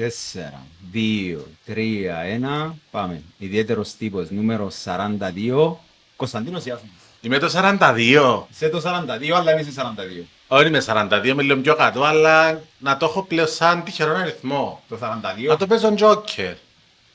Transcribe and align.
Τέσσερα, 0.00 0.66
δύο, 0.92 1.46
τρία, 1.64 2.16
ένα. 2.18 2.74
Πάμε. 2.90 3.22
Ιδιαίτερος 3.38 3.94
τύπος 3.94 4.30
νούμερο 4.30 4.70
42. 4.84 5.76
Κωνσταντίνος 6.16 6.64
Ιάσου. 6.64 6.84
Είμαι 7.20 7.38
το 7.38 7.50
42. 7.54 8.46
Σε 8.50 8.68
το 8.68 8.82
42, 8.84 9.30
αλλά 9.36 9.52
είμαι 9.52 9.62
σε 9.62 9.70
42. 9.76 10.24
Όχι 10.48 10.66
είμαι 10.66 10.82
42, 10.86 11.24
είμαι 11.24 11.42
λίγο 11.42 11.60
πιο 11.60 11.74
κάτω, 11.74 12.02
αλλά 12.04 12.60
να 12.78 12.96
το 12.96 13.06
έχω 13.06 13.22
πλέον 13.22 13.48
σαν 13.48 13.84
τυχερό 13.84 14.16
αριθμό. 14.16 14.82
Το 14.88 14.98
42. 15.02 15.48
Να 15.48 15.56
το 15.56 15.66
παίζω 15.66 15.94
τζόκερ. 15.94 16.54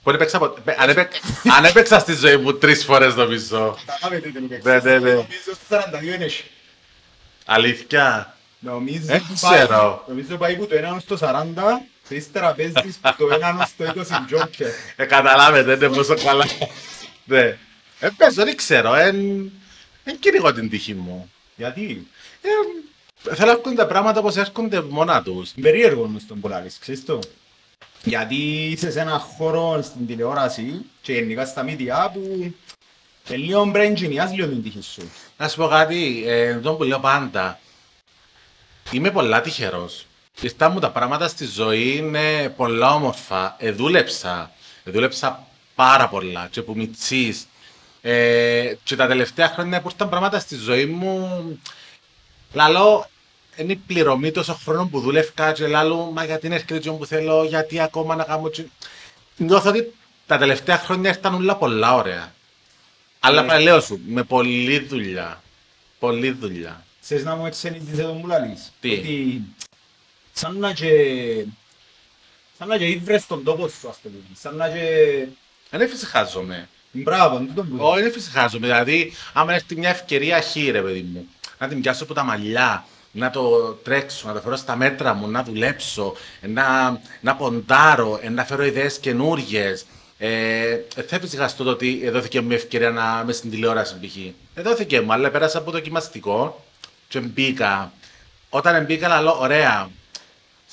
Που 0.04 0.10
έπαιξα 0.10 0.38
ποτέ. 0.38 0.62
παι- 0.66 0.80
αν 0.82 0.90
έπαι- 0.90 1.12
Αν 1.58 1.66
έπαιξα 1.66 2.00
στη 2.00 2.14
ζωή 2.14 2.38
μου 2.38 2.54
τρεις 2.54 2.84
φορές 2.86 3.16
νομίζω. 3.16 3.78
Καταλάβετε 3.86 4.30
τι 4.30 4.38
είναι 4.44 4.60
Ναι, 4.64 4.80
ναι, 4.80 5.00
ναι. 5.00 5.10
Νομίζω 5.14 5.54
στο 5.66 5.76
42 5.76 6.16
είναι 6.16 6.24
εσύ. 6.26 6.44
Αλήθεια. 7.46 8.36
Νομίζω 8.60 9.06
Δεν 9.06 9.22
πάει- 9.42 9.58
ξέρω. 9.60 10.04
Νομίζω 10.08 10.38
πάει 10.38 10.56
που 10.56 10.68
το 10.68 10.76
1 10.76 11.00
στο 11.00 11.18
40 11.18 11.82
και 12.01 12.01
ύστερα 12.16 12.54
παίζεις 12.54 12.98
που 13.02 13.16
το 13.18 13.28
1 13.32 13.66
στο 13.68 13.86
20 13.86 14.36
Joker. 14.36 14.66
Ε, 14.96 15.06
καταλάβετε, 15.06 15.74
είναι 15.74 15.96
πόσο 15.96 16.16
καλά. 16.16 16.46
Ναι. 17.26 17.58
Ε, 18.00 18.10
παίζω, 18.18 18.44
δεν 18.44 18.56
ξέρω. 18.56 18.96
Εν, 18.96 19.16
εν 20.04 20.20
κυνηγώ 20.20 20.54
την 20.54 20.70
τύχη 20.70 20.94
μου. 20.94 21.32
Γιατί 21.56 22.08
Ε, 22.42 22.50
θέλω 23.36 23.46
να 23.46 23.58
έρχονται 23.58 23.76
τα 23.76 23.88
πράγματα 23.88 24.20
όπως 24.20 24.36
έρχονται 24.38 24.82
μόνα 24.82 25.22
τους. 25.24 25.52
είναι 25.56 25.70
περίεργο 25.70 26.08
μες 26.08 26.26
τον 26.26 26.40
Πολάρης, 26.40 26.78
ξέρεις 26.80 27.06
το. 27.06 27.20
Γιατί 28.04 28.36
είσαι 28.72 28.92
σε 28.92 29.00
ένα 29.00 29.18
χώρο 29.20 29.82
στην 29.82 30.08
τηλεόραση 30.08 30.86
και 31.02 31.14
γενικά 31.14 31.46
στα 31.46 31.64
μίδια 31.64 32.12
που 32.14 32.54
και 33.24 33.36
λίγο 33.38 33.62
πρέπει 33.62 33.78
να 33.78 33.84
εγκαινιάς 33.84 34.32
λίγο 34.34 34.48
την 34.48 34.64
τύχη 34.64 34.82
σου. 34.82 35.12
Να 35.38 35.48
σου 35.48 35.58
πω 35.58 35.68
κάτι, 35.68 36.24
ε, 36.28 36.56
το 36.60 36.74
που 36.74 36.84
λέω 36.84 37.00
πάντα. 37.00 37.60
Είμαι 38.92 39.12
πολλά 39.12 39.42
τυχερός. 39.42 40.06
Ήρθα 40.40 40.70
μου 40.70 40.80
τα 40.80 40.92
πράγματα 40.92 41.28
στη 41.28 41.46
ζωή 41.46 41.96
είναι 41.98 42.50
πολλά 42.50 42.94
όμορφα. 42.94 43.56
Εδούλεψα. 43.60 44.52
Εδούλεψα 44.84 45.48
πάρα 45.76 46.08
πολλά. 46.10 46.48
Και 46.52 46.62
που 46.62 46.74
μητσής. 46.76 47.46
Ε, 48.02 48.74
και 48.84 48.96
τα 48.96 49.08
τελευταία 49.08 49.48
χρόνια 49.48 49.82
που 49.82 49.88
ήρθαν 49.92 50.10
πράγματα 50.10 50.40
στη 50.40 50.56
ζωή 50.56 50.86
μου, 50.86 51.60
λαλό, 52.54 53.10
είναι 53.56 53.72
η 53.72 53.76
πληρωμή 53.76 54.32
τόσο 54.32 54.54
χρόνο 54.54 54.88
που 54.88 55.00
δούλευκα 55.00 55.52
και 55.52 55.68
λαλό, 55.68 56.12
μα 56.14 56.24
γιατί 56.26 56.46
είναι 56.46 56.56
έρχεται 56.56 56.80
το 56.80 56.94
που 56.94 57.06
θέλω, 57.06 57.44
γιατί 57.44 57.80
ακόμα 57.80 58.16
να 58.16 58.24
κάνω 58.24 58.50
και... 58.50 58.64
Νιώθω 59.38 59.70
ότι 59.70 59.94
τα 60.28 60.38
τελευταία 60.38 60.78
χρόνια 60.78 61.10
ήρθαν 61.10 61.34
όλα 61.34 61.56
πολλά 61.56 61.94
ωραία. 61.96 62.34
Αλλά 63.20 63.42
Ναι. 63.42 63.60
λέω 63.60 63.80
σου, 63.80 64.00
με 64.08 64.24
πολλή 64.24 64.80
δουλειά. 64.80 65.42
Πολλή 66.00 66.32
δουλειά. 66.32 66.86
Ξέρεις 67.02 67.24
να 67.24 67.36
μου 67.36 67.46
εξενίζεις 67.46 68.00
εδώ 68.00 68.14
μου 68.14 68.28
λαλείς. 68.28 68.72
Τι; 68.80 68.92
Ότι 68.92 69.42
σαν 70.42 70.58
να 70.58 70.74
και... 70.74 70.94
σαν 72.58 72.68
να 72.68 72.78
και 72.78 72.86
ήβρες 72.86 73.28
τον 73.28 73.44
τόπο 73.44 73.68
σου, 73.68 73.90
ας 73.90 74.02
το 74.04 74.10
πούμε. 74.10 74.36
Σαν 74.42 74.56
να 74.56 74.70
και... 74.70 75.28
Δεν 75.70 75.82
εφησυχάζομαι. 75.82 76.70
Μπράβο, 76.92 77.38
είναι 77.38 77.48
τούτο 77.48 77.64
που... 77.64 77.76
Όχι, 77.80 78.00
δεν 78.00 78.10
εφησυχάζομαι. 78.10 78.68
Δηλαδή, 78.68 79.14
άμα 79.34 79.54
έρθει 79.54 79.76
μια 79.76 79.90
ευκαιρία 79.90 80.40
χείρε, 80.40 80.72
ρε 80.72 80.82
παιδί 80.82 81.02
μου, 81.02 81.28
να 81.58 81.68
την 81.68 81.82
πιάσω 81.82 82.04
από 82.04 82.14
τα 82.14 82.24
μαλλιά, 82.24 82.86
να 83.12 83.30
το 83.30 83.74
τρέξω, 83.84 84.28
να 84.28 84.34
το 84.34 84.42
φέρω 84.42 84.56
στα 84.56 84.76
μέτρα 84.76 85.14
μου, 85.14 85.28
να 85.28 85.44
δουλέψω, 85.44 86.16
να, 86.42 87.00
να 87.22 87.36
ποντάρω, 87.36 88.20
ε, 88.22 88.30
να 88.30 88.46
φέρω 88.46 88.64
ιδέες 88.64 89.00
καινούριε. 89.00 89.74
Ε, 90.18 90.78
δεν 90.96 91.06
θα 91.08 91.16
εφησυχαστώ 91.16 91.64
το 91.64 91.70
ότι 91.70 92.10
δόθηκε 92.10 92.42
μου 92.42 92.52
η 92.52 92.56
ευκαιρία 92.56 92.90
να 92.90 93.20
είμαι 93.24 93.34
στην 93.34 93.50
τηλεόραση 93.50 93.96
π.χ. 94.00 94.16
Δεν 94.54 94.64
δόθηκε 94.64 95.02
μου, 95.02 95.14
αλλά 95.14 95.30
πέρασα 95.30 95.58
από 95.58 95.72
δοκιμαστικό 95.72 96.66
και 97.08 97.20
μπήκα. 97.20 97.94
Όταν 98.50 98.86
μπήκα, 98.86 99.22
λέω, 99.22 99.40
ωραία, 99.40 99.90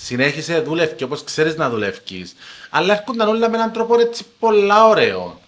συνέχισε, 0.01 0.61
δούλευε 0.61 1.05
όπως 1.05 1.25
ξέρεις 1.25 1.57
να 1.57 1.71
δουλεύεις. 1.71 2.35
Αλλά 2.71 2.95
έρχονταν 2.95 3.29
όλα 3.29 3.49
με 3.49 3.57
έναν 3.57 3.73
τρόπο 3.73 4.01
έτσι 4.01 4.25
πολλά 4.39 4.87
ωραίο 4.87 5.41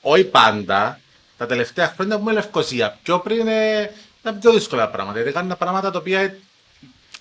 όχι 0.00 0.24
πάντα, 0.24 1.00
τα 1.36 1.46
τελευταία 1.46 1.92
χρόνια 1.94 2.16
που 2.16 2.22
είμαι 2.22 2.32
Λευκοσία. 2.32 2.98
Πιο 3.02 3.18
πριν 3.18 3.48
ε, 3.48 3.90
ήταν 4.20 4.38
πιο 4.38 4.52
δύσκολα 4.52 4.88
πράγματα. 4.88 5.20
Γιατί 5.20 5.30
έκανα 5.36 5.56
πράγματα 5.56 5.90
τα 5.90 5.98
οποία 5.98 6.20
ε, 6.20 6.38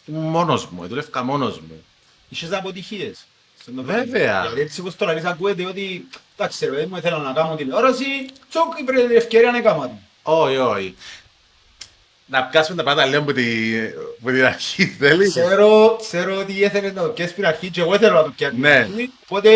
ήμουν 0.05 0.23
μόνος 0.29 0.67
μου, 0.67 0.83
ε, 0.83 0.87
δούλευκα 0.87 1.23
μόνος 1.23 1.59
μου. 1.59 1.83
Είχες 2.29 2.51
αποτυχίες. 2.51 3.25
στον 3.61 3.75
το 3.75 3.83
Βέβαια. 3.83 4.05
πράγμα. 4.05 4.41
Γιατί 4.41 4.61
έτσι 4.61 4.79
όπως 4.79 4.95
τώρα 4.95 5.13
λες 5.13 5.23
ακούετε 5.23 5.65
ότι 5.65 6.07
εντάξει 6.35 6.65
ρε 6.65 6.71
παιδί 6.71 6.85
μου 6.85 7.01
θέλω 7.01 7.17
να 7.17 7.33
κάνω 7.33 7.55
τηλεόραση, 7.55 8.05
τσοκ 8.49 8.83
βρε 8.85 9.07
την 9.07 9.15
ευκαιρία 9.15 9.51
να 9.51 9.61
κάνω 9.61 9.81
την. 9.81 9.97
Όχι, 10.23 10.57
όχι. 10.57 10.95
Να 12.29 12.43
πιάσουμε 12.43 12.77
τα 12.77 12.83
πράγματα 12.83 13.07
λίγο 13.09 13.21
από, 13.21 13.33
τη, 13.33 13.43
από 14.21 14.31
την 14.31 14.45
αρχή, 14.45 14.85
θέλει. 14.85 15.29
Ξέρω, 15.29 15.97
ξέρω 16.01 16.37
ότι 16.39 16.53
ήθελες 16.53 16.93
να 16.93 17.01
το 17.01 17.07
πιέσεις 17.07 17.33
πριν 17.33 17.45
αρχή 17.45 17.69
και 17.69 17.81
εγώ 17.81 17.93
ήθελα 17.95 18.11
να 18.13 18.23
το 18.23 18.33
πιάσω 18.37 18.51
πριν 18.55 18.63
Ναι. 18.69 18.75
αρχή, 18.77 19.11
Οπότε 19.25 19.49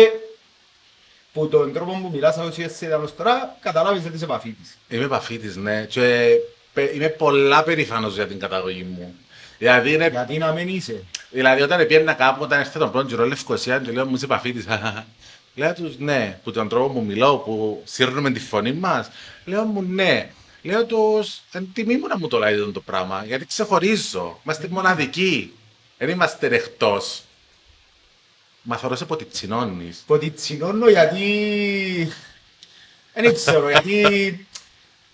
που 1.32 1.48
τον 1.48 1.72
τρόπο 1.72 1.92
που 2.02 2.10
μιλάς 2.12 2.36
όσοι 2.36 2.62
εσύ 2.62 2.84
ήταν 2.84 3.02
ως 3.02 3.16
τώρα, 3.16 3.56
καταλάβεις 3.60 4.04
ότι 4.06 4.14
είσαι 4.14 4.24
επαφίτης. 4.24 4.78
Είμαι 4.88 5.04
επαφίτης, 5.04 5.56
ναι. 5.56 5.84
Και 5.88 6.28
πε- 6.72 6.94
είμαι 6.94 7.08
πολλά 7.08 7.62
περήφανος 7.62 8.14
για 8.14 8.26
την 8.26 8.38
καταγωγή 8.38 8.86
μου. 8.96 9.14
Δηλαδή, 9.58 9.92
είναι, 9.92 10.08
Γιατί 10.08 10.38
να 10.38 10.52
μην 10.52 10.68
είσαι. 10.68 11.04
δηλαδή 11.30 11.62
όταν 11.62 11.86
πήγαινα 11.86 12.12
κάπου, 12.12 12.42
όταν 12.42 12.60
έρθει 12.60 12.78
τον 12.78 12.90
πρώτο 12.90 13.06
καιρό 13.06 13.26
Λευκοσία 13.26 13.78
και 13.78 13.90
λέω 13.90 14.06
μου 14.06 14.14
είσαι 14.14 14.24
επαφίτης. 14.24 14.64
λέω 15.54 15.72
τους 15.74 15.98
ναι, 15.98 16.38
που 16.44 16.50
τον 16.52 16.68
τρόπο 16.68 16.88
που 16.92 17.04
μιλάω, 17.04 17.36
που 17.36 17.82
σύρνουμε 17.84 18.30
τη 18.30 18.40
φωνή 18.40 18.72
μας. 18.72 19.10
Λέω 19.44 19.62
μου 19.64 19.82
ναι. 19.88 20.30
Λέω 20.62 20.86
τους, 20.86 21.40
εν 21.52 21.68
τιμή 21.72 21.96
μου 21.96 22.06
να 22.06 22.18
μου 22.18 22.28
το 22.28 22.38
λέτε 22.38 22.70
το 22.70 22.80
πράγμα, 22.80 23.24
γιατί 23.24 23.46
ξεχωρίζω. 23.46 24.40
Είμαστε 24.44 24.68
μοναδικοί. 24.68 25.52
Δεν 25.98 26.08
είμαστε 26.08 26.46
εκτός. 26.46 27.22
Μα 28.62 28.76
θεωρώ 28.76 28.96
σε 28.96 29.04
ποτιτσινώνεις. 29.04 30.02
Ποτιτσινώνω 30.06 30.88
γιατί... 30.88 32.12
Δεν 33.14 33.34
ξέρω, 33.34 33.70
γιατί... 33.70 34.46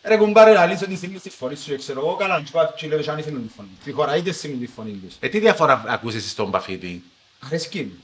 Ρε 0.03 0.17
κουμπάρε 0.17 0.53
να 0.53 0.67
λύσω 0.67 0.87
τη 0.87 0.97
στιγμή 0.97 1.19
στη 1.19 1.31
φωνής 1.31 1.61
σου 1.61 1.71
και 1.71 1.77
ξέρω 1.77 2.01
εγώ 2.01 2.17
καλά 2.17 2.43
και 2.43 2.51
πάω 2.53 2.73
και 2.77 2.87
λέω 2.87 3.01
και 3.01 3.11
αν 3.11 3.19
ήθελα 3.19 3.39
τη 3.39 3.49
φωνή. 3.57 3.69
Τι 3.85 3.93
χώρα 3.93 4.17
είτε 4.17 4.33
στιγμή 4.33 4.67
τη 4.67 4.73
φωνή 4.73 4.91
τους. 4.91 5.15
Ε, 5.21 5.29
τι 5.29 5.39
διαφορά 5.39 5.85
ακούσεις 5.87 6.31
στον 6.31 6.51
παφίτη; 6.51 7.03
Αρέσκει 7.47 7.83
μου. 7.83 8.03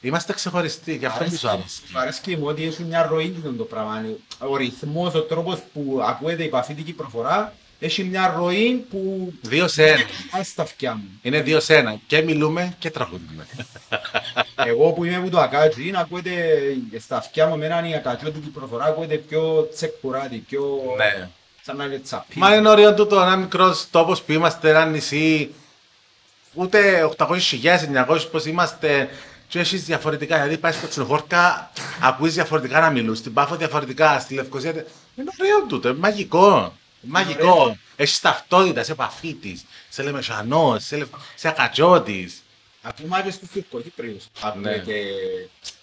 Είμαστε 0.00 0.32
ξεχωριστοί, 0.32 0.96
γι' 0.96 1.06
αυτό 1.06 1.18
Αρέσκει 1.18 1.40
πίσω 1.40 1.56
μου. 1.56 1.64
Μου 1.92 1.98
αρέσκει 1.98 2.36
μου 2.36 2.46
ότι 2.46 2.64
έχει 2.64 2.82
μια 2.82 3.06
ροή 3.06 3.28
του 3.30 3.56
το 3.56 3.64
πράγμα. 3.64 4.04
Ο 4.38 4.56
ρυθμός, 4.56 5.14
ο 5.14 5.20
τρόπος 5.22 5.58
που 5.72 6.00
ακούεται 6.06 6.44
η 6.44 6.48
παφίτικη 6.48 6.92
προφορά 6.92 7.54
έχει 7.78 8.04
μια 8.04 8.34
ροή 8.36 8.86
που 8.90 9.32
Δύο 9.40 9.68
σε 9.68 9.86
ένα. 9.86 10.04
πάει 10.30 10.42
στα 10.42 10.62
αυτιά 10.62 10.94
μου. 10.94 11.04
Είναι 11.22 11.40
δύο 11.40 11.60
σε 11.60 11.76
ένα. 11.76 12.00
Και 12.06 12.22
μιλούμε 12.22 12.74
και 12.78 12.90
τραγουδούμε. 12.90 13.46
Εγώ 14.70 14.92
που 14.92 15.04
είμαι 15.04 15.16
από 15.16 15.30
το 15.30 15.40
ακάτσι, 15.40 15.92
ακούεται 15.96 16.32
στα 16.98 17.16
αυτιά 17.16 17.46
μου 17.46 17.54
εμένα 17.54 17.88
η 17.88 17.94
ακατσιώτικη 17.94 18.48
προφορά 18.48 18.84
ακούεται 18.84 19.16
πιο 19.16 19.68
τσεκουράτη, 19.74 20.36
πιο... 20.36 20.80
ναι. 20.96 21.28
σαν 21.62 21.76
να 21.76 21.84
είναι 21.84 21.98
τσαπί. 21.98 22.38
Μα 22.38 22.54
είναι 22.54 22.68
ωραίο 22.68 22.94
τούτο 22.94 23.20
ένα 23.20 23.36
μικρός 23.36 23.86
τόπος 23.90 24.22
που 24.22 24.32
είμαστε, 24.32 24.70
ένα 24.70 24.84
νησί. 24.84 25.54
Ούτε 26.54 27.10
800.000, 27.16 27.28
900 28.08 28.18
πώς 28.30 28.44
είμαστε. 28.44 29.08
Και 29.48 29.58
έχεις 29.58 29.84
διαφορετικά. 29.84 30.36
Δηλαδή 30.36 30.58
πάει 30.58 30.72
στο 30.72 30.88
Τσινοχώρκα, 30.88 31.70
ακούει 32.00 32.30
διαφορετικά 32.30 32.80
να 32.80 32.90
μιλούν. 32.90 33.14
Στην 33.14 33.32
Πάφο 33.32 33.56
διαφορετικά. 33.56 34.18
Στη 34.20 34.34
Λευκοσία. 34.34 34.70
Είναι 34.70 35.30
ωραίο 35.40 35.66
τούτο. 35.68 35.88
Είναι 35.88 35.98
μαγικό. 35.98 36.76
Μαγικό. 37.00 37.76
Έχεις 37.96 38.20
ταυτότητα, 38.20 38.82
σε 38.82 38.92
επαφή 38.92 39.34
τη. 39.34 39.60
Σε 39.88 40.02
λεμεσανό, 40.02 40.76
σε, 40.78 40.96
λευ... 40.96 41.08
σε 41.34 41.48
ακατσότη. 41.48 42.32
Ακούμε 42.82 43.22
και 43.24 43.30
στους 43.30 43.48
Τουρκοκύπριους. 43.48 44.24
Ακούμε 44.40 44.70
Ναι. 44.70 44.78
και... 44.78 44.92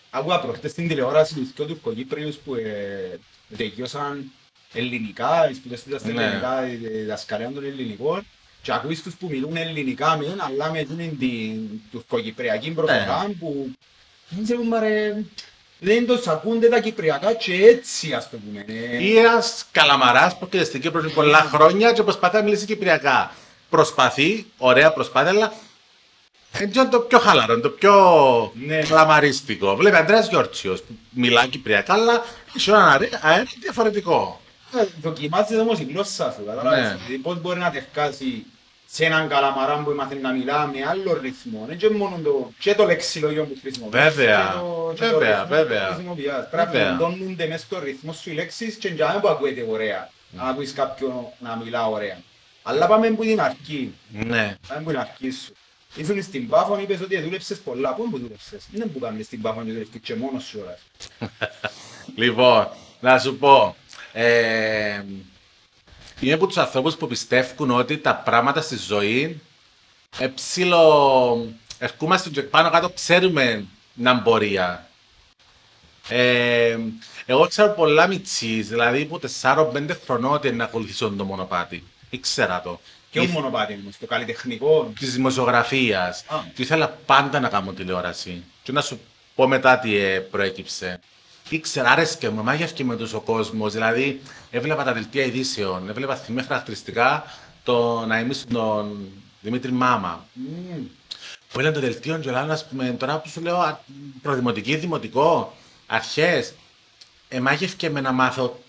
Άκουγα 0.10 0.40
προχτές 0.40 0.72
στην 0.72 0.88
τηλεόραση 0.88 1.34
τους 1.34 1.50
πιο 1.50 1.66
Τουρκοκύπριους 1.66 2.36
που 2.36 2.56
ε, 2.56 3.20
τελειώσαν 3.58 4.32
ελληνικά, 4.74 5.50
οι 5.50 5.54
σπουδές 5.54 5.84
τους 5.84 6.02
ήταν 6.02 6.14
Ναι. 6.14 6.24
ελληνικά, 6.24 6.68
η 6.68 6.76
διδασκαλία 6.76 7.52
των 7.52 7.64
ελληνικών 7.64 8.26
και 8.63 8.74
ακούεις 8.74 9.04
τους 9.04 9.13
που 9.15 9.27
μιλούν 9.31 9.56
ελληνικά 9.56 10.18
μεν, 10.18 10.42
αλλά 10.42 10.71
με 10.71 10.83
την, 10.83 11.19
την 11.19 11.69
τουρκοκυπριακή 11.92 12.71
προφορά 12.71 13.31
που 13.39 13.69
δεν 14.30 14.44
ξέρω 14.44 14.63
μα 14.63 14.80
ρε, 14.80 15.24
δεν 15.80 16.06
τους 16.07 16.27
ακούνται 16.27 16.68
τα 16.68 16.80
κυπριακά 16.80 17.33
και 17.33 17.54
έτσι 17.54 18.13
ας 18.13 18.30
το 18.30 18.38
πούμε. 18.38 18.65
ε. 18.68 19.04
Ή 19.04 19.18
ένας 19.18 19.65
καλαμαράς 19.71 20.38
που 20.38 20.45
έρχεται 20.45 20.63
στην 20.63 20.81
Κύπρο 20.81 21.01
πριν 21.01 21.13
πολλά 21.13 21.39
χρόνια 21.54 21.92
και 21.92 22.04
προσπαθεί 22.04 22.36
να 22.36 22.42
μιλήσει 22.44 22.65
κυπριακά. 22.65 23.31
Προσπαθεί, 23.69 24.45
ωραία 24.57 24.94
προσπάθεια, 24.94 25.30
αλλά 25.30 25.54
είναι 26.62 26.88
το 26.92 27.00
πιο 27.00 27.19
χαλαρό, 27.19 27.54
είναι 27.54 27.62
το 27.62 27.69
πιο 27.69 27.94
Ναι. 28.65 28.81
καλαμαρίστικο. 28.81 29.75
Βλέπει 29.75 29.95
Αντρέας 29.95 30.30
Γιόρτσιος 30.30 30.81
που 30.81 30.98
μιλά 31.10 31.48
κυπριακά, 31.48 31.94
αλλά 31.94 32.24
έχει 32.56 32.69
έναν 32.69 32.81
αέρα 32.89 33.07
αέρα 33.21 33.45
διαφορετικό. 33.62 34.42
Ε, 34.80 34.88
Δοκιμάζεις 35.02 35.58
όμως 35.60 35.80
η 35.80 35.84
γλώσσα 35.84 36.31
σου, 36.38 36.46
καταλάβεις. 36.46 36.81
Ναι. 36.84 36.96
Δηλαδή 36.96 37.18
πώς 37.18 37.42
μπορεί 37.42 37.60
να 37.60 37.72
τευκάσει 37.72 38.46
σε 38.86 39.06
έναν 39.06 39.28
καλαμαρά 39.28 39.78
που 39.84 39.92
μάθει 39.92 40.16
να 40.16 40.31
μιλά 40.31 40.66
με 40.68 40.80
άλλο 40.90 41.20
ρυθμό. 41.22 41.62
Είναι 41.66 41.75
και 41.75 41.90
μόνο 41.90 42.20
το, 42.24 42.52
και 42.60 42.75
το 42.75 42.86
λεξιλόγιο 42.86 43.44
που 43.46 43.58
χρησιμοποιείς. 43.62 44.02
Βέβαια, 44.04 44.38
και 44.54 44.60
το- 44.60 44.94
και 44.96 45.06
το 45.06 45.18
βέβαια, 45.20 45.30
ρυθμό 45.30 45.44
που 45.44 45.54
βέβαια. 45.54 45.86
χρησιμοποιείς. 45.88 46.31
Πρέπει 46.52 46.72
Βέβαια. 46.72 46.84
να 46.90 46.94
εντώνονται 46.94 47.48
μέσα 47.48 47.66
στο 47.66 47.80
ρυθμό 47.80 48.14
σου 48.14 48.30
οι 48.30 48.34
λέξεις 48.34 48.75
και 48.75 48.88
για 48.88 49.06
να 49.06 49.20
που 49.20 49.28
ακούεται 49.28 49.66
ωραία. 49.70 50.10
Να 50.31 50.44
ακούεις 50.44 50.74
κάποιον 50.74 51.25
να 51.40 51.56
μιλά 51.56 51.88
ωραία. 51.88 52.18
Αλλά 52.64 52.88
πάμε 52.88 53.10
που 53.10 53.22
την 53.24 53.42
αρχή. 53.42 53.94
Ναι. 54.12 54.56
Πάμε 54.68 54.81
που 54.84 54.90
την 54.90 55.00
αρχή 55.00 55.31
σου. 55.31 55.54
Ήσουν 55.96 56.24
στην 56.24 56.48
Πάφο, 56.48 56.80
είπες 56.80 57.02
ότι 57.02 57.20
δούλεψες 57.22 57.60
πολλά. 57.60 57.94
Πού 57.94 58.10
που 58.10 58.18
δούλεψες; 58.20 58.68
Δεν 58.72 58.92
που 58.92 59.00
κάνεις 59.00 59.25
στην 59.25 59.42
Πάφο 59.42 59.64
και 59.64 59.72
δούλεψες 59.72 60.02
και 60.04 60.16
μόνος 60.16 60.44
σου 60.44 60.60
ώρας. 60.64 60.80
Λοιπόν, 62.16 62.68
να 63.00 63.20
σου 63.20 63.38
πω. 63.38 63.75
Ε, 64.13 65.04
είμαι 66.19 66.33
από 66.33 66.48
τους 66.48 66.57
ανθρώπους 66.57 66.95
που 66.95 67.07
πιστεύουν 67.07 67.71
ότι 67.71 67.98
τα 67.98 68.15
πράγματα 68.15 68.62
στη 68.62 68.77
ζωή 68.77 69.42
εψίλο... 70.18 71.56
Ερχόμαστε 71.77 72.30
και 72.30 72.42
πάνω 72.42 72.69
κάτω, 72.69 72.89
ξέρουμε 72.89 73.65
να 73.94 74.21
πορεία. 74.21 74.88
Ε, 76.07 76.77
εγώ 77.25 77.48
ξέρω 77.48 77.74
πολλά 77.74 78.07
μητσής, 78.07 78.68
δηλαδή 78.68 79.06
που 79.06 79.19
4-5 79.42 79.88
χρονών 80.06 80.33
ότι 80.33 80.51
να 80.51 80.63
ακολουθήσω 80.63 81.10
το 81.10 81.24
μονοπάτι. 81.24 81.83
Ήξερα 82.10 82.62
το. 82.62 82.80
Και 83.10 83.19
όχι 83.19 83.31
μονοπάτι 83.31 83.80
όμως, 83.81 83.98
το 83.98 84.06
καλλιτεχνικό; 84.06 84.94
Της 85.00 85.13
δημοσιογραφίας. 85.13 86.24
Α. 86.27 86.38
Και 86.54 86.62
ήθελα 86.62 86.88
πάντα 87.06 87.39
να 87.39 87.50
κάνω 87.50 87.71
τηλεόραση. 87.71 88.44
Και 88.63 88.71
να 88.71 88.81
σου 88.81 89.00
πω 89.36 89.48
μετά 89.48 89.80
τι 89.80 89.95
ε, 89.95 90.19
προέκυψε. 90.19 91.00
Ήξερα, 91.50 91.90
άρεσκε 91.90 92.30
μου, 92.30 92.44
μάγευκε 92.44 92.84
με 92.84 92.95
τους 92.95 93.13
ο 93.13 93.19
κόσμος. 93.19 93.74
Δηλαδή, 93.74 94.22
έβλεπα 94.51 94.84
τα 94.84 94.94
δελτία 94.94 95.24
ειδήσεων, 95.24 95.90
έβλεπα 95.90 96.16
θυμία 96.16 96.44
χαρακτηριστικά 96.44 97.24
το 97.63 98.06
να 98.06 98.19
είμαι 98.19 98.34
στον 98.34 99.12
Δημήτρη 99.42 99.72
Μάμα. 99.72 100.28
Μμμ. 100.34 100.86
Που 101.51 101.60
έλεγε 101.60 101.74
το 101.74 101.80
δελτίο 101.80 102.18
και 102.18 102.31
λέω, 102.31 102.51
ας 102.51 102.68
πούμε, 102.68 102.95
τώρα 103.00 103.19
που 103.19 103.30
σου 103.30 103.42
λέω 103.42 103.57
α, 103.57 103.80
προδημοτική, 104.22 104.75
δημοτικό, 104.75 105.54
αρχές, 105.86 106.54
εμάγευκε 107.30 107.89
με 107.89 108.01
να 108.01 108.12
μάθω 108.12 108.60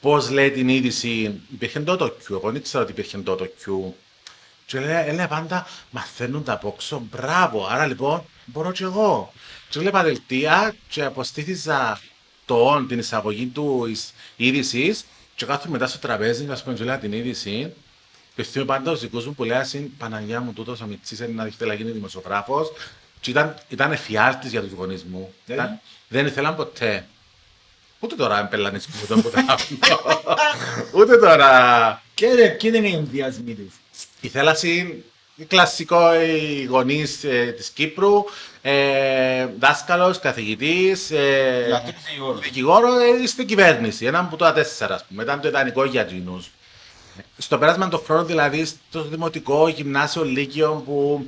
πώς 0.00 0.30
λέει 0.30 0.50
την 0.50 0.68
είδηση. 0.68 1.40
Υπήρχε 1.52 1.80
τότε 1.80 2.04
ο 2.04 2.06
Q, 2.06 2.30
εγώ 2.30 2.50
δεν 2.50 2.54
ήξερα 2.54 2.82
ότι 2.82 2.92
υπήρχε 2.92 3.18
τότε 3.18 3.44
ο 3.44 3.48
Q. 3.64 3.92
Και 4.66 4.76
έλεγα, 4.76 4.98
έλεγα 4.98 5.28
πάντα, 5.28 5.66
μαθαίνουν 5.90 6.44
τα 6.44 6.52
απόξω, 6.52 7.02
μπράβο, 7.10 7.66
άρα 7.66 7.86
λοιπόν 7.86 8.22
μπορώ 8.44 8.72
και 8.72 8.84
εγώ. 8.84 9.32
Και 9.74 9.80
έβλεπα 9.80 10.02
δελτία 10.02 10.74
και 10.88 11.04
αποστήθησα 11.04 12.00
το 12.44 12.74
on, 12.74 12.84
την 12.88 12.98
εισαγωγή 12.98 13.46
του 13.46 13.86
είδησης 14.36 15.04
και 15.34 15.44
κάθομαι 15.46 15.72
μετά 15.72 15.86
στο 15.86 15.98
τραπέζι 15.98 16.44
να 16.44 16.56
σου 16.56 16.64
πω 16.64 16.72
και 16.72 16.82
έλεγα 16.82 16.98
την 16.98 17.12
είδηση 17.12 17.72
και 18.34 18.42
θυμάμαι 18.42 18.68
πάντα 18.72 18.90
τους 18.90 19.00
δικούς 19.00 19.26
μου 19.26 19.34
που 19.34 19.44
λέγασαν 19.44 19.90
Παναγιά 19.98 20.40
μου 20.40 20.52
τούτος 20.52 20.80
ο 20.80 20.86
Μιτσής 20.86 21.18
είναι 21.18 21.32
να 21.42 21.50
θέλει 21.58 21.70
να 21.70 21.76
γίνει 21.76 21.90
δημοσιογράφος 21.90 22.72
και 23.20 23.30
ήταν, 23.30 23.54
ήταν 23.68 23.92
εφιάλτης 23.92 24.50
για 24.50 24.60
τους 24.62 24.72
γονείς 24.72 25.04
μου. 25.04 25.34
Δεν. 25.46 25.56
Ήταν- 25.56 25.80
δεν 26.08 26.26
ήθελαν 26.26 26.56
ποτέ. 26.56 27.06
Ούτε 27.98 28.14
τώρα 28.14 28.38
εμπελανείς 28.38 28.86
που 28.86 29.06
τον 29.06 29.22
ποτέ 29.22 29.44
Ούτε 30.94 31.16
τώρα. 31.16 32.02
Και 32.14 32.34
ρε, 32.34 32.48
ποιοι 32.48 32.70
δεν 32.70 32.84
είναι 32.84 32.94
οι 32.94 32.98
ενδιασμοί 32.98 33.54
τους; 33.54 33.74
Η 34.20 34.28
θέλαση, 34.28 35.04
κλασικό 35.46 36.14
οι 36.22 36.64
γονείς 36.64 37.24
ε, 37.24 37.54
της 37.56 37.68
Κύπρου, 37.68 38.24
ε, 38.66 39.46
δάσκαλος, 39.58 40.18
καθηγητής, 40.18 41.10
ε, 41.10 41.64
Για 41.66 41.80
τρεις 41.82 41.94
δικηγόρους. 42.06 42.40
δικηγόρος 42.40 42.92
ε, 43.22 43.26
στην 43.26 43.46
κυβέρνηση. 43.46 44.04
Ένα 44.06 44.18
από 44.18 44.36
τα 44.36 44.52
τέσσερα, 44.52 44.94
ας 44.94 45.04
πούμε. 45.04 45.22
Ήταν 45.22 45.40
το 45.40 45.48
ιδανικό 45.48 45.84
για 45.84 46.00
εκείνους. 46.00 46.50
Στο 47.38 47.58
πέρασμα 47.58 47.88
των 47.88 48.00
χρόνων, 48.04 48.26
δηλαδή, 48.26 48.64
στο 48.64 49.02
δημοτικό, 49.02 49.68
γυμνάσιο, 49.68 50.24
λύκειο, 50.24 50.82
που 50.86 51.26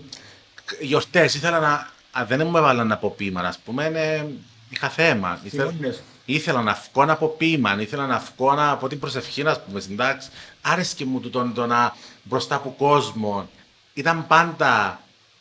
γιορτές 0.81 1.35
ήθελα 1.35 1.59
να... 1.61 1.73
Α, 2.21 2.25
δεν 2.25 2.47
μου 2.47 2.57
έβαλαν 2.57 2.93
από 2.93 3.11
ποίημα, 3.11 3.41
ας 3.41 3.59
πούμε, 3.65 3.85
ε, 3.95 4.25
είχα 4.71 4.89
θέμα. 4.89 5.41
Ήθελα, 5.43 5.67
Θυμούντες. 5.71 6.03
ήθελα 6.25 6.63
να 6.63 6.79
βγω 6.93 7.05
από 7.13 7.27
ποίημα, 7.29 7.77
ήθελα 7.81 8.07
να 8.07 8.23
βγω 8.37 8.53
να- 8.55 8.71
από 8.71 8.89
την 8.89 8.99
προσευχή, 8.99 9.43
ας 9.47 9.63
πούμε, 9.65 9.81
συντάξει. 9.81 10.29
Άρεσκε 10.63 11.05
μου 11.05 11.21
το, 11.21 11.31
το, 11.31 11.51
το 11.55 11.67
να 11.67 11.95
μπροστά 12.23 12.55
από 12.55 12.75
κόσμο. 12.79 13.49
Ήταν 13.95 14.27
πάντα... 14.27 15.01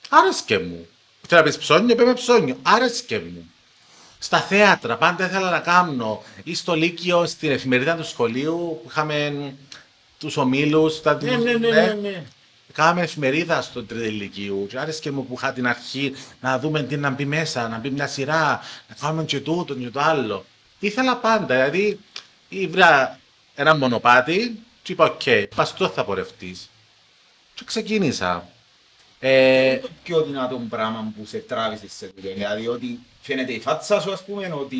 Άρεσκε 0.09 0.59
μου. 0.59 0.88
Θέλω 1.27 1.42
να 1.42 1.48
πεις 1.48 1.57
ψώνιο, 1.57 1.95
πέμε 1.95 2.13
ψώνιο. 2.13 2.57
Άρεσκε 2.62 3.19
μου 3.19 3.50
στα 4.19 4.42
θέατρα. 4.42 4.98
Πάντα 4.98 5.25
ήθελα 5.25 5.50
να 5.50 5.60
κάνω. 5.60 6.24
Ή 6.44 6.56
στο 6.56 6.74
Λύκειο, 6.75 7.25
στην 7.25 7.51
εφημερίδα 7.51 7.95
του 7.95 8.06
σχολείου, 8.06 8.80
που 8.83 8.89
είχαμε 8.89 9.54
τους 10.18 10.38
ομίλους. 10.38 11.01
Τα... 11.01 11.18
Ναι, 11.22 11.38
ναι, 11.38 11.54
ναι, 11.54 11.69
ναι, 11.69 11.98
ναι. 12.01 12.24
Κάναμε 12.74 13.01
εφημερίδα 13.01 13.62
στο 13.62 13.83
τρίτο 13.83 14.10
Λυκείου. 14.10 14.68
Και 14.69 14.80
άρεσε 14.80 15.00
και 15.00 15.12
μου 15.12 15.25
που 15.25 15.33
είχα 15.38 15.54
την 15.54 15.68
αρχή 15.68 16.13
να 16.42 16.60
δούμε 16.60 16.83
τι 16.83 16.98
να 16.98 17.10
μπει 17.10 17.25
μέσα, 17.25 17.68
να 17.68 17.78
μπει 17.78 17.89
μια 17.89 18.07
σειρά, 18.07 18.62
να 18.88 18.95
κάνουμε 19.00 19.24
και 19.24 19.39
τούτο 19.39 19.75
και 19.75 19.89
το 19.89 20.00
άλλο. 20.00 20.45
Ήθελα 20.80 21.16
πάντα, 21.16 21.45
δηλαδή 21.45 22.00
ήβρα 22.50 23.19
ένα 23.56 23.75
μονοπάτι 23.75 24.60
και 24.83 24.92
είπα: 24.92 25.06
Οκ, 25.06 25.21
παστό 25.56 25.88
θα 25.88 26.04
πορευτείς. 26.04 26.69
Και 27.54 27.63
ξεκίνησα. 27.66 28.50
Ε, 29.27 29.77
το 29.77 29.89
πιο 30.04 30.22
δυνατό 30.22 30.62
πράγμα 30.69 31.13
που 31.18 31.25
σε 31.25 31.38
τράβησε 31.38 31.86
σε 31.89 32.12
δουλειά. 32.16 32.33
Δηλαδή 32.33 32.68
ότι 32.68 33.00
φαίνεται 33.22 33.51
η 33.54 33.60
φάτσα 33.60 34.01
σου, 34.01 34.12
ας 34.12 34.24
πούμε, 34.25 34.54
ότι 34.60 34.77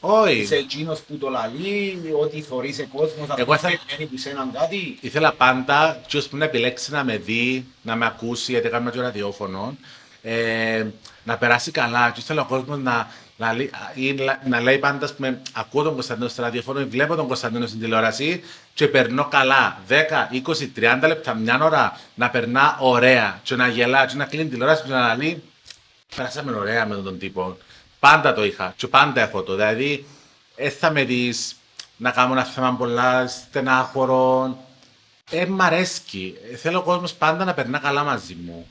όχι. 0.00 0.34
είσαι 0.36 0.56
εκείνος 0.56 1.00
που 1.00 1.16
το 1.18 1.28
λαλεί, 1.28 2.00
ότι 2.20 2.40
θωρείς 2.42 2.74
σε 2.74 2.82
κόσμος, 2.94 3.28
Εγώ 3.36 3.52
αυτό 3.52 3.68
θα- 3.68 3.78
περιμένει 3.86 4.10
που 4.10 4.18
σέναν 4.18 4.50
κάτι. 4.52 4.98
Ήθελα 5.00 5.32
πάντα 5.32 6.00
ποιος 6.06 6.28
που 6.28 6.36
να 6.36 6.44
επιλέξει 6.44 6.90
να 6.92 7.04
με 7.04 7.16
δει, 7.16 7.64
να 7.82 7.96
με 7.96 8.06
ακούσει, 8.06 8.52
γιατί 8.52 8.66
έκανα 8.66 8.90
και 8.90 9.00
ραδιόφωνο, 9.00 9.76
ε, 10.22 10.86
να 11.24 11.36
περάσει 11.36 11.70
καλά. 11.70 12.10
Και 12.10 12.20
ήθελα 12.20 12.42
ο 12.42 12.46
κόσμος 12.46 12.78
να, 12.78 13.10
να, 13.40 13.52
λεί- 13.52 13.70
ή 13.94 14.12
να, 14.12 14.40
να 14.46 14.60
λέει 14.60 14.78
πάντα, 14.78 15.04
ας 15.04 15.14
πούμε, 15.14 15.40
ακούω 15.52 15.82
τον 15.82 15.94
Κωνσταντίνο 15.94 16.28
στο 16.28 16.42
ραδιόφωνο, 16.42 16.80
ή 16.80 16.84
βλέπω 16.84 17.14
τον 17.14 17.26
Κωνσταντίνο 17.26 17.66
στην 17.66 17.80
τηλεόραση 17.80 18.42
και 18.74 18.88
περνώ 18.88 19.24
καλά. 19.24 19.78
10, 19.88 19.94
20, 20.32 20.70
30 20.76 21.06
λεπτά, 21.06 21.34
μια 21.34 21.58
ώρα 21.62 22.00
να 22.14 22.30
περνά 22.30 22.76
ωραία 22.80 23.40
και 23.42 23.56
να 23.56 23.68
γελά 23.68 24.06
και 24.06 24.16
να 24.16 24.24
κλείνει 24.24 24.42
την 24.44 24.52
τηλεόραση 24.52 24.82
και 24.82 24.88
να 24.92 25.14
λέει 25.16 25.42
Περάσαμε 26.16 26.52
ωραία 26.52 26.86
με 26.86 26.94
τον 26.94 27.18
τύπο. 27.18 27.56
Πάντα 27.98 28.34
το 28.34 28.44
είχα 28.44 28.74
και 28.76 28.86
πάντα 28.86 29.20
έχω 29.20 29.42
το. 29.42 29.54
Δηλαδή, 29.54 30.06
δεν 30.56 30.70
θα 30.70 30.90
με 30.90 31.04
δεις 31.04 31.56
να 31.96 32.10
κάνω 32.10 32.32
ένα 32.32 32.44
θέμα 32.44 32.74
πολλά 32.74 33.26
στενάχωρο. 33.26 34.58
Ε, 35.30 35.46
μ' 35.46 35.60
αρέσκει. 35.62 36.34
Ε, 36.52 36.56
Θέλω 36.56 36.78
ο 36.78 36.82
κόσμος 36.82 37.12
πάντα 37.14 37.44
να 37.44 37.54
περνά 37.54 37.78
καλά 37.78 38.04
μαζί 38.04 38.34
μου. 38.34 38.66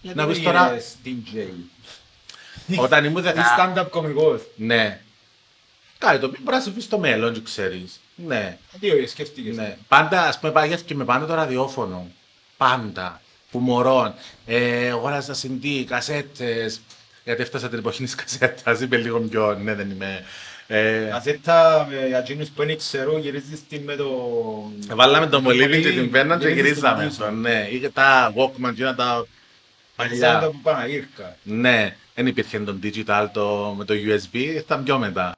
Γιατί 0.00 0.18
Να 0.18 0.26
δεν 0.26 0.34
πεις 0.34 0.44
τώρα- 0.44 0.66
γίνες 0.66 0.94
DJ. 1.04 1.48
Όταν 2.76 3.04
ήμουν 3.04 3.22
Είσαι 3.24 3.32
δεκα... 3.32 3.72
stand-up 3.74 3.90
κωμικός. 3.90 4.40
Ναι. 4.56 5.00
Κάτι 5.98 6.18
το 6.18 6.26
οποίο 6.26 6.40
μπορεί 6.42 6.56
να 6.56 6.62
συμβεί 6.62 6.80
στο 6.80 6.98
μέλλον, 6.98 7.32
δεν 7.32 7.44
ξέρεις. 7.44 8.00
Ναι. 8.14 8.56
Τι 8.80 8.90
ωραία, 8.92 9.08
σκέφτηκες. 9.08 9.56
Ναι. 9.56 9.76
Πάντα, 9.88 10.22
ας 10.22 10.38
πούμε, 10.38 10.52
πάγες 10.52 10.80
και 10.82 10.94
με 10.94 11.04
πάντα 11.04 11.26
το 11.26 11.34
ραδιόφωνο. 11.34 12.06
Πάντα. 12.56 13.20
Που 13.50 13.58
μωρών. 13.58 14.14
Ε, 14.46 14.88
αγόραζα 14.90 15.34
CD, 15.42 15.84
κασέτες. 15.88 16.80
Γιατί 17.24 17.42
έφτασα 17.42 17.68
την 17.68 17.78
εποχή 17.78 18.02
της 18.04 18.14
κασέτας. 18.14 18.80
Είμαι 18.82 18.96
λίγο 18.96 19.18
πιο, 19.20 19.54
ναι, 19.54 19.74
δεν 19.74 19.90
είμαι. 19.90 20.24
Ε, 20.68 21.08
Κασέτα 21.10 21.86
με 21.90 22.06
για 22.06 22.18
εκείνους 22.18 22.48
που 22.48 22.64
δεν 22.64 22.76
ξέρω, 22.76 23.18
γυρίζεις 23.18 23.66
την 23.68 23.82
με 23.82 23.96
το... 23.96 24.08
βάλαμε 24.94 25.26
το 25.26 25.40
μολύβι 25.40 25.76
και 25.76 25.88
πολύ- 25.88 26.00
την 26.00 26.10
πέναν 26.10 26.38
και 26.38 26.48
γυρίζεις 26.48 26.68
γυρίσαμε. 26.68 27.00
την 27.00 27.08
πίσω. 27.08 27.24
το, 27.24 27.30
Ναι, 27.30 27.68
είχε 27.70 27.88
τα 27.88 28.32
Walkman 28.36 28.74
και 28.74 28.82
τα 28.84 29.26
Παλιά. 29.96 30.32
παλιά. 30.32 30.48
που 30.50 30.60
Παναγύρκα. 30.62 31.36
Ναι, 31.42 31.96
δεν 32.16 32.26
υπήρχε 32.26 32.58
το 32.58 32.78
digital 32.82 33.26
το, 33.32 33.74
με 33.76 33.84
το 33.84 33.94
USB, 33.94 34.34
ήταν 34.34 34.82
πιο 34.82 34.98
μετά. 34.98 35.36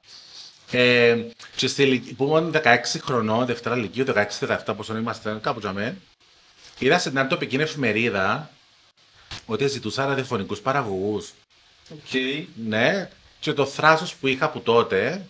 Ε, 0.71 1.17
και 1.55 1.67
στη, 1.67 1.83
ηλικία- 1.83 2.15
που 2.15 2.23
ήμουν 2.23 2.51
16 2.51 2.99
χρονών, 3.01 3.45
Δευτέρα 3.45 3.75
Λυκείου, 3.75 4.05
16-17 4.05 4.73
πόσο 4.75 4.97
είμαστε, 4.97 5.37
κάπου 5.41 5.59
τζαμέ, 5.59 5.97
είδα 6.79 6.99
σε 6.99 7.11
μια 7.11 7.27
τοπική 7.27 7.55
εφημερίδα 7.55 8.49
ότι 9.45 9.67
ζητούσα 9.67 10.05
ραδιοφωνικούς 10.05 10.59
παραγωγούς. 10.59 11.33
Οκ. 11.91 12.19
Ναι, 12.67 13.09
και 13.39 13.53
το 13.53 13.65
θράσος 13.65 14.15
που 14.15 14.27
είχα 14.27 14.45
από 14.45 14.59
τότε, 14.59 15.25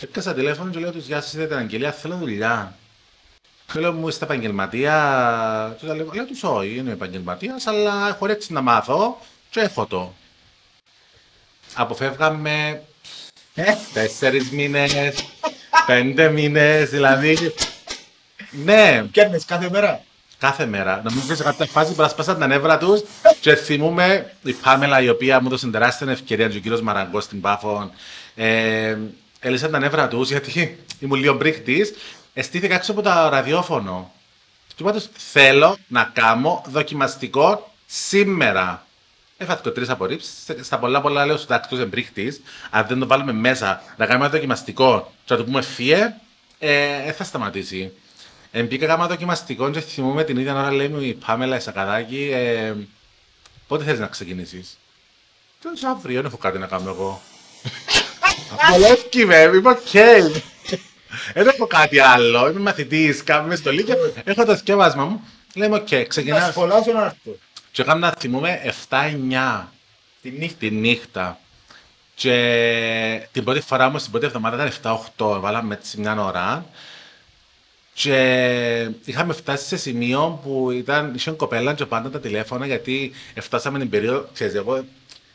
έπιασα 0.00 0.34
τηλέφωνο 0.34 0.70
και 0.70 0.78
λέω 0.78 0.92
τους 0.92 1.06
«Γεια 1.06 1.20
σας, 1.20 1.32
είδατε 1.32 1.48
την 1.48 1.56
αγγελία, 1.56 1.92
θέλω 1.92 2.16
δουλειά». 2.16 2.76
Και 3.72 3.80
λέω 3.80 3.92
μου 3.92 4.08
είστε 4.08 4.24
επαγγελματία, 4.24 5.76
τους 5.78 5.88
λέω, 5.88 6.10
λέω 6.12 6.26
τους 6.26 6.42
όχι, 6.42 6.76
είναι 6.76 6.90
επαγγελματίας, 6.90 7.66
αλλά 7.66 8.08
έχω 8.08 8.26
έτσι 8.30 8.52
να 8.52 8.60
μάθω 8.60 9.18
και 9.50 9.60
έχω 9.60 9.86
το. 9.86 10.14
Αποφεύγαμε 11.74 12.82
Ε, 13.54 13.74
τέσσερις 13.92 14.50
μήνες, 14.50 15.24
πέντε 15.86 16.30
μήνες, 16.30 16.90
δηλαδή. 16.90 17.54
Ναι, 18.50 19.04
Κέρνες 19.10 19.44
κάθε 19.44 19.68
μέρα. 19.70 20.02
Κάθε 20.38 20.66
μέρα. 20.66 21.00
Νομίζω 21.04 21.34
σε 21.34 21.42
κάποια 21.42 21.66
φάση 21.66 21.94
που 21.94 22.08
σπάσαν 22.08 22.38
τα 22.38 22.46
νεύρα 22.46 22.78
τους 22.78 23.02
και 23.40 23.54
θυμούμε 23.54 24.32
η 24.42 24.52
Πάμελα 24.52 25.00
η 25.00 25.08
οποία 25.08 25.40
μου 25.40 25.46
έδωσε 25.46 25.66
τεράστια 25.66 26.10
ευκαιρία 26.10 26.48
και 26.48 26.56
ο 26.56 26.60
κύριος 26.60 26.80
Μαραγκός 26.80 27.24
στην 27.24 27.40
Πάφων. 27.40 27.90
Ε, 28.34 28.96
έλυσαν 29.40 29.70
τα 29.70 29.78
νεύρα 29.78 30.08
τους 30.08 30.30
γιατί 30.30 30.78
ήμουν 30.98 31.18
λίγο 31.18 31.34
μπρίχτης. 31.34 31.94
Εστήθηκα 32.34 32.74
έξω 32.74 32.92
από 32.92 33.02
το 33.02 33.10
ραδιόφωνο. 33.10 34.12
Και 34.66 34.74
είπα 34.78 34.92
τους, 34.92 35.08
θέλω 35.16 35.76
να 35.88 36.10
κάνω 36.12 36.62
δοκιμαστικό 36.66 37.72
σήμερα. 37.86 38.86
Έφαγα 39.40 39.60
και 39.62 39.70
τρεις 39.70 39.88
απορρίψεις. 39.88 40.32
Στα 40.60 40.78
πολλά 40.78 41.00
πολλά 41.00 41.26
λέω 41.26 41.34
στους 41.36 41.48
δάκτυλου 41.48 41.80
εμπρίχτη. 41.80 42.42
Αν 42.70 42.86
δεν 42.86 42.98
το 42.98 43.06
βάλουμε 43.06 43.32
μέσα 43.32 43.82
να 43.96 44.06
κάνουμε 44.06 44.24
ένα 44.24 44.34
δοκιμαστικό 44.34 45.12
και 45.24 45.32
να 45.34 45.36
το 45.36 45.44
πούμε 45.44 45.62
φύε, 45.62 46.14
ε, 46.58 47.02
δεν 47.04 47.14
θα 47.14 47.24
σταματήσει. 47.24 47.92
Ε, 48.50 48.62
μπήκα 48.62 48.86
κάμα 48.86 49.06
δοκιμαστικό 49.06 49.70
και 49.70 49.80
θυμούμαι 49.80 50.24
την 50.24 50.36
ίδια 50.36 50.54
ώρα 50.54 50.72
λέει 50.72 50.88
μου 50.88 51.00
η 51.00 51.18
Πάμελα 51.26 51.56
Ισακαδάκη 51.56 52.30
ε, 52.32 52.74
Πότε 53.66 53.84
θέλεις 53.84 54.00
να 54.00 54.06
ξεκινήσεις; 54.06 54.78
Τι 55.60 55.68
λες, 55.68 55.82
αύριο, 55.84 56.16
δεν 56.16 56.24
έχω 56.24 56.36
κάτι 56.36 56.58
να 56.58 56.66
κάνω 56.66 56.90
εγώ. 56.90 57.20
Βολεύκει 58.70 59.24
με, 59.24 59.36
είμαι 59.36 59.70
οκ. 59.70 59.90
Δεν 61.34 61.48
έχω 61.48 61.66
κάτι 61.66 61.98
άλλο. 61.98 62.48
Είμαι 62.50 62.60
μαθητής, 62.60 63.22
κάθομαι 63.24 63.56
στο 63.56 63.72
Λύκειο, 63.72 63.96
έχω 64.24 64.44
το 64.44 64.56
σχόλασμα 64.56 65.04
μου. 65.04 65.20
Λέμε, 65.54 65.76
οκ, 65.76 65.90
Να 65.90 66.02
ξεκινά. 66.04 66.48
σχολάσω 66.50 66.92
να 66.92 67.04
έρθω. 67.04 67.36
Και 67.78 67.84
έκανα 67.84 68.00
να 68.00 68.14
θυμούμε 68.18 68.74
7-9 68.88 69.68
Τη 70.22 70.30
νύχτα. 70.30 70.56
τη 70.58 70.70
νύχτα. 70.70 71.38
Και 72.14 73.28
την 73.32 73.44
πρώτη 73.44 73.60
φορά 73.60 73.88
μου, 73.88 73.98
στην 73.98 74.10
πρώτη 74.10 74.26
εβδομάδα 74.26 74.66
ήταν 74.66 75.00
7-8, 75.16 75.40
βάλαμε 75.40 75.74
έτσι 75.74 76.00
μια 76.00 76.22
ώρα. 76.22 76.66
Και 77.94 78.90
είχαμε 79.04 79.32
φτάσει 79.32 79.66
σε 79.66 79.76
σημείο 79.76 80.40
που 80.42 80.70
ήταν, 80.70 81.14
είχε 81.14 81.30
κοπέλα 81.30 81.74
και 81.74 81.86
πάντα 81.86 82.10
τα 82.10 82.20
τηλέφωνα 82.20 82.66
γιατί 82.66 83.12
φτάσαμε 83.40 83.78
την 83.78 83.90
περίοδο, 83.90 84.28
ξέρεις 84.32 84.54
εγώ, 84.54 84.84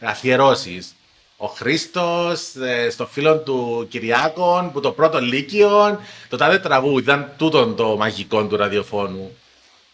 αφιερώσεις. 0.02 0.96
Ο 1.38 1.48
Χρήστος, 1.48 2.56
ε, 2.56 2.90
στο 2.90 3.08
φίλο 3.08 3.38
του 3.38 3.88
Κυριάκων, 3.90 4.72
που 4.72 4.80
το 4.80 4.92
πρώτο 4.92 5.20
Λύκειο, 5.20 6.00
το 6.30 6.38
τάδε 6.38 6.60
τραγούδι, 6.60 7.02
ήταν 7.02 7.32
τούτο 7.38 7.68
το 7.68 7.98
μαγικό 7.98 8.46
του 8.46 8.56
ραδιοφώνου. 8.56 9.38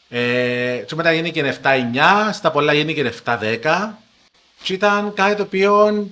Ε, 0.09 0.83
και 0.87 0.95
μετά 0.95 1.13
γίνηκε 1.13 1.59
7-9, 1.63 2.29
στα 2.33 2.51
πολλά 2.51 2.73
γίνηκε 2.73 3.13
7-10 3.23 3.89
και 4.63 4.73
ήταν 4.73 5.13
κάτι 5.13 5.35
το 5.35 5.43
οποίο 5.43 6.07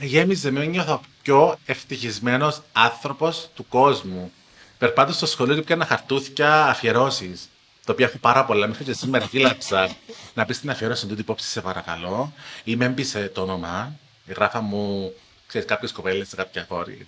γέμιζε 0.00 0.50
με 0.50 0.64
νιώθω 0.64 1.00
πιο 1.22 1.56
ευτυχισμένος 1.66 2.62
άνθρωπος 2.72 3.48
του 3.54 3.68
κόσμου. 3.68 4.32
Περπάτω 4.78 5.12
στο 5.12 5.26
σχολείο 5.26 5.54
και 5.54 5.62
πιάνα 5.62 5.84
χαρτούθια 5.84 6.66
αφιερώσεις. 6.66 7.48
Το 7.84 7.92
οποίο 7.92 8.06
έχω 8.06 8.18
πάρα 8.18 8.44
πολλά. 8.44 8.66
Μέχρι 8.66 8.84
και 8.84 8.92
σήμερα 8.92 9.26
φύλαξα 9.26 9.88
να 10.34 10.44
πεις 10.44 10.60
την 10.60 10.70
αφιέρωση 10.70 11.06
του 11.06 11.14
υπόψη, 11.18 11.48
σε 11.48 11.60
παρακαλώ. 11.60 12.32
Ή 12.64 12.76
με 12.76 12.84
έμπεισε 12.84 13.30
το 13.34 13.42
όνομα. 13.42 13.92
Γράφα 14.26 14.60
μου, 14.60 15.12
ξέρεις, 15.46 15.66
κάποιες 15.66 15.92
κοπέλες 15.92 16.28
σε 16.28 16.36
κάποια 16.36 16.66
χώρη. 16.68 17.06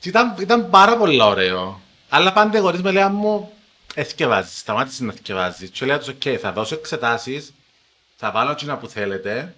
Και 0.00 0.08
ήταν, 0.08 0.34
ήταν 0.40 0.70
πάρα 0.70 0.96
πολύ 0.96 1.22
ωραίο. 1.22 1.80
Αλλά 2.08 2.32
πάντα 2.32 2.58
οι 2.58 2.60
γονείς 2.60 2.82
με 2.82 2.90
λέγανε 2.90 3.14
μου, 3.14 3.52
εθικευάζει, 3.94 4.56
σταμάτησες 4.56 5.00
να 5.00 5.12
εθικευάζει. 5.12 5.68
Και 5.68 5.86
λέω 5.86 5.98
του, 5.98 6.18
OK, 6.18 6.36
θα 6.36 6.52
δώσω 6.52 6.74
εξετάσεις, 6.74 7.52
θα 8.16 8.30
βάλω 8.30 8.50
εκείνα 8.50 8.78
που 8.78 8.88
θέλετε. 8.88 9.54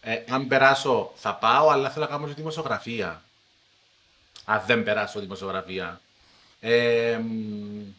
Ε, 0.00 0.22
αν 0.28 0.48
περάσω, 0.48 1.12
θα 1.16 1.34
πάω, 1.34 1.68
αλλά 1.68 1.90
θέλω 1.90 2.04
να 2.04 2.10
κάνω 2.10 2.26
και 2.26 2.34
δημοσιογραφία. 2.34 3.22
Αν 4.44 4.62
δεν 4.66 4.82
περάσω 4.82 5.20
δημοσιογραφία. 5.20 6.00
Ε, 6.60 7.18
μ, 7.22 7.94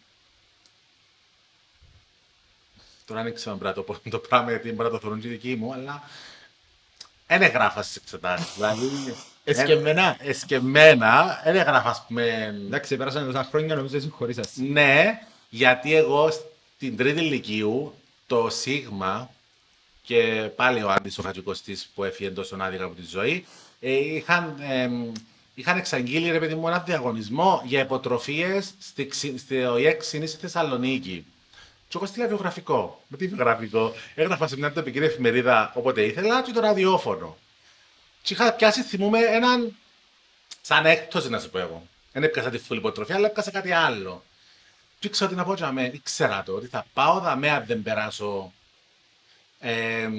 τώρα 3.06 3.24
δεν 3.24 3.36
ξέρω 3.36 3.52
αν 3.52 3.60
πρέπει 3.60 3.78
να 3.78 3.84
το 3.84 3.94
πω 3.94 4.10
το 4.10 4.20
πράγμα 4.20 4.50
γιατί 4.50 4.72
μπορεί 4.72 4.84
να 4.84 4.90
το 4.90 5.00
θεωρούν 5.00 5.22
και 5.22 5.28
οι 5.28 5.30
δικοί 5.30 5.56
μου, 5.56 5.74
αλλά 5.74 6.04
δεν 7.28 7.42
έγραφα 7.42 7.82
στις 7.82 7.96
εξετάσεις. 7.96 8.54
Δηλαδή, 8.54 9.16
Εσκεμμένα. 9.52 10.16
ε, 10.20 10.30
εσκεμμένα, 10.30 11.42
δεν 11.44 11.56
έγραφα, 11.56 11.90
ας 11.90 12.04
πούμε, 12.08 12.54
Εντάξει, 12.66 12.96
πέρασαν 12.98 13.26
τόσα 13.26 13.44
χρόνια, 13.44 13.76
νομίζω 13.76 14.00
συγχωρήσας. 14.00 14.50
ναι, 14.56 15.20
γιατί 15.50 15.96
εγώ 15.96 16.32
στην 16.32 16.98
τρίτη 16.98 17.20
ηλικίου 17.22 17.94
το 18.28 18.50
Σίγμα 18.50 19.30
και 20.02 20.50
πάλι 20.56 20.84
ο 20.84 20.90
Άντης 20.90 21.18
ο 21.18 21.22
Χατζικοστής 21.22 21.90
που 21.96 22.04
έφυγε 22.04 22.30
τόσο 22.30 22.58
άδικα 22.60 22.84
από 22.84 22.96
τη 22.96 23.02
ζωή 23.10 23.46
ε, 23.80 23.92
είχαν, 23.92 24.56
εμ, 24.70 25.12
είχαν 25.56 25.78
εξαγγείλει 25.78 26.32
ρε 26.32 26.40
παιδί 26.40 26.56
μου 26.56 26.68
ένα 26.68 26.80
διαγωνισμό 26.80 27.62
για 27.66 27.80
υποτροφίες 27.82 28.74
στη, 28.80 29.08
ξυ- 29.08 29.40
στο 29.40 29.78
ΙΕΚ 29.78 30.00
Ξύνη 30.00 30.28
στη 30.28 30.38
Θεσσαλονίκη. 30.40 31.26
Και 31.90 31.98
εγώ 31.98 32.06
στείλα 32.06 32.28
βιογραφικό. 32.28 33.02
Με 33.08 33.18
τι 33.18 33.28
βιογραφικό; 33.28 33.94
Έγραφα 34.16 34.48
σε 34.48 34.58
μια 34.58 34.72
τοπική 34.74 34.98
εφημερίδα 34.98 35.72
όποτε 35.76 36.02
ήθελα 36.02 36.42
και 36.44 36.52
το 36.52 36.60
ραδιόφωνο. 36.60 37.38
Και 38.28 38.34
είχα 38.34 38.54
πιάσει, 38.54 38.82
θυμούμε, 38.84 39.20
έναν. 39.20 39.76
σαν 40.62 40.86
έκπτωση 40.86 41.30
να 41.30 41.40
σου 41.40 41.50
πω 41.50 41.60
εγώ. 41.60 41.88
Δεν 42.14 42.24
έπιασα 42.24 42.50
τη 42.50 42.58
φούλη 42.58 42.80
υποτροφία, 42.80 43.16
αλλά 43.16 43.28
έπιασα 43.28 43.52
κάτι 43.52 43.72
άλλο. 43.72 44.24
Και 45.00 45.08
ήξερα 45.08 45.30
τι 45.30 45.36
να 45.36 45.44
πω 45.44 45.54
για 45.54 45.72
μέ, 45.72 45.90
ήξερα 45.94 46.44
το, 46.44 46.52
ότι 46.54 46.68
θα 46.68 46.86
πάω 46.94 47.20
δαμέ 47.20 47.50
αν 47.50 47.64
δεν 47.68 47.84
περάσω 47.84 48.54
ε, 49.60 50.10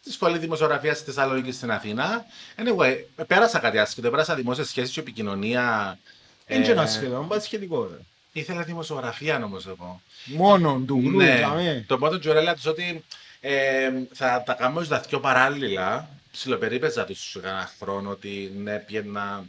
στη 0.00 0.12
σχολή 0.12 0.38
δημοσιογραφίας 0.38 0.96
στη 0.96 1.04
Θεσσαλονίκη 1.04 1.52
στην 1.52 1.70
Αθήνα. 1.70 2.24
Anyway, 2.56 2.96
πέρασα 3.26 3.58
κάτι 3.58 3.78
άσχετο, 3.78 4.10
πέρασα 4.10 4.34
δημόσια 4.34 4.64
σχέση 4.64 4.92
και 4.92 5.00
επικοινωνία. 5.00 5.98
Είναι 6.46 6.64
και 6.64 6.70
ε, 6.70 6.72
ένα 6.72 6.86
σχεδόν, 6.86 7.28
πάει 7.28 7.40
σχετικό. 7.40 7.84
ρε. 7.90 7.96
Ήθελα 8.32 8.62
δημοσιογραφία 8.62 9.44
όμω 9.44 9.58
εγώ. 9.66 10.00
Μόνο 10.24 10.82
του 10.86 11.00
γλου, 11.04 11.16
Ναι, 11.16 11.36
τζαμέ. 11.36 11.84
το 11.88 11.98
πρώτο 11.98 12.18
τζουρέλα 12.18 12.54
του 12.54 12.62
ότι 12.66 13.04
ε, 13.40 13.90
θα 14.12 14.42
τα 14.46 14.52
κάνουμε 14.52 14.84
στα 14.84 14.98
δυο 15.00 15.20
παράλληλα. 15.20 16.08
Ψιλοπερίπεζα 16.32 17.04
τους 17.04 17.36
ένα 17.36 17.70
χρόνο 17.78 18.10
ότι 18.10 18.52
ναι, 18.56 18.78
πιένα 18.78 19.44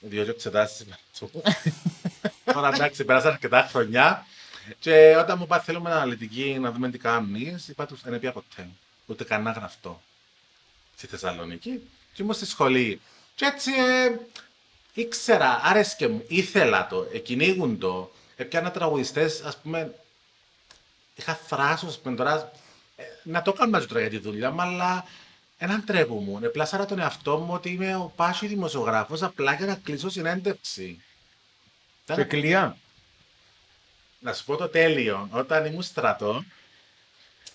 δύο 0.00 0.22
εξετάσεις 0.22 0.86
του. 1.18 1.30
Τώρα 2.52 2.68
εντάξει, 2.68 3.04
πέρασαν 3.04 3.32
αρκετά 3.32 3.68
χρονιά. 3.70 4.26
Και 4.78 5.16
όταν 5.18 5.38
μου 5.38 5.44
είπα 5.44 5.60
θέλουμε 5.60 5.90
αναλυτική 5.90 6.58
να 6.60 6.72
δούμε 6.72 6.90
τι 6.90 6.98
κάνεις, 6.98 7.68
είπα 7.68 7.86
τους 7.86 8.00
δεν 8.02 8.20
πια 8.20 8.32
ποτέ. 8.32 8.68
Ούτε 9.06 9.24
κανένα 9.24 9.50
γραφτό. 9.50 10.02
Στη 10.96 11.06
Θεσσαλονίκη. 11.06 11.80
Και 12.12 12.22
ήμουν 12.22 12.34
στη 12.34 12.46
σχολή. 12.46 13.00
Και 13.34 13.44
έτσι 13.44 13.70
ε, 13.72 14.18
ήξερα, 14.94 15.60
άρεσκε 15.62 16.08
μου, 16.08 16.24
ήθελα 16.28 16.86
το, 16.86 17.08
εκυνήγουν 17.12 17.78
το. 17.78 18.12
Έπιανα 18.36 18.70
τραγουδιστές, 18.70 19.40
ας 19.40 19.56
πούμε, 19.56 19.94
είχα 21.14 21.34
θράσο, 21.34 21.86
ας 21.86 21.98
πούμε, 21.98 22.16
τώρα, 22.16 22.52
ε, 22.96 23.02
να 23.22 23.42
το 23.42 23.52
κάνω 23.52 23.70
μαζί 23.70 23.86
τώρα 23.86 24.00
για 24.00 24.10
τη 24.10 24.18
δουλειά 24.18 24.50
μου, 24.50 24.60
αλλά 24.60 25.04
έναν 25.62 25.84
τρέπο 25.84 26.14
μου. 26.14 26.38
Επλάσαρα 26.42 26.84
τον 26.86 26.98
εαυτό 26.98 27.36
μου 27.38 27.52
ότι 27.54 27.70
είμαι 27.70 27.96
ο 27.96 28.12
πάσιο 28.16 28.48
δημοσιογράφος 28.48 29.22
απλά 29.22 29.54
για 29.54 29.66
να 29.66 29.74
κλείσω 29.74 30.08
συνέντευξη. 30.08 31.02
Ήταν- 32.04 32.16
Και 32.16 32.24
κλειά. 32.24 32.76
να 34.18 34.32
σου 34.32 34.44
πω 34.44 34.56
το 34.56 34.68
τέλειο. 34.68 35.28
Όταν 35.32 35.64
ήμουν 35.66 35.82
στρατό, 35.82 36.44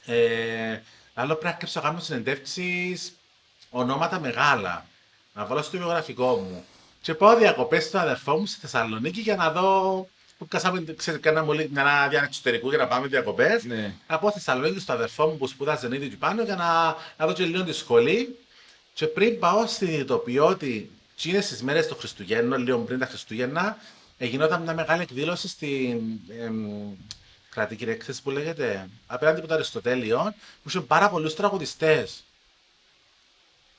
ε, 0.06 0.80
άλλο 1.14 1.34
πρέπει 1.34 1.46
να 1.46 1.52
κρύψω 1.60 1.80
να 1.80 1.88
κάνω 1.88 2.00
συνεντεύξεις 2.00 3.14
ονόματα 3.70 4.20
μεγάλα. 4.20 4.86
Να 5.34 5.46
βάλω 5.46 5.62
στο 5.62 5.78
βιογραφικό 5.78 6.36
μου. 6.36 6.66
Και 7.02 7.14
πάω 7.14 7.36
διακοπές 7.38 7.84
στον 7.84 8.02
αδερφό 8.02 8.38
μου 8.38 8.46
στη 8.46 8.60
Θεσσαλονίκη 8.60 9.20
για 9.22 9.36
να 9.36 9.52
δω. 9.52 10.08
Που 10.38 10.48
κάσαμε, 10.48 10.94
ξέρετε, 10.98 11.30
κάναμε 11.30 11.52
όλοι 11.52 11.70
μια 11.74 12.02
άδεια 12.02 12.24
εξωτερικού 12.24 12.70
για 12.70 12.78
να 12.78 12.88
πάμε 12.88 13.08
διακοπές. 13.08 13.64
Ναι. 13.64 13.94
Να 14.08 14.20
πάω 14.20 14.30
στη 14.30 14.40
Θεσσαλονίκη 14.40 14.80
στον 14.80 14.96
αδερφό 14.96 15.28
μου 15.28 15.38
που 15.38 15.48
σπούδαζε 15.48 15.88
ήδη 15.96 16.06
εκεί 16.06 16.16
πάνω 16.16 16.44
για 16.44 16.56
να, 16.56 16.96
να 17.18 17.26
δω 17.26 17.34
και 17.34 17.46
λίγο 17.46 17.64
τη 17.64 17.74
σχολή. 17.74 18.40
Και 18.94 19.08
πριν 19.08 19.40
πάω 19.40 19.68
συνειδητοποιώ 19.68 20.48
ότι 20.48 20.92
εκείνες 21.16 21.48
τις 21.48 21.64
μέρες 21.64 21.88
των 21.88 21.98
Χριστουγέννων, 21.98 22.62
λίγο 22.64 22.78
πριν 22.78 23.00
τα 23.00 23.06
Χριστούγεννα, 23.06 23.78
γινόταν 24.18 24.62
μια 24.62 24.74
μεγάλη 24.74 25.02
εκδήλωση 25.02 25.48
στην 25.48 26.02
εμ, 26.42 26.96
κρατική 27.50 27.84
έκθεση 27.84 28.22
που 28.22 28.30
λέγεται 28.30 28.90
απέναντι 29.08 29.40
από 29.40 29.48
το 29.48 29.54
Αριστοτέλειο, 29.54 30.34
που 30.64 30.70
είχε 30.70 30.82
πάρα 30.82 31.10
πολλούς 31.10 31.36
τραγουδιστές. 31.36 32.24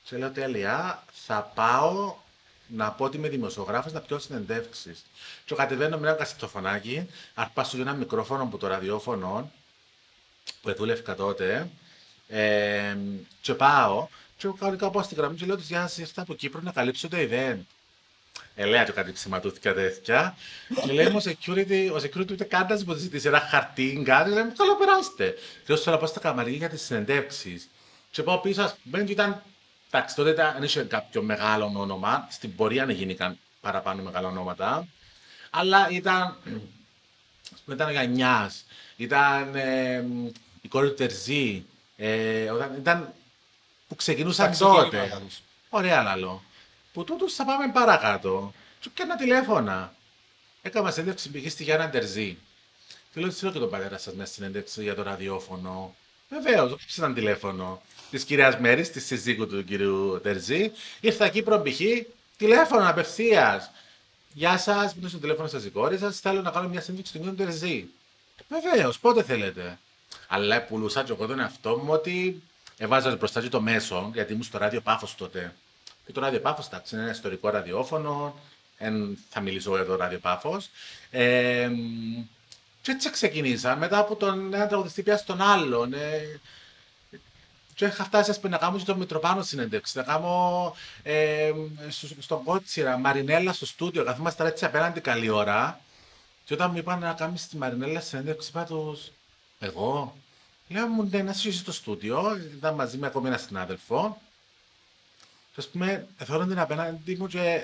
Και 0.03 0.17
λέω 0.17 0.31
τέλεια, 0.31 1.03
θα 1.11 1.51
πάω 1.55 2.15
να 2.69 2.91
πω 2.91 3.03
ότι 3.05 3.17
είμαι 3.17 3.29
δημοσιογράφος 3.29 3.91
να 3.91 3.99
πιω 3.99 4.19
συνεντεύξεις. 4.19 5.05
Και 5.45 5.55
κατεβαίνω 5.55 5.97
με 5.97 6.07
ένα 6.07 6.17
κασετοφωνάκι, 6.17 7.09
αρπάσω 7.33 7.81
ένα 7.81 7.93
μικρόφωνο 7.93 8.43
από 8.43 8.57
το 8.57 8.67
ραδιόφωνο, 8.67 9.51
που 10.61 10.73
δούλευκα 10.73 11.15
τότε, 11.15 11.69
ε, 12.27 12.97
και 13.41 13.53
πάω 13.53 14.07
και 14.37 14.49
κανονικά 14.59 14.89
πάω 14.89 15.03
στη 15.03 15.15
γραμμή 15.15 15.35
και 15.35 15.45
λέω 15.45 15.57
τους 15.57 15.67
«Γεια 15.67 15.81
σας, 15.81 15.97
ήρθα 15.97 16.21
από 16.21 16.33
Κύπρο 16.33 16.61
να 16.63 16.71
καλύψω 16.71 17.07
το 17.07 17.17
event». 17.19 17.59
Ελέα 18.55 18.83
και 18.83 18.91
κάτι 18.91 19.11
ψηματούθηκα 19.11 19.73
τέτοια. 19.73 20.37
Και 20.85 20.91
λέει 20.91 21.07
μου 21.09 21.19
ο 21.25 21.29
security, 21.29 21.89
ο 21.93 21.95
security 21.95 22.31
ούτε 22.31 22.43
καν 22.43 22.67
να 22.69 22.79
μου 22.85 22.93
ζητήσει 22.93 23.27
ένα 23.27 23.39
χαρτί, 23.39 24.01
κάτι, 24.05 24.29
λέει 24.29 24.43
μου 24.43 24.53
καλά 24.57 24.75
περάστε. 24.75 25.35
Και 25.65 25.73
όσο 25.73 25.83
τώρα 25.83 25.97
πάω 25.97 26.07
στα 26.07 26.19
καμαρία 26.19 26.57
για 26.57 26.69
τις 26.69 26.81
συνεντεύξεις. 26.81 27.69
Και 28.11 28.23
πάω 28.23 28.37
πίσω, 28.37 28.61
ας 28.61 28.75
πούμε, 28.83 29.03
και 29.03 29.11
ήταν, 29.11 29.43
εντάξει, 29.91 30.15
τότε 30.15 30.29
ήταν, 30.29 30.53
δεν 30.53 30.63
είχε 30.63 30.81
κάποιο 30.81 31.21
μεγάλο 31.21 31.71
όνομα, 31.75 32.27
στην 32.31 32.55
πορεία 32.55 32.85
δεν 32.85 32.95
γίνηκαν 32.95 33.37
παραπάνω 33.61 34.03
μεγάλα 34.03 34.27
ονόματα, 34.27 34.87
αλλά 35.49 35.89
ήταν, 35.89 36.21
ας 37.53 37.59
πούμε, 37.65 37.75
ήταν 37.75 37.89
ο 37.89 37.91
Γανιάς, 37.91 38.65
ήταν 38.97 39.55
ε, 39.55 40.05
η 40.61 40.67
κόρη 40.67 40.87
του 40.87 40.93
Τερζή, 40.93 41.65
ε, 41.97 42.49
όταν, 42.49 42.75
ήταν 42.77 43.13
που 43.87 43.95
ξεκινούσαν 43.95 44.51
Τα 44.51 44.57
τότε. 44.57 44.87
ξεκίνηματα 44.87 45.19
τους. 45.19 45.41
Ωραία 45.69 46.03
λαλό. 46.03 46.43
Που 46.93 47.03
τούτους 47.03 47.33
θα 47.33 47.45
πάμε 47.45 47.71
παρακάτω. 47.71 48.53
Του 48.81 48.91
πιάνα 48.91 49.15
τηλέφωνα. 49.15 49.93
Έκανα 50.61 50.91
συνέντευξη 50.91 51.29
πηγή 51.29 51.49
στη 51.49 51.63
Γιάννα 51.63 51.89
Τερζή. 51.89 52.37
Και 53.13 53.19
λέω, 53.19 53.31
θέλω 53.31 53.51
και 53.51 53.59
τον 53.59 53.69
πατέρα 53.69 53.97
σας 53.97 54.13
μια 54.13 54.25
συνέντευξη 54.25 54.83
για 54.83 54.95
το 54.95 55.03
ραδιόφωνο. 55.03 55.95
Βεβαίως, 56.29 56.71
όχι 56.71 56.85
ένα 57.01 57.13
τηλέφωνο. 57.13 57.81
Της 58.11 58.23
κυρίας 58.23 58.57
Μέρης, 58.57 58.91
της 58.91 59.05
συζύγου 59.05 59.47
του 59.47 59.63
κυρίου 59.63 60.19
Τερζή. 60.23 60.71
Ήρθα 60.99 61.25
εκεί 61.25 61.41
προμπηχή, 61.41 62.07
τηλέφωνο 62.37 62.89
απευθείας. 62.89 63.71
Γεια 64.33 64.57
σας, 64.57 64.93
μου 64.95 65.09
το 65.09 65.17
τηλέφωνο 65.17 65.47
σας 65.47 65.65
η 65.65 65.69
κόρη 65.69 65.97
σας. 65.97 66.19
Θέλω 66.19 66.41
να 66.41 66.51
κάνω 66.51 66.67
μια 66.67 66.81
συνέντευξη 66.81 67.13
του 67.13 67.19
κυρίου 67.19 67.35
Τερζή. 67.35 67.87
Βεβαίως, 68.47 68.99
πότε 68.99 69.23
θέλετε. 69.23 69.79
Αλλά 70.27 70.63
πουλούσα 70.63 71.03
και 71.03 71.11
εγώ 71.11 71.25
τον 71.25 71.39
εαυτό 71.39 71.77
μου 71.77 71.91
ότι 71.91 72.41
έβαζα 72.77 73.15
μπροστά 73.15 73.41
και 73.41 73.49
το 73.49 73.61
μέσο, 73.61 74.11
γιατί 74.13 74.31
ήμουν 74.31 74.43
στο 74.43 74.57
ράδιο 74.57 74.81
Πάφος 74.81 75.15
τότε. 75.15 75.55
Και 76.05 76.11
το 76.11 76.21
ράδιο 76.21 76.39
Πάφος, 76.39 76.65
εντάξει, 76.65 76.95
είναι 76.95 77.03
ένα 77.03 77.13
ιστορικό 77.13 77.49
ραδιόφωνο, 77.49 78.39
εν 78.77 79.17
θα 79.29 79.39
μιλήσω 79.41 79.77
εδώ 79.77 79.95
ράδιο 79.95 80.19
Πάφος. 80.19 80.69
Ε, 81.11 81.69
και 82.81 82.91
έτσι 82.91 83.09
ξεκινήσα, 83.09 83.75
μετά 83.75 83.97
από 83.97 84.15
τον 84.15 84.53
ένα 84.53 84.67
τραγουδιστή 84.67 85.01
πια 85.01 85.17
στον 85.17 85.41
άλλον. 85.41 85.93
Ε, 85.93 86.39
και 87.79 87.85
είχα 87.85 88.03
φτάσει 88.03 88.29
ας 88.31 88.39
πούμε, 88.39 88.49
να 88.49 88.57
κάνω 88.57 88.77
και 88.77 88.83
τον 88.83 88.97
Μητροπάνο 88.97 89.43
συνέντευξη, 89.43 89.97
να 89.97 90.03
κάνω 90.03 90.75
ε, 91.03 91.51
στο- 91.89 92.07
στον 92.19 92.43
Κότσιρα, 92.43 92.97
Μαρινέλα 92.97 93.53
στο 93.53 93.65
στούντιο, 93.65 94.03
καθόμαστε 94.03 94.47
έτσι 94.47 94.65
απέναντι 94.65 94.99
καλή 95.01 95.29
ώρα. 95.29 95.79
Και 96.45 96.53
όταν 96.53 96.71
μου 96.71 96.77
είπαν 96.77 96.99
να 96.99 97.13
κάνεις 97.13 97.47
τη 97.47 97.57
Μαρινέλα 97.57 97.99
συνέντευξη, 97.99 98.49
είπα 98.49 98.63
τους, 98.63 99.11
εγώ. 99.59 100.15
Λέω 100.67 100.87
μου, 100.87 101.07
ναι, 101.11 101.21
να 101.21 101.31
είσαι 101.31 101.51
στο 101.51 101.71
στούντιο, 101.71 102.37
ήταν 102.57 102.73
μαζί 102.75 102.97
με 102.97 103.07
ακόμη 103.07 103.27
ένα 103.27 103.37
συνάδελφο. 103.37 104.21
Και 105.53 105.55
ας 105.57 105.67
πούμε, 105.67 106.07
θέλω 106.17 106.45
την 106.45 106.59
απέναντι 106.59 107.15
μου 107.15 107.27
και 107.27 107.61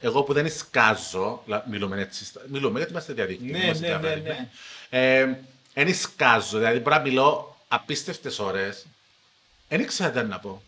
εγώ 0.00 0.22
που 0.22 0.32
δεν 0.32 0.50
σκάζω, 0.50 1.42
λα- 1.46 1.64
μιλούμε 1.68 2.00
έτσι, 2.00 2.24
στα- 2.24 2.40
μιλούμε 2.48 2.76
γιατί 2.78 2.92
είμαστε 2.92 3.12
διαδίκτυο. 3.12 3.52
Ναι, 3.52 3.64
είμαστε 3.64 3.88
ναι, 3.88 3.92
ναι, 3.94 4.00
διαδίκτυο. 4.00 4.32
ναι. 4.34 4.48
Ε, 5.18 5.38
δεν 5.74 5.94
σκάζω, 5.94 6.58
δηλαδή 6.58 6.78
μπορώ 6.78 6.96
να 6.96 7.02
μιλώ 7.02 7.49
απίστευτες 7.72 8.38
ώρες. 8.38 8.86
Δεν 9.68 9.80
ήξερα 9.80 10.10
τι 10.10 10.28
να 10.28 10.38
πω. 10.38 10.62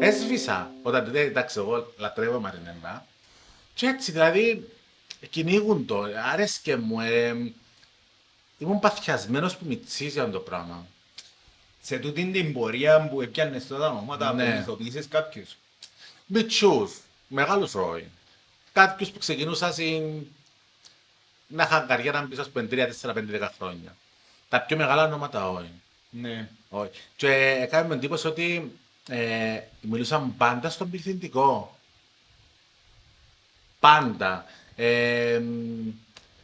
Έσβησα. 0.00 0.70
Όταν 0.82 1.04
δεν 1.04 1.26
εντάξει, 1.26 1.58
εγώ 1.58 1.92
λατρεύω 1.96 2.40
Μαρινέλα. 2.40 3.06
Και 3.74 3.86
έτσι, 3.86 4.12
δηλαδή, 4.12 4.68
κυνήγουν 5.30 5.86
το. 5.86 6.06
Άρεσκε 6.32 6.76
μου. 6.76 7.00
Ε, 7.00 7.52
ήμουν 8.58 8.78
παθιασμένος 8.80 9.56
που 9.56 9.64
μητσίζει 9.66 10.10
για 10.10 10.30
το 10.30 10.38
πράγμα. 10.40 10.86
Σε 11.82 11.98
τούτη 11.98 12.30
την 12.30 12.52
πορεία 12.52 13.08
που 13.08 13.20
έπιανες 13.20 13.66
τώρα 13.66 13.90
ονόματα, 13.90 14.32
Ναι. 14.32 14.52
που 14.52 14.60
ηθοποιήσεις 14.60 15.08
κάποιους. 15.08 15.56
Μητσούς, 16.26 17.00
μεγάλους 17.28 17.72
ρόι. 17.72 18.08
Κάποιους 18.72 19.10
που 19.10 19.18
ξεκινούσαν 19.18 19.74
συν... 19.74 20.26
να 21.46 21.62
είχαν 21.62 21.86
καριέρα 21.86 22.26
πίσω 22.30 22.42
από 22.42 22.66
3, 22.70 22.88
4, 23.02 23.14
5, 23.14 23.30
10 23.30 23.48
χρόνια. 23.58 23.96
Τα 24.48 24.60
πιο 24.60 24.76
μεγάλα 24.76 25.04
ονόματα 25.04 25.50
όχι. 25.50 25.70
Ναι. 26.20 26.48
όχι. 26.68 26.90
Και 27.16 27.58
έκανε 27.60 27.88
με 27.88 27.94
εντύπωση 27.94 28.26
ότι 28.26 28.72
ε, 29.08 29.60
μιλούσαν 29.80 30.36
πάντα 30.36 30.70
στον 30.70 30.90
πληθυντικό. 30.90 31.78
Πάντα. 33.80 34.44
Ε, 34.76 35.42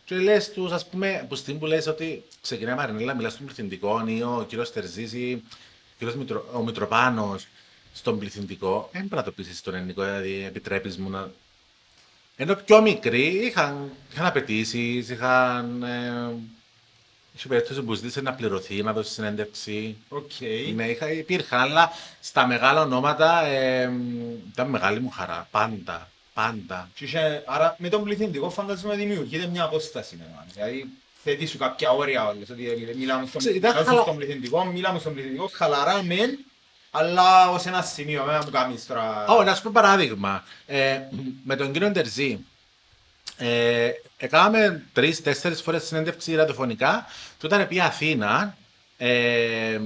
και 0.04 0.14
λες 0.14 0.52
τους, 0.52 0.72
ας 0.72 0.86
πούμε, 0.86 1.26
που 1.28 1.34
στην 1.34 1.58
που 1.58 1.66
λες 1.66 1.86
ότι 1.86 2.24
ξεκινάει 2.40 2.74
η 2.74 2.76
Μαρινέλα, 2.76 3.14
μιλάς 3.14 3.32
στον 3.32 3.46
πληθυντικό 3.46 4.04
ή 4.06 4.22
ο 4.22 4.44
κύριος 4.48 4.72
Τερζής 4.72 5.12
ή 5.12 5.42
ο 5.44 5.94
κύριος 5.98 6.16
Μητρο, 6.16 6.50
ο 6.52 6.62
Μητροπάνος 6.62 7.46
στον 7.92 8.18
πληθυντικό, 8.18 8.88
δεν 8.92 9.00
πρέπει 9.00 9.14
να 9.14 9.22
το 9.22 9.32
πεις 9.32 9.46
εσύ 9.48 9.56
στον 9.56 9.74
ελληνικό, 9.74 10.02
δηλαδή 10.02 10.44
επιτρέπεις 10.44 10.98
μου 10.98 11.10
να... 11.10 11.30
Ενώ 12.36 12.54
πιο 12.54 12.80
μικροί 12.80 13.26
είχαν, 13.26 13.90
είχαν 14.12 14.26
απαιτήσεις, 14.26 15.08
είχαν... 15.08 15.82
Ε, 15.82 16.34
είχε 17.36 17.48
περίπτωση 17.48 17.82
που 17.82 17.94
ζήτησε 17.94 18.20
να 18.20 18.32
πληρωθεί, 18.32 18.82
να 18.82 18.92
δώσει 18.92 19.12
συνέντευξη. 19.12 19.96
Οκ. 20.08 20.30
Ναι, 20.74 20.86
είχα, 20.88 21.12
υπήρχαν, 21.12 21.60
αλλά 21.60 21.92
στα 22.20 22.46
μεγάλα 22.46 22.80
ονόματα 22.80 23.44
ε, 23.44 23.90
ήταν 24.52 24.68
μεγάλη 24.68 25.00
μου 25.00 25.10
χαρά. 25.10 25.48
Πάντα. 25.50 26.10
Πάντα. 26.34 26.88
Και 26.94 27.04
είχε- 27.04 27.42
Άρα 27.46 27.74
με 27.78 27.88
τον 27.88 28.04
πληθυντικό 28.04 28.50
φαντάζομαι 28.50 28.96
δημιουργείται 28.96 29.46
μια 29.46 29.64
απόσταση. 29.64 30.16
ναι, 30.16 30.24
man. 30.38 30.44
Δηλαδή 30.54 30.86
θέτει 31.24 31.46
σου 31.46 31.58
κάποια 31.58 31.90
όρια 31.90 32.26
όλες. 32.26 32.50
Ότι 32.50 32.66
ε, 32.70 32.94
μιλάμε 32.96 33.26
στον, 33.26 33.40
Ξέρεις, 33.40 33.58
ήταν 33.58 33.70
μιλάμε 33.70 33.88
χαλα- 33.90 34.02
στον 34.02 34.16
πληθυντικό, 34.16 34.64
μιλάμε 34.64 34.98
στον 34.98 35.12
πληθυντικό, 35.14 35.50
χαλαρά 35.52 36.02
μεν, 36.02 36.38
αλλά 36.90 37.50
ως 37.50 37.66
ένα 37.66 37.82
σημείο, 37.82 38.24
με 38.24 38.38
που 38.44 38.50
κάνεις 38.50 38.86
τώρα. 38.86 39.24
Ω, 39.26 39.42
να 39.42 39.54
σου 39.54 39.62
πω 39.62 39.70
παράδειγμα. 39.74 40.44
Ε, 40.66 41.00
με 41.44 41.56
τον 41.56 41.72
κύριο 41.72 41.88
Ντερζή, 41.90 42.38
ε, 43.40 43.90
έκαναμε 44.16 44.82
τρει-τέσσερι 44.92 45.54
φορές 45.54 45.84
συνέντευξη 45.84 46.34
ραδιοφωνικά 46.34 47.06
και 47.38 47.46
όταν 47.46 47.68
πήγα 47.68 47.84
Αθήνα, 47.84 48.56
ε, 48.98 49.80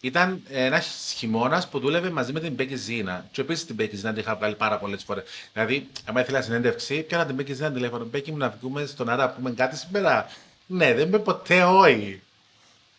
ήταν 0.00 0.42
ένας 0.50 1.12
χειμώνας 1.16 1.68
που 1.68 1.78
δούλευε 1.78 2.10
μαζί 2.10 2.32
με 2.32 2.40
την 2.40 2.52
Μπέκη 2.52 2.76
Ζήνα. 2.76 3.26
Και 3.32 3.40
επίσης 3.40 3.64
την 3.66 3.74
Μπέκη 3.74 3.96
Ζήνα 3.96 4.10
την 4.12 4.20
είχα 4.20 4.36
βγάλει 4.36 4.54
πάρα 4.54 4.78
πολλές 4.78 5.04
φορές. 5.04 5.24
Δηλαδή, 5.52 5.88
άμα 6.04 6.20
ήθελα 6.20 6.42
συνέντευξη, 6.42 7.00
πιάνα 7.02 7.26
την 7.26 7.34
Μπέκη 7.34 7.52
Ζήνα 7.52 7.72
τηλέφωνο. 7.72 8.04
Μπέκη 8.04 8.30
μου 8.30 8.36
να 8.36 8.56
βγούμε 8.60 8.86
στον 8.86 9.08
Άρα, 9.08 9.28
πούμε 9.30 9.50
κάτι 9.50 9.76
σήμερα. 9.76 10.26
Ναι, 10.66 10.94
δεν 10.94 11.06
είμαι 11.06 11.18
ποτέ 11.18 11.62
όχι. 11.64 12.22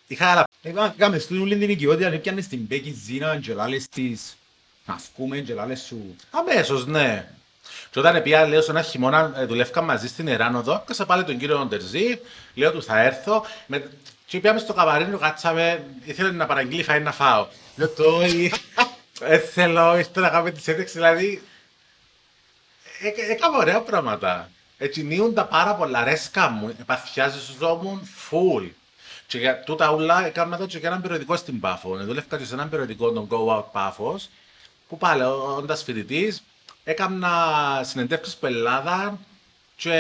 Είχα 0.07 0.27
άλλα 0.31 0.43
Έκαμε- 0.61 0.93
Έκαμε 0.95 1.17
στην 1.17 1.41
ούλη 1.41 1.57
την 1.57 1.69
οικειότητα, 1.69 2.07
αν 2.07 2.13
έπιανες 2.13 2.47
την 2.47 2.59
Μπέκη 2.59 2.91
Ζήνα 3.05 3.39
και 3.39 3.53
λάλες 3.53 3.87
της, 3.89 4.35
να 4.85 4.99
βγούμε 5.15 5.37
και 5.37 5.53
λάλες 5.53 5.81
σου. 5.81 6.15
Αμέσως, 6.31 6.85
ναι. 6.87 7.31
Και 7.91 7.99
όταν 7.99 8.21
πια, 8.21 8.47
λέω, 8.47 8.61
σε 8.61 8.71
ένα 8.71 8.81
χειμώνα 8.81 9.33
ε, 9.35 9.45
δουλεύκα 9.45 9.81
μαζί 9.81 10.07
στην 10.07 10.27
Εράνοδο, 10.27 10.83
κάσα 10.85 11.05
πάλι 11.05 11.23
τον 11.23 11.37
κύριο 11.37 11.65
Ντερζή, 11.65 12.19
λέω 12.53 12.71
του 12.71 12.83
θα 12.83 12.99
έρθω. 12.99 13.45
Με... 13.65 13.89
Και 14.25 14.39
πήγαμε 14.39 14.59
στο 14.59 14.73
καβαρίνο, 14.73 15.17
κάτσαμε, 15.17 15.85
ήθελε 16.03 16.31
να 16.31 16.45
παραγγείλει 16.45 16.85
φαΐ 16.89 17.01
να 17.03 17.11
φάω. 17.11 17.47
Λέω 17.75 17.89
το, 17.89 18.21
ε, 19.21 19.37
θέλω, 19.37 19.97
ήρθε 19.97 20.19
να 20.19 20.29
κάνουμε 20.29 20.51
τη 20.51 20.61
σέντεξη, 20.61 20.93
δηλαδή. 20.93 21.41
Ε, 23.01 23.31
έκαμε 23.31 23.57
ωραία 23.57 23.81
πράγματα. 23.81 24.49
Έτσι 24.77 25.03
νίουν 25.03 25.33
πάρα 25.33 25.75
πολλά, 25.75 26.03
ρέσκα 26.03 26.49
μου, 26.49 26.75
επαθιάζομαι 26.79 28.01
φουλ. 28.15 28.65
Και 29.27 29.37
για 29.37 29.63
τούτα 29.63 29.91
ούλα 29.91 30.25
έκανα 30.25 30.57
το 30.57 30.65
και 30.65 30.77
για 30.77 30.89
έναν 30.89 31.01
περιοδικό 31.01 31.35
στην 31.35 31.59
Πάφο. 31.59 31.99
Ε, 31.99 32.03
Δούλευκα 32.03 32.37
και 32.37 32.45
σε 32.45 32.53
έναν 32.53 32.69
περιοδικό, 32.69 33.11
τον 33.11 33.27
Go 33.31 33.57
Out 33.57 33.63
Πάφος, 33.71 34.29
που 34.89 34.97
πάλι 34.97 35.23
όντας 35.57 35.83
φοιτητής, 35.83 36.43
έκανα 36.89 37.29
συνεντεύξεις 37.83 38.35
που 38.35 38.45
Ελλάδα 38.45 39.19
και 39.75 39.93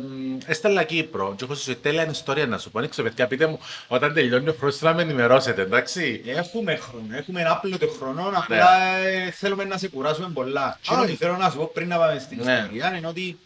μ, 0.00 0.38
έστελα 0.46 0.82
Κύπρο. 0.82 1.34
Και 1.36 1.44
έχω 1.44 1.54
σε 1.54 1.74
τέλεια 1.74 2.08
ιστορία 2.10 2.46
να 2.46 2.58
σου 2.58 2.70
πω. 2.70 2.78
Ανοίξε 2.78 3.02
παιδιά, 3.02 3.26
πείτε 3.26 3.46
μου 3.46 3.58
όταν 3.88 4.14
τελειώνει 4.14 4.48
ο 4.48 4.54
χρόνος 4.58 4.80
να 4.80 4.94
με 4.94 5.02
ενημερώσετε, 5.02 5.62
εντάξει; 5.62 6.22
Έχουμε 6.26 6.76
χρόνο, 6.76 7.16
έχουμε 7.16 7.40
ένα 7.40 7.50
άπλωτο 7.50 7.88
χρόνο, 7.88 8.32
απλά 8.34 8.82
ε, 8.96 9.30
θέλουμε 9.30 9.64
να 9.64 9.76
σε 9.78 9.88
κουράσουμε 9.88 10.28
πολλά. 10.34 10.78
Και 10.82 10.94
Ναι. 10.94 11.00
Όχι. 11.00 11.16
θέλω 11.16 11.36
να 11.36 11.50
σου 11.50 11.56
πω 11.56 11.70
πριν 11.74 11.88
να 11.88 11.96
πάμε 11.98 12.18
στην 12.18 12.42
Ναι. 12.42 12.52
ιστορία 12.52 12.96
είναι 12.96 13.06
ότι 13.06 13.38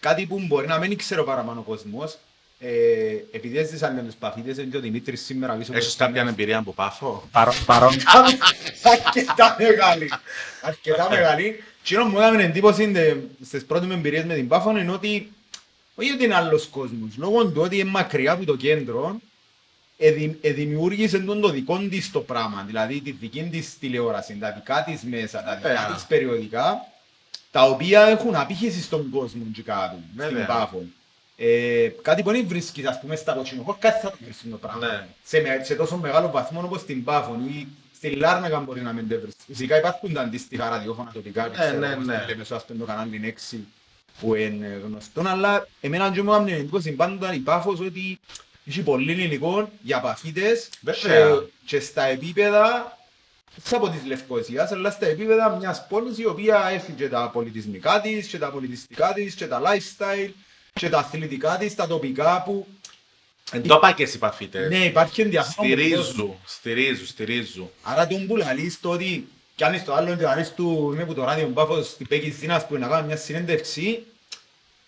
κάτι 0.00 0.26
που 0.26 0.40
μπορεί 0.46 0.66
να 0.66 0.78
μην 0.78 0.98
ξέρω 0.98 1.24
παραπάνω 1.24 1.60
ο 1.60 1.62
κόσμος, 1.62 2.18
ε, 2.60 2.68
επειδή 3.32 3.58
έζησαν 3.58 3.94
με 3.94 4.02
τους 4.02 4.14
παφίτες, 4.14 4.56
είναι 4.56 4.66
και 4.70 4.76
ο 4.76 4.80
Δημήτρης 4.80 5.24
σήμερα 5.24 5.52
πίσω 5.54 5.72
Έχεις 5.74 5.96
κάποια 5.96 6.22
εμπειρία 6.28 6.58
από 6.58 6.72
Πάφο. 6.72 7.28
παρόν. 7.66 7.92
Αρκετά 8.82 9.56
μεγάλη. 9.58 10.10
Αρκετά 10.62 11.08
μεγάλη. 11.10 11.62
Και 11.82 11.94
ενώ 11.94 12.04
μου 12.04 12.18
έκαμε 12.18 12.42
εντύπωση 12.42 12.92
τε- 12.92 13.16
στις 13.44 13.64
πρώτες 13.64 13.86
μου 13.86 13.92
εμπειρίες 13.92 14.24
με 14.24 14.34
την 14.34 14.48
Πάφο 14.48 14.70
είναι 14.78 14.90
ότι 14.92 15.32
όχι 15.94 16.10
ότι 16.10 16.24
είναι 16.24 16.34
άλλος 16.34 16.66
κόσμος, 16.66 17.16
λόγω 17.16 17.46
του 17.46 17.60
ότι 17.62 17.78
είναι 17.78 17.90
μακριά 17.90 18.32
από 18.32 18.44
το 18.44 18.56
κέντρο, 18.56 19.20
εδη- 19.98 20.44
εδημιούργησε 20.44 21.18
τον 21.18 21.40
το 21.40 21.48
δικό 21.48 21.78
της 21.78 22.10
το 22.10 22.20
πράγμα, 22.20 22.64
δηλαδή 22.66 23.00
τη 23.00 23.10
δική 23.10 23.42
της 23.42 23.78
τηλεόραση, 23.78 24.36
τα 24.40 24.52
δικά 24.52 24.84
της 24.84 25.02
μέσα, 25.02 25.42
τα 25.42 25.56
δικά 25.56 25.68
Βέβαια. 25.68 25.94
της 25.94 26.04
περιοδικά, 26.04 26.80
τα 27.50 27.62
οποία 27.62 28.02
έχουν 28.06 28.34
απήχηση 28.34 28.82
στον 28.82 29.10
κόσμο 29.10 29.42
και 29.54 29.62
κάτω, 29.62 29.96
στην 30.14 30.16
Βέβαια. 30.28 30.46
Πάφο. 30.46 30.82
Ε, 31.40 31.88
κάτι 32.02 32.22
που 32.22 32.30
δεν 32.30 32.44
βρίσκεις, 32.48 32.86
ας 32.86 33.00
πούμε, 33.00 33.16
στα 33.16 33.32
κοτσινοχώρια, 33.32 33.80
κάτι 33.90 34.00
θα 34.06 34.10
το 34.10 34.16
βρίσκεις 34.24 34.50
το 34.50 34.56
πράγμα. 34.56 34.86
Ναι. 34.86 35.06
Σε, 35.24 35.40
με- 35.40 35.64
σε 35.64 35.74
τόσο 35.74 35.96
μεγάλο 35.96 36.30
βαθμό 36.30 36.60
όπως 36.64 36.80
στην 36.80 37.04
Πάφο 37.04 37.36
ή 37.48 37.66
στη 37.98 38.10
Λάρνακα 38.10 38.60
μπορεί 38.60 38.80
να 38.80 38.92
μην 38.92 39.08
το 39.08 39.20
βρίσκεις. 39.20 39.44
Φυσικά 39.46 39.78
υπάρχουν 39.78 40.12
τα 40.12 40.20
αντίστοιχα 40.20 40.68
ραδιόφωνα 40.68 41.10
τοπικά, 41.12 41.48
Ναι, 41.48 41.54
ξέρω, 41.54 41.78
ναι, 41.78 41.92
όπως 41.92 42.06
ναι. 42.06 42.18
το 42.18 42.24
Λεμεσό, 42.28 42.54
ας 42.54 42.64
πούμε, 42.64 42.78
το 42.78 42.84
κανάλι 42.84 43.34
6, 43.52 43.56
που 44.20 44.34
είναι 44.34 44.80
γνωστό, 44.84 45.22
αλλά 45.26 45.68
εμένα 45.80 46.10
και 46.10 46.22
μου 46.22 46.32
έκανε 46.32 46.52
εντύπωση 46.52 46.90
πάντα 46.92 47.34
η 47.34 47.38
Πάφος 47.38 47.80
ότι 47.80 48.18
έχει 48.66 48.80
πολύ 48.82 49.12
υλικό 49.12 49.70
για 49.82 50.00
παφίτες 50.00 50.68
Βέβαια. 50.80 51.36
και, 51.38 51.46
και 51.66 51.80
στα 51.80 52.04
επίπεδα 52.04 52.96
όχι 53.64 53.74
από 53.74 53.88
της 53.88 54.04
Λευκοσίας, 54.06 54.72
αλλά 54.72 54.90
στα 54.90 55.06
επίπεδα 55.06 55.56
μιας 55.56 55.86
πόλης 55.88 56.18
η 56.18 56.26
οποία 56.26 56.68
έχει 56.72 56.92
και 56.92 57.08
τα 57.08 57.30
πολιτισμικά 57.32 58.00
της, 58.00 58.26
και 58.26 58.38
τα 58.38 58.50
πολιτιστικά 58.50 59.12
της, 59.12 59.34
και 59.34 59.46
τα 59.46 59.60
lifestyle, 59.64 60.30
και 60.72 60.88
τα 60.88 60.98
αθλητικά 60.98 61.56
της, 61.56 61.74
τα 61.74 61.86
τοπικά 61.86 62.42
που 62.42 62.66
Εν 63.52 63.62
το 63.68 63.74
είπα 63.74 63.92
και 63.92 64.02
εσύ 64.02 64.18
παφίτες. 64.18 64.68
ναι, 64.68 64.84
υπάρχει 64.84 65.20
ενδιαφέρον. 65.20 65.70
Στηρίζου, 65.70 66.34
στηρίζου, 66.44 67.06
στηρίζου. 67.06 67.70
Άρα 67.82 68.06
τον 68.06 68.26
που 68.26 68.36
λαλείς 68.36 68.80
το 68.80 68.90
ότι 68.90 69.28
κι 69.54 69.64
αν 69.64 69.74
είσαι 69.74 69.84
το 69.84 69.94
άλλο 69.94 70.16
και 70.16 70.22
λαλείς 70.22 70.52
του 70.54 70.90
είμαι 70.94 71.04
που 71.04 71.14
το 71.14 71.24
ράδιο 71.24 71.46
Πάφος 71.46 71.86
στην 71.86 72.06
Πέκη 72.06 72.30
Ζήνας 72.30 72.66
που 72.66 72.74
είναι 72.76 72.86
να 72.86 72.92
κάνει 72.92 73.06
μια 73.06 73.16
συνέντευξη 73.16 74.02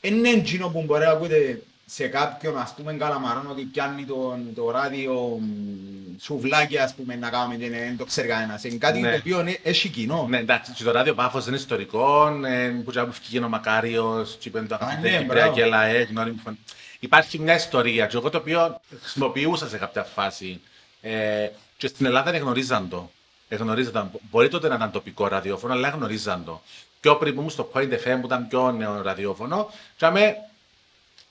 είναι 0.00 0.28
εκείνο 0.28 0.68
που 0.68 0.82
μπορεί 0.82 1.04
να 1.04 1.10
ακούτε 1.10 1.62
σε 1.86 2.06
κάποιον 2.06 2.58
ας 2.58 2.74
πούμε 2.76 2.92
καλαμαρών 2.92 3.46
ότι 3.50 3.62
πιάνει 3.62 4.04
το, 4.04 4.38
το 4.54 4.70
ράδιο 4.70 5.14
μ, 5.40 6.20
σουβλάκι 6.20 6.78
ας 6.78 6.94
πούμε 6.94 7.16
να 7.16 7.28
κάνουμε 7.30 7.54
και 7.56 7.68
δεν 7.70 7.96
το 7.96 8.04
ξέρει 8.04 8.28
κανένας. 8.28 8.64
Είναι 8.64 8.76
κάτι 8.76 9.00
Ναι. 9.00 9.10
το 9.10 9.16
οποίο 9.16 9.40
είναι- 9.40 9.58
έχει 9.62 9.88
κοινό. 9.88 10.26
Ναι, 10.28 10.38
εντάξει, 10.38 10.72
και 10.72 10.84
το 10.84 10.90
ράδιο 10.90 11.14
Πάφος 11.14 11.46
είναι 11.46 11.56
ιστορικό, 11.56 12.26
ε, 12.46 12.68
που 12.84 12.90
τζάμπου 12.90 13.12
φύγει 13.12 13.44
ο 13.44 13.48
Μακάριος, 13.48 14.36
και 14.40 14.48
είπε 14.48 14.60
το 14.60 14.74
Α, 14.74 14.78
αγαπητέ 14.80 15.10
ναι, 15.10 15.18
Κυπρέα 15.18 15.42
μπράβο. 15.42 15.56
και 15.60 15.64
ΛΑΕ, 15.64 16.02
γνώρι 16.02 16.30
μου 16.30 16.40
φαν- 16.44 16.58
υπάρχει 17.00 17.38
μια 17.38 17.54
ιστορία, 17.54 18.06
και 18.06 18.16
εγώ 18.16 18.30
το 18.30 18.38
οποίο 18.38 18.80
χρησιμοποιούσα 19.00 19.68
σε 19.68 19.78
κάποια 19.78 20.02
φάση. 20.02 20.60
Ε, 21.00 21.48
και 21.76 21.86
στην 21.86 22.06
Ελλάδα 22.06 22.30
δεν 22.30 22.40
γνωρίζαν 22.40 22.88
το. 22.88 23.10
Εγνωρίζαν. 23.48 24.10
Μπορεί 24.30 24.48
τότε 24.48 24.68
να 24.68 24.74
ήταν 24.74 24.90
τοπικό 24.90 25.26
ραδιόφωνο, 25.28 25.72
αλλά 25.72 25.88
γνωρίζαν 25.88 26.44
το. 26.44 26.62
Πιο 27.00 27.16
πριν 27.16 27.32
που 27.34 27.38
ήμουν 27.38 27.50
στο 27.50 27.70
Point 27.74 27.92
FM 27.92 28.18
που 28.20 28.26
ήταν 28.26 28.48
πιο 28.48 28.72
νέο 28.72 29.02
ραδιόφωνο, 29.02 29.70
και 29.96 30.06
αμέ, 30.06 30.36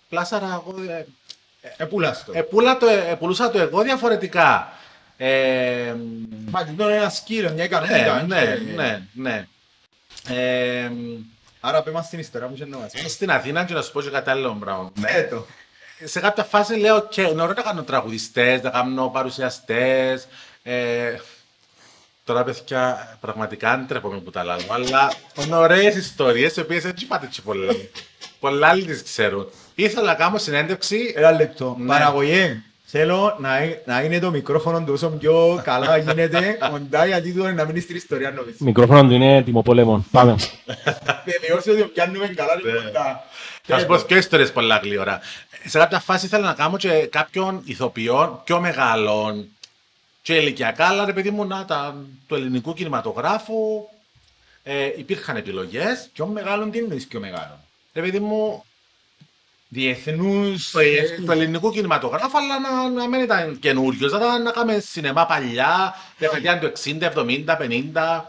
πλάσαρα 0.10 0.64
εγώ. 0.66 0.82
Ε, 0.82 1.06
Επούλας 1.78 2.26
το. 2.26 2.32
επούλα 2.36 2.78
το, 2.78 2.88
επουλούσα 2.88 3.52
το 3.52 3.60
εγώ 3.60 3.82
διαφορετικά. 3.82 4.74
Ε, 5.18 5.96
Μα 6.50 6.64
τι 6.64 6.72
είναι 6.72 6.96
ένας 6.96 7.16
σκύλο, 7.16 7.48
μια 7.48 7.54
ναι, 7.56 7.64
ικανότητα. 7.64 8.24
ναι, 8.24 8.40
ε. 8.40 8.60
ναι, 8.76 9.08
ναι. 9.14 9.48
Ε, 11.62 11.68
Άρα 11.68 11.84
πέμε 11.84 12.02
στην 12.06 12.20
ιστορία 12.20 12.48
μου 12.48 12.56
και 12.56 12.64
εννοάς. 12.64 12.92
στην 13.08 13.32
Αθήνα 13.32 13.64
και 13.66 13.74
να 13.74 13.82
σου 13.82 13.92
πω 13.92 14.02
και 14.02 14.10
κάτι 14.10 14.30
άλλο 14.30 14.58
πράγμα. 14.60 14.92
Ναι, 15.00 15.28
το. 15.30 15.46
σε 16.04 16.20
κάποια 16.20 16.44
φάση 16.44 16.76
λέω: 16.76 16.96
«Ok, 16.96 17.18
είναι 17.18 17.42
ωραίο 17.42 17.54
να 17.54 17.62
κάνω 17.62 17.84
τραγουδιστές, 17.84 18.62
να 18.62 18.70
κάνω 18.70 19.10
παρουσιαστές. 19.10 20.28
Ε, 20.64 21.16
τώρα, 22.24 22.44
παιδιά, 22.44 23.18
πραγματικά 23.22 23.78
δεν 23.78 23.88
τρέπομαι 23.88 24.20
που 24.20 24.30
τα 24.32 24.44
λέω, 24.44 24.58
αλλά 24.70 25.12
είναι 25.46 25.56
ωραίες 25.56 25.96
ιστορίες, 25.96 26.56
οι 26.56 26.60
οποίες 26.60 26.84
δεν 26.84 26.96
τσιπάτε 26.96 27.26
έτσι 27.26 27.42
πολλά. 27.42 27.74
Πολλά 28.40 28.68
άλλοι 28.68 28.86
τις 28.86 29.04
ξέρουν. 29.04 29.50
Ήθελα 29.76 30.06
να 30.06 30.16
κάνω 30.16 30.38
συνέντευξη. 30.38 31.14
Ένα 31.16 31.32
λεπτό. 31.32 31.76
Ναι. 31.80 31.88
Παραγωγή. 31.88 32.64
Θέλω 32.92 33.36
να, 33.40 33.58
ε- 33.58 33.82
να 33.86 34.02
είναι 34.02 34.20
το 34.20 34.30
μικρόφωνο 34.30 34.84
του 34.84 34.94
όσο 34.94 35.10
πιο 35.10 35.62
καλά 35.64 35.98
γίνεται 35.98 36.58
κοντά 36.72 37.06
γιατί 37.06 37.34
του 37.34 37.44
να 37.44 37.66
μείνει 37.66 37.80
στην 37.80 37.96
ιστορία 37.96 38.32
νομίζω. 38.32 38.56
Μικρόφωνο 38.60 39.08
του 39.08 39.14
είναι 39.14 39.44
τιμοπολέμων. 39.44 40.06
Πάμε. 40.12 40.36
Βεβαιώσει 41.42 41.70
ότι 41.70 41.82
πιάνουμε 41.82 42.28
καλά 42.28 42.54
είναι 42.64 42.72
κοντά. 42.72 43.24
Θα 43.64 43.80
σου 43.80 43.86
πω 43.86 43.98
και 43.98 44.16
ιστορίες 44.16 44.52
πολλά 44.52 44.78
γλύωρα. 44.78 45.20
Σε 45.66 45.78
κάποια 45.78 46.00
φάση 46.00 46.26
ήθελα 46.26 46.46
να 46.48 46.54
κάνω 46.54 46.78
και 46.78 46.90
κάποιον 46.90 47.62
ηθοποιό 47.66 48.42
πιο 48.46 48.60
μεγάλων 48.60 49.48
και 50.22 50.36
ηλικιακά, 50.36 50.86
αλλά 50.86 51.06
ρε 51.06 51.14
παιδί 51.14 51.32
μου, 51.32 51.46
να, 51.46 51.66
τα, 51.66 51.96
του 52.28 52.36
ελληνικού 52.36 52.74
κινηματογράφου 52.74 53.88
ε, 54.64 54.86
υπήρχαν 54.98 55.36
επιλογές. 55.36 56.10
Πιο 56.14 56.26
μεγάλο 56.26 56.66
τι 56.70 56.78
εννοείς 56.78 57.08
πιο 57.08 57.20
μεγάλο. 57.20 57.60
Ρε 57.94 58.02
παιδί 58.02 58.20
μου, 58.20 58.64
Διεθνούς... 59.72 60.72
το, 60.72 60.80
του 61.26 61.32
ελληνικού 61.32 61.72
κινηματογράφου, 61.72 62.38
αλλά 62.38 62.60
να, 62.60 62.90
να 62.90 63.08
μην 63.08 63.22
ήταν 63.22 63.60
καινούριο. 63.60 64.08
Να, 64.08 64.40
να 64.40 64.52
κάνουμε 64.52 64.80
σινεμά 64.80 65.26
παλιά, 65.26 65.96
δεκαετία 66.18 66.60
του 66.60 66.72
60, 66.84 67.14
70, 67.14 67.46
50. 67.94 68.22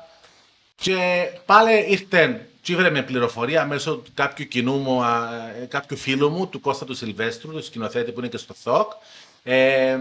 Και 0.76 1.24
πάλι 1.46 1.86
ήρθε 1.88 2.46
και 2.62 2.72
ήβρε 2.72 2.90
με 2.90 3.02
πληροφορία 3.02 3.66
μέσω 3.66 3.96
του 3.96 4.10
κάποιου 4.14 4.44
κοινού 4.48 4.76
μου, 4.76 5.02
α, 5.04 5.28
ε, 5.62 5.64
κάποιου 5.66 5.96
φίλου 5.96 6.30
μου, 6.30 6.46
του 6.48 6.60
Κώστα 6.60 6.84
του 6.84 6.94
Σιλβέστρου, 6.94 7.50
του 7.52 7.62
σκηνοθέτη 7.64 8.12
που 8.12 8.18
είναι 8.18 8.28
και 8.28 8.36
στο 8.36 8.54
ΘΟΚ, 8.62 8.92
ε, 9.42 9.98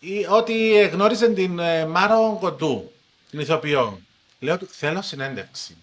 η- 0.00 0.26
ότι 0.28 0.88
γνώριζε 0.92 1.28
την 1.28 1.58
ε, 1.58 1.86
Μάρο 1.86 2.36
Κοντού, 2.40 2.92
την 3.30 3.40
ηθοποιό. 3.40 4.00
Λέω 4.38 4.58
του, 4.58 4.68
θέλω 4.70 5.02
συνέντευξη. 5.02 5.76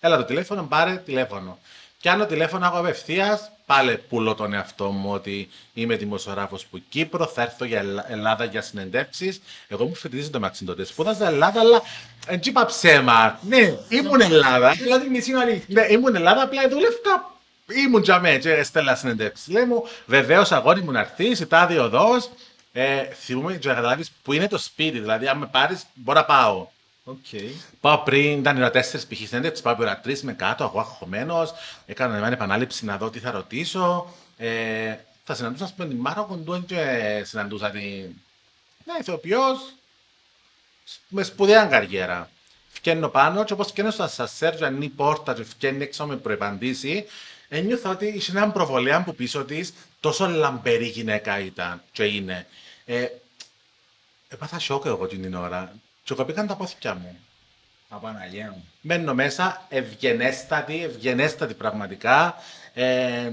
Έλα 0.00 0.16
το 0.16 0.24
τηλέφωνο, 0.24 0.62
πάρε 0.62 0.96
τηλέφωνο. 1.04 1.58
Πιάνω 2.00 2.26
τηλέφωνο 2.26 2.66
εγώ 2.66 2.78
απευθείας, 2.78 3.50
πάλι 3.68 4.02
πουλώ 4.08 4.34
τον 4.34 4.52
εαυτό 4.54 4.90
μου 4.90 5.12
ότι 5.12 5.48
είμαι 5.74 5.96
δημοσιογράφος 5.96 6.66
που 6.66 6.82
Κύπρο, 6.88 7.26
θα 7.26 7.42
έρθω 7.42 7.64
για 7.64 7.78
Ελλά- 7.78 8.06
Ελλάδα 8.10 8.44
για 8.44 8.62
συνεντεύξεις. 8.62 9.40
Εγώ 9.68 9.84
ήμουν 9.84 9.94
φοιτητής 9.94 10.28
το 10.28 10.40
μεταξύ 10.40 10.64
τότε. 10.64 10.84
Σπούδαζα 10.84 11.26
Ελλάδα, 11.26 11.60
αλλά 11.60 11.82
δεν 12.26 12.40
είπα 12.44 12.64
ψέμα. 12.66 13.38
Ναι, 13.48 13.74
ήμουν 13.88 14.20
Ελλάδα. 14.20 14.70
Δηλαδή 14.70 15.08
μισή 15.08 15.32
αλήθεια. 15.32 15.64
Ναι, 15.68 15.86
ήμουν 15.90 16.14
Ελλάδα, 16.14 16.42
απλά 16.42 16.68
δούλευκα. 16.68 17.30
Ήμουν 17.86 18.02
τζαμέ, 18.02 18.38
και 18.38 18.62
στέλνα 18.62 18.94
συνεντεύξεις. 18.94 19.48
Λέει 19.48 19.64
μου, 19.64 19.84
βεβαίως 20.06 20.52
αγόρι 20.52 20.82
μου 20.82 20.90
να 20.90 21.00
έρθεις, 21.00 21.40
η 21.40 21.46
τάδε 21.46 21.78
οδός. 21.78 22.30
Ε, 22.72 23.02
θυμούμαι 23.04 23.56
και 23.56 23.68
να 23.68 23.74
καταλάβεις 23.74 24.10
που 24.22 24.32
είναι 24.32 24.48
το 24.48 24.58
σπίτι. 24.58 24.98
Δηλαδή, 24.98 25.28
αν 25.28 25.38
με 25.38 25.46
πάρεις, 25.46 25.86
μπορώ 25.94 26.18
να 26.18 26.24
πάω. 26.24 26.66
Οκ. 27.08 27.40
Πάω 27.80 27.98
πριν, 27.98 28.38
ήταν 28.38 28.56
η 28.56 28.60
ώρα 28.60 28.70
4 28.70 28.80
π.χ. 29.08 29.26
συνέντευξη, 29.26 29.62
πάω 29.62 29.76
η 29.78 29.82
ώρα 29.82 30.00
3 30.04 30.20
με 30.20 30.32
κάτω, 30.32 30.64
εγώ 30.64 30.80
αγχωμένος. 30.80 31.52
Έκανα 31.86 32.18
μια 32.18 32.28
επανάληψη 32.28 32.84
να 32.84 32.96
δω 32.96 33.10
τι 33.10 33.18
θα 33.18 33.30
ρωτήσω. 33.30 34.14
Ε, 34.36 34.96
θα 35.24 35.34
συναντούσα, 35.34 35.64
ας 35.64 35.74
πούμε, 35.74 35.88
την 35.88 35.96
Μάρα 35.96 36.20
Κοντούεν 36.20 36.64
και 36.66 37.22
συναντούσα 37.24 37.70
την. 37.70 37.80
Ναι, 38.84 38.94
ηθοποιός. 39.00 39.72
Με 41.08 41.22
σπουδαία 41.22 41.64
καριέρα. 41.64 42.30
Φκαίνω 42.68 43.08
πάνω 43.08 43.44
και 43.44 43.52
όπως 43.52 43.66
φκαίνω 43.66 43.90
στο 43.90 44.02
ασασέρ 44.02 44.56
και 44.56 44.64
ανοίγει 44.64 44.84
η 44.84 44.88
πόρτα 44.88 45.34
και 45.34 45.44
φκαίνει 45.44 45.82
έξω 45.82 46.06
με 46.06 46.16
προεπαντήσει, 46.16 47.06
ένιωθα 47.48 47.90
ότι 47.90 48.06
είχε 48.06 48.30
έναν 48.30 48.52
προβολέα 48.52 49.02
που 49.02 49.14
πίσω 49.14 49.44
της 49.44 49.74
τόσο 50.00 50.26
λαμπερή 50.26 50.86
γυναίκα 50.86 51.38
ήταν 51.38 51.82
και 51.92 52.04
είναι. 52.04 52.46
Ε, 52.84 53.06
έπαθα 54.28 54.58
σοκ 54.58 54.84
εγώ 54.84 55.06
την 55.06 55.34
ώρα. 55.34 55.72
Και 56.08 56.14
κοπήκαν 56.14 56.46
τα 56.46 56.54
πόθηκια 56.54 56.94
μου. 56.94 57.18
Απαναγία 57.88 58.50
μου. 58.54 58.64
Μένω 58.80 59.14
μέσα, 59.14 59.66
ευγενέστατη, 59.68 60.82
ευγενέστατη 60.84 61.54
πραγματικά. 61.54 62.34
Ε, 62.74 63.30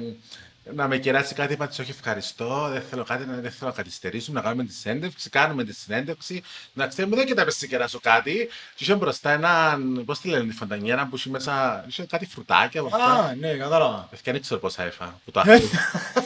να 0.73 0.87
με 0.87 0.97
κεράσει 0.97 1.33
κάτι, 1.33 1.53
είπα 1.53 1.67
της 1.67 1.79
όχι 1.79 1.91
ευχαριστώ, 1.91 2.67
δεν 2.71 2.81
θέλω 2.89 3.03
κάτι, 3.03 3.23
δεν 3.23 3.51
θέλω 3.51 3.69
να 3.69 3.71
καθυστερήσουμε, 3.71 4.39
να 4.39 4.45
κάνουμε 4.45 4.63
τη 4.63 4.73
συνέντευξη, 4.73 5.29
κάνουμε 5.29 5.63
τη 5.63 5.73
συνέντευξη. 5.73 6.43
Να 6.73 6.87
ξέρουμε, 6.87 7.15
δεν 7.15 7.25
κοιτάμε 7.25 7.51
να 7.61 7.67
κεράσω 7.67 7.99
κάτι. 7.99 8.49
Και 8.75 8.83
είχε 8.83 8.95
μπροστά 8.95 9.31
έναν, 9.31 10.03
πώς 10.05 10.19
τη 10.19 10.27
λένε, 10.27 10.49
τη 10.49 10.55
φαντανιέρα 10.55 11.05
που 11.05 11.15
είχε 11.15 11.29
μέσα, 11.29 11.85
είχε 11.87 12.03
κάτι 12.03 12.25
φρουτάκια 12.25 12.81
από 12.81 12.95
αυτά. 12.95 13.13
Α, 13.13 13.35
ναι, 13.35 13.53
κατάλαβα. 13.53 14.07
Παιδιά, 14.09 14.31
δεν 14.31 14.41
ξέρω 14.41 14.59
πόσα 14.59 14.83
έφα 14.83 15.19
που 15.25 15.31
το 15.31 15.39
άγχος. 15.39 15.69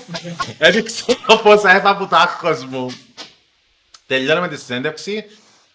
Δεν 0.57 0.85
ξέρω 0.85 1.37
πόσα 1.43 1.71
έφα 1.71 1.97
που 1.97 2.07
το 2.07 2.15
άγχος 2.15 2.65
μου. 2.65 2.97
Τελειώνουμε 4.07 4.47
τη 4.47 4.57
συνέντευξη 4.57 5.25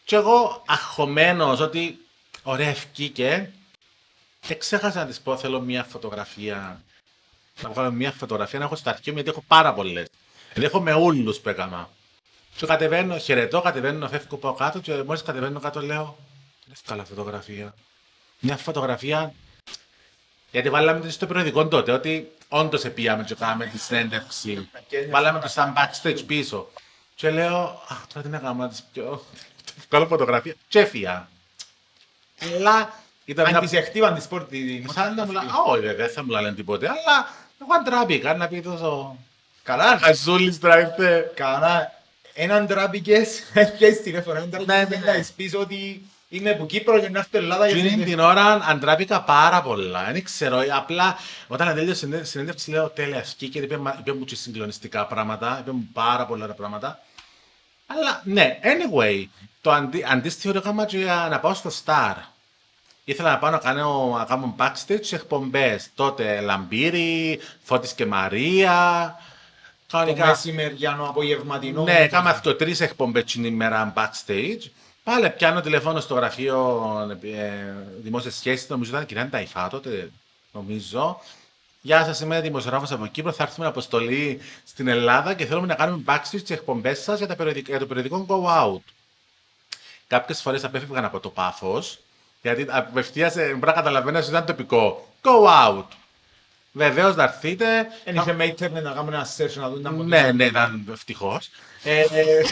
και 0.05 0.17
εγώ 0.17 0.63
αγχωμένος 0.67 1.61
ότι 1.61 1.99
ωραία 2.43 2.69
ευκήκε 2.69 3.53
και 4.41 4.55
ξέχασα 4.55 4.99
να 4.99 5.07
της 5.07 5.21
πω 5.21 5.37
θέλω 5.37 5.61
μια 5.61 5.85
φωτογραφία. 5.85 6.83
Να 7.63 7.71
βγάλω 7.71 7.93
μια 7.93 8.13
φωτογραφία 8.13 8.59
να 8.59 8.65
έχω 8.65 8.77
στο 8.77 8.91
αρχείο 8.91 9.13
μου 9.13 9.19
γιατί 9.19 9.31
έχω 9.31 9.45
πάρα 9.47 9.75
πολλές. 9.75 10.09
Δηλαδή 10.53 10.75
έχω 10.75 10.85
με 10.85 10.93
όλους 10.93 11.39
που 11.41 11.49
έκανα. 11.49 11.91
Και 12.57 12.67
κατεβαίνω, 12.67 13.19
χαιρετώ, 13.19 13.61
κατεβαίνω, 13.61 14.09
φεύγω 14.09 14.35
από 14.35 14.53
κάτω 14.53 14.79
και 14.79 15.03
μόλις 15.03 15.23
κατεβαίνω 15.23 15.61
κάτω 15.61 15.81
λέω 15.81 16.17
δεν 16.67 16.77
καλά 16.87 17.05
φωτογραφία. 17.05 17.75
Μια 18.39 18.57
φωτογραφία 18.57 19.35
γιατί 20.51 20.71
βάλαμε 20.71 21.01
το 21.01 21.11
στο 21.11 21.27
περιοδικό 21.27 21.69
τότε 21.69 21.93
ότι 21.93 22.33
όντως 22.49 22.85
επίαμε 22.85 23.25
και 23.25 23.35
κάναμε 23.35 23.67
τη 23.67 23.79
συνέντευξη. 23.79 24.71
βάλαμε 25.11 25.41
το 25.41 25.49
σαν 25.49 25.75
backstage 25.77 26.27
πίσω. 26.27 26.69
Και 27.15 27.31
λέω, 27.31 27.83
Αχ, 27.89 28.07
τώρα 28.07 28.23
τι 28.23 28.29
να 28.29 28.39
κάνω, 28.39 28.63
να 28.63 28.69
της 28.69 28.83
πιω. 28.93 29.25
Βγάλω 29.95 30.09
φωτογραφία. 30.09 30.55
Και 30.69 30.79
έφυγα. 30.79 31.29
Αλλά 32.57 32.93
ήταν 33.25 33.45
Αν 33.45 33.51
μια. 33.51 33.61
της 33.61 33.73
εχτύπαν 33.73 34.15
της 34.15 34.27
πόρτη 34.27 34.65
την 34.81 34.91
Θα 34.93 35.11
να 35.11 35.25
μου 35.27 35.33
λένε, 35.33 35.51
Όχι, 35.67 35.81
βέβαια, 35.81 35.95
δεν 36.07 36.09
θα 36.15 36.25
μου 36.25 36.31
λένε 36.31 36.53
τίποτε. 36.53 36.89
Αλλά 36.89 37.29
εγώ 37.61 37.75
αντράπηκα 37.81 38.35
να 38.35 38.49
πει 38.49 38.61
τόσο. 38.61 39.17
Καλά, 39.63 39.99
Χαζούλης 39.99 40.59
τώρα 40.61 40.81
ήρθε. 40.81 41.31
καλά. 41.35 41.93
Έναν 42.35 42.67
τράπηκες, 42.67 43.43
έχεις 43.55 44.01
τηλέφωνο, 44.05 44.37
έναν 44.37 44.49
Ναι, 44.49 44.57
τράπηκες 44.67 44.99
ναι, 44.99 45.07
να 45.07 45.13
ναι. 45.13 45.19
της 45.19 45.33
πεις 45.33 45.55
ότι 45.55 46.03
είμαι 46.29 46.51
από 46.51 46.67
Κύπρο 46.67 47.01
και 47.01 47.09
να 47.09 47.19
έρθω 47.19 47.39
Ελλάδα 47.39 47.69
για 47.69 47.77
Εκείνη 47.77 47.97
την- 47.97 48.05
την 48.05 48.19
ώρα 48.21 48.45
αντράπηκα 48.69 49.23
πάρα 49.23 49.63
πολλά. 49.63 50.09
Δεν 50.13 50.25
ξέρω, 50.25 50.63
απλά 50.77 51.17
όταν 51.49 51.75
τέλειωσε 51.75 52.07
η 52.07 52.25
συνέντευξη 52.25 52.71
λέω 52.71 52.89
τέλεια 52.89 53.25
σκή 53.25 53.49
και 53.49 53.59
είπε, 53.59 53.77
μα- 53.77 53.97
είπε 53.99 54.13
μου 54.13 54.25
και 54.25 54.35
συγκλονιστικά 54.37 55.07
πράγματα, 55.07 55.59
είπε 55.61 55.71
μου 55.71 55.89
πάρα 55.93 56.27
πολλά 56.27 56.43
ωραία 56.43 56.57
πράγματα. 56.57 57.01
Αλλά 57.87 58.21
ναι, 58.25 58.59
anyway, 58.63 59.25
το 59.65 59.71
αντί, 59.73 60.05
αντίστοιχο 60.09 60.53
το 60.53 60.59
έκανα 60.59 60.85
και 60.85 60.99
για 60.99 61.27
να 61.31 61.41
πάω 61.41 61.55
στο 61.55 61.71
Star. 61.85 62.15
Ήθελα 63.05 63.31
να 63.31 63.39
πάω 63.39 63.51
να 63.51 63.59
κάνω, 63.59 64.15
να 64.19 64.25
κάνω 64.25 64.55
backstage 64.59 64.99
σε 65.01 65.15
εκπομπές. 65.15 65.91
Τότε 65.95 66.41
Λαμπύρι, 66.41 67.41
Φώτης 67.63 67.93
και 67.93 68.07
Μαρία. 68.07 69.15
Το 69.87 69.97
Κανονικά 69.99 70.27
μεσημεριανό 70.27 71.09
απογευματινό. 71.09 71.83
ναι, 71.83 71.97
έκανα 71.99 72.31
αυτό 72.31 72.55
τρεις 72.55 72.81
εκπομπές 72.81 73.25
την 73.25 73.45
ημέρα 73.45 73.93
backstage. 73.97 74.71
Πάλι 75.05 75.31
πιάνω 75.31 75.61
τηλεφώνο 75.61 76.01
στο 76.01 76.15
γραφείο 76.15 76.83
ε, 77.23 77.75
δημόσια 78.03 78.31
σχέση, 78.31 78.67
νομίζω 78.69 78.91
ήταν 78.91 79.07
κυρία 79.07 79.27
Νταϊφά 79.27 79.69
τότε, 79.69 80.11
νομίζω. 80.53 81.21
Γεια 81.81 82.05
σας, 82.05 82.21
είμαι 82.21 82.41
δημοσιογράφος 82.41 82.91
από 82.93 83.07
Κύπρο. 83.07 83.33
Θα 83.33 83.43
έρθουμε 83.43 83.67
αποστολή 83.67 84.41
στην 84.65 84.89
Ελλάδα 84.89 85.35
και 85.35 85.47
θέλουμε 85.47 85.67
να 85.67 85.75
κάνουμε 85.75 86.03
backstage 86.07 86.43
τι 86.45 86.55
εκπομπές 86.55 87.03
σας 87.03 87.19
για, 87.19 87.27
τα 87.27 87.37
περιοδικ- 87.37 87.69
για 87.69 87.79
το 87.79 87.87
περιοδικό 87.87 88.27
Go 88.29 88.63
Out. 88.63 88.94
Κάποιες 90.15 90.41
φορές 90.41 90.65
απέφευγαν 90.65 91.05
από 91.05 91.21
το 91.21 91.29
πάθος, 91.29 91.99
γιατί 92.43 92.67
απευθείας 92.69 93.33
πρέπει 93.33 93.67
να 93.67 93.73
καταλαβαίνω 93.73 94.19
ότι 94.19 94.29
ήταν 94.29 94.45
τοπικό. 94.45 95.09
Go 95.23 95.69
out. 95.69 95.85
Βεβαίως 96.73 97.17
να 97.17 97.23
έρθετε. 97.23 97.87
Εν 98.05 98.15
είχε 98.15 98.33
με 98.33 98.45
ίντερνετ 98.45 98.85
να 98.85 98.91
κάνουμε 98.93 99.17
ένα 99.17 99.27
search 99.37 99.55
να 99.55 99.69
δουν 99.69 99.83
τα 99.83 99.91
Ναι, 99.91 100.33
ναι, 100.33 100.45
ήταν 100.45 100.87
ευτυχώς. 100.93 101.51
Ε, 101.83 102.01
ε, 102.01 102.43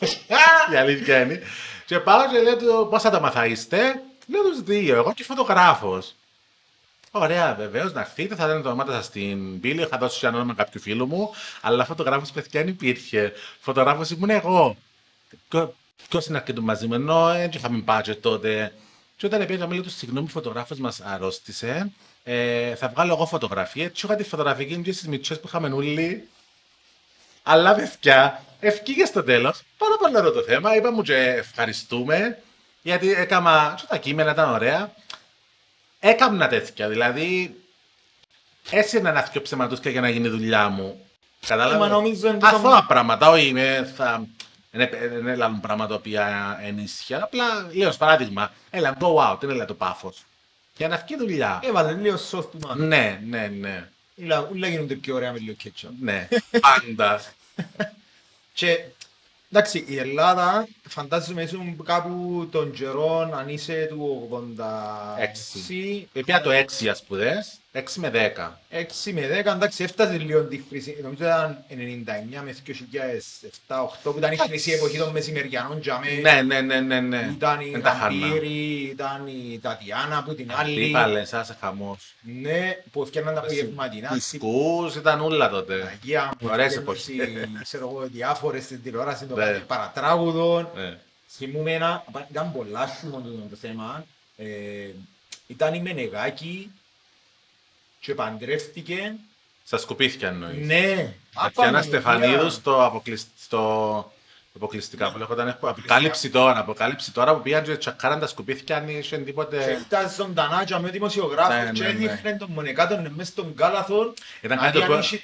η 0.72 0.76
αλήθεια 0.76 1.22
είναι. 1.22 1.42
Και 1.86 1.98
πάω 1.98 2.28
και 2.30 2.38
λέω 2.38 2.56
του 2.56 2.86
πώς 2.90 3.02
θα 3.02 3.10
τα 3.10 3.20
μαθαείστε. 3.20 4.02
Λέω 4.26 4.42
τους 4.42 4.62
δύο, 4.62 4.94
εγώ 4.96 5.12
και 5.12 5.24
φωτογράφος. 5.24 6.14
Ωραία, 7.10 7.54
βεβαίως, 7.54 7.92
να 7.92 8.00
έρθετε. 8.00 8.34
Θα 8.34 8.46
δίνω 8.46 8.60
το 8.60 8.68
ονόματα 8.68 8.92
σας 8.92 9.04
στην 9.04 9.60
πύλη. 9.60 9.82
Είχα 9.82 9.98
δώσει 9.98 10.26
ένα 10.26 10.36
όνομα 10.36 10.54
κάποιου 10.54 10.80
φίλου 10.80 11.06
μου. 11.06 11.30
Αλλά 11.60 11.84
φωτογράφος 11.84 12.30
παιδιά 12.30 12.60
δεν 12.60 12.68
υπήρχε. 12.68 13.32
Φωτογράφος 13.60 14.10
ήμουν 14.10 14.30
εγώ. 14.30 14.76
Ποιος 16.08 16.26
είναι 16.26 16.36
αρκετό 16.36 16.62
μαζί 16.62 16.86
μου, 16.86 16.94
ενώ 16.94 17.24
δεν 17.32 17.50
είχαμε 17.54 17.84
budget 17.86 18.16
τότε. 18.20 18.74
Και 19.16 19.26
όταν 19.26 19.46
πήγα 19.46 19.66
με 19.66 19.80
τους 19.80 19.94
συγγνώμη, 19.96 20.28
φωτογράφος 20.28 20.78
μας 20.78 21.00
αρρώστησε. 21.00 21.92
Ε, 22.24 22.74
θα 22.74 22.88
βγάλω 22.88 23.12
εγώ 23.12 23.26
φωτογραφία. 23.26 23.84
Έτσι 23.84 24.06
είχα 24.06 24.14
τη 24.16 24.24
φωτογραφική 24.24 24.76
και 24.82 24.92
στις 24.92 25.08
μυτσές 25.08 25.40
που 25.40 25.46
είχαμε 25.46 25.68
όλοι. 25.68 26.28
Αλλά 27.42 27.74
παιδιά, 27.74 28.44
ευκήγες 28.60 29.08
στο 29.08 29.22
τέλος. 29.22 29.62
Πάρα 29.78 29.96
πολύ 29.98 30.16
ωραίο 30.16 30.32
το 30.32 30.42
θέμα. 30.42 30.76
Είπα 30.76 30.92
μου 30.92 31.02
και 31.02 31.14
ευχαριστούμε. 31.16 32.38
Γιατί 32.82 33.12
έκανα. 33.12 33.74
Και 33.80 33.84
τα 33.88 33.96
κείμενα 33.96 34.30
ήταν 34.30 34.50
ωραία. 34.52 34.92
Έκανα 36.00 36.48
τέτοια. 36.48 36.88
Δηλαδή, 36.88 37.56
έτσι 38.70 38.98
είναι 38.98 39.08
ένα 39.08 39.28
δυο 39.32 39.42
ψεματούσκια 39.42 39.90
για 39.90 40.00
να 40.00 40.08
γίνει 40.08 40.26
η 40.26 40.30
δουλειά 40.30 40.68
μου. 40.68 41.06
Κατάλαβε. 41.46 41.78
Μα 41.78 41.88
νομίζω 41.88 42.28
είναι 42.28 42.38
το- 42.38 42.46
Αθώα 42.46 42.84
πράγματα. 42.88 43.28
Όχι, 43.30 43.46
είμαι, 43.46 43.92
θα, 43.96 44.26
είναι, 44.72 44.90
είναι 45.18 45.34
λάλλον 45.34 45.60
πράγματα 45.60 45.88
τα 45.88 45.94
οποία 45.94 46.58
ενίσχυα. 46.62 47.22
Απλά 47.22 47.68
λέω 47.72 47.88
ως 47.88 47.96
παράδειγμα, 47.96 48.52
έλα, 48.70 48.96
go 49.00 49.32
out, 49.32 49.42
είναι 49.42 49.52
λέει 49.52 49.66
το 49.66 49.74
πάφο. 49.74 50.12
Για 50.76 50.88
να 50.88 50.96
βγει 50.96 51.16
δουλειά. 51.16 51.60
Έβαλε 51.64 51.92
λίγο 51.92 52.16
σοφ 52.16 52.46
του 52.46 52.58
μάνα. 52.58 52.84
ναι, 52.84 53.20
ναι, 53.26 53.46
ναι. 53.46 53.88
Ούλα 54.14 54.48
ούλα 54.50 54.68
γίνονται 54.68 54.94
πιο 54.94 55.14
ωραία 55.14 55.32
με 55.32 55.38
λίγο 55.38 55.56
ketchup. 55.64 55.88
Ναι, 56.00 56.28
πάντα. 56.60 57.22
Και 58.54 58.84
εντάξει, 59.50 59.84
η 59.88 59.98
Ελλάδα 59.98 60.68
φαντάζομαι 60.92 61.42
ήσουν 61.42 61.82
κάπου 61.84 62.48
των 62.50 62.72
καιρών 62.72 63.34
αν 63.34 63.48
είσαι 63.48 63.86
του 63.90 64.28
86, 66.12 66.22
Πια 66.24 66.40
το 66.40 66.50
6 66.50 66.64
για 66.80 66.94
σπουδέ, 66.94 67.44
6 67.74 67.78
με 67.96 68.10
10. 68.14 68.16
6 69.06 69.12
με 69.12 69.42
10, 69.44 69.46
εντάξει, 69.54 69.84
έφτασε 69.84 70.16
λίγο 70.18 70.42
τη 70.42 70.62
χρήση. 70.68 70.98
Νομίζω 71.02 71.24
ήταν 71.24 71.64
99 71.70 71.74
με 72.44 72.54
2007-2008 73.66 73.84
που 74.02 74.14
ήταν 74.16 74.32
η 74.32 74.36
χρήση 74.36 74.72
εποχή 74.72 74.98
των 74.98 75.10
μεσημεριανών 75.10 75.80
τζαμέ. 75.80 76.10
Ναι, 76.22 76.42
ναι, 76.42 76.60
ναι, 76.60 76.80
ναι. 76.80 77.00
ναι. 77.00 77.28
Ήταν 77.34 77.60
η 77.60 77.70
Δεν 77.70 77.82
τα 77.82 77.90
χάνα. 77.90 78.26
Γαμπύρη, 78.26 78.88
ήταν 78.90 79.26
η 79.26 79.58
Τατιάνα 79.62 80.22
που 80.22 80.34
την 80.34 80.46
Τι 80.48 80.54
άλλη. 80.56 80.90
πάλε, 80.90 81.24
σας 81.24 81.56
χαμός. 81.60 82.14
Ναι, 82.40 82.76
που 82.92 83.02
έφτιαναν 83.02 83.34
τα 83.34 83.40
απογευματινά. 83.40 84.08
Κουσκούς 84.08 84.94
ήταν 84.94 85.20
όλα 85.20 85.48
τότε. 85.48 85.74
Αγία 85.74 86.32
μου, 86.40 86.48
Ωραίες 86.52 86.72
ήταν 86.72 86.82
εποχές. 86.82 87.08
έτσι, 87.08 87.50
ξέρω 87.62 87.88
εγώ, 87.88 88.08
διάφορες 88.12 88.64
στην 88.64 88.82
τηλεόραση, 88.82 89.24
το 89.24 89.36
Ναι. 90.74 90.81
Κάτι 90.82 90.90
παρατράγουδων. 90.90 90.90
Ναι. 90.90 90.98
Θυμούμαι 91.28 91.72
ένα, 91.72 92.04
ήταν 92.30 92.52
πολλά 92.52 92.86
σούμον 92.86 93.22
το, 93.22 93.30
το 93.50 93.56
θέμα. 93.56 94.04
Ε, 94.36 94.90
ήταν 95.46 95.74
η 95.74 95.80
Μενεγάκη 95.80 96.70
και 98.00 98.14
παντρεύτηκε. 98.14 99.14
Στα 99.64 99.78
σκουπίθια 99.78 100.28
εννοείς. 100.28 100.66
Ναι. 100.66 101.14
Ατιάνα 101.34 101.82
Στεφανίδους 101.82 102.54
στο, 102.54 102.84
αποκλεισ... 102.84 103.26
στο 103.38 104.12
Αποκλειστικά 104.56 105.12
που 105.12 105.18
λέγονταν 105.18 105.48
έχω 105.48 105.68
αποκάλυψη 105.68 106.30
τώρα, 106.30 106.58
αποκάλυψη 106.58 107.12
τώρα 107.12 107.34
που 107.34 107.42
πήγαν 107.42 107.62
και 107.62 107.76
τσακάραν 107.76 108.20
τα 108.20 108.26
σκουπίθια 108.26 108.76
αν 108.76 108.88
είχε 108.88 109.18
τίποτε... 109.18 109.84
Ήταν 109.86 110.10
ζωντανά 110.10 110.64
και 110.64 110.78
με 110.78 110.90
δημοσιογράφους 110.90 111.54
ναι, 111.54 111.70
και 111.72 111.82
ναι, 111.82 111.88
έδειχναν 111.88 112.32
ναι. 112.32 112.36
τον 112.36 112.48
μονεκάτον 112.50 113.12
μέσα 113.16 113.30
στον 113.30 113.54
κάλαθο 113.54 114.14
να 114.40 114.70
δει 114.70 114.82
αν 114.82 115.00
είχε. 115.00 115.22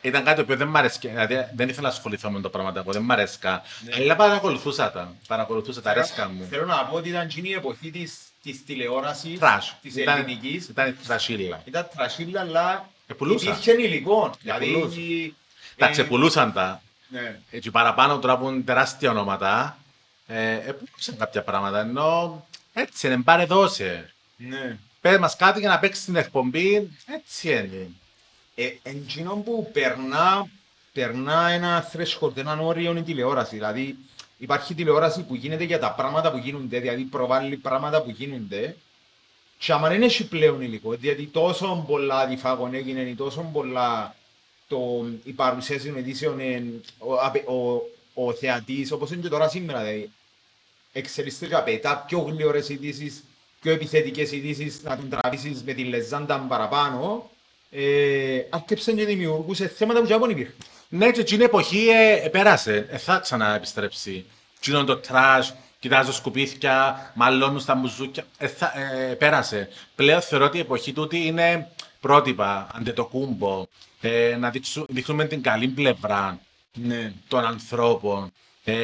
Ήταν 0.00 0.24
κάτι 0.24 0.36
το 0.36 0.42
οποίο 0.42 0.56
δεν 0.56 0.68
μ' 0.68 0.76
αρέσκε, 0.76 1.08
δηλαδή 1.08 1.34
δεν 1.54 1.68
ήθελα 1.68 1.88
να 1.88 1.94
ασχοληθώ 1.94 2.30
με 2.30 2.40
το 2.40 2.48
πράγμα 2.48 2.72
εγώ, 2.76 2.92
δεν 2.92 3.02
μ' 3.02 3.12
αρέσκα. 3.12 3.62
Αλλά 3.96 4.16
παρακολουθούσα 4.16 4.90
τα, 4.90 5.14
παρακολουθούσα 5.26 5.82
τα 5.82 5.90
αρέσκα 5.90 6.28
μου. 6.28 6.46
Θέλω 6.50 6.64
να 6.64 6.84
πω 6.84 6.96
ότι 6.96 7.08
ήταν 7.08 7.28
η 7.34 7.52
εποχή 7.52 7.90
της 8.42 8.64
τηλεόρασης, 8.64 9.38
της 9.82 9.96
ελληνικής. 9.96 10.68
Ήταν 10.68 10.96
τρασίλα. 11.06 11.62
Ήταν 11.64 11.88
τρασίλα, 11.96 12.40
αλλά 12.40 12.88
ε, 13.06 13.14
υπήρχε 13.32 13.72
υλικό. 13.72 14.30
Ε, 14.44 14.58
δηλαδή, 14.58 15.34
τα 15.76 15.88
ξεπουλούσαν 15.88 16.48
ε, 16.48 16.52
τα. 16.52 16.82
Ναι. 17.14 17.38
Έτσι 17.50 17.70
παραπάνω 17.70 18.18
τώρα 18.18 18.38
που 18.38 18.48
είναι 18.48 18.62
τεράστια 18.62 19.10
ονόματα. 19.10 19.78
Ε, 20.26 20.52
επουλούσαν 20.52 21.16
κάποια 21.18 21.42
πράγματα. 21.42 21.80
Ενώ 21.80 22.46
έτσι 22.72 23.06
είναι, 23.06 23.22
πάρε 23.22 23.44
δώσε. 23.44 24.12
Ναι. 24.36 24.78
Πες 25.00 25.18
μας 25.18 25.36
κάτι 25.36 25.60
για 25.60 25.68
να 25.68 25.78
παίξεις 25.78 26.02
στην 26.02 26.16
εκπομπή. 26.16 26.90
Έτσι 27.06 27.50
είναι. 27.50 27.88
Ε, 28.54 28.72
Εντζήνο 28.82 29.34
που 29.34 29.70
περνά, 29.72 30.46
περνά 30.92 31.48
ένα 31.48 31.90
threshold, 31.92 32.36
έναν 32.36 32.60
όριο 32.60 32.96
η 32.96 33.02
τηλεόραση. 33.02 33.54
Δηλαδή 33.54 33.96
υπάρχει 34.38 34.74
τηλεόραση 34.74 35.22
που 35.22 35.34
γίνεται 35.34 35.64
για 35.64 35.78
τα 35.78 35.92
πράγματα 35.92 36.30
που 36.30 36.36
γίνονται, 36.36 36.78
δηλαδή 36.78 37.02
προβάλλει 37.02 37.56
πράγματα 37.56 38.02
που 38.02 38.10
γίνονται. 38.10 38.76
Και 39.58 39.72
άμα 39.72 39.88
δεν 39.88 40.02
έχει 40.02 40.28
πλέον 40.28 40.60
υλικό, 40.60 40.94
γιατί 40.94 41.26
τόσο 41.26 41.84
πολλά 41.88 42.26
διφάγων 42.26 42.74
έγινε 42.74 43.00
ή 43.00 43.14
τόσο 43.14 43.50
πολλά 43.52 44.14
το, 44.68 45.06
η 45.24 45.32
παρουσίαση 45.32 45.86
των 45.86 45.96
ειδήσεων, 45.98 46.40
ε, 46.40 46.62
ο, 46.98 47.14
απε- 47.14 47.48
ο, 47.48 47.82
ο 48.14 48.32
θεατής, 48.32 48.92
όπως 48.92 49.10
είναι 49.10 49.22
και 49.22 49.28
τώρα 49.28 49.48
σήμερα, 49.48 49.82
δηλαδή, 49.82 50.10
εξελίσσεται 50.92 51.46
και 51.46 51.54
απαιτά 51.54 52.04
πιο 52.06 52.18
γλήορες 52.18 52.68
ειδήσεις, 52.68 53.24
πιο 53.60 53.72
επιθετικές 53.72 54.32
ειδήσεις, 54.32 54.82
να 54.82 54.96
τον 54.96 55.08
τραβήσεις 55.08 55.62
με 55.62 55.72
τη 55.72 55.84
λεζάντα 55.84 56.38
παραπάνω, 56.38 57.30
ε, 57.70 58.40
άρκεψε 58.50 58.92
και 58.92 59.04
δημιουργούσε 59.04 59.68
θέματα 59.68 60.00
που 60.00 60.06
δεν 60.06 60.30
υπήρχαν. 60.30 60.54
Ναι, 60.88 61.10
και 61.10 61.20
εκείνη 61.20 61.42
η 61.42 61.44
εποχή 61.44 61.88
ε, 61.88 62.28
πέρασε. 62.28 62.86
Ε, 62.90 62.98
θα 62.98 63.18
ξαναεπιστρέψει. 63.18 64.24
Εκείνο 64.56 64.84
το 64.84 64.96
trash, 64.96 65.54
κοιτάζω 65.78 66.12
σκουπίδκια, 66.12 67.12
μαλώνουν 67.14 67.60
στα 67.60 67.74
μπουζούκια. 67.74 68.24
Ε, 68.38 68.48
θα, 68.48 68.72
ε, 68.76 69.14
πέρασε. 69.14 69.68
Πλέον 69.94 70.20
θεωρώ 70.20 70.44
ότι 70.44 70.56
η 70.56 70.60
εποχή 70.60 70.92
τούτη 70.92 71.26
είναι 71.26 71.70
πρότυπα, 72.06 72.68
Αντετοκούνμπο. 72.74 73.66
Ε, 74.00 74.36
να 74.38 74.50
δείξου, 74.50 74.84
δείχνουμε 74.88 75.24
την 75.24 75.42
καλή 75.42 75.68
πλευρά 75.68 76.38
Ναι. 76.74 77.12
των 77.28 77.44
ανθρώπων. 77.44 78.32
Ε, 78.64 78.74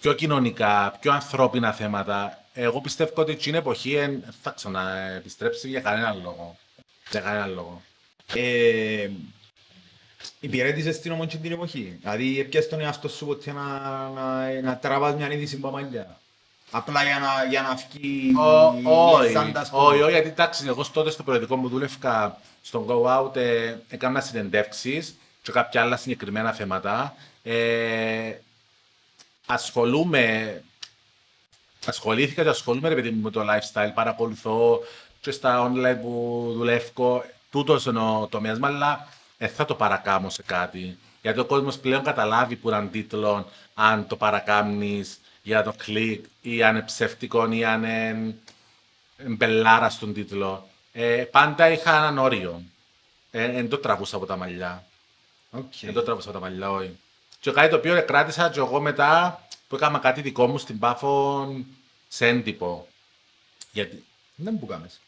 πιο 0.00 0.12
κοινωνικά, 0.12 0.96
πιο 1.00 1.12
ανθρώπινα 1.12 1.72
θέματα. 1.72 2.44
Εγώ 2.54 2.80
πιστεύω 2.80 3.12
ότι 3.14 3.32
εκείνη 3.32 3.56
η 3.56 3.58
εποχή 3.58 3.94
ε, 3.94 4.18
θα 4.42 4.50
ξαναεπιστρέψει 4.50 5.68
για 5.68 5.80
κανέναν 5.80 6.20
λόγο. 6.22 6.56
Για 7.10 7.20
κανέναν 7.20 7.54
λόγο. 7.54 7.82
Ε, 8.34 9.10
υπηρέτησες 10.40 11.00
την 11.00 11.12
όμως 11.12 11.26
και 11.26 11.36
την 11.36 11.52
εποχή. 11.52 11.96
Δηλαδή 12.00 12.40
έπιασες 12.40 12.70
τον 12.70 12.80
εαυτό 12.80 13.08
σου 13.08 13.26
ποτέ 13.26 13.52
να, 13.52 13.64
να, 14.08 14.60
να 14.62 14.76
τραβάς 14.78 15.14
μια 15.14 15.32
είδηση 15.32 15.58
παμαλιά. 15.58 16.18
Απλά 16.76 17.02
για 17.02 17.18
να, 17.18 17.44
για 17.48 17.62
να 17.62 17.74
βγει 17.74 18.32
Ω- 18.36 18.74
η 18.78 18.82
Όχι, 18.84 19.22
λεζάντα, 19.22 19.60
ας 19.60 19.70
πούμε. 19.70 19.82
όχι, 19.82 20.00
όχι, 20.02 20.10
γιατί 20.12 20.28
εντάξει, 20.28 20.64
εγώ 20.66 20.84
τότε 20.92 21.10
στο 21.10 21.22
περιοδικό 21.22 21.56
μου 21.56 21.68
δούλευκα 21.68 22.38
στον 22.62 22.86
Go 22.88 23.04
Out, 23.18 23.36
ε, 23.36 23.74
έκανα 23.88 24.20
συνεντεύξεις 24.20 25.16
και 25.42 25.52
κάποια 25.52 25.82
άλλα 25.82 25.96
συγκεκριμένα 25.96 26.52
θέματα. 26.52 27.14
Ε, 27.42 28.32
ασχολούμαι, 29.46 30.62
ασχολήθηκα 31.86 32.42
και 32.42 32.48
ασχολούμαι 32.48 32.88
ρε 32.88 32.94
παιδί 32.94 33.10
μου 33.10 33.22
με 33.22 33.30
το 33.30 33.40
lifestyle, 33.40 33.90
παρακολουθώ 33.94 34.80
και 35.20 35.30
στα 35.30 35.70
online 35.72 35.98
που 36.02 36.44
δουλεύω, 36.56 37.24
τούτος 37.50 37.84
είναι 37.86 37.98
ο 38.00 38.26
τομέας 38.30 38.58
μου, 38.58 38.66
αλλά 38.66 39.08
δεν 39.38 39.48
θα 39.48 39.64
το 39.64 39.74
παρακάμω 39.74 40.30
σε 40.30 40.42
κάτι. 40.42 40.98
Γιατί 41.22 41.40
ο 41.40 41.44
κόσμος 41.44 41.78
πλέον 41.78 42.02
καταλάβει 42.02 42.56
που 42.56 42.68
είναι 42.68 42.88
τίτλο, 42.92 43.48
αν 43.74 44.06
το 44.06 44.16
παρακάμνεις 44.16 45.18
για 45.44 45.62
το 45.62 45.72
κλικ 45.76 46.24
ή 46.42 46.62
αν 46.62 46.76
είναι 46.76 46.84
ψεύτικο 46.84 47.52
ή 47.52 47.64
αν 47.64 47.84
είναι 47.84 48.34
μπελάρα 49.26 49.90
στον 49.90 50.14
τίτλο. 50.14 50.68
Ε, 50.92 51.24
πάντα 51.30 51.70
είχα 51.70 51.96
έναν 51.96 52.18
όριο. 52.18 52.62
Ε, 53.30 53.52
δεν 53.52 53.68
το 53.68 53.78
τραβούσα 53.78 54.16
από 54.16 54.26
τα 54.26 54.36
μαλλιά. 54.36 54.84
Οκ. 55.50 55.72
Δεν 55.80 55.92
το 55.92 56.02
τραβούσα 56.02 56.28
από 56.28 56.38
τα 56.38 56.44
μαλλιά, 56.44 56.70
όχι. 56.70 56.96
Και 57.40 57.50
κάτι 57.50 57.70
το 57.70 57.76
οποίο 57.76 58.04
κράτησα 58.04 58.50
και 58.50 58.58
εγώ 58.58 58.80
μετά 58.80 59.42
που 59.68 59.76
έκανα 59.76 59.98
κάτι 59.98 60.20
δικό 60.20 60.46
μου 60.46 60.58
στην 60.58 60.78
Πάφο 60.78 61.46
σε 62.08 62.26
έντυπο. 62.26 62.88
Γιατί 63.72 64.04
Δεν 64.34 64.58
που 64.58 64.66
κάμες. 64.66 65.00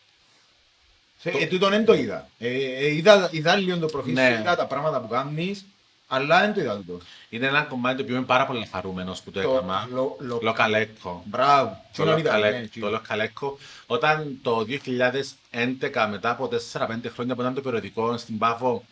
Ε, 1.23 1.47
τούτον 1.47 1.71
δεν 1.71 1.85
το 1.85 1.95
είδα. 1.95 2.29
Ε, 2.39 2.49
ε, 2.49 2.95
είδα, 2.95 3.29
είδα 3.33 3.57
λίγο 3.57 3.79
το 3.79 3.87
προφίλ 3.87 4.17
σου, 4.17 4.23
Ναι. 4.23 4.39
είδα 4.41 4.57
τα 4.57 4.67
πράγματα 4.67 5.01
που 5.01 5.09
κάνεις, 5.09 5.65
αλλά 6.09 6.41
δεν 6.41 6.55
το 6.55 6.61
είδα 6.61 6.77
τούτο. 6.77 6.99
είναι 7.29 7.47
ένα 7.47 7.63
κομμάτι 7.63 7.97
το 7.97 8.03
οποίο 8.03 8.17
είμαι 8.17 8.25
πάρα 8.25 8.47
πολύ 8.47 8.69
χαρούμενο 8.73 9.13
που 9.25 9.31
το 9.31 9.41
Το 9.43 9.51
έκανα. 9.55 9.89
λο- 9.93 10.17
λο- 10.21 10.39
Λοκαλέκο. 10.43 11.23
Μπράβο. 11.27 11.71
Το 11.71 12.03
Εκείνον 12.03 12.19
είδα, 12.19 12.31
ναι, 12.33 12.37
Λοκαλέ- 12.39 12.65
εκείνον. 12.65 12.91
Το 12.91 12.97
Λοκαλέκο. 12.97 13.59
Όταν 13.87 14.39
το 14.43 14.65
2011, 14.65 16.07
μετά 16.11 16.31
από 16.31 16.49
4-5 16.49 17.09
χρόνια 17.09 17.35
που 17.35 17.41
ήταν 17.41 17.55
το 17.55 17.61
περιοδικό 17.61 18.17
στην 18.17 18.39
Πάφο, 18.39 18.85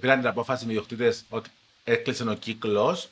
πήραν 0.00 0.18
την 0.18 0.28
απόφαση 0.28 0.64
οι 0.64 0.68
ιδιοκτήτες 0.68 1.24
ότι 1.28 1.50
έκλεισε 1.84 2.22
ο 2.28 2.34
κύκλος. 2.34 3.08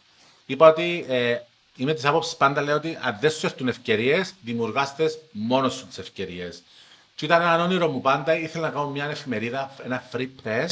Είπα 0.46 0.68
ότι 0.68 1.04
ε, 1.08 1.38
είμαι 1.76 1.94
της 1.94 2.04
άποψης 2.04 2.36
πάντα 2.36 2.60
λέω 2.62 2.76
ότι 2.76 2.98
αν 3.02 3.16
δεν 3.20 3.30
σου 3.30 3.46
έρθουν 3.46 3.68
ευκαιρίες, 3.68 4.34
δημιουργάστες 4.40 5.18
μόνος 5.32 5.74
σου 5.74 5.86
τις 5.86 5.98
ευκαιρίες. 5.98 6.62
Και 7.14 7.24
ήταν 7.24 7.40
ένα 7.42 7.62
όνειρο 7.64 7.88
μου 7.88 8.00
πάντα, 8.00 8.36
ήθελα 8.36 8.66
να 8.66 8.72
κάνω 8.72 8.88
μια 8.88 9.04
εφημερίδα, 9.04 9.74
ένα 9.84 10.02
free 10.12 10.28
press, 10.44 10.68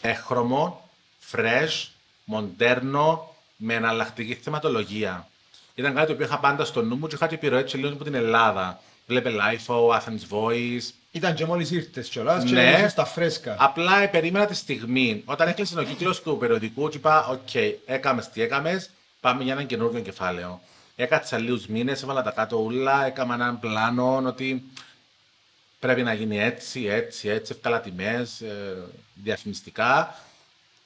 έχρωμο, 0.00 0.90
fresh, 1.32 1.86
μοντέρνο, 2.32 3.34
με 3.56 3.74
εναλλακτική 3.74 4.34
θεματολογία. 4.34 5.26
Ήταν 5.74 5.94
κάτι 5.94 6.06
το 6.06 6.12
οποίο 6.12 6.26
είχα 6.26 6.38
πάντα 6.38 6.64
στο 6.64 6.82
νου 6.82 6.96
μου 6.96 7.06
και 7.06 7.14
είχα 7.14 7.26
και 7.26 7.34
επιρροές 7.34 7.70
και 7.70 7.76
λίγο 7.76 7.88
από 7.92 8.04
την 8.04 8.14
Ελλάδα. 8.14 8.80
Βλέπε 9.06 9.30
LIFO, 9.40 9.88
Athens 9.88 10.24
Voice. 10.30 10.90
Ήταν 11.12 11.34
και 11.34 11.44
μόλις 11.46 11.70
ήρθες 11.70 12.08
κιόλας 12.08 12.44
και 12.44 12.52
Ναι. 12.52 12.72
ήσουν 12.76 12.88
στα 12.88 13.04
φρέσκα. 13.04 13.56
Απλά 13.58 14.02
ε, 14.02 14.06
περίμενα 14.06 14.46
τη 14.46 14.54
στιγμή. 14.54 15.22
Όταν 15.24 15.48
έκλεισε 15.48 15.78
ο 15.78 15.82
κύκλος 15.82 16.22
του 16.22 16.36
περιοδικού, 16.38 16.88
του 16.88 16.96
είπα: 16.96 17.26
Οκ, 17.26 17.54
έκαμες 17.86 18.28
τι 18.28 18.42
έκαμες, 18.42 18.90
πάμε 19.20 19.42
για 19.42 19.52
ένα 19.52 19.62
καινούργιο 19.62 20.00
κεφάλαιο. 20.00 20.60
Έκατσα 20.96 21.38
λίγους 21.38 21.66
μήνες, 21.66 22.02
έβαλα 22.02 22.22
τα 22.22 22.30
κάτω 22.30 22.56
ούλα, 22.56 23.06
έκανα 23.06 23.34
έναν 23.34 23.58
πλάνο 23.60 24.22
ότι 24.26 24.62
πρέπει 25.78 26.02
να 26.02 26.12
γίνει 26.12 26.38
έτσι, 26.40 26.86
έτσι, 26.86 27.28
έτσι, 27.28 27.52
έφταλα 27.56 27.80
τιμές, 27.80 28.42
διαφημιστικά. 29.14 30.14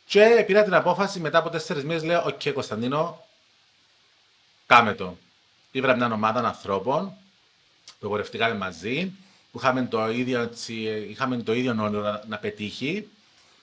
Και 0.06 0.44
πήρα 0.46 0.62
την 0.62 0.74
απόφαση 0.74 1.20
μετά 1.20 1.38
από 1.38 1.50
τέσσερις 1.50 1.84
μήνες, 1.84 2.04
λέω: 2.04 2.22
Οκ, 2.26 2.52
Κωνσταντίνο, 2.52 3.26
κάμε 4.66 4.94
το. 4.94 5.16
Ήβρα 5.70 5.96
μια 5.96 6.12
ομάδα 6.12 6.40
ανθρώπων 6.40 7.12
που 8.00 8.08
πορευτήκαμε 8.08 8.54
μαζί, 8.54 9.12
που 9.52 9.58
είχαμε 9.58 9.86
το 9.86 10.10
ίδιο, 10.10 10.40
έτσι, 10.40 10.74
είχαμε 11.10 11.36
το 11.36 11.52
ίδιο 11.52 11.70
όνειρο 11.70 12.00
να, 12.00 12.22
να 12.26 12.38
πετύχει. 12.38 13.08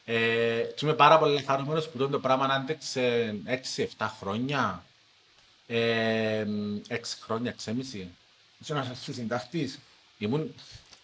Ε, 0.06 0.62
και 0.76 0.86
είμαι 0.86 0.94
πάρα 0.94 1.20
πολύ 1.20 1.42
χαρούμενος 1.44 1.90
που 1.90 2.10
το 2.10 2.20
πράγμα 2.20 2.46
άντεξε 2.46 3.36
6-7 3.98 4.08
χρόνια. 4.20 4.84
Ε, 5.68 6.46
6 6.90 6.96
χρόνια, 7.22 7.56
6,5. 7.66 7.74
Ήσουν 8.60 8.76
ένας 8.76 8.90
αρχισυντάκτης. 8.90 9.80
Ήμουν, 10.18 10.54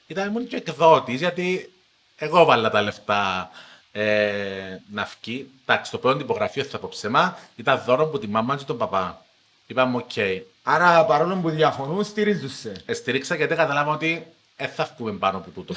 ήταν, 0.07 0.27
ήμουν 0.27 0.47
και 0.47 0.55
εκδότης, 0.55 1.19
γιατί 1.19 1.73
εγώ 2.15 2.45
βάλα 2.45 2.69
τα 2.69 2.81
λεφτά 2.81 3.49
ε, 3.91 4.77
να 4.91 5.09
βγει. 5.21 5.49
Εντάξει, 5.65 5.91
το 5.91 5.97
πρώτο 5.97 6.17
τυπογραφείο 6.17 6.63
θα 6.63 6.77
πω 6.79 6.87
ψέμα, 6.91 7.37
ήταν 7.55 7.81
δώρο 7.85 8.03
από 8.03 8.19
τη 8.19 8.27
μαμά 8.27 8.55
και 8.55 8.63
τον 8.63 8.77
παπά. 8.77 9.25
Είπαμε, 9.67 9.97
οκ, 9.97 10.11
Άρα 10.63 11.05
παρόλο 11.05 11.35
που 11.35 11.49
διαφωνούν 11.49 12.03
στηρίζουν 12.03 12.62
σε. 12.62 12.81
Ε, 12.85 12.93
στηρίξαν 12.93 13.35
γιατί 13.35 13.55
καταλάβαν 13.55 13.91
ότι 13.91 14.25
δεν 14.57 14.69
θα 14.69 14.95
βγούμε 14.97 15.11
πάνω 15.11 15.37
από 15.37 15.49
τούτο. 15.49 15.73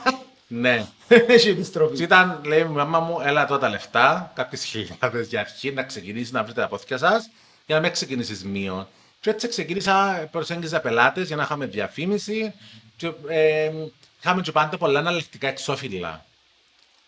ναι. 0.62 0.86
Δεν 1.08 1.24
έχει 1.28 1.44
Και 1.44 1.50
επιστροφή. 1.50 2.02
ήταν, 2.02 2.40
λέει 2.44 2.60
η 2.60 2.64
μαμά 2.64 3.00
μου, 3.00 3.20
έλα 3.20 3.46
τώρα 3.46 3.60
τα 3.60 3.68
λεφτά, 3.68 4.32
κάποιες 4.34 4.64
χιλιάδες 4.64 5.28
για 5.28 5.40
αρχή, 5.40 5.72
να 5.72 5.82
ξεκινήσεις 5.82 6.32
να 6.32 6.44
βρείτε 6.44 6.60
τα 6.60 6.68
πόθκια 6.68 6.98
σας, 6.98 7.30
για 7.66 7.74
να 7.74 7.80
μην 7.80 7.92
ξεκινήσεις 7.92 8.44
μείον. 8.44 8.86
Και 9.20 9.30
έτσι 9.30 9.48
ξεκίνησα, 9.48 10.28
προσέγγιζα 10.30 10.80
πελάτες 10.80 11.26
για 11.26 11.36
να 11.36 11.42
είχαμε 11.42 11.66
διαφήμιση. 11.66 12.52
Και, 12.96 13.12
ε, 13.28 13.70
είχαμε 14.20 14.42
και 14.42 14.52
πάντα 14.52 14.78
πολλά 14.78 14.98
εναλλακτικά 14.98 15.48
εξώφυλλα. 15.48 16.24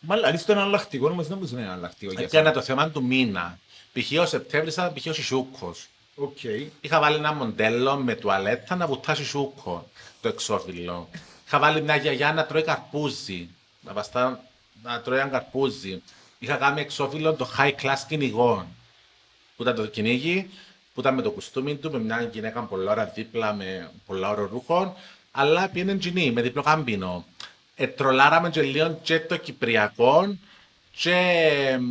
Μάλλον 0.00 0.38
στο 0.38 0.52
εναλλακτικό 0.52 1.08
όμως 1.08 1.26
δεν 1.26 1.38
μου 1.40 1.48
είναι 1.52 1.62
εναλλακτικό 1.62 2.12
για 2.12 2.22
Έπιανα 2.22 2.48
σένα. 2.48 2.60
το 2.60 2.64
θέμα 2.66 2.90
του 2.90 3.02
μήνα. 3.04 3.58
Π.χ. 3.92 4.20
ο 4.20 4.26
Σεπτέμβρης 4.26 4.72
ήταν 4.74 4.92
π.χ. 4.92 5.06
ο 5.06 5.12
Σισούκο. 5.12 5.74
Οκ. 6.14 6.38
Είχα 6.80 7.00
βάλει 7.00 7.16
ένα 7.16 7.32
μοντέλο 7.32 7.96
με 7.96 8.14
τουαλέτα 8.14 8.76
να 8.76 8.86
βαστά 8.86 9.24
σιουσιούκκο 9.24 9.88
το 10.20 10.28
εξώφυλλο. 10.28 11.08
Είχα 11.46 11.58
βάλει 11.58 11.82
μια 11.82 11.96
γιαγιά 11.96 12.32
να 12.32 12.46
τρώει 12.46 12.62
καρπούζι. 12.62 13.48
Να 13.80 13.92
βαστά 13.92 14.44
να 14.82 15.00
τρώει 15.00 15.18
ένα 15.18 15.28
καρπούζι. 15.28 16.02
Είχα 16.38 16.54
κάνει 16.56 16.80
εξώφυλλο 16.80 17.34
το 17.34 17.48
high 17.58 17.74
class 17.82 17.98
κυνηγό. 18.08 18.66
Που 19.56 19.62
ήταν 19.62 19.74
το 19.74 19.86
κυνήγι, 19.86 20.50
που 20.94 21.00
ήταν 21.00 21.14
με 21.14 21.22
το 21.22 21.30
κουστούμι 21.30 21.76
του, 21.76 21.90
με 21.90 21.98
μια 21.98 22.22
γυναίκα 22.32 22.60
πολλά 22.62 22.90
ώρα 22.90 23.04
δίπλα, 23.04 23.52
με 23.52 23.90
πολλά 24.06 24.30
ώρα 24.30 24.48
ρούχων. 24.50 24.94
Αλλά 25.30 25.68
πήγαινε 25.68 25.94
τζινί, 25.94 26.30
με 26.30 26.42
διπλό 26.42 26.62
κάμπινο. 26.62 27.24
Ε, 27.80 27.86
τρολάραμε 27.86 28.50
και 28.50 28.62
λίγο 28.62 28.98
και 29.02 29.20
το 29.20 29.36
κυπριακό 29.36 30.36
και 30.96 31.16
μ, 31.80 31.84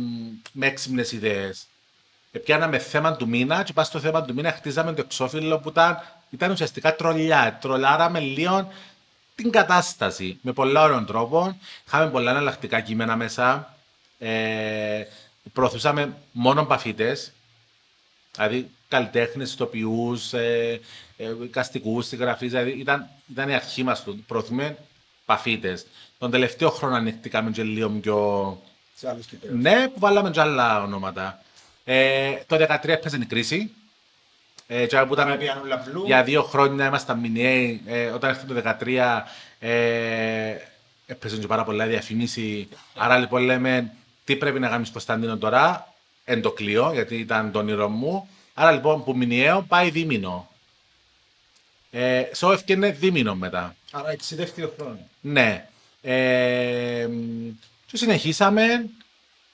με 0.52 0.66
έξυπνες 0.66 1.12
ιδέες. 1.12 1.66
Επιάναμε 2.32 2.78
θέμα 2.78 3.16
του 3.16 3.28
μήνα 3.28 3.62
και 3.62 3.72
πας 3.72 3.86
στο 3.86 4.00
θέμα 4.00 4.22
του 4.22 4.34
μήνα 4.34 4.52
χτίζαμε 4.52 4.92
το 4.92 5.00
εξώφυλλο 5.00 5.58
που 5.58 5.68
ήταν, 5.68 5.98
ήταν 6.30 6.50
ουσιαστικά 6.50 6.96
τρολιά. 6.96 7.58
Τρολάραμε 7.60 8.20
λίγο 8.20 8.72
την 9.34 9.50
κατάσταση 9.50 10.38
με 10.42 10.52
πολλά 10.52 10.82
ωραίων 10.82 11.06
τρόπων. 11.06 11.56
Είχαμε 11.86 12.10
πολλά 12.10 12.30
εναλλακτικά 12.30 12.80
κείμενα 12.80 13.16
μέσα. 13.16 13.76
Ε, 14.18 15.02
προωθούσαμε 15.52 16.16
μόνο 16.32 16.64
παφίτες. 16.64 17.32
Δηλαδή 18.34 18.70
καλλιτέχνες, 18.88 19.52
ηθοποιούς, 19.52 20.32
ε, 20.32 20.80
ε, 21.16 21.32
καστικούς, 21.50 22.06
συγγραφείς. 22.06 22.50
Δηλαδή 22.50 22.70
ήταν, 22.70 23.08
ήταν 23.30 23.48
η 23.48 23.54
αρχή 23.54 23.82
μας 23.82 24.02
του. 24.02 24.24
Προωθούμε 24.26 24.76
παφίτε. 25.30 25.82
Τον 26.18 26.30
τελευταίο 26.30 26.70
χρόνο 26.70 26.94
ανοίχτηκαμε 26.94 27.50
και 27.50 27.62
λίγο 27.62 27.88
πιο. 27.88 28.18
Σε 28.94 29.08
άλλους 29.08 29.26
κυπέους. 29.26 29.54
Ναι, 29.62 29.88
που 29.88 29.98
βάλαμε 29.98 30.30
και 30.30 30.40
άλλα 30.40 30.82
ονόματα. 30.82 31.42
Ε, 31.84 32.34
το 32.46 32.56
2013 32.56 32.88
έπαιζε 32.88 33.16
η 33.16 33.24
κρίση. 33.26 33.70
Ε, 34.66 34.86
και 34.86 34.96
που 34.96 35.12
Ήταν 35.12 35.26
ήταν, 35.26 35.38
πιάνουν 35.38 35.66
λαμπλού. 35.66 36.02
για 36.06 36.22
δύο 36.22 36.42
χρόνια 36.42 36.86
ήμασταν 36.86 37.18
μηνιαίοι. 37.18 37.80
Ε, 37.86 38.06
όταν 38.06 38.30
έρθει 38.30 38.46
το 38.46 38.62
2013 38.64 39.22
ε, 39.58 40.54
έπαιζε 41.06 41.36
και 41.36 41.46
πάρα 41.46 41.64
πολλά 41.64 41.86
διαφήμιση. 41.86 42.68
Άρα 42.96 43.18
λοιπόν 43.18 43.42
λέμε 43.42 43.92
τι 44.24 44.36
πρέπει 44.36 44.60
να 44.60 44.68
κάνεις 44.68 44.90
Κωνσταντίνο 44.90 45.36
τώρα; 45.36 45.92
Εν 46.24 46.42
το 46.42 46.50
κλείω, 46.50 46.90
γιατί 46.92 47.16
ήταν 47.16 47.52
το 47.52 47.58
όνειρό 47.58 47.88
μου. 47.88 48.28
Άρα 48.54 48.72
λοιπόν 48.72 49.04
που 49.04 49.16
μηνιαίο 49.16 49.64
πάει 49.68 49.90
δίμηνο. 49.90 50.49
Ε, 51.90 52.22
so 52.36 52.52
έφτιανε 52.52 52.90
δίμηνο 52.90 53.34
μετά. 53.34 53.76
Άρα 53.90 54.10
εξιδεύτη 54.10 54.60
το 54.60 54.72
χρόνο. 54.78 54.98
Ναι. 55.20 55.68
Ε, 56.02 57.06
μ, 57.10 57.48
και 57.86 57.96
συνεχίσαμε. 57.96 58.90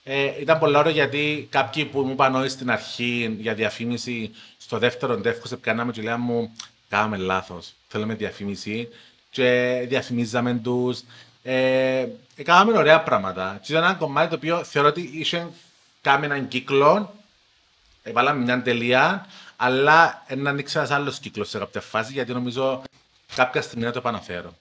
Ε, 0.04 0.40
ήταν 0.40 0.58
πολύ 0.58 0.76
ωραίο 0.76 0.92
γιατί 0.92 1.48
κάποιοι 1.50 1.84
που 1.84 2.00
μου 2.00 2.12
είπαν 2.12 2.34
όλοι 2.34 2.48
στην 2.48 2.70
αρχή 2.70 3.36
για 3.40 3.54
διαφήμιση, 3.54 4.30
στο 4.58 4.78
δεύτερο 4.78 5.16
τεύχος 5.16 5.52
επιάναμε 5.52 5.92
και 5.92 6.02
λέγαμε 6.02 6.24
μου 6.24 6.52
κάναμε 6.88 7.16
λάθος, 7.16 7.72
θέλουμε 7.88 8.14
διαφήμιση 8.14 8.88
και 9.30 9.84
διαφημίζαμε 9.88 10.60
τους. 10.62 11.02
Ε, 11.42 12.06
κάναμε 12.42 12.78
ωραία 12.78 13.00
πράγματα. 13.00 13.58
Και 13.62 13.72
ήταν 13.72 13.84
ένα 13.84 13.94
κομμάτι 13.94 14.28
το 14.28 14.34
οποίο 14.34 14.64
θεωρώ 14.64 14.88
ότι 14.88 15.10
είχε 15.14 15.48
κάνει 16.00 16.24
έναν 16.24 16.48
κύκλο, 16.48 17.14
ε, 18.02 18.12
βάλαμε 18.12 18.44
μια 18.44 18.62
τελεία, 18.62 19.26
αλλά 19.56 20.24
να 20.36 20.50
ανοίξει 20.50 20.78
ένας 20.78 20.90
άλλος 20.90 21.18
κύκλος 21.18 21.48
σε 21.48 21.58
κάποια 21.58 21.80
φάση 21.80 22.12
γιατί 22.12 22.32
νομίζω 22.32 22.82
κάποια 23.34 23.62
στιγμή 23.62 23.84
να 23.84 23.92
το 23.92 23.98
επαναφέρω. 23.98 24.54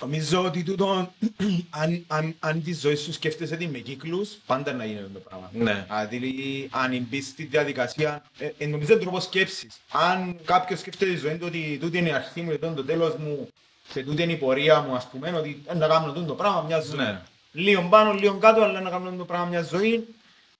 Νομίζω 0.00 0.44
ότι 0.44 0.62
τούτο, 0.62 1.12
αν, 1.80 2.04
αν, 2.06 2.34
αν 2.38 2.62
τη 2.62 2.74
ζωή 2.74 2.96
σου 2.96 3.12
σκέφτεσαι 3.12 3.56
τη 3.56 3.68
με 3.68 3.78
κύκλους, 3.78 4.30
πάντα 4.46 4.72
να 4.72 4.84
γίνεται 4.84 5.10
το 5.12 5.18
πράγμα. 5.18 5.50
Ναι. 5.52 5.86
Δηλαδή, 6.08 6.68
αν 6.70 7.06
μπεις 7.10 7.26
στη 7.26 7.44
διαδικασία, 7.44 8.22
ε, 8.38 8.50
ε, 8.58 8.66
νομίζω 8.66 8.92
είναι 8.92 9.02
τρόπος 9.02 9.24
σκέψης. 9.24 9.80
Αν 9.90 10.38
κάποιος 10.44 10.80
σκέφτεται 10.80 11.12
τη 11.12 11.16
ζωή 11.18 11.36
του 11.36 11.44
ότι 11.46 11.78
τούτη 11.80 11.98
είναι 11.98 12.08
η 12.08 12.12
αρχή 12.12 12.40
μου, 12.42 12.50
τούτο 12.50 12.66
είναι 12.66 12.74
το 12.74 12.84
τέλος 12.84 13.14
μου, 13.16 13.48
και 13.92 14.04
τούτη 14.04 14.22
είναι 14.22 14.32
η 14.32 14.36
πορεία 14.36 14.80
μου, 14.80 14.94
ας 14.94 15.08
πούμε, 15.08 15.32
ότι 15.36 15.62
ε, 15.66 15.74
να 15.74 15.88
κάνω 15.88 16.12
τούτο 16.12 16.26
το 16.26 16.34
πράγμα 16.34 16.62
μια 16.62 16.80
ζωή. 16.80 16.96
Ναι. 16.96 17.20
Λίγο 17.52 17.82
πάνω, 17.90 18.12
λίγο 18.12 18.34
κάτω, 18.38 18.62
αλλά 18.62 18.80
να 18.80 18.90
κάνω 18.90 19.10
το 19.10 19.24
πράγμα 19.24 19.46
μια 19.46 19.62
ζωή. 19.62 20.06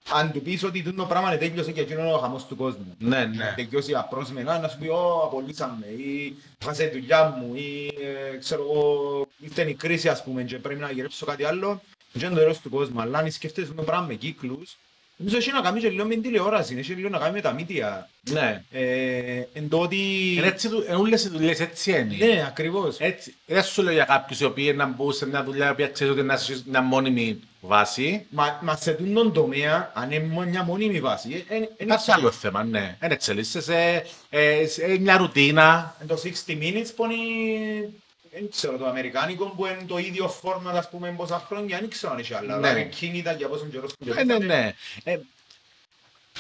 Αν 0.09 0.33
του 0.33 0.43
πεις 0.43 0.65
ότι 0.65 0.83
τούτο 0.83 0.97
το 0.97 1.05
πράγμα 1.09 1.29
είναι 1.29 1.37
τέλειωσε 1.37 1.73
και 1.73 1.81
εκείνο 1.81 2.01
είναι 2.01 2.13
ο 2.13 2.19
χαμός 2.19 2.47
του 2.47 2.57
κόσμου. 2.57 2.95
Ναι, 2.99 3.19
να 3.19 3.27
ναι. 3.27 3.53
τελειώσει 3.57 3.95
απρόσμενα, 3.95 4.59
να 4.59 4.69
σου 4.69 4.79
πει 4.79 4.89
«Ω, 4.89 5.21
απολύσαμε» 5.25 5.87
ή 5.87 6.37
«Χάσε 6.65 6.85
τη 6.85 6.99
δουλειά 6.99 7.37
μου» 7.39 7.55
ή 7.55 7.87
ε, 8.33 8.37
ξέρω 8.37 8.63
εγώ, 8.63 9.27
ήρθε 9.39 9.63
η 9.71 9.75
κρίση 9.75 10.09
ας 10.09 10.23
πούμε 10.25 10.43
και 10.43 10.57
πρέπει 10.59 10.81
να 10.81 10.91
γυρέψω 10.91 11.27
κάτι 11.27 11.45
άλλο. 11.45 11.83
Δεν 12.13 12.23
είναι 12.27 12.35
το 12.35 12.41
τέλος 12.41 12.59
του 12.61 12.71
κόσμου, 12.71 13.01
αλλά 13.01 13.19
αν 13.19 13.31
σκέφτεσαι 13.31 13.73
το 13.73 13.83
πράγμα 13.83 14.07
με 14.07 14.15
κύκλους, 14.15 14.77
νομίζω 15.17 15.37
έχει 15.37 15.53
να 15.53 15.61
κάνει 15.61 15.81
και 15.81 15.89
λίγο 15.89 16.05
με 16.05 16.11
την 16.15 16.23
τηλεόραση, 16.23 16.77
έχει 16.79 16.93
λίγο 16.93 17.09
να 17.09 17.19
κάνει 17.19 17.33
με 17.33 17.41
τα 17.41 17.53
μύτια. 17.53 18.09
ναι. 18.31 18.65
Ε, 18.71 19.43
εν 19.53 19.69
το 19.69 19.81
ότι... 19.81 19.97
Είναι 20.37 20.47
έτσι, 20.47 20.69
δου- 20.69 20.85
είναι 20.87 20.97
όλες 20.97 21.25
οι 21.25 21.29
δουλειές 21.29 21.61
έτσι 21.61 21.91
είναι. 21.91 22.27
Ναι, 22.27 22.45
ακριβώς. 22.47 22.97
Έτσι, 22.99 23.35
δεν 23.47 23.63
σου 23.63 23.83
λέω 23.83 23.93
για 23.93 24.05
κάποιους 24.05 24.41
οι 24.41 24.45
οποίοι 24.45 24.75
να 24.77 24.87
μπουν 24.87 25.13
σε 25.13 25.27
μια 25.27 25.45
δουλειά 25.45 25.75
που 25.75 25.89
ξέρει 25.93 26.11
ότι 26.11 26.21
είναι 26.21 26.37
σε 26.37 26.63
μια 26.67 26.81
μόνιμη 26.83 27.41
βάση. 27.61 28.27
Μα, 28.31 28.59
μα 28.63 28.77
σε 28.77 28.93
τούτον 28.93 29.33
τομέα, 29.33 29.91
αν 29.95 30.11
είναι 30.11 30.27
μόνο 30.27 30.51
μια 30.51 30.63
μόνιμη 30.63 31.01
βάση, 31.01 31.45
ε, 31.49 31.55
ε, 31.55 31.59
ε, 31.59 31.69
Υπάρχει 31.77 32.13
άλλο 32.13 32.31
θέμα, 32.31 32.65
ναι. 32.65 32.97
Δεν 33.01 33.11
εξελίσσεσαι, 33.11 34.07
ε, 34.31 34.67
σε 34.67 34.99
μια 34.99 35.17
ρουτίνα. 35.17 35.97
Εν 36.01 36.07
το 36.07 36.21
60 36.47 36.53
minutes 36.53 36.89
που 36.97 37.05
είναι, 37.05 37.89
δεν 38.33 38.49
ξέρω, 38.51 38.77
το 38.77 38.87
αμερικάνικο 38.87 39.45
που 39.45 39.67
είναι 39.67 39.85
το 39.87 39.99
ίδιο 39.99 40.35
format, 40.43 40.75
ας 40.75 40.89
πούμε, 40.91 41.15
πόσα 41.17 41.45
χρόνια, 41.49 41.79
δεν 41.81 41.91
ξέρω 41.91 42.13
αν 42.13 42.19
έχει 42.19 42.35
άλλα. 42.35 42.57
Ναι. 42.57 42.69
Δηλαδή, 42.69 42.81
εκείνη 42.81 43.19
ήταν 43.19 43.37
για 43.37 43.49
πόσο 43.49 43.65
καιρό 43.65 43.89
στον 43.89 44.15
Ναι, 44.15 44.23
ναι, 44.23 44.39
ναι. 44.39 44.75
Ε, 45.05 45.19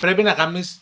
πρέπει 0.00 0.22
να 0.22 0.32
κάνεις 0.32 0.80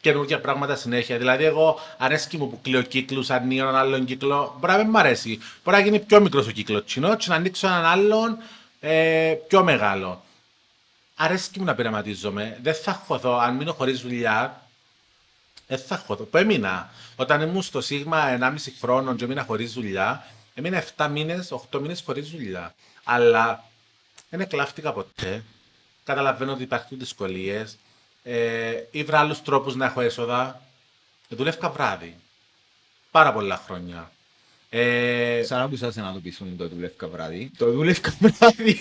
καινούργια 0.00 0.40
πράγματα 0.40 0.76
συνέχεια. 0.76 1.18
Δηλαδή, 1.18 1.44
εγώ 1.44 1.80
αρέσκει 1.98 2.36
μου 2.36 2.50
που 2.50 2.60
κλείω 2.62 2.82
κύκλους, 2.82 3.30
ανοίγω 3.30 3.62
έναν 3.62 3.76
άλλον 3.76 4.04
κύκλο. 4.04 4.56
Μπορεί 4.60 4.72
να 4.72 4.78
μην 4.78 4.88
μ' 4.88 4.96
αρέσει. 4.96 5.38
Μπορεί 5.64 5.76
να 5.76 5.82
γίνει 5.82 5.98
πιο 6.00 6.20
μικρός 6.20 6.46
ο 6.46 6.50
κύκλος 6.50 6.84
τσινό, 6.84 7.16
και 7.16 7.26
να 7.28 7.34
ανοίξω 7.34 7.66
έναν 7.66 7.84
άλλον 7.84 8.38
ε, 8.80 9.34
πιο 9.48 9.62
μεγάλο. 9.62 10.24
Αρέσκει 11.14 11.58
μου 11.58 11.64
να 11.64 11.74
πειραματίζομαι. 11.74 12.58
Δεν 12.62 12.74
θα 12.74 12.92
χωθώ. 12.92 13.32
Αν 13.32 13.56
μείνω 13.56 13.72
χωρίς 13.72 14.00
δουλειά, 14.00 14.62
δεν 15.66 15.78
θα 15.78 15.96
χωθώ. 15.96 16.24
Που 16.24 16.36
έμεινα. 16.36 16.90
Όταν 17.16 17.40
ήμουν 17.40 17.62
στο 17.62 17.80
Σίγμα 17.80 18.38
1,5 18.40 18.54
χρόνο 18.80 19.14
και 19.14 19.24
έμεινα 19.24 19.44
χωρίς 19.44 19.72
δουλειά, 19.72 20.26
έμεινα 20.54 20.84
7 20.96 21.08
μήνες, 21.10 21.52
8 21.70 21.80
μήνες 21.80 22.02
χωρίς 22.06 22.30
δουλειά. 22.30 22.74
Αλλά 23.04 23.64
δεν 24.30 24.40
εκλάφτηκα 24.40 24.92
ποτέ. 24.92 25.44
Καταλαβαίνω 26.04 26.52
ότι 26.52 26.62
υπάρχουν 26.62 26.98
δυσκολίες. 26.98 27.78
Ε, 28.22 28.82
ήβρα 28.90 29.18
άλλους 29.18 29.42
τρόπους 29.42 29.74
να 29.74 29.86
έχω 29.86 30.00
έσοδα. 30.00 30.62
Ε, 31.28 31.34
δουλεύκα 31.36 31.70
βράδυ. 31.70 32.16
Πάρα 33.10 33.32
πολλά 33.32 33.56
χρόνια. 33.56 34.10
Ε, 34.70 35.42
Σαν 35.44 35.60
άκουσα 35.62 35.92
σε 35.92 36.00
να 36.00 36.12
το 36.12 36.18
πεις 36.18 36.40
το 36.58 36.68
δουλεύκα 36.68 37.08
βράδυ. 37.08 37.50
Το 37.58 37.70
δουλεύκα 37.72 38.14
βράδυ 38.20 38.80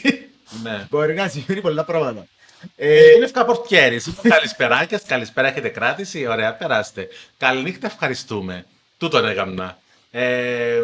ναι. 0.64 0.88
μπορεί 0.90 1.14
να 1.14 1.28
σημαίνει 1.28 1.62
πολλά 1.62 1.84
πράγματα. 1.84 2.28
Ε, 2.76 2.98
Ε, 2.98 3.12
είναι 3.16 3.28
Πορτιέρης. 3.46 4.14
Καλησπεράκια, 4.22 5.02
καλησπέρα 5.08 5.48
έχετε 5.48 5.70
κράτηση. 5.70 6.26
Ωραία, 6.28 6.54
περάστε. 6.54 7.08
Καληνύχτα, 7.38 7.88
ευχαριστούμε. 7.88 8.66
Τούτον 8.98 9.26
έκαμνα. 9.28 9.80
Ε, 10.12 10.82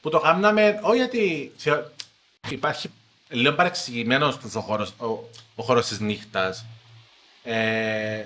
που 0.00 0.10
το 0.10 0.20
κάναμε, 0.20 0.78
όχι 0.82 0.96
γιατί 0.96 1.52
θεω- 1.56 1.84
υπάρχει 2.48 2.90
λίγο 3.28 3.54
παρεξηγημένος 3.54 4.38
τους 4.38 4.54
ο 4.54 4.60
χώρος, 4.60 4.92
ο, 4.98 5.06
ο 5.54 5.62
χώρος 5.62 5.86
της 5.86 6.00
νύχτας. 6.00 6.64
Ε, 7.44 8.24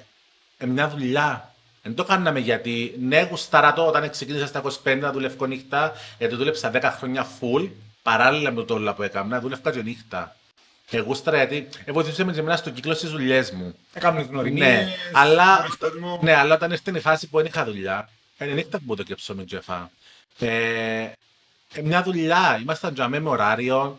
ε, 0.59 0.67
μια 0.67 0.89
δουλειά. 0.89 1.54
Δεν 1.87 1.95
το 1.95 2.05
κάναμε 2.05 2.39
γιατί 2.39 2.95
ναι, 3.01 3.21
γουστάρα 3.31 3.73
το 3.73 3.87
όταν 3.87 4.11
ξεκίνησα 4.11 4.47
στα 4.47 4.63
25 4.85 4.99
να 5.01 5.13
δουλεύω 5.13 5.47
νύχτα, 5.47 5.93
γιατί 6.19 6.35
δούλεψα 6.35 6.71
10 6.75 6.81
χρόνια 6.99 7.27
full, 7.41 7.69
παράλληλα 8.03 8.51
με 8.53 8.63
το 8.65 8.75
όλα 8.75 8.95
που 8.95 9.03
έκανα, 9.03 9.41
δούλευκα 9.41 9.73
και 9.73 9.83
νύχτα. 9.83 10.37
Και 10.87 10.99
γούσταρα 10.99 11.37
γιατί 11.37 11.69
ε, 11.85 11.93
βοηθούσε 11.93 12.25
με 12.25 12.33
και 12.33 12.41
εμένα 12.41 12.57
στον 12.57 12.73
κύκλο 12.73 12.95
στις 12.95 13.11
δουλειές 13.11 13.51
μου. 13.51 13.75
Έκανες 13.93 14.27
γνωριμίες, 14.27 14.67
Ναι, 14.67 14.95
αλλά, 15.13 15.55
γνωρίζεις 15.55 15.77
κόσμο. 15.77 16.21
ναι, 16.23 16.35
αλλά 16.35 16.55
όταν 16.55 16.71
ήρθε 16.71 16.91
η 16.95 17.01
φάση 17.01 17.29
που 17.29 17.37
δεν 17.37 17.47
είχα 17.47 17.65
δουλειά, 17.65 18.09
είναι 18.39 18.53
νύχτα 18.53 18.81
που 18.87 18.95
το 18.95 19.03
κέψω 19.03 19.35
με 19.35 19.45
τζεφά. 19.45 19.91
Ε, 20.39 21.09
ε, 21.75 21.83
μια 21.83 22.03
δουλειά, 22.03 22.59
ήμασταν 22.63 22.95
τζαμέ 22.95 23.21
με 23.21 23.29
ωράριο, 23.29 23.99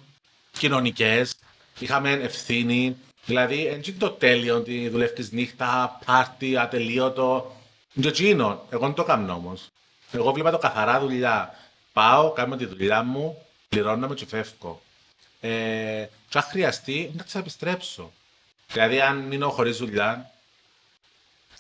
κοινωνικές, 0.52 1.36
είχαμε 1.80 2.12
ευθύνη, 2.12 2.96
δηλαδή 3.26 3.64
δεν 3.64 3.82
είναι 3.86 3.96
το 3.98 4.10
τέλειο 4.10 4.56
ότι 4.56 4.90
δουλεύεις 4.90 5.32
νύχτα, 5.32 6.00
πάρτι, 6.06 6.58
ατελείωτο. 6.58 7.55
Είναι 7.96 8.06
το 8.06 8.08
εκείνο, 8.08 8.66
εγώ 8.70 8.86
δεν 8.86 8.94
το 8.94 9.04
κάνω 9.04 9.34
όμως. 9.34 9.70
Εγώ 10.12 10.32
βλέπα 10.32 10.52
το 10.52 10.58
καθαρά 10.58 11.00
δουλειά. 11.00 11.56
Πάω, 11.94 12.32
κάνω 12.32 12.56
τη 12.56 12.66
δουλειά 12.66 13.04
μου, 13.04 13.46
πληρώνω 13.70 14.14
και 14.14 14.26
φεύγω. 14.26 14.82
Ε, 15.42 16.08
και 16.30 16.38
αν 16.38 16.44
χρειαστεί, 16.44 17.12
να 17.16 17.24
τις 17.24 17.36
επιστρέψω. 17.36 18.12
Δηλαδή, 18.72 19.02
αν 19.02 19.18
μείνω 19.18 19.50
χωρίς 19.50 19.78
δουλειά, 19.78 20.32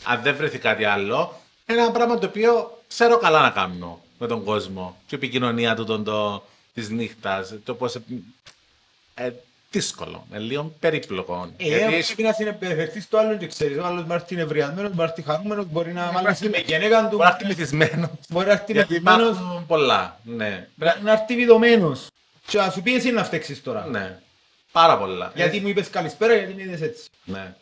αν 0.04 0.22
δεν 0.22 0.36
βρεθεί 0.36 0.58
κάτι 0.58 0.84
άλλο, 0.84 1.40
ένα 1.66 1.92
πράγμα 1.92 2.18
το 2.18 2.26
οποίο 2.28 2.82
ξέρω 2.88 3.18
καλά 3.18 3.42
να 3.42 3.50
κάνω 3.50 4.02
με 4.20 4.28
τον 4.28 4.44
κόσμο. 4.44 4.98
Και 5.08 5.16
η 5.16 5.18
επικοινωνία 5.18 5.76
του 5.76 5.84
τον, 5.84 6.04
το, 6.04 6.44
της 6.74 6.90
νύχτας, 6.90 7.54
το 7.64 7.76
πώς... 7.76 7.96
Ε, 7.96 8.02
ε, 9.14 9.34
δύσκολο, 9.76 10.28
ε, 10.32 10.38
λίγο 10.38 10.76
περίπλοκο. 10.80 11.50
Ε, 11.58 11.66
Γιατί 11.68 12.04
πρέπει 12.06 12.22
να 12.22 12.34
συνεπερφερθείς 12.34 13.04
στο 13.04 13.18
άλλο 13.18 13.38
και 13.38 13.48
ξέρεις, 13.48 13.78
ο 13.78 13.86
άλλος 13.86 14.06
μάρτι 14.06 14.34
είναι 14.34 14.44
ευριασμένος, 14.44 14.92
μάρτι 14.92 15.22
χαρούμενος, 15.22 15.66
μπορεί 15.72 15.94
να 15.94 16.12
μάλιστα 16.12 16.50
με 16.50 16.64
γενέκα 16.66 17.10
του, 17.10 17.16
μπορεί 17.18 17.24
να 17.24 17.28
έρθει 17.28 17.46
μυθισμένος. 17.46 18.10
μπορεί 18.30 18.46
να 18.46 18.52
έρθει 18.52 18.72
Γιατί 18.72 18.90
μεθυσμένος, 18.90 19.38
υπάρχουν 19.38 19.66
πολλά, 19.66 20.20
ναι. 20.24 20.68
να 21.04 21.12
έρθει 21.12 21.36
βιδωμένος. 21.36 22.08
Και 22.48 22.58
να 22.58 22.70
σου 22.70 22.82
πει 22.82 22.96
εσύ 22.96 23.12
να 23.12 23.24
φταίξεις 23.24 23.64
τώρα. 23.64 23.86
Ναι, 23.86 24.20
πάρα 24.72 24.98
πολλά. 24.98 25.32
Γιατί 25.36 25.60
μου 25.60 25.68
είπες 25.68 25.90
καλησπέρα, 25.90 26.34
γιατί 26.34 26.54
με 26.54 26.62
είδες 26.62 26.82
έτσι. 26.82 27.04
Ναι. 27.24 27.54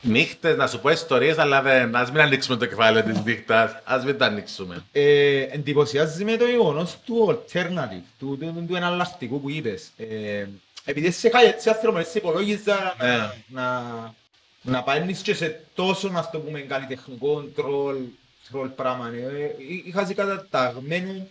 Νύχτες, 0.00 0.56
να 0.56 0.66
σου 0.66 0.80
πω 0.80 0.90
ιστορίες, 0.90 1.38
αλλά 1.38 1.62
δεν, 1.62 1.96
ας 1.96 2.10
μην 2.10 2.20
ανοίξουμε 2.20 2.56
το 2.56 2.66
κεφάλαιο 2.66 3.04
της 3.04 3.20
νύχτας. 3.24 3.76
Ας 3.84 4.04
μην 4.04 4.18
τα 4.18 4.26
ανοίξουμε. 4.26 4.84
Ε, 4.92 5.40
εντυπωσιάζει 5.40 6.24
με 6.24 6.36
το 6.36 6.44
γεγονός 6.44 6.96
του 7.04 7.26
alternative, 7.28 8.02
του, 8.18 8.38
του, 8.40 8.52
του, 8.54 8.64
του 8.68 8.76
εναλλακτικού 8.76 9.40
που 9.40 9.50
είπες. 9.50 9.90
Ε, 9.96 10.46
επειδή 10.84 11.10
σε 11.10 11.28
είχα 11.28 11.40
έτσι 11.40 11.68
άνθρωπο, 11.68 11.98
έτσι 11.98 12.18
υπολόγιζα 12.18 12.94
Ναι. 12.98 13.06
να, 13.06 13.32
να, 13.46 13.82
να 14.62 14.82
παίρνεις 14.82 15.20
και 15.20 15.34
σε 15.34 15.64
τόσο, 15.74 16.08
να 16.08 16.30
το 16.30 16.38
πούμε, 16.38 16.60
καλλιτεχνικό 16.60 17.40
τρόλ, 17.42 17.96
τρόλ 18.50 18.68
πράγμα. 18.68 19.08
Ε, 19.08 19.54
είχα 19.84 20.04
ζει 20.04 20.14
καταταγμένο 20.14 21.26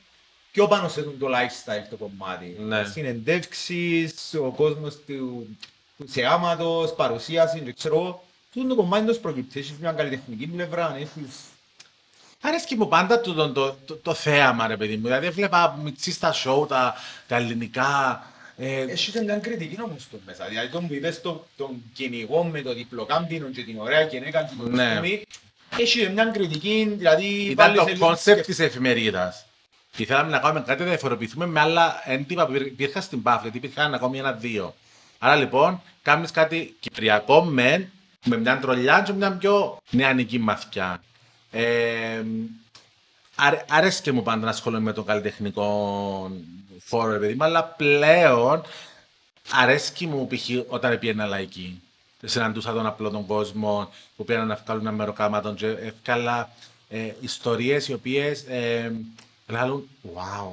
πιο 0.51 0.67
πάνω 0.67 0.87
σε 0.87 1.01
το 1.01 1.27
lifestyle 1.27 1.87
το 1.89 1.95
κομμάτι. 1.95 2.57
Ναι. 2.59 2.83
Συνεντεύξεις, 2.83 4.33
ο 4.33 4.51
κόσμος 4.51 4.95
του, 5.07 5.57
του 5.97 6.07
θεάματος, 6.07 6.93
παρουσίαση, 6.93 7.59
και 7.59 7.73
ξέρω 7.73 7.95
εγώ. 7.95 8.23
Τούτο 8.53 8.67
το 8.67 8.75
κομμάτι 8.75 9.05
τους 9.05 9.17
προκύπτει. 9.17 9.59
Έχεις 9.59 9.77
μια 9.79 9.91
καλλιτεχνική 9.91 10.47
πλευρά, 10.47 10.95
έχεις 10.95 11.35
Αρέσκει 12.45 12.75
μου 12.75 12.87
πάντα 12.87 13.21
το, 13.21 13.33
το, 13.33 13.51
το, 13.51 13.75
το, 13.85 13.95
το 13.95 14.13
θέαμα, 14.13 14.67
ρε 14.67 14.77
παιδί 14.77 14.95
μου. 14.95 15.03
Δηλαδή, 15.03 15.25
έβλεπα 15.25 15.79
μητσί 15.83 16.11
στα 16.11 16.31
σοου, 16.31 16.65
τα, 16.65 16.95
τα 17.27 17.35
ελληνικά. 17.35 18.23
Ε, 18.57 18.81
Έχει 18.81 19.11
και 19.11 19.21
μια 19.21 19.37
κριτική 19.37 19.77
όμως 19.81 20.07
το 20.11 20.17
μέσα. 20.25 20.45
Δηλαδή 20.45 20.69
τον 20.69 20.87
που 20.87 20.93
είπες 20.93 21.21
το, 21.21 21.47
τον 21.57 21.69
κυνηγό 21.93 22.43
με 22.43 22.61
το 22.61 22.73
διπλοκάμπινο 22.73 23.47
και 23.47 23.63
την 23.63 23.79
ωραία 23.79 24.01
γυναίκα 24.01 24.43
και 24.43 24.53
το 24.59 24.69
Ναι. 24.69 24.85
κοστούμι, 24.85 25.21
έχει 25.77 25.99
και 25.99 26.09
μια 26.09 26.25
κριτική, 26.25 26.93
δηλαδή 26.97 27.25
ήταν 27.25 27.55
πάλι 27.55 27.77
το 27.77 27.83
σε 27.83 27.91
λίγο 27.91 28.05
κόνσεπτ 28.05 28.31
σκεφ- 28.43 28.45
της 28.57 28.59
εφημερίδας. 28.65 29.45
Και 29.95 30.05
θέλαμε 30.05 30.29
να 30.31 30.39
κάνουμε 30.39 30.61
κάτι 30.67 30.81
να 30.83 30.87
διαφοροποιηθούμε 30.89 31.45
με 31.45 31.59
άλλα 31.59 32.01
έντυπα 32.05 32.45
που 32.47 32.53
υπήρχαν 32.55 33.01
στην 33.01 33.21
ΠΑΦ, 33.21 33.41
γιατί 33.41 33.57
υπήρχαν 33.57 33.93
ακόμη 33.93 34.17
ένα-δύο. 34.17 34.75
Άρα 35.19 35.35
λοιπόν, 35.35 35.81
κάνεις 36.01 36.31
κάτι 36.31 36.75
κυπριακό 36.79 37.43
μεν, 37.43 37.91
με 38.25 38.37
μια 38.37 38.59
τρολιά 38.59 39.01
και 39.05 39.13
μια 39.13 39.31
πιο 39.37 39.81
νεανική 39.89 40.39
μαθιά. 40.39 41.03
Ε, 41.51 42.21
αρ, 43.35 43.53
αρέσκει 43.69 44.11
μου 44.11 44.23
πάντα 44.23 44.43
να 44.45 44.49
ασχολούμαι 44.49 44.83
με 44.83 44.93
τον 44.93 45.05
καλλιτεχνικό 45.05 46.31
φόρο, 46.83 47.11
ρε 47.11 47.19
παιδί 47.19 47.33
μου, 47.33 47.43
αλλά 47.43 47.63
πλέον 47.63 48.63
αρέσκει 49.51 50.07
μου 50.07 50.27
π.χ. 50.27 50.49
όταν 50.67 50.99
πήγαινα 50.99 51.25
λαϊκή. 51.25 51.81
Συναντούσα 52.25 52.73
τον 52.73 52.85
απλό 52.85 53.09
τον 53.09 53.25
κόσμο 53.25 53.93
που 54.15 54.23
πήγαιναν 54.23 54.47
να 54.47 54.55
βγάλουν 54.55 54.81
ένα 54.81 54.95
μεροκάματο 54.95 55.53
και 55.53 55.67
έφκαλα 55.67 56.49
ε, 56.89 57.11
ιστορίες 57.19 57.87
οι 57.87 57.93
οποίες 57.93 58.43
ε, 58.43 58.95
λαλούν 59.47 59.89
wow. 60.15 60.51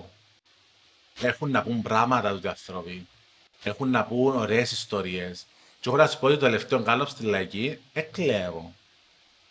Έχουν 1.21 1.51
να 1.51 1.63
πούν 1.63 1.83
πράγματα 1.83 2.31
τους 2.33 2.43
οι 2.43 2.49
άνθρωποι. 2.49 3.07
Έχουν 3.63 3.91
να 3.91 4.05
πούν 4.05 4.37
ωραίες 4.37 4.73
ιστορίες. 4.73 5.47
Και 5.81 5.89
έχω 5.89 5.97
να 5.97 6.07
σου 6.07 6.19
πω 6.19 6.27
ότι 6.27 6.35
το 6.35 6.41
τελευταίο 6.41 6.83
γκάλωπ 6.83 7.09
στη 7.09 7.25
λαϊκή 7.25 7.79
έκλαιγω. 7.93 8.73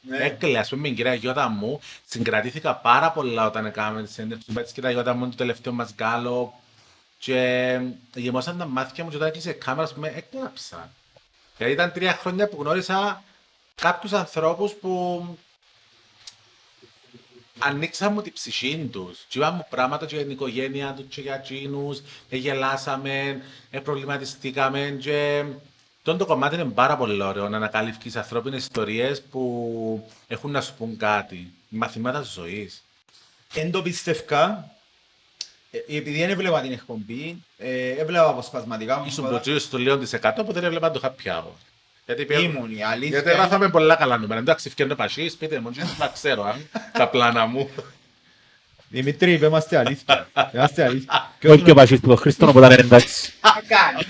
Ναι. 0.01 0.17
Έκλαια, 0.17 0.59
ας 0.59 0.69
πούμε, 0.69 0.82
με 0.82 0.88
την 0.88 0.95
κυρία 0.95 1.13
Γιώτα 1.13 1.47
μου, 1.47 1.80
συγκρατήθηκα 2.05 2.75
πάρα 2.75 3.11
πολλά 3.11 3.45
όταν 3.45 3.65
έκαναμε 3.65 4.03
τη 4.03 4.11
συνέντευξη 4.11 4.51
με 4.51 4.63
τη 4.63 4.73
κυρία 4.73 4.91
Γιώτα 4.91 5.13
μου, 5.13 5.30
το 5.30 5.36
τελευταίο 5.36 5.73
μας 5.73 5.93
γκάλο. 5.93 6.53
Και 7.20 7.80
γεμώσαν 8.15 8.57
τα 8.57 8.65
μάτια 8.65 9.03
μου 9.03 9.09
και 9.09 9.15
όταν 9.15 9.28
έκλεισε 9.28 9.49
η 9.49 9.53
κάμερα, 9.53 9.84
ας 9.84 9.93
πούμε, 9.93 10.07
έκλαψα. 10.15 10.91
Γιατί 11.57 11.74
ήταν 11.74 11.91
τρία 11.91 12.13
χρόνια 12.13 12.47
που 12.47 12.61
γνώρισα 12.61 13.24
κάποιους 13.76 14.13
ανθρώπους 14.13 14.72
που 14.72 15.24
ανοίξαν 17.59 18.13
μου 18.13 18.22
την 18.22 18.34
ψυχή 18.34 18.89
τους. 18.91 19.26
Και 19.28 19.38
είπαν 19.38 19.53
μου 19.53 19.65
πράγματα 19.70 20.05
και 20.05 20.15
για 20.15 20.24
την 20.24 20.34
οικογένεια 20.34 20.93
τους 20.93 21.05
και 21.09 21.22
για 21.22 21.36
εκείνους, 21.36 22.01
και 22.30 22.36
γελάσαμε, 22.36 23.41
ε, 23.72 23.80
προβληματιστήκαμε 23.80 24.97
και 24.99 25.45
το 26.03 26.17
το 26.17 26.26
κομμάτι 26.26 26.55
είναι 26.55 26.65
πάρα 26.65 26.97
πολύ 26.97 27.24
ωραίο 27.24 27.49
να 27.49 27.57
ανακαλύψεις 27.57 28.15
ανθρώπινες 28.15 28.61
ιστορίες 28.61 29.22
που 29.22 30.09
έχουν 30.28 30.51
να 30.51 30.61
σου 30.61 30.74
πούν 30.78 30.97
κάτι. 30.97 31.53
Μαθήματα 31.70 32.22
ζωής. 32.22 32.84
Εν 33.53 33.72
το 33.72 33.82
πιστεύκα, 33.82 34.47
ε, 34.47 34.78
επειδή 35.72 36.20
δεν 36.20 36.30
έβλεπα 36.30 36.61
την 36.61 36.72
εκπομπή, 36.72 37.43
ε, 37.57 37.89
έβλεπα 37.89 38.28
αποσπασματικά 38.30 38.97
μου. 38.97 39.05
Ήσουν 39.07 39.28
προτσίος 39.28 39.61
στο 39.63 39.78
λίγο 39.78 39.97
της 39.97 40.13
εκατό 40.13 40.43
που 40.43 40.53
δεν 40.53 40.63
έβλεπα 40.63 40.91
το 40.91 40.99
happy 41.03 41.30
hour. 41.32 41.51
Γιατί 42.05 42.26
πήγα- 42.26 42.39
Ήμουν, 42.39 42.72
η 42.78 42.84
αλήθεια. 42.84 43.20
Γιατί 43.22 43.38
μάθαμε 43.39 43.70
πολλά 43.70 43.95
καλά 43.95 44.17
νούμερα. 44.17 44.39
Εντάξει, 44.39 44.70
φτιάχνω 44.70 44.95
πασί, 44.95 45.30
σπίτι 45.30 45.59
μου, 45.59 45.72
δεν 45.74 45.88
τα 45.97 46.11
ξέρω, 46.13 46.43
α, 46.43 46.55
τα 46.93 47.07
πλάνα 47.07 47.45
μου. 47.45 47.70
Δημητρή, 48.91 49.34
είπε, 49.34 49.45
είμαστε 49.45 49.78
αλήθεια. 49.78 50.28
Είμαστε 50.53 50.84
αλήθεια. 50.84 51.32
Και 51.39 51.47
Όχι 51.47 51.55
όχι 51.55 51.65
και 51.65 51.72
ο 51.72 51.74
Πασίς 51.74 51.99
του 51.99 52.07
τον 52.07 52.17
Χρήστο, 52.17 52.47
οπότε 52.47 52.65
είναι 52.65 52.76
εντάξει. 52.76 53.34
Έκανε. 53.61 54.05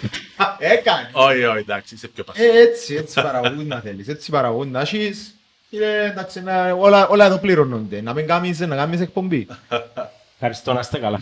Έκανε. 0.74 1.10
Όχι, 1.12 1.43
όχι, 1.43 1.57
εντάξει, 1.60 1.95
είσαι 1.95 2.07
πιο 2.07 2.24
πασί. 2.24 2.43
Ε, 2.43 2.60
έτσι, 2.62 2.95
έτσι 2.95 3.22
παραγωγούς 3.22 3.66
να 3.66 3.80
θέλεις, 3.80 4.07
έτσι 4.07 4.32
παραγωγούς 4.32 4.68
να 4.68 4.80
έχεις. 4.80 5.36
Κύριε, 5.70 6.03
εντάξει, 6.05 6.41
να- 6.43 6.74
όλα, 6.74 7.07
όλα 7.07 7.26
εδώ 7.26 7.38
πληρώνονται. 7.38 8.01
Να 8.01 8.14
μην 8.14 8.28
κάνεις, 8.28 8.60
να 8.60 8.76
κάνεις 8.76 9.01
εκπομπή. 9.01 9.47
Ευχαριστώ, 10.41 10.73
να 10.73 10.79
είστε 10.79 10.97
καλά. 10.97 11.19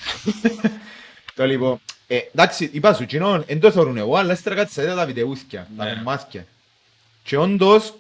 Το 1.36 1.46
λοιπόν, 1.46 1.80
ε, 2.08 2.18
εντάξει, 2.34 2.70
είπα 2.74 2.94
σου, 2.94 3.06
κοινών, 3.06 3.44
εν 3.48 3.60
το 3.60 3.72
θεωρούν 3.72 3.98
εγώ, 3.98 4.16
αλλά 4.16 4.34
ύστερα 4.34 4.56
κάτι 4.56 4.82
είδα 4.82 4.96
τα 4.96 5.06
βιντεούθηκια, 5.06 5.68
τα 5.78 5.84
Ναι. 5.86 5.94
κομμάτια. 5.94 6.46
Και 7.24 7.38
όντως, 7.38 7.94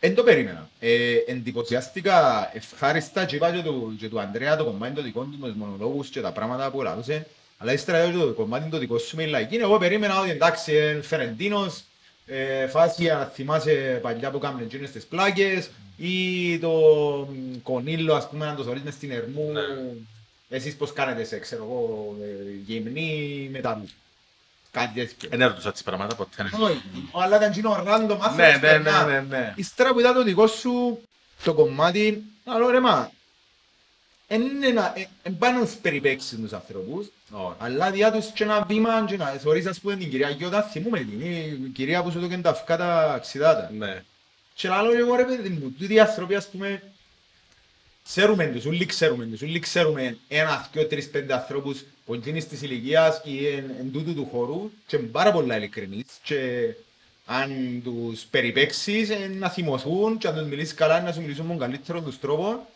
εν 0.00 0.14
το 0.14 0.22
περίμενα. 0.22 0.68
Ε, 0.80 1.14
εντυπωσιάστηκα 1.26 2.50
ευχάριστα 2.54 3.24
και 3.24 3.36
είπα 3.36 3.50
και 3.50 3.62
του, 3.62 3.96
και 4.00 4.08
του 4.08 4.20
Ανδρέα 4.20 4.56
το 4.56 4.64
κομμάτι 4.64 4.94
το 4.94 5.02
δικό 5.02 5.20
του 5.22 5.36
με 5.40 5.46
τους 5.46 5.56
μονολόγους 5.56 6.08
και 6.08 6.20
τα 6.20 6.32
πράγματα 6.32 6.70
που 6.70 6.82
λαλούσε. 6.82 7.26
Αλλά 7.58 7.72
ύστερα 7.72 7.98
είδα 7.98 8.10
και 8.10 8.18
το 8.18 8.32
κομμάτι 8.32 8.70
το 8.70 8.78
δικό 8.78 8.98
σου 8.98 9.16
με 9.16 9.22
η 9.22 9.26
λαϊκή. 9.26 9.56
Εγώ 9.56 9.78
περίμενα 9.78 10.20
ότι 10.20 10.30
εντάξει, 10.30 10.72
ε, 10.72 11.02
Φερεντίνος, 11.02 11.82
ε, 12.26 12.66
φάση 12.66 13.04
να 13.04 13.24
θυμάσαι 13.24 13.98
παλιά 14.02 14.30
που 14.30 14.38
κάνουν 14.38 14.60
εκείνες 14.60 14.90
τις 14.90 15.04
πλάκες 15.04 15.70
ή 15.96 16.58
το 16.58 16.70
μ, 17.32 17.60
Κονίλο, 17.62 18.14
ας 18.14 18.28
πούμε, 18.28 18.46
να 18.46 18.54
το 18.54 18.62
θωρείς 18.62 18.82
μες 18.82 18.94
στην 18.94 19.10
Ερμού. 19.10 19.52
Εσείς 20.54 20.76
πώς 20.76 20.92
κάνετε 20.92 21.24
σε, 21.24 21.38
ξέρω 21.38 21.62
εγώ, 21.64 22.16
ε, 22.22 22.50
γυμνή 22.66 23.48
μετά 23.52 23.82
κάτι 24.70 25.00
τέτοιο. 25.00 25.28
Δεν 25.28 25.40
έρωτησα 25.40 25.72
τις 25.72 25.82
πράγματα 25.82 26.14
ποτέ. 26.14 26.42
ναι. 26.42 26.64
Όχι, 26.64 26.82
αλλά 27.12 27.36
ήταν 27.36 27.50
εκείνο 27.50 27.72
random 27.86 27.86
άνθρωπος 28.20 28.36
Ναι, 28.36 28.46
ναι, 28.52 28.58
περνά. 28.58 29.04
ναι, 29.04 29.12
ναι, 29.12 29.20
ναι. 29.38 29.52
Ύστερα 29.56 29.92
που 29.92 30.00
είδα 30.00 30.12
το 30.12 30.22
δικό 30.22 30.46
σου 30.46 31.00
το 31.44 31.54
κομμάτι, 31.54 32.22
άλλο 32.44 32.70
ρε 32.70 32.80
μα, 32.80 33.10
Εν 34.26 35.36
πάνε 35.38 35.64
στους 35.66 35.78
περιπέξεις 35.80 36.38
τους 36.38 36.52
ανθρώπους, 36.52 37.06
Όχι. 37.30 37.54
αλλά 37.58 37.90
διά 37.90 38.12
τους 38.12 38.26
και 38.26 38.44
ένα 38.44 38.64
βήμα 38.64 39.04
και 39.08 39.16
να 39.16 39.26
θωρείς 39.26 39.66
ας 39.66 39.80
πούμε 39.80 39.96
την 39.96 40.10
κυρία 40.10 40.30
Γιώτα, 40.30 40.62
θυμούμε 40.62 40.98
την, 40.98 41.20
η 41.20 41.70
κυρία 41.74 42.02
που 42.02 42.10
σου 42.10 42.18
έκανε 42.24 42.42
τα 42.42 42.50
αυκά 42.50 42.76
τα 42.76 43.18
ξιδάτα. 43.22 43.70
Ναι. 43.78 44.02
Και 44.54 44.68
άλλο 44.68 44.96
εγώ 44.96 45.14
ρε 45.16 45.24
παιδί 45.24 45.48
μου, 45.48 45.74
τούτοι 45.78 45.94
οι 45.94 46.00
άνθρωποι 46.00 46.34
ας 46.34 46.48
πούμε, 46.48 46.82
ξέρουμε 48.04 48.46
τους, 48.46 48.64
όλοι 48.64 48.86
ξέρουμε 48.86 49.24
τους, 49.24 49.42
όλοι 49.42 49.58
ξέρουμε 49.58 50.16
ένα, 50.28 50.68
δυο, 50.72 50.86
τρεις, 50.86 51.10
πέντε 51.10 51.32
ανθρώπους 51.34 51.84
που 52.04 52.14
εκείνης 52.14 52.48
της 52.48 52.62
ηλικίας 52.62 53.20
ή 53.24 53.46
εν, 53.46 53.64
εν 53.80 53.92
τούτου 53.92 54.14
του 54.14 54.28
χώρου 54.32 54.70
και 54.86 54.96
είναι 54.96 55.06
πάρα 55.06 55.32
πολλά 55.32 55.56
ειλικρινείς 55.56 56.04
και 56.22 56.38
αν 57.26 57.80
τους 57.84 58.20
περιπέξεις 58.30 59.10
ε, 59.10 59.30
να 59.38 59.48
θυμωθούν 59.48 60.18
και 60.18 60.28
αν 60.28 60.34
τους 60.34 60.46
μιλήσεις 60.46 60.74
καλά 60.74 61.00
να 61.00 61.12
σου 61.12 61.20
μιλήσουν 61.20 61.44
με 61.44 61.50
τον 61.50 61.58
καλύτερο 61.60 62.00
τους 62.00 62.18
τρόπο 62.20 62.66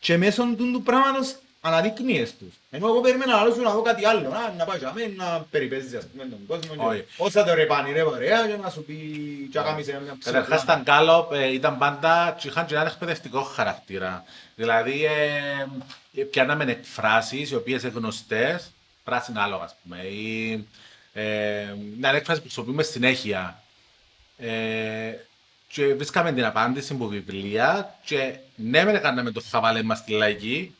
και 0.00 0.16
μέσω 0.16 0.42
του 0.56 0.72
του 0.72 0.82
πράγματος 0.82 1.36
αναδεικνύεις 1.60 2.34
τους. 2.38 2.54
Ενώ 2.70 2.86
εγώ 2.88 3.00
περίμενα 3.00 3.36
άλλο 3.36 3.52
σου 3.54 3.60
να 3.62 3.70
δω 3.72 3.82
κάτι 3.82 4.04
άλλο, 4.06 4.28
να, 4.28 4.54
να 4.58 4.64
πάει 4.64 4.78
για 4.78 4.92
μένα, 4.94 5.24
να 5.32 5.40
περιπέζεις 5.50 5.94
ας 5.94 6.04
πούμε 6.06 6.24
τον 6.24 6.46
κόσμο 6.46 6.74
και 6.74 6.86
Όχι. 6.94 7.04
όσα 7.16 7.44
το 7.44 7.54
ρε 7.54 7.66
πάνε 7.66 7.92
ρε 7.92 8.02
παρέα 8.04 8.46
και 8.46 8.56
να 8.62 8.70
σου 8.70 8.84
πει 8.84 8.94
και 9.52 9.58
αγάμισε 9.58 10.00
μια 10.02 10.16
Καταρχάς 10.24 10.58
ψηλά. 10.58 10.72
ήταν 10.72 10.82
Γκάλοπ 10.82 11.32
ε, 11.32 11.52
ήταν 11.52 11.78
πάντα 11.78 12.36
και 12.40 12.48
είχαν 12.48 12.66
και 12.66 12.74
έναν 12.74 12.86
εκπαιδευτικό 12.86 13.42
χαρακτήρα. 13.42 14.24
Δηλαδή 14.58 15.04
ε, 16.14 16.22
πιάναμε 16.22 16.64
εκφράσεις 16.64 17.50
οι 17.50 17.54
οποίες 17.54 17.82
είναι 17.82 17.92
γνωστές, 17.94 18.70
πράσινα 19.04 19.42
άλογα 19.42 19.64
ας 19.64 19.74
πούμε, 19.82 20.02
ή 20.02 20.52
ε, 21.12 21.74
μια 21.98 22.10
έκφραση 22.10 22.40
που 22.40 22.44
χρησιμοποιούμε 22.44 22.82
συνέχεια. 22.82 23.62
Ε, 24.38 25.14
και 25.68 25.94
βρίσκαμε 25.94 26.32
την 26.32 26.44
απάντηση 26.44 26.92
από 26.92 27.06
βιβλία 27.06 27.98
και 28.04 28.36
ναι 28.54 28.84
μεν 28.84 28.94
έκαναμε 28.94 29.30
το 29.30 29.42
χαβαλέ 29.50 29.82
μας 29.82 29.98
στη 29.98 30.12
λαϊκή, 30.12 30.74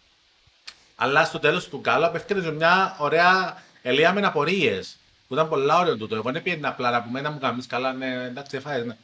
αλλά 0.97 1.25
στο 1.25 1.39
τέλος 1.39 1.69
του 1.69 1.79
Γκάλοπ 1.79 2.15
έφτιανε 2.15 2.43
και 2.43 2.51
μια 2.51 2.97
ωραία 2.99 3.63
ελεία 3.83 4.13
με 4.13 4.27
απορίες. 4.27 4.97
Που 5.29 5.35
ήταν 5.35 5.49
πολλά 5.49 5.79
ωραίο 5.79 5.97
τούτο. 5.97 6.15
Εγώ 6.15 6.33
δεν 6.33 6.43
πήγαινα 6.43 6.69
απλά 6.69 6.91
να 6.91 7.03
πούμε 7.03 7.21
να 7.21 7.31
μου 7.31 7.39
κάνεις 7.39 7.67
καλά, 7.67 7.93
ναι, 7.93 8.25
εντάξει, 8.25 8.57
έφαγες, 8.57 8.85
ναι. 8.85 8.97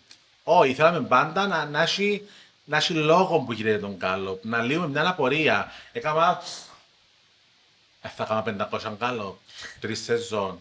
Όχι, 0.44 0.74
θέλαμε 0.74 1.00
πάντα 1.00 1.46
να, 1.46 1.64
να, 1.64 1.82
έχει, 1.82 2.22
να 2.64 2.76
έχει 2.76 2.92
λόγο 2.92 3.38
που 3.38 3.52
γίνεται 3.52 3.78
τον 3.78 3.94
Γκάλοπ, 3.96 4.44
να 4.44 4.62
λύουμε 4.62 4.88
μια 4.88 5.08
απορία. 5.08 5.72
Έκανα, 5.92 6.42
ε, 8.00 8.08
θα 8.08 8.22
έκανα 8.22 8.68
500 8.70 8.96
Γκάλοπ, 8.96 9.36
τρεις 9.80 10.04
σεζόν. 10.04 10.58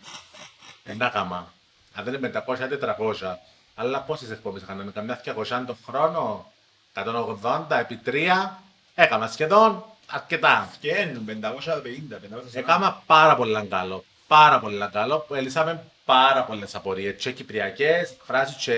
Δεν 0.83 0.97
τα 0.97 1.05
έκανα. 1.05 1.53
Αν 1.93 2.03
δεν 2.03 2.13
είναι 2.13 2.27
500, 2.47 2.65
είναι 2.65 2.77
400. 2.77 3.39
Αλλά 3.75 3.99
πόσες 4.01 4.29
εκπομπές 4.29 4.61
έκαναμε, 4.61 4.91
καμιά 4.91 5.21
200 5.25 5.65
το 5.65 5.75
χρόνο, 5.85 6.51
180 6.93 7.79
επί 7.79 7.99
3, 8.05 8.61
έκανα 8.95 9.27
σχεδόν 9.27 9.83
αρκετά. 10.07 10.69
Και 10.79 10.87
είναι 10.87 11.19
550, 11.19 12.19
540. 12.19 12.53
Έκανα 12.53 13.01
πάρα 13.05 13.35
πολλά 13.35 13.65
καλό. 13.65 14.03
Πάρα 14.27 14.59
πολλά 14.59 14.87
καλό. 14.87 15.19
που 15.19 15.33
Έλυσαμε 15.35 15.83
πάρα 16.05 16.43
πολλές 16.43 16.75
απορίες. 16.75 17.21
Και 17.21 17.31
κυπριακές 17.31 18.11
εκφράσεις, 18.11 18.63
και 18.63 18.73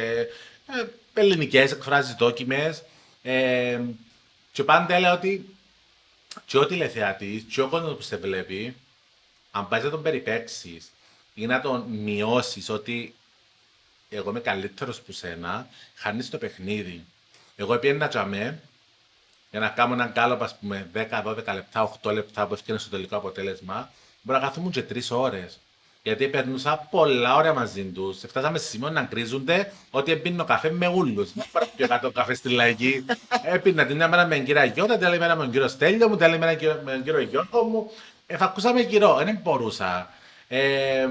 ε, 0.68 0.86
ελληνικές 1.14 1.72
εκφράσεις 1.72 2.16
δόκιμες. 2.16 2.84
Ε, 3.28 3.82
και 4.52 4.64
πάντα 4.64 4.94
έλεγα 4.94 5.14
ότι 5.14 5.56
και 6.46 6.58
ο 6.58 6.66
τηλεθεατή, 6.66 7.46
και 7.50 7.62
ο 7.62 7.68
κόσμος 7.68 7.96
που 7.96 8.02
σε 8.02 8.18
βλέπει, 8.18 8.76
αν 9.52 9.68
πάει 9.68 9.82
να 9.82 9.90
τον 9.90 10.02
περιπέξεις 10.02 10.92
ή 11.34 11.46
να 11.46 11.62
τον 11.62 11.82
μειώσεις 11.82 12.70
ότι 12.70 13.16
εγώ 14.10 14.30
είμαι 14.30 14.40
καλύτερος 14.40 15.02
που 15.02 15.12
σένα, 15.12 15.68
χάνεις 15.96 16.30
το 16.30 16.38
παιχνίδι. 16.38 17.06
Εγώ 17.56 17.78
πήγαινα 17.78 18.08
τζαμέ 18.08 18.62
για 19.52 19.60
να 19.60 19.70
κάνω 19.70 19.94
έναν 19.94 20.14
κάλοπ, 20.14 20.44
ας 20.44 20.58
πούμε, 20.58 20.90
10-12 20.94 21.54
λεπτά, 21.54 21.82
8 22.04 22.14
λεπτά 22.14 22.48
που 22.48 22.54
έφτιανε 22.54 22.80
στο 22.80 22.90
τελικό 22.90 23.16
αποτέλεσμα, 23.16 23.92
μπορεί 24.22 24.40
να 24.40 24.48
καθόμουν 24.48 24.72
και 24.72 24.84
3 24.84 25.12
ώρες. 25.12 25.60
Γιατί 26.06 26.28
περνούσα 26.28 26.88
πολλά 26.92 27.36
ώρα 27.36 27.54
μαζί 27.54 27.84
τους. 27.84 28.18
Φτάσαμε 28.28 28.58
σε 28.58 28.68
σημείο 28.68 28.90
να 28.90 29.04
κρίζονται 29.04 29.72
ότι 29.92 30.12
έπινω 30.12 30.44
καφέ 30.44 30.72
με 30.72 30.88
ούλου. 30.88 31.26
Δεν 31.34 31.46
πάρω 31.52 31.68
πιο 31.76 31.88
κάτω 31.88 32.12
καφέ 32.12 32.34
στη 32.34 32.50
λαϊκή. 32.50 33.06
Έπινα 33.44 33.86
την 33.86 33.96
μια 33.96 34.08
μέρα 34.08 34.26
με 34.26 34.36
τον 34.36 34.46
κύριο 34.46 34.64
Γιώτα, 34.64 34.98
την 34.98 35.06
άλλη 35.06 35.20
μέρα 35.20 35.36
με 35.36 35.44
τον 35.44 35.52
κύριο 35.52 35.68
Στέλιο 35.68 36.10
μου, 36.10 36.16
την 36.16 36.26
άλλη 36.26 36.38
μέρα 36.38 36.58
με 36.84 36.92
τον 36.92 37.04
κύριο 37.04 37.22
Γιώργο 37.22 37.64
μου. 37.64 37.92
Εφακούσαμε 38.28 38.84
καιρό, 38.84 39.22
δεν 39.24 39.40
μπορούσα. 39.44 40.10
Ε, 40.48 41.08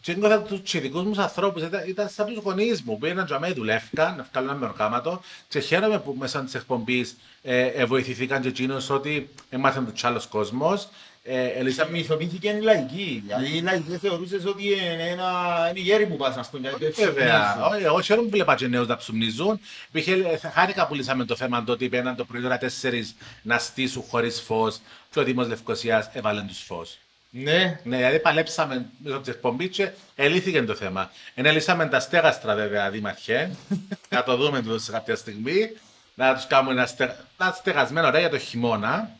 και 0.00 0.12
ένιωθα 0.12 0.42
τους 0.42 0.74
ειδικούς 0.74 1.02
μου 1.02 1.22
ανθρώπους, 1.22 1.62
ήταν, 1.62 1.88
ήταν 1.88 2.08
σαν 2.08 2.26
τους 2.26 2.36
γονείς 2.36 2.82
μου, 2.82 2.92
που 2.92 2.98
πήγαιναν 2.98 3.26
για 3.26 3.38
μένα 3.38 3.54
δουλεύκαν, 3.54 4.16
να 4.16 4.26
βγάλουν 4.32 4.50
ένα 4.50 4.58
μεροκάματο 4.58 5.22
και 5.48 5.60
χαίρομαι 5.60 5.98
που 5.98 6.14
μέσα 6.18 6.44
της 6.44 6.54
εκπομπής 6.54 7.16
ε, 7.42 7.66
ε, 7.66 7.84
βοηθηθήκαν 7.84 8.42
και 8.42 8.48
εκείνους 8.48 8.90
ότι 8.90 9.28
έμαθαν 9.50 9.92
τους 9.92 10.04
άλλος 10.04 10.26
κόσμος. 10.26 10.88
Ε, 11.24 11.46
ελίσσα- 11.46 11.86
Μυθοποιήθηκε 11.90 12.48
η 12.48 12.60
λαϊκή. 12.60 13.22
Δηλαδή 13.26 13.56
η 13.56 13.60
λαϊκή 13.60 13.96
θεωρούσες 13.96 14.44
ότι 14.44 14.64
είναι 14.66 15.08
ένα 15.08 15.30
είναι 15.70 15.78
οι 15.78 15.82
γέροι 15.82 16.06
που 16.06 16.16
πας 16.16 16.36
να 16.36 16.44
πούμε. 16.50 16.68
γιατί 16.68 16.84
έτσι 16.84 17.04
Βέβαια, 17.04 17.42
ψωνίζουν. 17.52 17.72
όχι, 17.74 17.84
εγώ 17.84 18.00
χαίρομαι 18.00 18.24
που 18.28 18.32
βλέπα 18.34 18.54
και 18.54 18.66
νέους 18.66 18.86
να 18.86 18.96
ψουμνίζουν. 18.96 19.60
Υπήρχε, 19.88 20.12
ε, 20.12 20.48
χάρηκα 20.48 20.86
που 20.86 20.94
λύσαμε 20.94 21.24
το 21.24 21.36
θέμα 21.36 21.64
το 21.64 21.72
ότι 21.72 21.88
πήγαιναν 21.88 22.16
το 22.16 22.24
πρωί 22.24 22.44
ώρα 22.44 22.58
4 22.58 23.14
να 23.42 23.58
στήσουν 23.58 24.02
χωρίς 24.08 24.40
φως 24.40 24.80
και 25.10 25.20
ο 25.20 25.22
Δήμος 25.24 25.48
Λευκοσίας 25.48 26.10
έβαλε 26.12 26.40
τους 26.42 26.58
φως. 26.62 26.98
Ναι. 27.30 27.80
Ναι, 27.84 27.96
δηλαδή 27.96 28.18
παλέψαμε 28.20 28.86
μέσα 28.98 29.16
από 29.16 29.24
την 29.24 29.32
εκπομπής 29.32 29.68
και 29.76 29.90
ελύθηκε 30.14 30.62
το 30.62 30.74
θέμα. 30.74 31.10
Ενελύσαμε 31.34 31.86
τα 31.86 32.00
στέγαστρα 32.00 32.54
βέβαια, 32.54 32.90
δήμαρχε, 32.90 33.50
να 34.08 34.22
το 34.22 34.36
δούμε 34.36 34.62
το 34.62 34.78
σε 34.78 34.90
κάποια 34.92 35.16
στιγμή, 35.16 35.70
να 36.14 36.34
τους 36.34 36.46
κάνουμε 36.46 36.72
ένα, 36.72 36.86
στε... 36.86 37.16
ένα 37.40 37.52
στεγασμένο 37.52 38.06
ωραία 38.06 38.20
για 38.20 38.30
το 38.30 38.38
χειμώνα, 38.38 39.10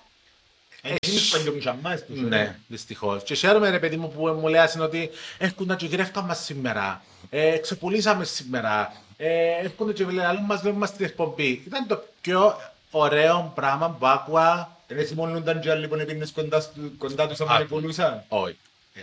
Ναι, 2.28 2.56
δυστυχώς. 2.68 3.24
Και 3.24 3.34
χαίρομαι, 3.36 3.70
ρε 3.70 3.80
παιδί 3.80 3.98
μου, 3.98 4.12
που 4.12 4.28
μου 4.28 4.48
λέει 4.48 4.62
ότι 4.80 5.10
έρχονται 5.38 5.76
και 5.76 5.86
γυρεύκαν 5.86 6.26
μας 6.26 6.44
σήμερα. 6.44 7.02
Ε, 7.30 7.58
ξεπουλήσαμε 7.58 8.24
σήμερα. 8.26 8.94
Ε, 9.18 9.64
έρχονται 9.64 9.94
και 9.94 10.06
λαλούν 10.06 10.44
μας, 10.44 10.62
βλέπουμε 10.62 10.86
στην 10.86 11.06
εκπομπή. 11.06 11.64
Ήταν 11.66 11.88
το 11.88 12.04
πιο 12.22 12.58
ωραίο 12.92 13.52
πράγμα 13.56 13.90
που 13.90 14.08
άκουα. 14.08 14.78
Δεν 14.88 15.06
θυμώνονταν 15.06 15.60
και 15.62 15.72
άλλοι 15.72 15.88
που 15.88 15.96
έπινες 15.96 16.32
κοντά, 16.32 16.60
στου- 16.60 16.98
κοντά 16.98 17.28
τους 17.28 17.40
Α, 17.40 17.46
άμα 17.50 17.66
πουλούσαν. 17.66 18.24
Όχι. 18.28 18.58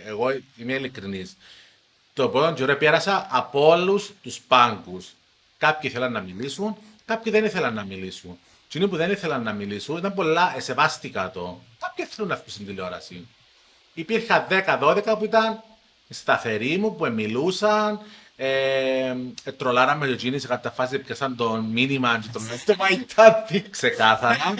Εγώ 0.05 0.31
είμαι 0.57 0.73
ειλικρινής. 0.73 1.37
Το 2.13 2.29
πρώτο 2.29 2.53
καιρό 2.53 2.75
πέρασα 2.75 3.27
από 3.31 3.67
όλους 3.67 4.11
τους 4.23 4.39
πάγκους. 4.47 5.07
Κάποιοι 5.57 5.89
ήθελαν 5.93 6.11
να 6.11 6.19
μιλήσουν, 6.21 6.77
κάποιοι 7.05 7.31
δεν 7.31 7.45
ήθελαν 7.45 7.73
να 7.73 7.83
μιλήσουν. 7.83 8.39
Και 8.69 8.77
εκείνοι 8.77 8.87
που 8.87 8.97
δεν 8.97 9.11
ήθελαν 9.11 9.43
να 9.43 9.53
μιλήσουν 9.53 9.97
ήταν 9.97 10.13
πολλά, 10.13 10.53
εσεβάστηκα 10.57 11.31
το. 11.31 11.61
Κάποιοι 11.79 12.05
θέλουν 12.05 12.29
να 12.29 12.35
βγουν 12.35 12.49
στην 12.49 12.65
τηλεόραση. 12.65 13.27
Υπήρχαν 13.93 14.45
10-12 14.81 15.01
που 15.17 15.23
ήταν 15.23 15.63
σταθεροί 16.09 16.77
μου, 16.77 16.95
που 16.95 17.07
μιλούσαν, 17.07 17.99
ε, 18.35 19.15
ε, 19.43 19.51
τρολάραμε 19.57 20.07
και 20.07 20.13
εκείνοι 20.13 20.39
σε 20.39 20.47
κάποια 20.47 20.69
φάση 20.69 20.99
πιάσαν 20.99 21.35
το 21.35 21.51
μήνυμα 21.55 22.19
και 22.21 22.27
το 22.33 22.39
Στο 22.57 22.75
μαϊτάπι. 22.75 23.61
ξεκάθαρα. 23.69 24.53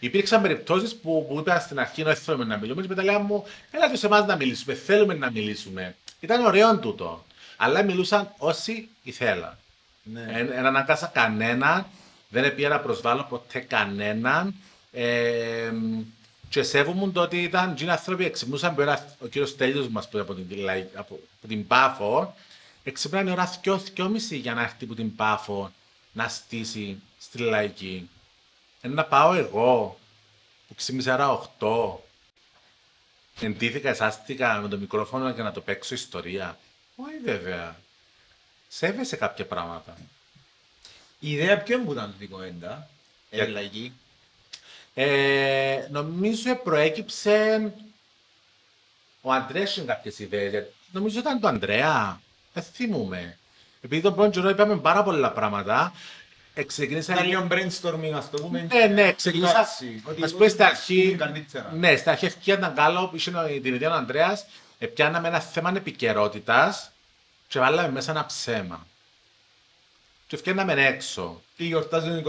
Υπήρξαν 0.00 0.42
περιπτώσεις 0.42 0.96
που, 0.96 1.26
που 1.28 1.38
είπαν 1.38 1.60
στην 1.60 1.78
αρχή 1.80 2.02
ότι 2.02 2.14
θέλουμε 2.20 2.44
να 2.44 2.56
μιλούμε 2.56 2.82
και 2.82 2.88
μετά 2.88 3.02
λέγαμε 3.02 3.24
μου, 3.24 3.44
έλα 3.70 3.96
σε 3.96 4.06
εμάς 4.06 4.26
να 4.26 4.36
μιλήσουμε, 4.36 4.74
θέλουμε 4.74 5.14
να 5.14 5.30
μιλήσουμε. 5.30 5.96
Ήταν 6.20 6.44
ωραίο 6.44 6.78
τούτο. 6.78 7.24
Αλλά 7.56 7.82
μιλούσαν 7.82 8.32
όσοι 8.38 8.88
ήθελαν. 9.02 9.58
Ναι. 10.02 10.24
Δεν 10.32 10.46
δεν 10.46 10.66
αναγκάσα 10.66 11.06
κανέναν, 11.14 11.86
δεν 12.30 12.54
πήγα 12.54 12.68
να 12.68 12.80
προσβάλλω 12.80 13.26
ποτέ 13.28 13.58
κανέναν. 13.58 14.54
Ε, 14.92 15.72
και 16.48 16.62
σέβομαι 16.62 17.12
το 17.12 17.20
ότι 17.20 17.42
ήταν 17.42 17.74
και 17.74 17.84
οι 17.84 17.88
άνθρωποι 17.88 18.24
εξυπνούσαν 18.24 18.74
που 18.74 18.82
era 18.86 18.96
ο 19.18 19.26
κύριος 19.26 19.56
Τέλειος 19.56 19.88
μας 19.88 20.08
που 20.08 20.18
από 20.18 20.34
την, 20.34 20.58
Λαϊ- 20.58 20.86
από, 20.94 21.20
από 21.38 21.46
την 21.48 21.66
Πάφο, 21.66 22.34
εξυπνάνε 22.84 23.30
ώρα 23.30 23.58
δυο, 23.62 23.78
δυόμιση 23.78 24.36
για 24.36 24.54
να 24.54 24.62
έρθει 24.62 24.84
από 24.84 24.94
την 24.94 25.16
Πάφο 25.16 25.72
να 26.12 26.28
στήσει 26.28 27.02
στη 27.18 27.38
Λαϊκή. 27.38 28.08
Εν 28.80 28.92
να 28.92 29.04
πάω 29.04 29.34
εγώ 29.34 29.98
που 30.68 30.74
ξύπνησα 30.74 31.14
ώρα 31.14 31.50
8. 31.58 31.94
Εντίθηκα, 33.40 33.88
εσάστηκα 33.88 34.60
με 34.62 34.68
το 34.68 34.76
μικρόφωνο 34.76 35.30
για 35.30 35.42
να 35.42 35.52
το 35.52 35.60
παίξω 35.60 35.94
ιστορία. 35.94 36.58
Όχι 36.96 37.18
βέβαια. 37.24 37.76
Σέβεσαι 38.68 39.16
κάποια 39.16 39.46
πράγματα. 39.46 39.96
Η 41.20 41.32
ιδέα 41.32 41.58
ποιον 41.58 41.84
που 41.84 41.92
ήταν 41.92 42.14
την 42.18 42.28
κουβέντα. 42.30 42.88
Για- 43.30 43.42
Ε, 43.44 43.46
λαϊκή; 43.46 43.92
Ε, 44.94 45.86
νομίζω 45.90 46.54
προέκυψε 46.56 47.72
ο 49.20 49.32
Αντρέας 49.32 49.70
είχε 49.70 49.80
κάποιες 49.86 50.18
ιδέες. 50.18 50.50
γιατί 50.50 50.72
Νομίζω 50.92 51.18
ήταν 51.18 51.40
το 51.40 51.48
Ανδρέα. 51.48 52.20
Δεν 52.52 52.62
θυμούμαι. 52.62 53.38
Επειδή 53.82 54.00
τον 54.02 54.14
πρώτο 54.14 54.30
καιρό 54.30 54.48
είπαμε 54.48 54.76
πάρα 54.76 55.02
πολλά 55.02 55.32
πράγματα, 55.32 55.92
ε, 56.54 56.62
ξεκίνησα... 56.62 57.12
Ήταν 57.12 57.26
λίγο 57.26 57.46
brainstorming, 57.50 58.12
ας 58.14 58.30
το 58.30 58.38
πούμε. 58.42 58.66
Ναι, 58.72 58.84
ναι, 58.86 59.12
ξεκίνησα. 59.12 59.50
Εντάξει, 59.50 60.02
ότι- 60.06 60.22
Ας 60.24 60.32
πούμε 60.32 60.48
στην 60.48 60.60
ότι 60.64 60.70
αρχή. 60.70 61.02
είναι 61.02 61.16
καλύτερα. 61.16 61.72
Ναι, 61.72 61.96
στην 61.96 62.10
αρχή 62.10 62.24
ευκαιρία 62.26 62.58
ήταν 62.60 62.74
καλό 62.74 63.08
που 63.08 63.16
είχε 63.16 63.30
την 63.62 63.74
ιδέα 63.74 63.90
ο 63.90 63.94
Ανδρέας. 63.94 64.46
ε, 64.78 64.86
Πιάναμε 64.86 65.28
ένα 65.28 65.40
θέμα 65.40 65.72
επικαιρότητας 65.76 66.90
και 67.48 67.58
βάλαμε 67.58 67.90
μέσα 67.90 68.10
ένα 68.10 68.26
ψέμα. 68.26 68.86
Και 70.30 70.36
φτιάχναμε 70.36 70.86
έξω. 70.86 71.42
Τι 71.56 71.64
γιορτάζουν 71.64 72.18
22 72.18 72.26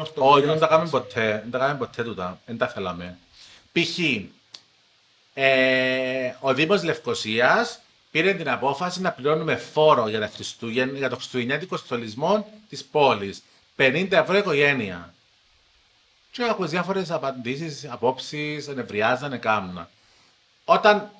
Οκτωβρίου. 0.00 0.06
Όχι, 0.16 0.46
δεν 0.46 0.58
τα 0.58 0.66
κάνουμε 0.66 0.90
ποτέ, 0.90 1.40
δεν 1.42 1.50
τα 1.50 1.58
κάνουμε 1.58 1.78
ποτέ 1.78 2.02
τούτα, 2.02 2.40
δεν 2.46 2.58
τα 2.58 2.68
θέλαμε. 2.68 3.18
Π.χ. 3.72 3.98
Ε, 5.34 6.34
ο 6.40 6.54
Δήμος 6.54 6.82
Λευκοσίας 6.82 7.80
πήρε 8.10 8.34
την 8.34 8.48
απόφαση 8.48 9.00
να 9.00 9.12
πληρώνουμε 9.12 9.56
φόρο 9.56 10.08
για, 10.08 10.20
τα 10.20 10.30
Χριστούγεν, 10.34 10.96
για 10.96 11.08
το 11.08 11.16
χριστουγεννιάτικο 11.16 11.76
στολισμό 11.76 12.48
της 12.68 12.84
πόλης. 12.84 13.42
50 13.76 14.08
ευρώ 14.10 14.36
οικογένεια. 14.36 15.14
Και 16.30 16.42
έχω 16.42 16.66
διάφορες 16.66 17.10
απαντήσεις, 17.10 17.86
απόψεις, 17.90 18.68
ενευριάζανε, 18.68 19.36
κάμνα. 19.38 19.90
Όταν 20.64 21.10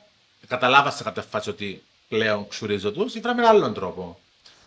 καταλάβα 0.48 0.90
σε 0.90 1.02
κάποια 1.02 1.22
φάση 1.22 1.50
ότι 1.50 1.82
πλέον 2.08 2.48
ξουρίζω 2.48 2.92
τους, 2.92 3.14
ήφερα 3.14 3.34
με 3.34 3.42
έναν 3.42 3.54
άλλον 3.54 3.74
τρόπο. 3.74 4.18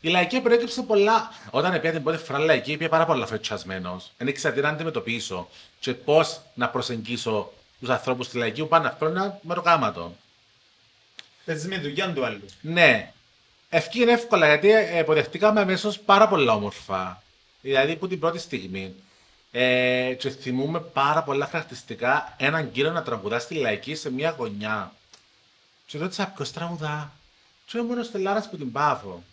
Η 0.02 0.10
λαϊκή 0.10 0.40
προέκυψε 0.42 0.82
πολλά. 0.82 1.32
Όταν 1.50 1.74
έπια 1.74 1.92
την 1.92 2.04
πρώτη 2.04 2.24
φορά 2.24 2.40
λαϊκή, 2.40 2.72
έπια 2.72 2.90
πάρα 2.90 3.06
πολλά 3.06 3.26
φετσιασμένο. 3.26 4.02
Δεν 4.18 4.28
ήξερα 4.28 4.54
τι 4.54 4.62
να 4.62 4.70
αντιμετωπίσω 4.70 5.50
και 5.80 5.94
πώς 5.94 6.42
να 6.54 6.70
προσεγγίσω 6.70 7.52
τους 7.80 7.90
ανθρώπους 7.90 8.26
στη 8.26 8.38
λαϊκή 8.38 8.62
που 8.62 8.68
πάνε 8.68 8.88
αυτό 8.88 9.10
να 9.10 9.40
με 9.42 9.54
το 9.54 9.62
κάματο. 9.62 10.16
Παίζεις 11.46 11.68
με 11.68 11.78
δουλειά 11.78 12.14
του 12.14 12.26
άλλου. 12.26 12.46
Ναι. 12.62 13.12
Ευκεί 13.70 14.02
είναι 14.02 14.12
εύκολα 14.12 14.48
γιατί 14.48 14.72
ε, 14.72 15.00
υποδεχτήκαμε 15.00 15.62
αμέσως 15.62 16.00
πάρα 16.00 16.28
πολλά 16.28 16.54
όμορφα. 16.54 17.22
Δηλαδή 17.62 17.96
που 17.96 18.08
την 18.08 18.20
πρώτη 18.20 18.40
στιγμή. 18.40 18.96
Ε, 19.52 20.14
και 20.20 20.30
θυμούμε 20.30 20.80
πάρα 20.80 21.24
πολλά 21.24 21.46
χαρακτηριστικά 21.46 22.36
έναν 22.38 22.72
κύριο 22.72 22.92
να 22.92 23.04
τραγουδά 23.04 23.40
στη 23.40 23.56
λαϊκή 23.56 23.96
σε 23.96 24.12
μια 24.12 24.36
γωνιά. 24.38 24.92
Και 25.86 25.98
ρώτησα 25.98 26.34
ποιο 26.36 26.46
τραγουδά. 26.54 27.12
Και 27.66 27.78
ήμουν 27.78 27.98
ο 27.98 28.04
Στελάρας 28.04 28.50
που 28.50 28.58
την 28.58 28.72
πάφω. 28.72 29.24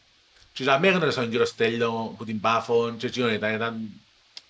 Και 0.54 0.62
για 0.62 0.78
μένα 0.78 0.96
γνώρισα 0.96 1.20
τον 1.20 1.30
κύριο 1.30 1.46
Στέλιο 1.46 2.14
που 2.16 2.24
την 2.24 2.40
πάφω. 2.40 2.94
Και 2.98 3.06
εκείνο 3.06 3.30
ήταν, 3.30 3.54
ήταν 3.54 3.90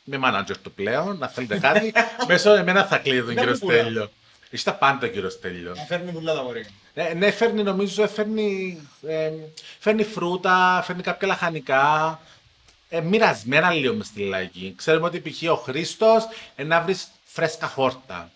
με 0.04 0.18
μάνατζερ 0.18 0.58
του 0.58 0.72
πλέον. 0.72 1.18
Να 1.18 1.28
θέλετε 1.28 1.58
κάτι, 1.58 1.92
μέσω 2.28 2.54
εμένα 2.54 2.84
θα 2.84 2.98
κλείσει 2.98 3.22
τον 3.22 3.34
Να 3.34 3.40
κύριο 3.40 3.52
μου 3.52 3.58
πουλά. 3.58 3.80
Στέλιο. 3.80 4.10
Είσαι 4.50 4.64
τα 4.64 4.74
πάντα 4.74 5.08
κύριο 5.08 5.30
Στέλιο. 5.30 5.74
Φέρνει 5.88 6.12
πολλά 6.12 6.34
τα 6.34 6.42
μωρή. 6.42 6.66
Ναι, 6.94 7.12
ναι, 7.16 7.30
φέρνει 7.30 7.62
νομίζω, 7.62 8.08
φέρνει, 8.08 8.80
ε, 9.06 9.30
φέρνει 9.78 10.04
φρούτα, 10.04 10.82
φέρνει 10.86 11.02
κάποια 11.02 11.28
λαχανικά. 11.28 12.20
Ε, 12.88 13.00
μοιρασμένα 13.00 13.70
λίγο 13.70 13.94
μες 13.94 14.06
στη 14.06 14.22
λαϊκή. 14.22 14.74
Ξέρουμε 14.76 15.06
ότι 15.06 15.20
π.χ. 15.20 15.50
ο 15.50 15.54
Χρήστος 15.54 16.28
ε, 16.56 16.64
να 16.64 16.80
βρεις 16.80 17.08
φρέσκα 17.24 17.66
χόρτα. 17.66 18.30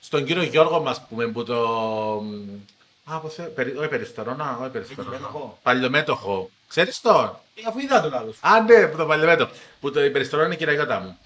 Στον 0.00 0.24
κύριο 0.24 0.42
Γιώργο 0.42 0.80
μας 0.80 1.06
πούμε 1.08 1.26
που 1.26 1.44
το... 1.44 1.58
Α, 3.04 3.18
πώς, 3.18 3.38
ε, 3.38 3.42
περι, 3.42 3.76
όχι 3.76 3.88
περιστερώνα, 3.88 4.58
όχι 4.60 4.70
περιστερώνα. 4.70 5.30
Παλιομέτωχο. 5.62 6.50
Παλιομέτωχο. 6.74 6.94
Ξέρεις 6.94 7.00
το. 7.00 7.40
Ε, 7.54 7.62
Αφού 7.68 7.78
είδα 7.78 8.00
τον 8.02 8.14
άλλο. 8.14 8.34
Α, 8.40 8.60
ναι, 8.60 8.86
που 8.86 8.96
το 8.96 9.06
παλιομέτωχο. 9.06 9.52
Που 9.80 9.90
το 9.90 10.00
περιστερώνα 10.00 10.44
είναι 10.46 10.54
η 10.54 10.58
κυριαγιώτα 10.58 11.00
μου. 11.00 11.18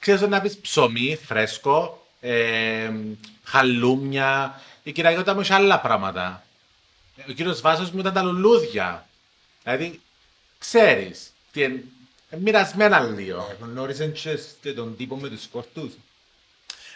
Ξέρεις 0.00 0.20
ότι 0.20 0.30
να 0.30 0.40
πεις 0.40 0.56
ψωμί, 0.58 1.18
φρέσκο, 1.26 2.06
ε, 2.20 2.90
χαλούμια. 3.44 4.60
Η 4.82 4.92
κυριαγιώτα 4.92 5.34
μου 5.34 5.40
είχε 5.40 5.54
άλλα 5.54 5.80
πράγματα. 5.80 6.42
Ο 7.28 7.32
κύριος 7.32 7.60
Βάσος 7.60 7.90
μου 7.90 7.98
ήταν 8.00 8.12
τα 8.12 8.22
λουλούδια. 8.22 9.06
Δηλαδή, 9.62 10.00
ξέρεις, 10.58 11.32
τι 11.52 11.62
εν, 11.62 11.82
ε, 12.30 12.36
μοιρασμένα 12.36 13.00
λίγο. 13.00 13.48
Ε, 13.50 13.64
Γνώρισαν 13.64 14.12
και 14.12 14.38
και 14.62 14.72
τον 14.72 14.96
τύπο 14.96 15.16
με 15.16 15.28
τους 15.28 15.42
σκορτούς. 15.42 15.92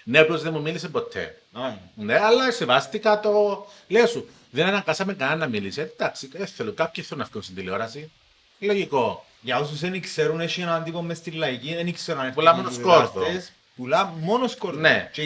Ναι, 0.09 0.18
απλώς 0.18 0.42
δεν 0.42 0.52
μου 0.52 0.61
μίλησε 0.61 0.88
ποτέ. 0.88 1.42
Α, 1.52 1.61
Ναι, 1.94 2.18
αλλά 2.18 2.52
σεβάστηκα 2.52 3.20
το. 3.20 3.66
Λέω 3.88 4.07
σου, 4.07 4.28
δεν 4.50 4.66
αναγκάσαμε 4.66 5.14
κανένα 5.14 5.36
να 5.36 5.46
μιλήσει. 5.46 5.80
Ε, 5.80 5.82
Εντάξει, 5.84 6.28
δεν 6.32 6.46
θέλω. 6.46 6.72
Κάποιοι 6.72 7.04
θέλουν 7.04 7.22
να 7.22 7.28
βγουν 7.30 7.42
στην 7.42 7.54
τηλεόραση. 7.54 8.11
Λογικό. 8.59 9.24
Για 9.40 9.59
όσους 9.59 9.80
δεν 9.80 10.00
ξέρουν, 10.00 10.40
έχει 10.40 10.61
έναν 10.61 10.84
τύπο 10.84 11.02
μες 11.02 11.16
στη 11.16 11.30
λαϊκή, 11.30 11.74
δεν 11.74 11.92
ξέρω 11.94 12.20
αν 12.20 12.32
Πουλά 12.34 12.50
έρθει 12.50 12.62
μόνο 12.62 12.74
οι 12.74 12.78
σκόρδο. 12.78 13.20
διδάκτες, 13.20 13.52
Πουλά 13.76 14.04
μόνος 14.20 14.50
σκόρδο. 14.50 14.80
Ναι. 14.80 15.11
Και 15.12 15.22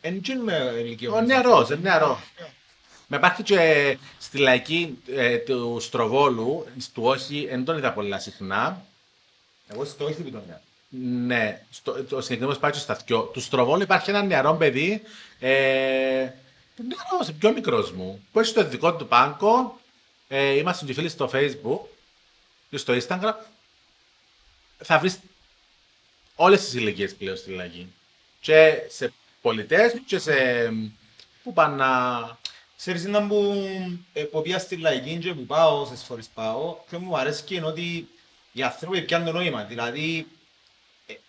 δεν 0.00 0.20
είναι 0.28 0.42
με 0.42 0.72
ηλικία. 0.78 1.10
Ο 1.10 1.20
νεαρός, 1.20 1.70
ε, 1.70 1.76
νεαρός. 1.76 2.18
Με 3.06 3.16
υπάρχει 3.16 3.42
και 3.42 3.98
στη 4.18 4.38
λαϊκή 4.38 4.98
ε, 5.16 5.36
του 5.36 5.78
Στροβόλου, 5.80 6.66
του 6.94 7.02
όχι, 7.02 7.46
δεν 7.50 7.64
τον 7.64 7.78
είδα 7.78 7.92
πολλά 7.92 8.18
συχνά. 8.18 8.84
Εγώ 9.68 9.84
στο 9.84 10.04
όχι 10.04 10.14
που 10.22 10.30
τον 10.30 10.42
λέω. 10.46 10.60
Ναι, 11.00 11.62
στο, 11.70 12.04
το 12.04 12.20
συγκεκριμένο 12.20 12.58
πάει 12.58 12.70
και 12.70 12.78
στα 12.78 12.94
δυο. 13.06 13.22
Του 13.22 13.40
Στροβόλου 13.40 13.82
υπάρχει 13.82 14.10
ένα 14.10 14.22
νεαρό 14.22 14.54
παιδί, 14.54 15.02
ε, 15.38 15.48
νεαρός, 16.76 17.32
πιο 17.38 17.52
μικρός 17.52 17.92
μου, 17.92 18.24
που 18.32 18.40
έχει 18.40 18.52
το 18.52 18.64
δικό 18.64 18.94
του 18.94 19.06
πάγκο. 19.06 19.80
Ε, 20.28 20.50
είμαστε 20.50 20.84
και 20.84 20.92
φίλοι 20.92 21.08
στο 21.08 21.30
Facebook 21.32 21.80
και 22.70 22.76
στο 22.76 22.94
Instagram. 22.94 23.34
Θα 24.78 24.98
βρεις 24.98 25.18
όλες 26.34 26.60
τις 26.60 26.74
ηλικίες 26.74 27.14
πλέον 27.14 27.36
στη 27.36 27.50
λαϊκή. 27.50 27.92
Και 28.40 28.74
σε 28.88 29.12
πολιτές 29.42 30.00
και 30.06 30.18
σε... 30.18 30.34
που 31.42 31.52
πάνε 31.52 31.76
να... 31.76 32.38
Ξέρεις 32.76 33.04
να 33.04 33.26
που 33.26 33.66
ε, 34.12 34.22
που 34.22 34.42
πήγα 34.42 34.58
στη 34.58 34.76
λαϊκή 34.76 35.18
και 35.18 35.34
που 35.34 35.46
πάω, 35.46 35.80
όσες 35.80 36.02
φορές 36.02 36.28
πάω, 36.34 36.76
και 36.90 36.96
μου 36.96 37.18
αρέσει 37.18 37.42
και 37.42 37.54
είναι 37.54 37.66
ότι 37.66 38.08
οι 38.52 38.62
άνθρωποι 38.62 39.02
πιάνουν 39.02 39.26
το 39.26 39.32
νόημα. 39.32 39.64
Δηλαδή, 39.64 40.26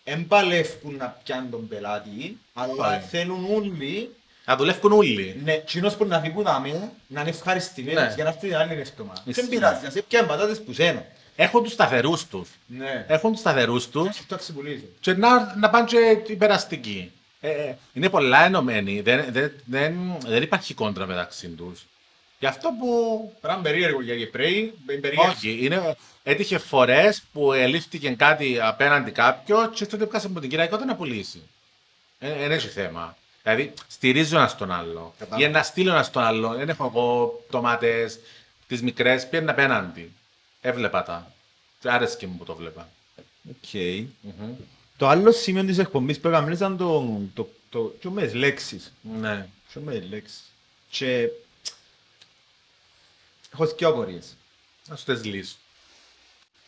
δεν 0.04 0.28
παλεύκουν 0.28 0.96
να 0.96 1.18
πιάνουν 1.24 1.50
τον 1.52 1.68
πελάτη, 1.68 2.38
αλλά 2.54 2.96
Όχι. 2.98 3.08
θέλουν 3.10 3.46
όλοι, 3.56 4.10
Να 4.46 4.56
δουλεύουν 4.56 4.92
όλοι. 4.92 5.42
ναι, 5.44 5.58
κοινός 5.58 5.96
που 5.96 6.06
να 6.06 6.20
φύγουν 6.20 6.44
δάμε, 6.44 6.92
να 7.08 7.22
είναι 7.22 7.30
ευχαριστημένος 7.30 8.04
Ναι. 8.04 8.14
για 8.16 8.24
να 8.24 8.30
έρθει 8.30 8.48
την 8.48 8.56
άλλη 8.58 8.74
εβδομάδα. 8.74 9.22
Ισχύει. 9.26 9.42
Δεν 9.42 9.50
πειράζει, 9.50 9.84
να 9.84 9.90
σε 9.90 10.02
πιάνουν 10.02 10.30
πατάτες 10.30 10.62
που 10.62 10.74
σένα. 10.74 11.06
Έχουν 11.36 11.64
τους 11.64 11.72
σταθερούς 11.72 12.26
τους. 12.28 12.50
Ναι. 12.68 13.06
Έχουν 13.08 13.32
τους 13.32 13.40
σταθερούς 13.40 13.90
τους 13.90 14.08
Αυτό 14.08 14.24
το 14.28 14.38
ξεπουλίζω. 14.38 14.84
και 15.00 15.14
να, 15.14 15.56
να 15.56 15.70
πάνε 15.70 15.86
και 15.86 16.22
υπεραστικοί. 16.34 17.12
Ε, 17.42 17.50
ε, 17.50 17.78
είναι 17.94 18.10
πολλά 18.10 18.46
ενωμένοι. 18.46 19.02
Δεν, 19.02 19.26
δεν, 19.30 19.52
δεν, 19.66 19.96
δεν 20.28 20.42
υπάρχει 20.44 20.74
κόντρα 20.74 21.06
μεταξύ 21.06 21.48
τους. 21.48 21.86
Γι' 22.46 22.52
αυτό 22.52 22.70
που 22.80 23.34
Πράγμα 23.42 23.62
περίεργο 23.62 24.02
για 24.02 24.18
Κυπρέοι, 24.18 24.74
περίεργο. 24.86 25.24
Όχι, 25.24 25.58
είναι, 25.62 25.96
έτυχε 26.24 26.58
φορέ 26.58 27.10
που 27.34 27.54
ελήφθηκε 27.54 28.10
κάτι 28.10 28.60
απέναντι 28.62 29.12
κάποιο 29.12 29.72
και 29.74 29.86
τότε 29.86 30.04
έπιασε 30.04 30.28
από 30.28 30.40
την 30.40 30.50
κυριακότητα 30.50 30.86
να 30.86 30.96
πουλήσει. 30.96 31.42
Δεν 32.20 32.52
έχει 32.52 32.68
θέμα. 32.68 33.18
Δηλαδή, 33.44 33.74
στηρίζω 33.88 34.38
ένα 34.38 34.56
τον 34.56 34.72
άλλο. 34.72 35.14
Κατάλαβα. 35.18 35.42
Για 35.42 35.58
να 35.58 35.64
στείλω 35.64 35.92
ένα 35.92 36.10
τον 36.10 36.24
άλλο. 36.24 36.56
Δεν 36.56 36.70
έχω 36.70 36.86
εγώ 36.86 37.40
ντομάτε, 37.50 38.12
τι 38.68 38.84
μικρέ, 38.84 39.20
πήγαινε 39.30 39.52
απέναντι. 39.52 40.12
Έβλεπα 40.62 41.04
τα. 41.04 41.32
Και 41.80 41.90
άρεσε 41.90 42.28
μου 42.28 42.38
που 42.38 42.44
το 42.44 42.56
βλέπα. 42.56 42.90
Οκ. 43.50 44.06
Το 44.98 45.08
άλλο 45.08 45.32
σημείο 45.32 45.64
της 45.66 45.78
εκπομπής 45.78 46.20
που 46.20 46.28
έκαμε 46.28 46.54
ήταν 46.54 46.78
το, 46.78 47.20
το, 47.34 47.50
το, 47.70 47.96
το, 48.02 48.12
με 48.12 48.22
τις 48.22 48.34
λέξεις. 48.34 48.94
Ναι. 49.20 49.48
Και 49.74 49.80
με 49.80 50.00
τις 50.00 50.10
λέξεις. 50.10 50.44
Και 50.90 51.30
έχω 53.60 53.66
και 53.76 53.86
απορίες. 53.86 54.36
Να 54.88 54.96
σου 54.96 55.06
τες 55.06 55.24
λύσω. 55.26 55.56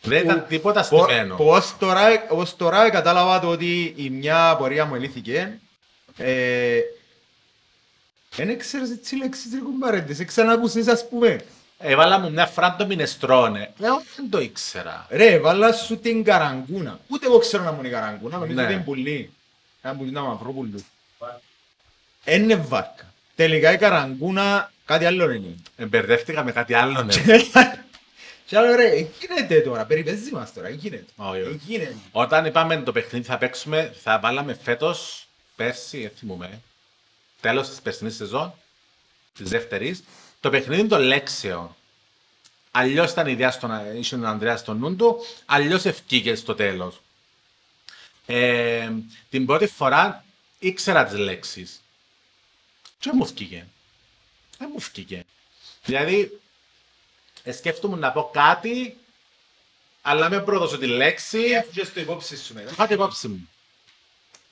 Δεν 0.02 0.24
ήταν 0.24 0.44
τίποτα 0.48 0.86
Πο- 0.88 1.02
στημένο. 1.04 1.36
Πώς 1.36 1.74
τώρα, 1.78 2.26
ως 2.28 2.56
τώρα 2.56 2.90
κατάλαβα 2.90 3.40
το 3.40 3.48
ότι 3.48 3.92
η 3.96 4.10
μια 4.10 4.50
απορία 4.50 4.84
μου 4.84 4.94
ελήθηκε. 4.94 5.58
Ε, 6.16 6.80
δεν 8.36 8.58
ξέρεις 8.58 9.00
τις 9.00 9.12
λέξεις 9.12 9.52
ρε 9.54 9.58
κουμπάρε, 9.60 10.06
σε 10.14 10.24
ξανακούσεις 10.24 10.88
ας 10.88 11.08
πούμε. 11.08 11.40
Έβαλα 11.78 12.18
μου 12.18 12.30
μια 12.30 12.46
φορά 12.46 12.76
το 12.76 12.86
μινεστρώνε. 12.86 13.72
Εγώ 13.82 14.02
δεν 14.16 14.30
το 14.30 14.40
ήξερα. 14.40 15.06
Ρε, 15.10 15.38
βάλα 15.38 15.72
σου 15.72 15.98
την 15.98 16.24
καραγκούνα. 16.24 17.00
Ούτε 17.08 17.26
εγώ 17.26 17.38
ξέρω 17.38 17.62
να 17.62 17.72
μου 17.72 17.78
είναι 17.78 17.88
η 17.88 17.90
καραγκούνα, 17.90 18.36
νομίζω 18.38 18.54
Ναι. 18.58 18.64
ότι 18.64 18.72
είναι 18.72 18.82
πουλί. 18.82 19.30
Ένα 19.82 19.94
πουλί 19.94 20.10
να 20.10 20.20
μαυρό 20.20 20.52
πουλί. 20.52 20.84
Είναι 22.24 22.56
βάρκα. 22.56 23.12
Τελικά 23.34 23.72
η 23.72 23.76
καραγκούνα 23.78 24.72
κάτι 24.88 25.04
άλλο 25.04 25.30
είναι. 25.30 25.54
Εμπερδεύτηκα 25.76 26.44
με 26.44 26.52
κάτι 26.52 26.74
άλλο. 26.74 27.02
Ναι. 27.02 27.14
Και 28.46 28.56
άλλο 28.56 28.74
ρε, 28.74 28.88
ε, 28.88 29.08
γίνεται 29.20 29.60
τώρα, 29.60 29.84
περιπέζεις 29.84 30.30
μας 30.30 30.52
τώρα, 30.52 30.68
ε, 30.68 30.72
γίνεται. 30.72 31.04
Όχι, 31.16 31.40
όχι. 31.40 31.50
Ε, 31.50 31.58
γίνεται. 31.66 31.96
Όταν 32.12 32.44
είπαμε 32.44 32.76
το 32.76 32.92
παιχνίδι 32.92 33.26
θα 33.26 33.38
παίξουμε, 33.38 33.94
θα 34.02 34.18
βάλαμε 34.18 34.58
φέτος, 34.62 35.26
πέρσι, 35.56 36.00
δεν 36.00 36.10
θυμούμαι, 36.18 36.60
τέλος 37.40 37.68
της 37.68 37.80
περσινής 37.80 38.16
σεζόν, 38.16 38.54
της 39.34 39.48
δεύτερης, 39.48 40.04
το 40.40 40.50
παιχνίδι 40.50 40.86
των 40.86 41.00
λέξεων. 41.00 41.76
Αλλιώς 42.70 43.10
ήταν 43.10 43.26
η 43.26 43.32
ιδέα 43.32 43.50
στον 43.50 43.70
είχε 43.96 44.16
ο 44.16 44.26
Ανδρέας 44.26 44.60
στο 44.60 44.74
νου 44.74 44.96
του, 44.96 45.16
αλλιώς 45.46 45.84
ευκήκε 45.84 46.34
στο 46.34 46.54
τέλος. 46.54 47.00
Ε, 48.26 48.90
την 49.30 49.46
πρώτη 49.46 49.66
φορά 49.66 50.24
ήξερα 50.58 51.04
τις 51.04 51.18
λέξεις. 51.18 51.80
Και 52.98 53.10
μου 53.12 53.24
βγήκε. 53.24 53.66
Δεν 54.58 54.70
μου 54.72 54.78
βγήκε. 54.78 55.24
Δηλαδή, 55.84 56.40
ε, 57.42 57.52
σκέφτομαι 57.52 57.96
να 57.96 58.12
πω 58.12 58.30
κάτι, 58.32 58.96
αλλά 60.02 60.30
με 60.30 60.40
πρόδωσε 60.40 60.78
τη 60.78 60.86
λέξη. 60.86 61.38
Έφυγε 61.38 61.84
στο 61.84 62.00
υπόψη 62.00 62.36
σου 62.36 62.54
μετά. 62.54 62.74
Πάτε 62.74 62.94
υπόψη 62.94 63.28
μου. 63.28 63.48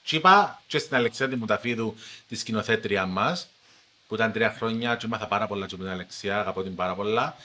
Και 0.02 0.16
είπα 0.16 0.62
και 0.66 0.78
στην 0.78 0.96
Αλεξάνδρη 0.96 1.38
Μουταφίδου, 1.38 1.96
τη 2.28 2.36
σκηνοθέτρια 2.36 3.06
μας, 3.06 3.48
που 4.08 4.14
ήταν 4.14 4.32
τρία 4.32 4.54
χρόνια 4.58 4.96
και 4.96 5.06
έμαθα 5.06 5.26
πάρα 5.26 5.46
πολλά 5.46 5.66
και 5.66 5.74
από 5.74 5.82
την 5.82 5.92
Αλεξία, 5.92 6.38
αγαπώ 6.40 6.62
την 6.62 6.74
πάρα 6.74 6.94
πολλά. 6.94 7.36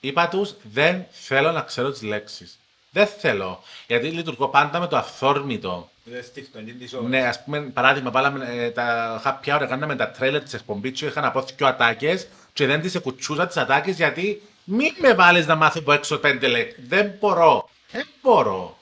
Είπα 0.00 0.28
τους, 0.28 0.54
δεν 0.62 1.06
θέλω 1.10 1.52
να 1.52 1.62
ξέρω 1.62 1.90
τις 1.90 2.02
λέξεις. 2.02 2.58
Δεν 2.90 3.06
θέλω. 3.06 3.62
Γιατί 3.86 4.08
λειτουργώ 4.08 4.48
πάντα 4.48 4.80
με 4.80 4.86
το 4.86 4.96
αυθόρμητο. 4.96 5.90
Δεν 6.04 6.24
στήχτω, 6.24 6.58
είναι 6.58 6.72
της 6.72 6.92
ώρας. 6.92 7.08
Ναι, 7.08 7.26
ας 7.26 7.44
πούμε, 7.44 7.60
παράδειγμα, 7.60 8.10
βάλαμε 8.10 8.46
ε, 8.48 8.70
τα 8.70 9.20
happy 9.24 9.54
hour, 9.54 9.66
κάναμε 9.68 9.96
τα 9.96 10.10
τρέλερ 10.10 10.42
της 10.42 10.54
εκπομπής 10.54 10.98
και 10.98 11.06
είχα 11.06 11.20
να 11.20 11.30
πω 11.30 11.42
δύο 11.56 11.66
ατάκε 11.66 12.26
και 12.52 12.66
δεν 12.66 12.80
τι 12.80 12.92
εκουτσούσα 12.94 13.46
τι 13.46 13.60
ατάκε 13.60 13.90
γιατί 13.90 14.42
μην 14.64 14.94
με 14.98 15.14
βάλεις 15.14 15.46
να 15.46 15.54
μάθω 15.54 15.80
από 15.80 15.92
έξω 15.92 16.18
πέντε 16.18 16.46
λέξει. 16.46 16.76
Δεν 16.88 17.12
μπορώ. 17.20 17.68
Δεν 17.90 18.06
μπορώ. 18.22 18.78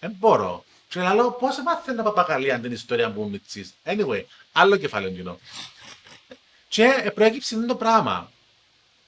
Δεν 0.00 0.16
μπορώ. 0.18 0.64
Και 0.88 1.00
λέω, 1.00 1.30
πώς 1.30 1.62
μάθαινε 1.64 1.96
να 1.96 2.02
παπαγαλία 2.02 2.60
την 2.60 2.72
ιστορία 2.72 3.08
μου 3.08 3.28
μιτσή. 3.28 3.72
Anyway, 3.84 4.24
άλλο 4.52 4.76
κεφάλαιο 4.76 5.10
κοινό. 5.10 5.38
Και 6.68 6.84
ε, 7.04 7.10
προέκυψε 7.10 7.54
αυτό 7.54 7.66
το 7.66 7.74
πράγμα. 7.74 8.30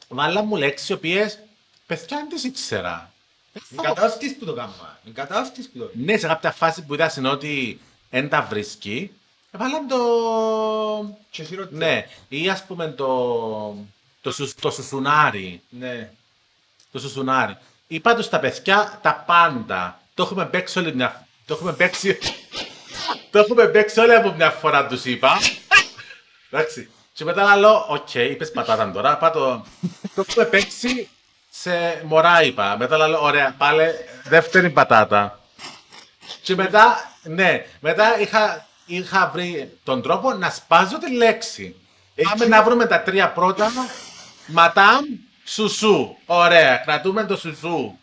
Βάλα 0.09 0.43
μου 0.43 0.57
λέξεις 0.57 0.89
οι 0.89 0.93
οποίες 0.93 1.39
παιδιά 1.87 2.17
δεν 2.17 2.29
τις 2.29 2.45
ήξερα. 2.45 3.13
Δεν 3.57 3.65
Είναι 3.71 3.83
θα 3.83 3.95
κατά 3.95 4.07
αυτής 4.07 4.37
που 4.37 4.45
το 4.45 4.53
κάνουμε. 4.53 4.99
Είναι 5.05 5.15
κατά 5.15 5.39
αυτής 5.39 5.69
που 5.69 5.79
το 5.79 5.85
κάνουμε. 5.85 6.13
ναι, 6.13 6.19
σε 6.19 6.27
κάποια 6.27 6.53
φάση 6.53 6.83
που 6.83 6.95
είδα 6.95 7.15
είναι 7.19 7.29
ότι 7.29 7.81
δεν 8.11 8.29
τα 8.29 8.43
βρίσκει, 8.43 9.13
έβαλαν 9.51 9.89
το. 9.89 9.99
Και 11.31 11.43
εσύ 11.43 11.55
ρωτήσω. 11.55 11.79
Ναι, 11.79 12.07
ή 12.29 12.49
ας 12.49 12.65
πούμε 12.65 12.89
το. 12.89 13.77
Το, 14.21 14.33
σου, 14.33 14.55
το 14.61 14.71
σουσουνάρι. 14.71 15.63
Ναι. 15.69 16.11
Το 16.93 16.99
σουσουνάρι. 16.99 17.57
Είπα 17.87 18.15
του 18.15 18.23
στα 18.23 18.41
παιδιά 18.41 18.99
τα 19.03 19.25
πάντα. 19.27 20.01
Το 20.15 20.23
έχουμε 20.23 20.47
παίξει 20.47 20.79
όλη 20.79 20.95
μια. 20.95 21.27
Το 21.47 21.55
έχουμε 21.55 21.73
παίξει. 21.73 22.19
το 23.31 23.39
έχουμε 23.39 23.67
παίξει 23.67 24.01
όλοι 24.01 24.15
από 24.15 24.33
μια 24.33 24.51
φορά 24.51 24.87
τους 24.87 25.05
είπα. 25.05 25.39
Εντάξει. 26.51 26.91
Και 27.13 27.25
μετά 27.25 27.57
λέω, 27.57 27.87
οκ, 27.89 28.15
είπες 28.15 28.51
πατάτα 28.51 28.91
τώρα, 28.91 29.17
πάω 29.17 29.31
το... 29.31 29.65
το 30.15 30.25
έχουμε 30.29 30.45
παίξει 30.45 31.09
σε 31.61 32.03
μωρά 32.05 32.43
είπα. 32.43 32.77
Μετά 32.79 33.09
λέω, 33.09 33.23
ωραία, 33.23 33.55
πάλι 33.59 33.85
δεύτερη 34.25 34.71
πατάτα. 34.71 35.41
Και 36.43 36.55
μετά, 36.55 37.13
ναι, 37.23 37.67
μετά 37.81 38.21
είχα, 38.21 38.67
είχα 38.87 39.31
βρει 39.33 39.79
τον 39.85 40.03
τρόπο 40.03 40.33
να 40.33 40.51
σπάζω 40.51 40.99
τη 40.99 41.13
λέξη. 41.13 41.77
Πάμε 42.23 42.47
να 42.47 42.63
βρούμε 42.63 42.87
τα 42.87 43.03
τρία 43.03 43.31
πρώτα. 43.31 43.73
Μαντάμ 44.47 45.05
Σουσού. 45.45 46.17
Ωραία, 46.27 46.77
κρατούμε 46.77 47.25
το 47.25 47.37
σουσού. 47.37 47.99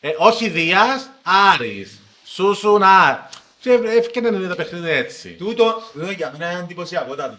Ε, 0.00 0.10
όχι 0.18 0.48
Δίας, 0.48 1.10
Άρης. 1.22 2.00
Σούσου, 2.24 2.78
να. 2.78 3.28
Και 3.60 3.70
έφυγε 3.72 4.48
το 4.48 4.54
παιχνίδι 4.54 4.90
έτσι. 4.90 5.28
Τούτο, 5.28 5.82
τούτο 5.92 6.10
για 6.10 6.34
μένα 6.38 6.50
είναι 6.50 6.60
εντυπωσιακότατο. 6.60 7.38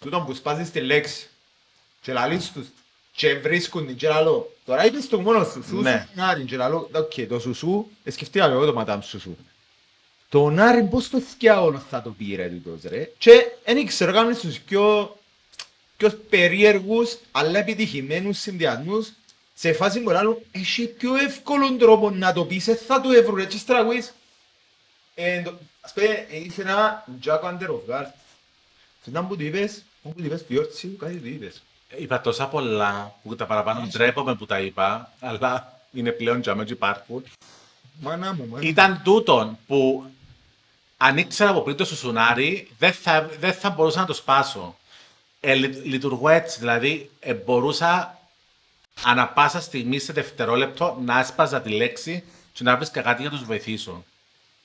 Τούτο 0.00 0.20
που 0.20 0.34
σπάζεις 0.34 0.70
τη 0.70 0.80
λέξη 0.80 1.28
και 2.00 2.12
λαλείς 2.12 2.52
τους 2.52 2.66
και 3.12 3.34
βρίσκουν 3.34 3.86
την 3.86 3.96
και 3.96 4.08
λαλώ. 4.08 4.56
Τώρα 4.70 4.86
είπες 4.86 5.08
το 5.08 5.20
μόνο 5.20 5.44
σου, 5.44 5.62
σου, 5.68 5.80
Ναι. 5.80 6.06
σου, 6.12 6.20
Νάριν 6.20 6.46
και 6.46 6.56
λαλώ, 6.56 6.90
οκ, 6.94 7.12
το 7.28 7.38
σου 7.38 7.54
σου, 7.54 7.90
ε, 8.04 8.10
σκεφτήκα 8.10 8.44
εγώ 8.44 8.64
το 8.66 8.72
ματάμ 8.72 9.00
σου 9.00 9.20
σου. 9.20 9.36
Το 10.28 10.50
Νάριν 10.50 10.88
πώς 10.88 11.08
το 11.08 11.20
θκιάωνο 11.20 11.78
θα 11.90 12.02
το 12.02 12.10
πήρε 12.10 12.48
τούτος 12.48 12.90
ρε. 12.90 13.10
Και 13.18 13.46
δεν 13.64 13.76
ήξερα 13.76 14.12
κάνουν 14.12 14.34
στους 14.34 14.58
πιο, 14.58 15.16
πιο 15.96 16.10
περίεργους 16.30 17.16
αλλά 17.30 17.58
επιτυχημένους 17.58 18.38
συνδυασμούς 18.38 19.12
σε 19.54 19.72
φάση 19.72 20.00
που 20.00 20.10
λαλούν, 20.10 20.36
έχει 20.52 20.86
πιο 20.86 21.14
εύκολο 21.14 21.72
τρόπο 21.76 22.10
να 22.10 22.32
το 22.32 22.44
πεις, 22.44 22.68
ε, 22.68 22.74
θα 22.74 23.00
το 23.00 23.10
έβρουν 23.12 23.38
έτσι 23.38 23.58
στραγούεις. 23.58 24.14
Ε, 25.14 25.42
το- 25.42 25.58
Ας 25.80 25.92
πούμε, 25.92 26.26
είσαι 26.44 26.60
ένα 26.62 27.04
Jack 27.24 27.40
Under 27.42 27.68
of 27.68 27.80
Guard. 27.94 28.10
Σε 29.02 29.10
έναν 29.10 29.28
που 29.28 29.36
του 29.36 29.42
είπες, 29.44 29.82
όπου 30.02 30.20
του 30.20 30.26
είπες 30.26 30.44
Φιόρτσι, 30.48 30.96
κάτι 30.98 31.14
του 31.16 31.26
είπες. 31.28 31.62
Είπα 31.96 32.20
τόσα 32.20 32.46
πολλά 32.46 33.14
που 33.22 33.36
τα 33.36 33.46
παραπάνω 33.46 33.86
ντρέπομαι 33.86 34.34
που 34.34 34.46
τα 34.46 34.60
είπα, 34.60 35.12
αλλά 35.20 35.80
είναι 35.92 36.10
πλέον 36.10 36.40
για 36.40 36.64
και 36.64 36.72
υπάρχουν. 36.72 37.24
Μάνα 38.00 38.34
μου, 38.34 38.46
μάνα 38.46 38.62
μου. 38.62 38.68
Ήταν 38.68 39.00
τούτον 39.04 39.58
που 39.66 40.04
αν 40.96 41.16
ήξερα 41.18 41.50
από 41.50 41.60
πριν 41.60 41.76
το 41.76 41.84
σουσουνάρι, 41.84 42.70
δεν 42.78 42.92
θα, 42.92 43.30
δεν 43.38 43.52
θα 43.52 43.70
μπορούσα 43.70 44.00
να 44.00 44.06
το 44.06 44.12
σπάσω. 44.14 44.76
Ε, 45.40 45.54
λει- 45.54 45.84
λειτουργώ 45.84 46.28
έτσι, 46.28 46.58
δηλαδή 46.58 47.10
ε, 47.20 47.34
μπορούσα 47.34 48.18
ανα 49.02 49.28
πάσα 49.28 49.60
στιγμή 49.60 49.98
σε 49.98 50.12
δευτερόλεπτο 50.12 50.98
να 51.04 51.18
έσπαζα 51.18 51.60
τη 51.60 51.70
λέξη 51.70 52.24
και 52.52 52.62
να 52.64 52.76
βρίσκα 52.76 53.00
κάτι 53.02 53.20
για 53.22 53.30
να 53.30 53.36
τους 53.36 53.46
βοηθήσω. 53.46 54.04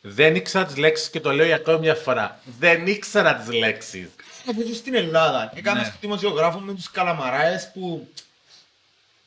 Δεν 0.07 0.35
ήξερα 0.35 0.65
τις 0.65 0.77
λέξεις 0.77 1.09
και 1.09 1.19
το 1.19 1.31
λέω 1.31 1.45
για 1.45 1.55
ακόμη 1.55 1.79
μια 1.79 1.95
φορά. 1.95 2.39
Δεν 2.59 2.87
ήξερα 2.87 3.35
τις 3.35 3.53
λέξεις. 3.53 4.07
Αυτό 4.49 4.61
και 4.63 4.73
στην 4.73 4.95
Ελλάδα. 4.95 5.51
Έκανες 5.55 5.83
Ναι. 5.83 5.89
το 5.89 5.97
δημοσιογράφο 6.01 6.59
με 6.59 6.73
τους 6.73 6.91
καλαμαράες 6.91 7.71
που 7.73 8.09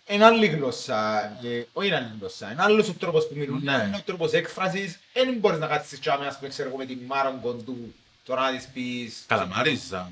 είναι 0.09 0.25
άλλη 0.25 0.47
γλώσσα, 0.47 1.23
ε, 1.45 1.63
όχι 1.73 1.87
είναι 1.87 1.97
άλλη 1.97 2.11
γλώσσα, 2.19 2.53
είναι 2.53 2.63
άλλος 2.63 2.89
ο 2.89 2.93
τρόπος 2.93 3.27
που 3.29 3.35
μιλούν, 3.37 3.61
Ναι. 3.63 3.73
είναι 3.73 3.97
ο 3.97 4.03
τρόπος 4.05 4.33
έκφρασης, 4.33 4.99
δεν 5.13 5.35
μπορείς 5.39 5.59
να 5.59 5.67
κάτσεις 5.67 5.99
και 5.99 6.11
ας 6.11 6.37
πούμε, 6.39 6.49
ξέρω 6.49 6.69
εγώ, 6.69 6.79
με 6.79 6.85
τη 6.87 6.95
Μάρον 7.07 7.41
Κοντού, 7.41 7.95
τώρα 8.25 8.51
να 8.51 8.57
της 8.57 8.67
πεις... 8.73 9.23
Καλαμάριζα. 9.27 10.11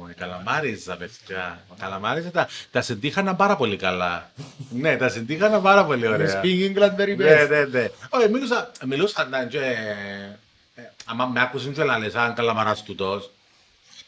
Όχι, 0.00 0.14
καλαμάριζα, 0.14 0.96
παιδιά. 0.96 1.60
Καλαμάριζα 1.78 2.30
τα, 2.30 2.48
τα 2.70 2.80
συντύχανα 2.82 3.34
πάρα 3.34 3.56
πολύ 3.56 3.76
καλά. 3.76 4.30
ναι, 4.70 4.96
τα 4.96 5.08
συντύχανα 5.08 5.60
πάρα 5.60 5.84
πολύ 5.84 6.06
You 6.06 6.12
ωραία. 6.12 6.40
speak 6.42 6.46
England 6.76 7.00
very 7.00 7.16
Ναι, 7.16 7.42
best. 7.44 7.48
ναι, 7.48 7.64
ναι. 7.64 7.88
Όχι, 8.10 8.28
μιλούσα, 8.28 8.70
μιλούσα 8.86 9.24
να 9.30 9.44
και... 9.44 9.58
ε, 10.74 10.82
Άμα 11.06 11.26
με 11.26 11.40
άκουσαν 11.40 11.72
και 11.72 11.84
να 11.84 11.98
λες, 11.98 12.14
αν 12.14 12.34
καλαμαράς 12.34 12.82
τούτος. 12.82 13.30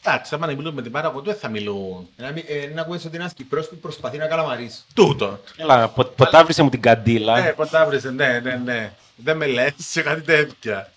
Εντάξει, 0.03 0.35
άμα 0.35 0.47
να 0.47 0.53
μιλούν 0.55 0.73
με 0.73 0.81
την 0.81 0.91
πάρα 0.91 1.09
κοντού, 1.09 1.25
δεν 1.29 1.39
θα 1.39 1.49
μιλούν. 1.49 2.07
Να 2.17 2.31
μην- 2.31 2.43
ε, 2.47 2.71
Να 2.73 2.81
ακούεις 2.81 2.99
ότι 3.05 3.07
είναι 3.15 3.23
ένας 3.23 3.33
Κυπρός 3.33 3.67
που 3.67 3.75
προσπαθεί 3.77 4.17
να 4.17 4.25
καλαμαρίσει. 4.27 4.79
Τούτο. 4.93 5.39
Έλα, 5.57 5.87
πο- 5.87 6.03
ποτάβρισε 6.03 6.63
μου 6.63 6.69
την 6.69 6.81
καντήλα. 6.81 7.39
Ναι, 7.39 7.51
ποτά 7.53 7.85
βρήσε, 7.85 8.11
ναι, 8.11 8.39
ναι, 8.43 8.61
ναι. 8.65 8.91
Δεν 9.15 9.37
με 9.37 9.45
λες 9.45 9.73
σε 9.77 10.01
κάτι 10.01 10.21
τέτοια. 10.21 10.91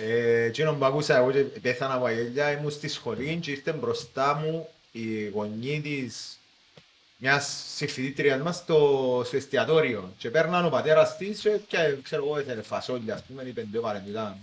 Ε, 0.00 0.42
Εκείνο 0.44 0.72
που 0.72 0.84
άκουσα 0.84 1.16
εγώ 1.16 1.32
και 1.32 1.40
πέθανα 1.40 1.94
από 1.94 2.04
αγέλια, 2.04 2.52
ήμουν 2.52 2.70
στη 2.70 2.88
σχολή 2.88 3.38
και 3.42 3.50
ήρθε 3.50 3.72
μπροστά 3.72 4.34
μου 4.34 4.68
η 4.92 5.28
γονή 5.28 5.80
της 5.80 6.38
μιας 7.16 7.64
συμφοιτήτριας 7.74 8.40
μας 8.40 8.56
στο, 8.56 9.22
στο 9.26 9.36
εστιατόριο 9.36 10.12
και 10.18 10.30
παίρναν 10.30 10.64
ο 10.66 10.68
πατέρας 10.68 11.16
της 11.16 11.40
και, 11.40 11.50
και 11.66 11.96
ξέρω 12.02 12.24
εγώ 12.24 12.38
έθελε 12.38 12.62
φασόλια 12.62 13.14
ας 13.14 13.22
πούμε, 13.22 13.42
είπε 13.42 13.66
δύο 13.70 13.80
παρεμβητά 13.80 14.38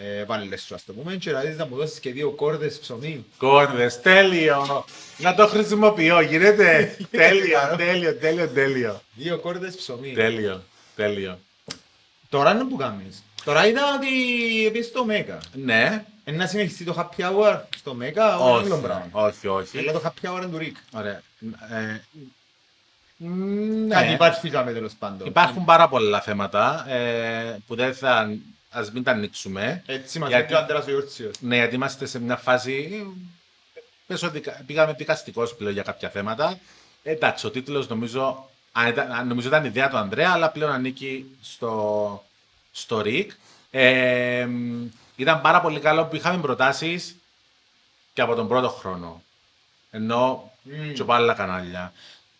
ε, 0.00 0.24
βάλες 0.24 0.62
σου 0.62 0.74
ας 0.74 0.84
το 0.84 0.92
πούμε 0.92 1.16
και 1.16 1.30
δηλαδή 1.30 1.48
να 1.48 1.66
μου 1.66 1.76
δώσεις 1.76 2.00
και 2.00 2.12
δύο 2.12 2.30
κόρδες 2.30 2.78
ψωμί. 2.78 3.24
Κόρδες, 3.36 4.00
τέλειο. 4.00 4.84
Να 5.18 5.34
το 5.34 5.46
χρησιμοποιώ, 5.46 6.20
γίνεται. 6.20 6.96
τέλειο, 7.10 7.58
τέλειο, 7.76 8.14
τέλειο, 8.14 8.48
τέλειο. 8.48 9.02
Δύο 9.14 9.38
κόρδες 9.38 9.76
ψωμί. 9.76 10.12
Τέλειο, 10.12 10.62
τέλειο. 10.96 11.38
Τώρα 12.28 12.50
είναι 12.52 12.64
που 12.64 12.76
κάνεις. 12.76 13.22
Τώρα 13.48 13.66
είδα 13.66 13.94
ότι 13.94 14.08
επίσης 14.66 14.86
στο 14.86 15.04
Μέκα. 15.04 15.38
Ναι, 15.52 16.04
Είναι 16.24 16.36
να 16.36 16.46
συνεχιστεί 16.46 16.84
το 16.84 16.94
happy 16.98 17.22
hour 17.22 17.60
στο 17.76 17.94
Μέκα, 17.94 18.38
όχι 18.38 18.64
άλλο 18.64 18.74
όχι, 18.74 18.82
πράγμα. 18.82 19.08
όχι, 19.12 19.46
όχι. 19.46 19.78
Αλλά 19.78 19.92
το 19.92 20.02
happy 20.04 20.28
hour 20.28 20.36
είναι 20.36 20.46
του 20.46 20.58
Ρικ. 20.58 20.76
Ωραία. 20.94 21.22
Ε, 21.70 22.00
ναι. 23.16 23.94
Κάτι 23.94 24.12
υπάρχει 24.12 24.48
για 24.48 24.64
με 24.64 24.72
τέλος 24.72 24.92
πάντων. 24.98 25.26
Υπάρχουν 25.26 25.64
πάρα 25.64 25.88
πολλά 25.88 26.20
θέματα 26.20 26.90
ε, 26.90 27.56
που 27.66 27.74
δεν 27.74 27.94
θα. 27.94 28.30
ας 28.70 28.92
μην 28.92 29.02
τα 29.02 29.10
ανοίξουμε. 29.10 29.82
Έτσι 29.86 30.18
μας 30.18 30.28
Γιατί- 30.28 30.44
είπε 30.44 30.54
ο 30.54 30.58
Αντρέας 30.58 30.86
ο 30.86 30.90
Ιόρτσιος. 30.90 31.34
Ναι, 31.40 31.56
γιατί 31.56 31.74
είμαστε 31.74 32.06
σε 32.06 32.20
μια 32.20 32.36
φάση. 32.36 32.88
ε, 33.74 33.80
πες 34.06 34.22
ότι 34.22 34.40
κα- 34.40 34.62
πήγαμε 34.66 34.92
δικαστικό 34.98 35.42
πλέον 35.58 35.72
για 35.72 35.82
κάποια 35.82 36.08
θέματα. 36.08 36.58
Ε, 37.02 37.10
εντάξει, 37.10 37.46
ο 37.46 37.50
τίτλος 37.50 37.88
νομίζω. 37.88 38.48
αν 38.72 38.86
ήταν- 38.88 39.12
αν- 39.12 39.26
νομίζω 39.28 39.48
ήταν 39.48 39.64
ιδέα 39.64 39.88
του 39.88 39.96
Ανδρέα, 39.96 40.30
αλλά 40.32 40.50
πλέον 40.50 40.72
ανήκει 40.72 41.36
στο, 41.42 42.24
στο 42.72 43.00
ΡΙΚ. 43.00 43.32
Ε, 43.70 44.46
μ, 44.48 44.86
ήταν 45.16 45.40
πάρα 45.40 45.60
πολύ 45.60 45.80
καλό 45.80 46.06
που 46.06 46.16
είχαμε 46.16 46.42
προτάσεις 46.42 47.16
και 48.12 48.20
από 48.20 48.34
τον 48.34 48.48
πρώτο 48.48 48.68
χρόνο. 48.68 49.22
Ενώ 49.90 50.52
Μμμ. 50.62 50.92
και 50.92 51.02
από 51.02 51.12
άλλα 51.12 51.34
κανάλια. 51.34 51.92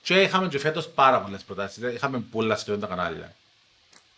Και 0.02 0.22
είχαμε 0.22 0.48
και 0.48 0.58
φέτος 0.58 0.88
πάρα 0.88 1.20
πολλές 1.20 1.42
προτάσεις. 1.42 1.78
Δηλαδή, 1.78 1.96
Είχαμε 1.96 2.18
πουλα 2.18 2.56
σχεδόν 2.56 2.80
τα 2.80 2.86
κανάλια. 2.86 3.34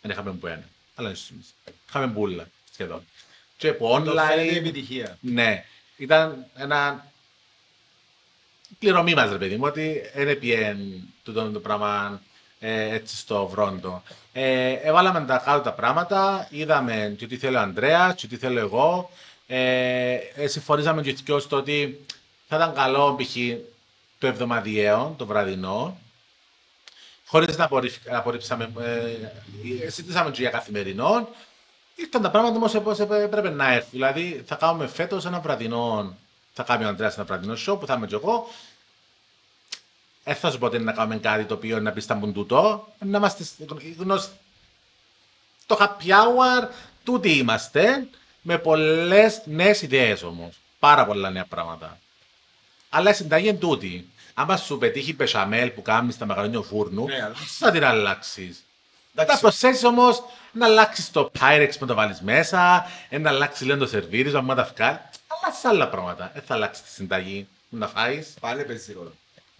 Δεν 0.01 0.11
είχαμε 0.11 0.31
που 0.31 0.47
ένα. 0.47 0.63
Αλλά 0.95 1.07
είναι 1.07 1.17
στους 1.17 1.29
εμείς. 1.29 1.53
Είχαμε 1.87 2.07
πουλα 2.07 2.47
σχεδόν. 2.73 3.05
Και 3.57 3.67
από 3.67 4.01
Το 4.03 4.11
φαίνεται 4.11 4.41
η 4.43 4.51
online. 4.53 4.55
επιτυχία. 4.55 5.17
Ναι. 5.21 5.65
Ήταν 5.97 6.45
ένα 6.55 7.05
πληρωμή 8.79 9.13
μας, 9.13 9.31
ρε 9.31 9.37
παιδί 9.37 9.55
μου, 9.55 9.63
ότι 9.65 10.01
δεν 10.15 10.39
πιέν 10.39 10.77
τούτο 11.23 11.51
το 11.51 11.59
πράγμα 11.59 12.21
ε, 12.63 12.93
έτσι 12.93 13.17
στο 13.17 13.47
βρόντο. 13.47 14.03
Ε, 14.33 14.71
έβαλαμε 14.71 15.25
τα 15.25 15.37
κάτω 15.45 15.61
τα 15.61 15.73
πράγματα, 15.73 16.47
είδαμε 16.49 17.15
και 17.17 17.27
τι 17.27 17.37
θέλει 17.37 17.55
ο 17.55 17.59
Ανδρέας 17.59 18.15
και 18.15 18.27
τι 18.27 18.37
θέλω 18.37 18.59
εγώ. 18.59 19.09
Ε, 19.47 20.13
ε, 20.35 20.47
συμφωνήσαμε 20.47 21.01
και 21.01 21.09
οι 21.09 21.17
δυο 21.23 21.39
στο 21.39 21.57
ότι 21.57 22.05
θα 22.47 22.55
ήταν 22.55 22.73
καλό 22.73 23.15
π.χ. 23.15 23.35
το 24.19 24.27
εβδομαδιαίο, 24.27 25.15
το 25.17 25.25
βραδινό, 25.25 25.97
χωρίς 27.25 27.57
να 27.57 27.63
απορριφ- 27.65 28.11
απορρίψαμε, 28.13 28.71
ε, 28.79 29.89
συζητήσαμε 29.89 30.31
και 30.31 30.41
για 30.41 30.49
καθημερινό. 30.49 31.27
Ήρθαν 31.95 32.21
τα 32.21 32.29
πράγματα 32.29 32.55
όμως 32.55 32.75
όπως 32.75 32.99
έπρεπε 32.99 33.49
να 33.49 33.73
έρθει. 33.73 33.89
Δηλαδή 33.91 34.43
θα 34.45 34.55
κάνουμε 34.55 34.87
φέτος 34.87 35.25
ένα 35.25 35.39
βραδινό, 35.39 36.15
θα 36.53 36.63
κάνει 36.63 36.83
ο 36.83 36.87
Ανδρέας 36.87 37.15
ένα 37.15 37.25
βραδινό 37.25 37.53
show 37.67 37.79
που 37.79 37.85
θα 37.85 37.93
είμαι 37.93 38.07
και 38.07 38.15
εγώ. 38.15 38.47
Δεν 40.23 40.35
θα 40.35 40.51
σου 40.51 40.57
πω 40.57 40.65
ότι 40.65 40.75
είναι 40.75 40.85
να 40.85 40.91
κάνουμε 40.91 41.17
κάτι 41.17 41.43
το 41.43 41.53
οποίο 41.53 41.79
να 41.79 41.91
πει 41.91 42.01
στα 42.01 42.15
μπουντούτο, 42.15 42.87
να 42.99 43.17
είμαστε 43.17 43.45
γνωστοί. 43.97 44.33
στο 45.63 45.77
happy 45.79 46.07
hour 46.09 46.67
τούτοι 47.03 47.31
είμαστε, 47.37 48.07
με 48.41 48.57
πολλές 48.57 49.41
νέες 49.45 49.81
ιδέες 49.81 50.23
όμως. 50.23 50.59
Πάρα 50.79 51.05
πολλά 51.05 51.29
νέα 51.29 51.45
πράγματα. 51.45 51.97
Αλλά 52.89 53.09
η 53.09 53.13
συνταγή 53.13 53.47
είναι 53.47 53.57
τούτη. 53.57 54.09
Άμα 54.33 54.57
σου 54.57 54.77
πετύχει 54.77 55.13
πεσαμέλ 55.13 55.69
που 55.69 55.81
κάνεις 55.81 56.15
στα 56.15 56.25
μεγαλώνιο 56.25 56.63
φούρνου, 56.63 57.05
Ναι, 57.05 57.23
αλλά- 57.23 57.35
θα 57.59 57.71
την 57.71 57.83
αλλάξεις. 57.83 58.63
Θα 59.15 59.21
Εντάξει, 59.21 59.41
προσθέσεις 59.41 59.83
όμως 59.83 60.23
να 60.51 60.65
αλλάξεις 60.65 61.11
το 61.11 61.31
Pyrex 61.39 61.69
που 61.79 61.85
το 61.85 61.93
βάλεις 61.93 62.21
μέσα, 62.21 62.91
ε, 63.09 63.17
να 63.17 63.29
αλλάξεις 63.29 63.65
λίγο 63.65 63.77
το 63.77 63.87
σερβίρισμα, 63.87 64.41
να 64.41 64.55
τα 64.55 64.71
βγάλει. 64.75 64.99
Αλλά 65.27 65.53
σε 65.53 65.67
άλλα 65.67 65.87
πράγματα. 65.89 66.31
Δεν 66.33 66.43
θα 66.47 66.53
αλλάξεις 66.53 66.83
τη 66.83 66.89
συνταγή. 66.91 67.47
Να 67.69 67.87
φάεις. 67.87 68.33
Πάλι 68.39 68.63
παίζει 68.65 68.93
ρόλο. 68.93 69.13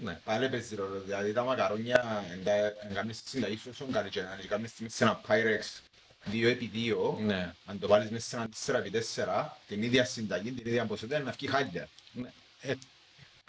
Ναι. 0.03 0.19
Πάλι 0.23 0.49
παίζει 0.49 0.75
ρόλο. 0.75 1.01
Δηλαδή 1.05 1.33
τα 1.33 1.43
μακαρόνια, 1.43 2.25
αν 2.83 2.93
κάνεις 2.93 3.23
τη 3.23 3.29
συνταγή 3.29 3.57
σου 3.57 3.69
όσο 3.73 3.85
κάνει 3.91 4.09
και 4.09 4.21
να 4.21 4.39
κάνεις 4.47 4.73
τη 4.73 4.83
μέσα 4.83 4.95
σε 4.95 5.03
ένα 5.03 5.21
Pyrex 5.27 5.81
2x2, 6.31 7.17
Ναι. 7.25 7.53
αν 7.65 7.79
το 7.79 7.87
βάλεις 7.87 8.09
μέσα 8.09 8.27
σε 8.29 8.35
ένα 8.35 8.49
4x4, 8.83 9.57
την 9.67 9.83
ίδια 9.83 10.05
συνταγή, 10.05 10.51
την 10.51 10.67
ίδια 10.67 10.85
ποσότητα, 10.85 11.15
είναι 11.15 11.25
να 11.25 11.31
βγει 11.31 11.47
χάλια. 11.47 11.87
Ναι. 12.11 12.31
Ε, 12.61 12.73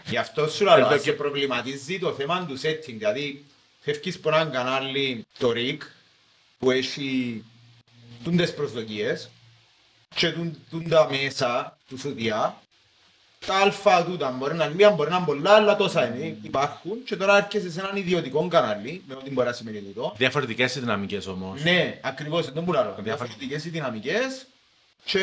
Γι' 0.06 0.16
αυτό 0.16 0.48
σου 0.48 0.64
λέω 0.64 0.76
Εδώ 0.78 0.96
και 0.96 1.02
και- 1.02 1.12
προβληματίζει 1.12 1.98
το 1.98 2.12
θέμα 2.12 2.46
του 2.46 2.60
setting. 2.60 2.84
Δηλαδή, 2.86 3.44
φεύγεις 3.80 4.16
από 4.16 4.28
έναν 4.28 4.50
κανάλι, 4.50 5.26
το 5.38 5.52
RIC, 5.54 5.78
που 6.58 6.70
έχει 6.70 7.44
τούντες 8.24 8.54
προσδοκίες 8.54 9.28
και 10.14 10.32
τούν- 10.32 10.58
τούντα 10.70 11.08
μέσα 11.10 11.78
του 11.88 11.98
σουδιά. 11.98 12.61
Τα 13.46 13.54
αλφα 13.54 14.04
τούτα 14.04 14.30
μπορεί 14.30 14.54
να 14.54 14.64
είναι 14.64 14.74
μία, 14.74 14.90
μπορεί 14.90 15.10
να 15.10 15.16
είναι 15.16 15.24
πολλά, 15.26 15.50
αλλά 15.54 15.76
τόσα 15.76 16.06
είναι, 16.06 16.36
υπάρχουν 16.42 16.96
και 17.04 17.16
τώρα 17.16 17.36
έρχεσαι 17.36 17.70
σε 17.70 17.80
έναν 17.80 17.96
ιδιωτικό 17.96 18.48
κανάλι, 18.48 19.02
με 19.08 19.14
ό,τι 19.14 19.30
μπορεί 19.30 19.46
να 19.46 19.52
σημαίνει 19.52 19.78
τούτο. 19.78 20.14
Διαφορετικές 20.16 20.74
οι 20.74 20.80
δυναμικές 20.80 21.26
όμως. 21.26 21.62
Ναι, 21.62 21.98
ακριβώς, 22.02 22.52
δεν 22.52 22.62
μπορώ 22.62 22.78
να 22.78 22.84
λέω. 22.84 22.94
Διάφορα- 22.94 23.14
Διαφορετικές 23.16 23.64
οι 23.64 23.68
δυναμικές 23.68 24.46
και 25.04 25.20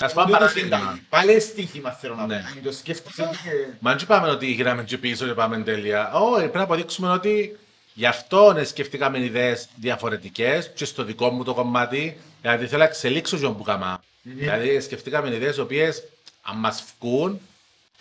Ας 0.00 0.12
πάμε 0.12 0.26
τούτο 0.30 0.38
παράδειγμα. 0.38 0.76
συνταγή. 0.78 1.02
Πάλι 1.08 1.40
στοίχημα 1.40 1.90
θέλω 1.90 2.14
να 2.14 2.20
πω. 2.20 2.26
Ναι. 2.26 2.34
Αν 2.36 2.60
το 2.62 2.72
σκέφτεσαι 2.72 3.30
και- 3.42 3.66
Μα 3.78 3.90
δεν 3.94 4.00
είπαμε 4.02 4.28
ότι 4.28 4.46
γυράμε 4.46 4.84
και 4.84 4.98
πίσω 4.98 5.26
και 5.26 5.32
πάμε 5.34 5.58
τέλεια. 5.62 6.12
Όχι, 6.12 6.40
πρέπει 6.40 6.56
να 6.56 6.62
αποδείξουμε 6.62 7.10
ότι 7.10 7.58
γι' 7.94 8.06
αυτό 8.06 8.52
ναι, 8.52 8.64
σκεφτήκαμε 8.64 9.18
ιδέες 9.24 9.68
διαφορετικές 9.76 10.70
και 10.74 10.84
στο 10.84 11.04
δικό 11.04 11.30
μου 11.30 11.44
το 11.44 11.54
κομμάτι. 11.54 12.18
Δηλαδή 12.40 12.66
θέλω 12.66 12.78
να 12.78 12.88
εξελίξω 12.88 13.38
τον 13.38 13.56
που 13.56 13.62
κάμα. 13.62 14.02
Δηλαδή 14.22 14.80
σκεφτήκαμε 14.80 15.34
ιδέες 15.34 15.56
οι 15.56 15.60
οποίες 15.60 16.02
αν 16.42 16.56
μας 16.58 16.84
βγουν 17.00 17.40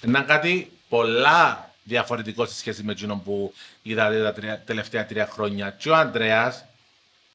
να 0.02 0.18
είναι 0.20 0.28
κάτι 0.28 0.72
πολλά 0.90 1.74
διαφορετικό 1.84 2.46
σε 2.46 2.54
σχέση 2.56 2.84
με 2.84 2.92
εκείνο 2.92 3.22
που 3.26 3.54
είδατε 3.82 4.22
τα 4.22 4.34
τρία- 4.34 4.60
τελευταία 4.66 5.06
τρία 5.06 5.28
χρόνια. 5.32 5.70
Και 5.80 5.90
ο 5.90 5.96
Ανδρέας 5.96 6.66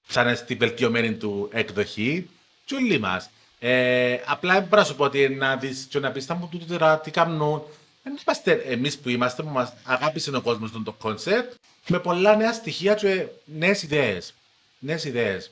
σαν 0.09 0.37
στην 0.37 0.59
βελτιωμένη 0.59 1.13
του 1.15 1.49
εκδοχή, 1.53 2.29
και 2.65 2.75
όλοι 2.75 2.99
μας. 2.99 3.31
Ε, 3.59 4.17
απλά 4.27 4.53
δεν 4.53 4.63
μπορώ 4.63 4.81
να 4.83 4.87
σου 4.87 4.95
πω 4.97 5.05
ότι 5.05 5.29
να 5.29 5.57
δεις 5.57 5.87
και 5.91 5.99
να 5.99 6.11
πεις 6.11 6.25
θα 6.25 6.35
μου 6.35 6.49
τούτο 6.51 6.65
τώρα 6.67 6.99
τι 6.99 7.11
κάνουν. 7.11 7.63
Δεν 8.03 8.19
είμαστε 8.23 8.53
εμείς 8.53 8.99
που 8.99 9.09
είμαστε, 9.09 9.43
που 9.43 9.49
μας 9.49 9.73
αγάπησε 9.85 10.31
ο 10.37 10.41
κόσμος 10.41 10.71
τον 10.73 10.85
το 10.85 10.93
concept, 10.93 11.55
με 11.89 11.99
πολλά 11.99 12.37
νέα 12.37 12.53
στοιχεία 12.53 12.95
και 12.95 13.27
νέες 13.45 13.83
ιδέες. 13.83 14.35
Νέες 14.79 15.05
ιδέες. 15.05 15.51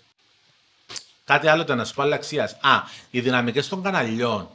Κάτι 1.25 1.49
άλλο 1.49 1.65
το 1.65 1.75
να 1.75 1.85
σου 1.85 1.95
πω 1.95 2.03
άλλη 2.03 2.15
αξίας. 2.15 2.53
Α, 2.61 2.83
οι 3.11 3.21
δυναμικές 3.21 3.69
των 3.69 3.83
καναλιών. 3.83 4.49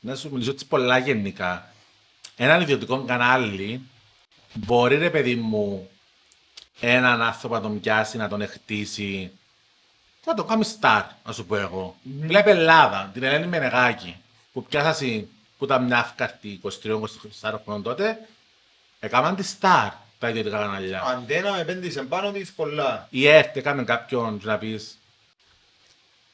Να 0.00 0.14
σου 0.14 0.30
μιλήσω 0.30 0.50
έτσι 0.50 0.66
πολλά 0.66 0.98
γενικά. 0.98 1.72
Έναν 2.36 2.60
ιδιωτικό 2.60 3.04
κανάλι 3.04 3.80
μπορεί 4.54 4.96
ρε 4.96 5.10
παιδί 5.10 5.34
μου 5.34 5.90
έναν 6.80 7.22
άνθρωπο 7.22 7.54
να 7.54 7.60
τον 7.60 7.80
πιάσει, 7.80 8.16
να 8.16 8.28
τον 8.28 8.40
εκτίσει. 8.40 9.30
και 10.20 10.30
Να 10.30 10.34
το 10.34 10.44
κάνει 10.44 10.66
star, 10.80 11.02
να 11.24 11.32
σου 11.32 11.46
πω 11.46 11.56
εγώ. 11.56 11.96
Βλέπε 12.20 12.50
Ελλάδα, 12.50 13.10
την 13.12 13.22
Ελένη 13.22 13.46
Μενεγάκη, 13.46 14.16
που 14.52 14.64
πιάσασαι 14.64 15.26
που 15.58 15.64
ήταν 15.64 15.84
μια 15.84 15.98
αυκαρτή 15.98 16.60
23-24 16.62 17.58
χρόνων 17.64 17.82
τότε, 17.82 18.28
έκαναν 19.00 19.36
τη 19.36 19.54
star 19.60 19.90
τα 20.24 20.30
ιδιωτικά 20.30 20.58
καναλιά. 20.58 21.02
Αντένα 21.02 21.52
με 21.52 21.60
επένδυσε 21.60 22.02
πάνω 22.02 22.32
της 22.32 22.52
πολλά. 22.52 23.06
Η 23.10 23.28
ΕΡΤ 23.28 23.56
έκανε 23.56 23.82
κάποιον 23.84 24.40
να 24.42 24.58
πεις. 24.58 24.98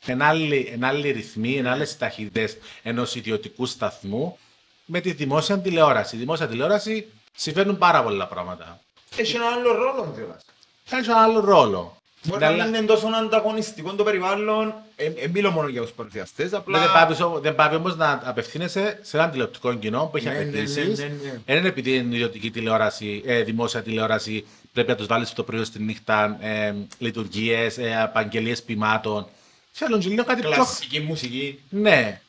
Εν 0.04 0.22
άλλοι, 0.22 0.70
εν 0.72 0.84
άλλοι 0.84 1.10
ρυθμοί, 1.10 1.56
εν 1.56 1.66
άλλες 1.66 1.96
ταχύτητες 1.98 2.56
ενός 2.82 3.14
ιδιωτικού 3.14 3.66
σταθμού 3.66 4.38
με 4.84 5.00
τη 5.00 5.12
δημόσια 5.12 5.58
τηλεόραση. 5.58 6.16
Η 6.16 6.18
δημόσια 6.18 6.48
τηλεόραση 6.48 7.06
συμβαίνουν 7.36 7.78
πάρα 7.78 8.02
πολλά 8.02 8.26
πράγματα. 8.26 8.80
Έχει 9.16 9.36
ένα 9.36 9.46
άλλο 9.46 9.72
ρόλο 9.72 10.12
κιόλας. 10.16 10.44
Έχει 10.90 11.10
ένα 11.10 11.22
άλλο 11.22 11.40
ρόλο. 11.40 11.96
Μπορεί 12.24 12.40
Ναι, 12.40 12.46
να 12.46 12.52
αλλά- 12.52 12.64
μην 12.64 12.74
είναι 12.74 12.86
τόσο 12.86 13.06
ανταγωνιστικό 13.06 13.92
το 13.94 14.04
περιβάλλον, 14.04 14.74
δεν 14.96 15.30
μιλώ 15.32 15.50
μόνο 15.50 15.68
για 15.68 15.80
τους 15.82 15.90
παρουσιαστές, 15.90 16.52
απλά... 16.52 16.78
Δεν 16.78 16.92
πάβει 16.92 17.22
όμω 17.22 17.38
δεν 17.40 17.54
πάβει 17.54 17.74
όμως 17.76 17.96
να 17.96 18.20
απευθύνεσαι 18.24 18.98
σε 19.02 19.16
έναν 19.16 19.30
τηλεοπτικό 19.30 19.74
κοινό 19.74 20.08
που 20.10 20.16
έχει 20.16 20.26
Ναι, 20.26 20.32
ναι, 20.32 20.40
απαιτήσεις. 20.40 20.98
ναι, 20.98 21.04
ναι, 21.04 21.10
ναι. 21.22 21.40
Δεν 21.46 21.56
είναι 21.56 21.68
επειδή 21.68 21.96
είναι 21.96 22.14
ιδιωτική 22.14 22.50
τηλεόραση, 22.50 23.22
ε, 23.26 23.42
δημόσια 23.42 23.82
τηλεόραση, 23.82 24.44
πρέπει 24.72 24.88
να 24.88 24.96
τους 24.96 25.06
βάλεις 25.06 25.32
το 25.32 25.42
πρωί 25.42 25.64
στη 25.64 25.82
νύχτα 25.82 26.36
ε, 26.40 26.74
λειτουργίες, 26.98 27.78
ε, 27.78 28.00
απαγγελίες 28.02 28.62
ποιμάτων. 28.62 29.26
Θέλουν 29.72 30.00
και 30.00 30.08
λίγο 30.08 30.24
κάτι 30.24 30.40
πιο 30.40 30.50
Κλασική 30.50 31.00
μουσική. 31.00 31.58
Ναι. 31.68 32.20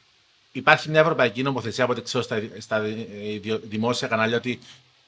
Υπάρχει 0.52 0.90
μια 0.90 1.00
ευρωπαϊκή 1.00 1.44
νομοθεσία 1.44 1.84
από 1.84 1.94
ό,τι 1.94 2.02
ξέρω 2.02 2.24
στα, 2.24 2.42
στα 2.58 2.80
δι- 2.80 3.60
δημόσια 3.70 4.08
κανάλια 4.08 4.38
ότι 4.38 4.60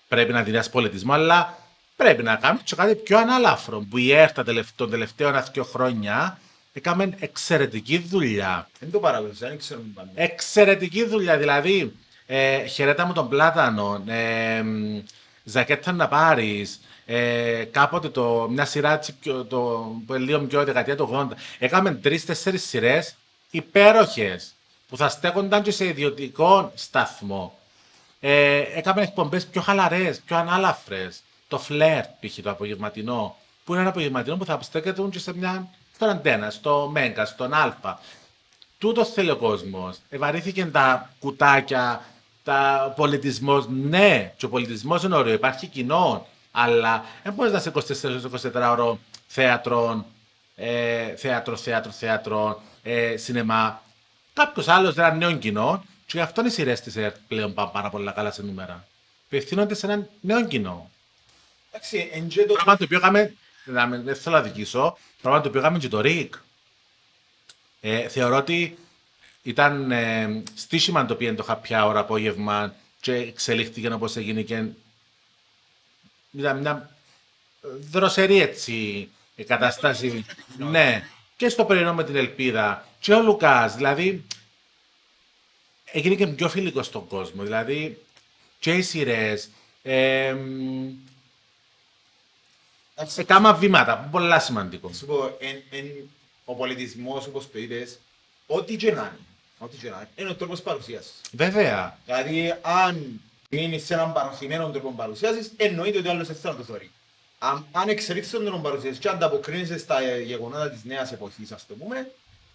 πρέπει 0.08 0.32
να 0.34 0.44
δίνει 0.44 0.60
πολιτισμός, 0.72 1.16
αλλά 1.16 1.58
πρέπει 1.96 2.24
να 2.24 2.36
κάνουμε 2.36 2.62
και 2.64 2.76
κάτι 2.76 2.96
πιο 2.96 3.18
ανάλαφρο. 3.18 3.86
Που 3.89 3.98
η 3.98 4.12
ΕΡΤ 4.14 4.36
τα 4.36 4.44
τελευτ- 4.44 4.76
των 4.76 4.89
τελευταίων 4.89 5.44
δύο 5.54 5.64
χρόνια 5.64 6.39
έκαμε 6.74 7.16
εξαιρετική 7.20 7.98
δουλειά. 7.98 8.70
Δεν 8.80 8.91
το 8.91 9.00
παρακολουθούσα, 9.00 9.48
δεν 9.48 9.58
ξέρω 9.58 9.80
μην 9.80 9.94
πάνε. 9.94 10.10
Εξαιρετική 10.16 11.06
δουλειά. 11.06 11.38
Δηλαδή, 11.38 11.94
ε, 12.26 12.66
χαιρέτα 12.66 13.06
μου 13.06 13.14
τον 13.14 13.30
πλάτανο, 13.30 14.04
ε, 14.08 14.62
μ, 14.62 15.00
ζακέτα 15.44 15.91
να 15.91 16.08
πάρεις. 16.08 16.80
Ε, 17.06 17.64
κάποτε 17.72 18.10
το, 18.10 18.48
μια 18.50 18.66
σειρά 18.66 18.94
έτσι 18.94 19.14
πιο, 19.14 19.46
το, 19.46 19.58
που 20.06 20.14
είναι 20.14 20.24
λίγο 20.26 20.39
πιο 20.39 20.64
δεκαετία 20.64 20.96
του 20.96 21.10
80. 21.32 21.36
Έκαμε 21.60 21.91
τρει-τέσσερι 21.94 22.58
σειρές 22.58 23.16
υπέροχες 23.52 24.54
που 24.89 24.98
θα 24.98 25.10
στέκονταν 25.10 25.62
και 25.62 25.72
σε 25.72 25.86
ιδιωτικό 25.86 26.72
σταθμό. 26.76 27.60
Ε, 28.20 28.58
έκαμε 28.58 29.02
εκπομπές 29.02 29.46
πιο 29.46 29.62
χαλαρές, 29.62 30.20
πιο 30.26 30.38
ανάλαφρες. 30.38 31.22
Το 31.54 31.60
φλερ, 31.60 32.04
π.χ. 32.04 32.39
το 32.43 32.49
απογευματινό, 32.49 33.36
που 33.64 33.72
είναι 33.72 33.82
ένα 33.82 33.89
απογευματινό 33.89 34.38
που 34.38 34.45
θα 34.45 34.60
στέκεται 34.62 35.01
και 35.12 35.20
σε 35.20 35.36
μια. 35.36 35.68
στον 35.95 36.10
αντένα, 36.10 36.49
στο 36.49 36.89
Μέγκα, 36.91 37.26
στον 37.26 37.54
Α. 37.54 37.99
Τούτος 38.78 39.10
θέλει 39.10 39.30
ο 39.30 39.36
κόσμος. 39.36 39.97
Ευαρύθηκαν 40.10 40.72
τα 40.72 41.10
κουτάκια, 41.20 42.06
τα 42.43 42.93
πολιτισμός. 42.95 43.68
Ναι, 43.70 44.34
και 44.38 44.45
ο 44.45 44.49
πολιτισμός 44.49 45.04
είναι 45.04 45.16
ωραίο, 45.16 45.34
υπάρχει 45.34 45.68
κοινό. 45.68 46.28
Αλλά 46.51 47.06
δεν 47.24 47.34
μπορείς 47.34 47.51
να 47.51 47.58
είσαι 47.58 47.72
24-24 48.54 48.72
ώρο 48.72 48.99
θέατρο, 49.28 50.06
ε, 50.56 51.16
θέατρο, 51.16 51.56
θέατρο, 51.56 51.91
θέατρο, 51.91 52.62
ε, 52.84 53.18
σινεμά. 53.18 53.82
Κάποιος 54.34 54.68
άλλος 54.68 54.93
δεν 54.93 55.16
είναι 55.16 55.26
νέο 55.26 55.38
κοινό, 55.38 55.84
και 56.06 56.18
γι' 56.18 56.24
αυτό 56.24 56.45
οι 56.45 56.49
σειρές 56.49 56.82
της 56.82 56.95
ΕΡΤ 56.95 57.16
πλέον 57.28 57.54
πάνε 57.54 57.70
πάρα 57.74 57.89
πολλά 57.89 58.12
καλά 58.12 58.32
σε 58.32 58.43
νούμερα. 58.43 58.88
Απευθύνονται 59.26 59.74
σε 59.74 59.86
έναν 59.86 60.10
νέο 60.22 60.45
κοινό. 60.45 60.91
Εντάξει, 61.76 62.10
εν 62.14 62.28
και 62.28 62.46
το... 62.46 62.54
Πράγμα 62.54 62.78
το 62.78 62.84
οποίο 62.84 62.98
είχαμε, 62.98 63.34
να 63.66 63.86
μην- 63.86 64.04
δεν 64.04 64.16
θέλω 64.16 64.36
να 64.36 64.42
δικήσω, 64.42 64.98
πράγμα 65.22 65.42
το 65.42 65.48
οποίο 65.48 65.60
είχαμε 65.60 65.78
και 65.78 65.88
το 65.88 66.02
ΡΙΚ. 66.02 66.34
Ε, 67.82 68.08
θεωρώ 68.10 68.36
ότι 68.38 68.78
ήταν 69.44 69.92
ε, 69.92 70.44
στήσιμα 70.56 71.06
το 71.06 71.14
οποίο 71.14 71.36
το 71.36 71.46
happy 71.48 71.72
hour 71.72 71.94
απόγευμα 71.96 72.76
και 73.02 73.14
εξελίχθηκε 73.14 73.92
όπως 73.94 74.16
έγινε 74.16 74.42
και 74.42 74.64
ήταν 76.32 76.58
μια 76.60 76.96
δροσερή 77.92 78.42
έτσι 78.42 79.10
η 79.36 79.44
κατάσταση. 79.44 80.26
ναι, 80.58 81.08
και 81.38 81.50
στο 81.50 81.66
πρωινό 81.66 81.94
με 81.94 82.04
την 82.04 82.16
ελπίδα. 82.16 82.88
Και 83.00 83.14
ο 83.14 83.22
Λουκάς, 83.22 83.76
δηλαδή 83.76 84.24
έγινε 85.86 86.16
και 86.16 86.28
πιο 86.28 86.50
φιλικός 86.50 86.86
στον 86.86 87.08
κόσμο. 87.08 87.44
Δηλαδή 87.44 87.98
και 88.60 88.74
οι 88.74 88.82
σειρές, 88.82 89.50
ε, 89.84 90.36
μ, 93.04 93.06
Εντάξει, 93.06 93.22
Έκανα 93.22 93.54
βήματα, 93.54 94.08
πολλά 94.12 94.39
σημαντικό. 94.39 94.93
Σου 94.93 95.06
πω, 95.06 95.38
εν, 95.39 95.62
εν, 95.70 95.86
ο 96.45 96.56
πολιτισμός, 96.56 97.28
όπως 97.28 97.51
το 97.51 97.60
είπες, 97.60 97.99
ό,τι 98.47 98.76
και 98.76 98.91
να 98.91 99.01
είναι, 99.01 99.20
ό,τι 99.58 99.78
και 99.78 99.89
να 99.89 99.95
είναι, 99.95 100.10
είναι 100.16 100.30
ο 100.30 100.36
τρόπος 100.36 100.62
παρουσίασης. 100.62 101.22
Βέβαια. 101.32 101.97
Δηλαδή, 102.06 102.54
αν 102.62 103.22
μείνεις 103.49 103.86
σε 103.86 103.93
έναν 103.93 104.14
παρουσιμένο 104.14 104.70
τρόπο 104.70 104.91
παρουσίασης, 104.91 105.51
εννοείται 105.58 105.97
ότι 105.97 106.08
ο 106.08 106.12
άλλος 106.12 106.28
δεν 106.28 106.36
θα 106.36 106.56
το 106.56 106.64
θεωρεί. 106.64 106.91
Αν, 107.39 107.66
αν 107.72 107.89
εξελίξεις 107.89 108.32
τον 108.32 108.45
τρόπο 108.45 108.60
παρουσίασης 108.62 108.99
και 108.99 109.10
ανταποκρίνεσαι 109.10 109.78
στα 109.78 110.01
ε, 110.01 110.22
γεγονότα 110.22 110.70
της 110.70 110.84
νέας 110.84 111.12
εποχής, 111.12 111.51
ας 111.51 111.66
το 111.68 111.74
πούμε, 111.74 112.12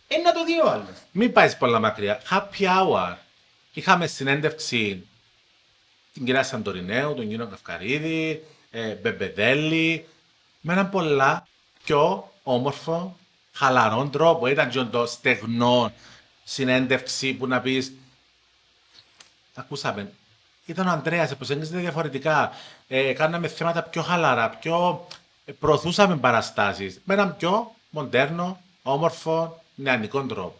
είναι 0.08 0.22
να 0.22 0.32
το 0.32 0.44
δει 0.44 0.60
ο 0.60 0.70
άλλος. 0.70 0.96
Μην 1.12 1.32
πάεις 1.32 1.56
πολλά 1.56 1.78
μακριά. 1.80 2.22
Happy 2.30 2.64
hour. 2.64 3.16
Είχαμε 3.72 4.06
συνέντευξη 4.06 5.06
την 6.12 6.24
κυρία 6.24 6.42
Σαντορινέου, 6.42 7.14
τον 7.14 7.28
κύριο 7.28 7.46
Καυκαρίδη, 7.46 8.44
ε, 8.70 8.94
Μπεμπεδέλη. 8.94 10.06
Με 10.60 10.72
έναν 10.72 10.90
πολλά 10.90 11.46
πιο 11.84 12.32
όμορφο, 12.42 13.16
χαλαρό 13.52 14.08
τρόπο. 14.08 14.46
Ήταν 14.46 14.68
και 14.68 14.82
το 14.82 15.06
στεγνό 15.06 15.92
συνέντευξη 16.44 17.32
που 17.34 17.46
να 17.46 17.60
πεις 17.60 17.92
Ακούσαμε, 19.58 20.12
ήταν 20.66 20.86
ο 20.86 20.90
Ανδρέας, 20.90 21.36
προσέγγιζε 21.36 21.78
διαφορετικά. 21.78 22.52
Ε, 22.88 23.12
κάναμε 23.12 23.48
θέματα 23.48 23.82
πιο 23.82 24.02
χαλαρά, 24.02 24.48
πιο... 24.48 25.06
ε, 25.44 25.52
προωθούσαμε 25.52 26.16
παραστάσεις 26.16 27.00
με 27.04 27.14
έναν 27.14 27.36
πιο 27.36 27.74
μοντέρνο, 27.90 28.60
όμορφο, 28.82 29.62
νεανικό 29.74 30.22
τρόπο. 30.22 30.58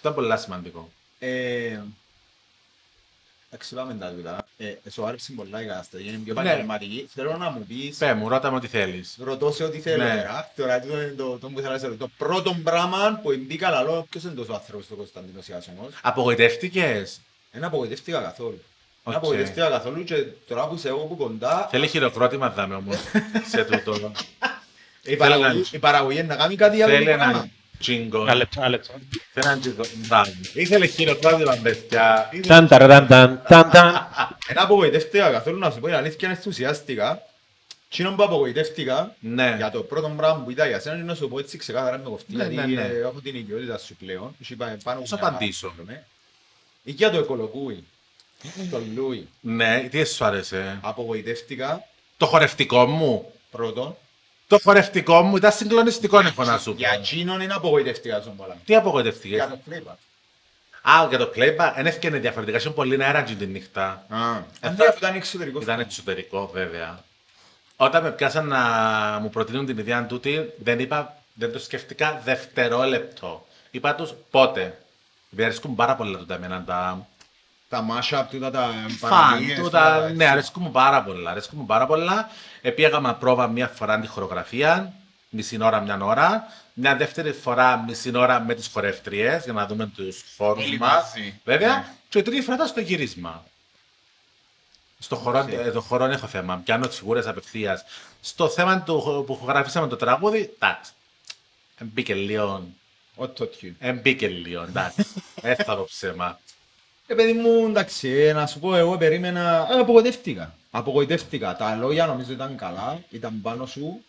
Ήταν 0.00 0.14
πολύ 0.14 0.38
σημαντικό. 0.38 0.88
Ε, 1.18 1.80
Εντάξει, 3.50 3.74
πάμε 3.74 3.94
τα 3.94 4.12
δουλειά. 4.14 4.46
Ε, 4.58 4.90
σου 4.90 5.06
άρεσε 5.06 5.32
πολλά 5.32 5.62
η 5.62 5.66
κατάσταση, 5.66 6.04
είναι 6.04 6.16
πιο 6.24 6.34
Ναι. 6.34 6.40
επαγγελματική. 6.40 7.08
Θέλω 7.14 7.36
να 7.36 7.50
μου 7.50 7.64
πεις, 7.68 7.96
Πέ 7.96 8.14
μου, 8.14 8.28
ρώτα 8.28 8.50
με 8.50 8.56
ό,τι 8.56 8.66
θέλεις. 8.66 9.16
ρωτώ 9.20 9.52
σε 9.52 9.64
ό,τι 9.64 9.78
θέλω. 9.80 10.02
Ναι. 10.04 10.14
τώρα. 10.14 10.50
Τώρα 10.56 10.80
το, 10.80 10.86
είναι 11.00 11.14
το, 11.16 11.38
το 11.38 11.48
που 11.48 11.58
ήθελα 11.58 11.72
να 11.72 11.78
σε 11.78 11.86
ρωτήσω. 11.86 12.04
Το 12.06 12.10
πρώτο 12.24 12.56
πράγμα 12.64 13.20
που 13.22 13.30
μπήκα 13.46 13.70
λαλό, 13.70 14.06
ποιος 14.10 14.22
είναι 14.22 14.32
τόσο 14.32 14.52
άνθρωπος 14.52 14.84
στο 14.84 14.94
Κωνσταντίνο 14.94 15.40
Σιάσονος. 15.42 15.92
Απογοητεύτηκες; 16.02 17.20
Δεν 17.52 17.64
απογοητεύτηκα 17.64 18.20
καθόλου. 18.20 18.62
Οκ. 19.02 19.12
Δεν 19.12 19.14
απογοητεύτηκα 19.16 19.68
καθόλου 19.68 20.04
και 20.04 20.14
τώρα 20.48 20.66
που 20.68 20.74
είσαι 20.74 20.88
εγώ 20.88 20.98
που 20.98 21.16
κοντά, 21.16 21.68
Θέλει 21.70 21.86
χειροκρότημα 21.88 22.50
δάμε 22.50 22.74
όμως 22.74 22.96
σε 23.50 23.64
τούτο. 23.64 24.12
η 25.12 25.16
παραγωγή, 25.16 25.64
η 25.70 25.78
παραγωγή 25.78 26.22
να 26.22 26.36
κάνει 26.36 26.56
κάτι 26.56 26.82
άλλο 26.82 26.92
Θέλει 26.92 27.04
το 27.06 27.48
ένα 27.86 27.96
πράγμα. 27.96 28.04
τσίγκο. 28.08 28.22
Ένα 28.22 28.34
λεπτό, 28.34 28.60
ένα 28.60 28.68
λεπτό. 28.68 28.92
Θέλει 29.32 29.46
ένα 29.46 29.58
τσίγκο. 29.58 29.82
Μπράβο. 30.08 30.30
Ήθελε 30.54 30.86
χειροκρότημα, 30.86 31.54
παιδιά. 31.62 32.28
Ήθελε- 32.32 32.46
Ταν, 32.46 32.68
ταραταν, 32.68 33.06
ταν, 33.06 33.42
ταν, 33.48 33.70
ταν. 33.70 33.94
Δεν 34.46 34.58
απογοητεύτηκα 34.60 35.30
καθόλου 35.30 35.58
να 35.58 35.70
σου 35.70 35.80
πω 35.80 35.86
την 35.86 35.94
αλήθεια, 35.94 36.28
ενθουσιάστηκα. 36.28 37.22
Εκείνο 37.90 38.10
που 38.14 38.22
απογοητεύτηκα, 38.22 39.14
Ναι. 39.20 39.54
για 39.56 39.70
το 39.70 39.82
πρώτο 39.82 40.08
πράγμα 40.16 40.42
που 40.44 40.50
είδα 40.50 40.66
για 40.66 40.80
σένα 40.80 40.94
είναι 40.96 41.04
να 41.04 41.14
σου 41.14 41.28
πω 41.28 41.38
έτσι 41.38 41.56
ξεκάθαρα 41.58 41.98
με 41.98 42.04
κοφτεί, 42.10 42.34
Ναι, 42.36 42.44
γιατί 42.46 42.74
ναι, 42.74 42.82
ναι. 42.82 42.88
ε, 42.88 42.98
έχω 43.00 43.20
την 43.20 43.34
ιδιότητα 43.34 43.78
σου 43.78 43.94
πλέον. 43.96 44.34
Σου 44.44 44.52
είπα, 44.52 44.76
πάνω 44.84 45.00
Πώς 45.00 45.08
που 45.10 45.16
μια- 45.20 45.28
απαντήσω; 45.28 45.74
Ναι. 45.86 46.02
Ή 46.82 46.90
για 46.90 47.10
το 47.10 47.18
εκολοκούι, 47.18 47.84
στο 48.68 48.82
Λούι, 48.94 49.28
Ναι, 49.40 49.88
τι 49.90 50.04
σου 50.04 50.24
άρεσε; 50.24 50.78
απογοητεύτηκα 50.80 51.82
Το 52.16 52.26
χορευτικό 52.26 52.86
μου; 52.86 53.32
πρώτον. 53.50 53.96
Το 54.48 54.58
χορευτικό 54.62 55.22
μου 55.22 55.36
ήταν 55.36 55.52
συγκλονιστικό, 55.52 56.18
έχω 56.18 56.44
να 56.44 56.58
σου 56.58 56.70
πω. 56.70 56.76
Για 56.78 56.90
εκείνον 56.90 57.40
είναι 57.40 57.54
απογοητεύτηκα 57.54 58.18
τόσο 58.18 58.30
πολλά. 58.36 58.56
Τι 58.64 58.74
απογοητευτήκες. 58.74 59.36
Για 59.36 59.48
το 59.48 59.58
κλέπα. 59.64 59.98
Α, 60.82 61.06
για 61.08 61.18
το 61.18 61.30
playback, 61.36 61.72
δεν 61.76 61.86
έφυγε 61.86 62.10
διαφορετικά. 62.10 62.58
Είχε 62.58 62.70
πολύ 62.70 63.04
αέρα 63.04 63.22
και 63.22 63.34
τη 63.34 63.46
νύχτα. 63.46 64.06
Αντί 64.60 64.82
αυτό 64.82 64.96
ήταν 64.96 65.14
εξωτερικός. 65.14 65.62
Ήταν 65.62 65.80
εξωτερικό, 65.80 66.50
βέβαια. 66.52 67.04
Όταν 67.76 68.02
με 68.02 68.10
πιάσαν 68.10 68.46
να 68.46 68.60
μου 69.20 69.30
προτείνουν 69.30 69.66
την 69.66 69.78
ιδέα 69.78 70.06
τούτη, 70.06 70.52
δεν 70.58 70.78
είπα, 70.78 71.16
δεν 71.34 71.52
το 71.52 71.58
σκεφτήκα 71.58 72.20
δευτερόλεπτο. 72.24 73.46
Είπα 73.70 73.94
τους 73.94 74.14
πότε; 74.30 74.78
Δεν 75.30 75.44
αρέσκουν 75.44 75.74
πάρα 75.74 75.94
πολλά 75.94 76.18
τούτα 76.18 76.34
εμένα 76.34 76.64
τα 76.64 77.06
Τα 77.68 77.86
mashup 77.90 78.24
τούτα 78.30 78.50
τα 78.50 78.70
φαν. 78.98 79.10
παραγωγές, 79.10 79.58
Τούτα, 79.58 79.94
τούτα, 79.94 80.10
ναι, 80.14 80.26
αρέσκουν 80.26 80.62
μου 80.62 80.70
πάρα 80.70 81.02
πολλά. 81.02 81.30
Αρέσκουν 81.30 81.58
μου 81.58 81.66
πάρα 81.66 81.86
πολλά. 81.86 82.28
Επήγαμε 82.62 83.14
πρόβα 83.14 83.46
μία 83.48 83.68
φορά 83.68 84.00
τη 84.00 84.06
χορογραφία, 84.06 84.92
μισή 85.28 85.58
ώρα, 85.62 85.80
μια 85.80 85.98
ώρα. 86.02 86.46
Μια 86.80 86.96
δεύτερη 86.96 87.32
φορά, 87.32 87.76
μισή 87.86 88.16
ώρα 88.16 88.40
με 88.40 88.54
τις 88.54 88.70
χορεύτριες, 88.72 89.44
για 89.44 89.52
να 89.52 89.66
δούμε 89.66 89.86
τους 89.86 90.24
φόρους 90.36 90.64
Όλοι 90.64 90.78
μας. 90.78 90.90
μαζί. 90.92 91.40
Βέβαια. 91.44 91.76
Ναι. 91.76 91.84
Και 92.08 92.18
η 92.18 92.22
τρίτη 92.22 92.42
φορά 92.42 92.54
ήταν 92.56 92.66
στο 92.68 92.80
γύρισμα. 92.80 93.44
Στο 94.98 95.16
χώρο, 95.16 95.46
ε, 95.50 95.70
το 95.70 95.80
χώρο 95.80 96.04
δεν 96.04 96.12
έχω 96.14 96.26
θέμα. 96.26 96.60
Πιάνω 96.64 96.86
τις 96.86 96.96
φιγούρες 96.96 97.26
απευθείας. 97.26 97.84
Στο 98.20 98.48
θέμα 98.48 98.80
του, 98.82 99.22
που 99.26 99.40
γραφήσαμε 99.46 99.86
το 99.88 99.96
τραγούδι, 99.96 100.54
εντάξει. 100.58 100.92
Μπήκε 101.80 102.14
λίγο. 102.14 102.66
Ό, 103.14 103.28
τέτοιο. 103.28 103.74
Μπήκε 104.02 104.28
λίγο, 104.28 104.62
εντάξει. 104.62 105.06
Έτσι 105.42 105.62
θα 105.62 105.76
το 105.76 105.82
ψέμα. 105.84 106.38
Ε, 107.10 107.14
παιδί 107.14 107.32
μου, 107.32 107.66
εντάξει, 107.68 108.08
ε, 108.08 108.32
να 108.32 108.46
σου 108.46 108.58
πω, 108.58 108.74
εγώ 108.76 108.96
περίμενα, 108.96 109.66
ε, 109.70 109.78
απογοητεύτηκα. 109.78 110.54
Απογοητεύτηκα. 110.70 111.56
Τα 111.56 111.76
λόγια 111.80 112.06
νομίζω 112.06 112.32
ήταν 112.32 112.56
καλά, 112.56 112.98
ήταν 113.10 113.32
πάνω 113.42 113.66
σου. 113.66 114.02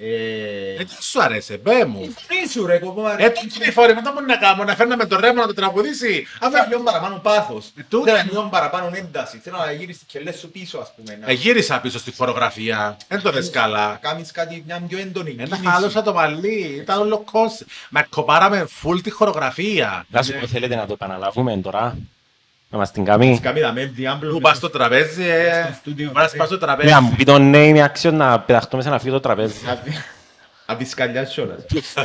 Ε, 0.00 0.74
Ε, 0.80 0.84
τι 0.84 1.02
σου 1.04 1.22
άρεσε, 1.22 1.56
μπέ 1.62 1.84
μου. 1.84 2.00
η 2.02 2.08
φωνή 2.18 2.48
σου 2.50 2.66
ρε, 2.66 2.78
κοπό, 2.78 3.08
Ε, 3.08 3.28
τι 3.30 3.40
είναι 3.56 3.64
η 3.66 3.70
φόρη, 3.70 3.94
μετά 3.94 4.12
μπορεί 4.12 4.26
να 4.26 4.36
κάνω, 4.36 4.64
να 4.64 4.74
φέρναμε 4.74 5.06
το 5.06 5.16
ρεύμα 5.20 5.40
να 5.40 5.46
το 5.46 5.54
τραγουδήσει. 5.54 6.26
Θέλω 6.40 6.64
λίγο 6.68 6.82
παραπάνω 6.82 7.18
πάθος. 7.22 7.66
Ε, 7.76 7.82
τούτο. 7.88 8.04
Θέλω 8.04 8.22
λίγο 8.30 8.48
παραπάνω 8.50 8.90
ένταση. 8.94 9.38
Θέλω 9.38 9.56
να 9.56 9.72
γύρισεις 9.72 10.02
και 10.06 10.20
λες 10.20 10.36
σου 10.38 10.50
πίσω, 10.50 10.78
ας 10.78 10.92
πούμε. 10.96 11.12
Ε, 11.22 11.26
Να 11.26 11.32
γύρισα 11.32 11.80
πίσω 11.80 11.98
στη 11.98 12.12
χορογραφία. 12.16 12.96
Δεν 13.08 13.22
το 13.22 13.30
δες 13.30 13.46
να 13.46 13.60
καλά. 13.60 13.98
κάνεις 14.02 14.30
κάτι, 14.30 14.62
μια 14.66 14.82
πιο 14.88 14.98
έντονη 14.98 15.30
Ένα 15.38 15.44
κίνηση. 15.44 15.66
χάλωσα 15.66 16.02
το 16.02 16.12
μαλλί, 16.12 16.78
ήταν 16.82 17.00
όλο 17.00 17.18
κόσ. 17.30 17.64
Μα 17.90 18.02
κοπάραμε 18.02 18.66
φουλ 18.68 18.98
τη 19.00 19.10
χορογραφία. 19.10 20.06
Να 20.08 20.22
σου 20.22 20.32
πω, 20.40 20.46
θέλετε 20.46 20.74
να 20.74 20.86
το 20.86 20.92
επαναλάβουμε 20.92 21.56
τώρα; 21.56 21.96
Να 22.70 22.78
μας 22.78 22.90
την 22.92 23.04
κάνει. 23.04 23.38
Κάμει 23.42 23.60
τα 23.60 23.72
μέλη, 23.72 23.86
διάμπλο. 23.86 24.32
Που 24.32 24.40
πας 24.40 24.56
στο 24.56 24.70
τραπέζι, 24.70 25.22
ε, 25.28 25.62
Στο 25.64 25.74
στούντιο. 25.80 26.06
μπορεί 26.06 26.22
να 26.22 26.28
σπάς 26.28 26.46
στο 26.46 26.54
Ναι, 26.54 26.60
τραπέζι. 26.60 26.92
να 26.92 27.00
μου 27.00 27.14
πει 27.16 27.24
το 27.24 27.36
name 27.38 27.84
action 27.86 28.12
να 28.12 28.40
πεταχτούμε 28.40 28.82
σε 28.82 28.88
ένα 28.88 28.98
φύγο 28.98 29.14
το 29.14 29.20
τραπέζι. 29.20 29.54
Απ' 30.66 30.78
τις 30.78 30.90
σκαλιάς 30.90 31.32
κιόλας. 31.32 31.64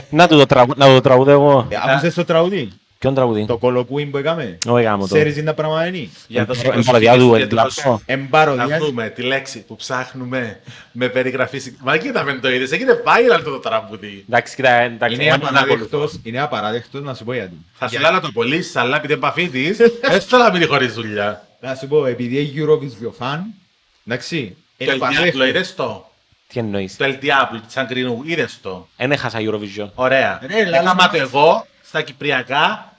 Να 0.09 0.28
του 0.28 0.38
το 0.38 0.45
τραγου- 0.45 0.78
να 0.78 0.86
το 0.86 1.01
τραγουδώ 1.01 1.32
εγώ. 1.32 1.68
Ε, 1.70 1.76
Άκουσες 1.86 2.14
το 2.14 2.26
τραγουδί, 2.26 2.70
Ποιον 3.04 3.16
τραγουδί; 3.16 3.45
το 3.45 3.58
κολοκούιν 3.58 4.12
που 4.12 4.18
έκαμε. 4.18 4.58
Όχι 4.68 4.84
γάμο 4.84 5.08
το. 5.08 5.14
Ξέρεις 5.14 5.34
τι 5.36 5.43
τα 5.43 5.54
πράγματα 5.54 5.86
είναι; 5.88 6.10
Για 6.28 6.45
το 6.45 6.56
Εν 6.74 6.84
παροδιά 6.84 7.18
του, 7.18 7.28
για 7.36 7.38
εν 7.43 7.49
το- 7.49 7.56
λαπτό. 7.56 8.01
Εμπάροδια. 8.06 8.66
Να 8.66 8.78
δούμε 8.78 9.10
τη 9.10 9.22
λέξη 9.22 9.60
που 9.64 9.76
ψάχνουμε 9.76 10.60
με 10.91 11.08
περιγραφή. 11.10 11.60
συ- 11.60 11.76
Μα 11.84 11.97
κοίταμε 11.97 12.34
το 12.34 12.49
είδες, 12.51 12.72
έγινε 12.72 13.01
viral 13.06 13.41
το 13.43 13.60
τραγούδι. 13.60 14.24
Εντάξει, 14.30 14.56
κοίτα, 14.56 14.70
εντάξει. 14.70 15.16
Είναι 15.16 15.30
να- 15.30 15.51
να 15.51 15.60
ακολουθώ. 15.60 15.86
απαράδεκτος, 15.97 16.20
είναι 16.24 16.39
απαράδεκτος 16.41 17.01
να 17.01 17.14
σου 17.14 17.24
πω 17.24 17.34
γιατί. 17.34 17.56
Θα 17.74 17.88
σου 17.89 17.99
λέω 17.99 18.12
να 18.12 18.20
το 18.20 18.32
πωλήσεις, 18.34 18.76
αλλά 18.76 18.95
επειδή 18.97 19.14
είναι 19.14 19.22
επαφή 19.22 19.49
της, 19.49 19.78
δεν 19.78 20.22
θέλω 20.22 20.43
να 20.43 20.51
μείνει 20.51 20.66
χωρίς 20.66 20.93
δουλειά. 20.93 21.47
Να 21.60 21.76
σου 21.76 21.88
πω, 21.88 22.06
επειδή 22.06 22.38
έχει 22.38 22.54
Eurovision 22.58 23.24
fan, 23.24 23.39
εντάξει, 24.08 24.56
Το 24.78 24.84
είναι 24.84 24.93
El 24.93 24.95
Diablo, 24.95 25.01
απαράδεκτος. 25.06 25.47
είδες 25.47 25.76
το; 25.76 26.10
Τι 26.47 26.60
εννοείς; 26.60 26.95
Το 26.97 27.06
El 27.06 27.24
Diablo 27.24 27.60
της 27.66 27.78
Αγκρινού, 27.78 28.22
είδες 28.26 28.60
το; 28.62 28.88
Εν 28.97 29.12
έχασα 29.12 29.38
Eurovision. 29.41 29.89
Ωραία. 29.95 30.39
Ρε, 30.47 30.56
λάλη 30.58 30.70
Έκανα 30.74 30.93
μας. 30.95 31.10
το 31.12 31.18
εγώ 31.18 31.66
στα 31.84 32.01
κυπριακά, 32.01 32.93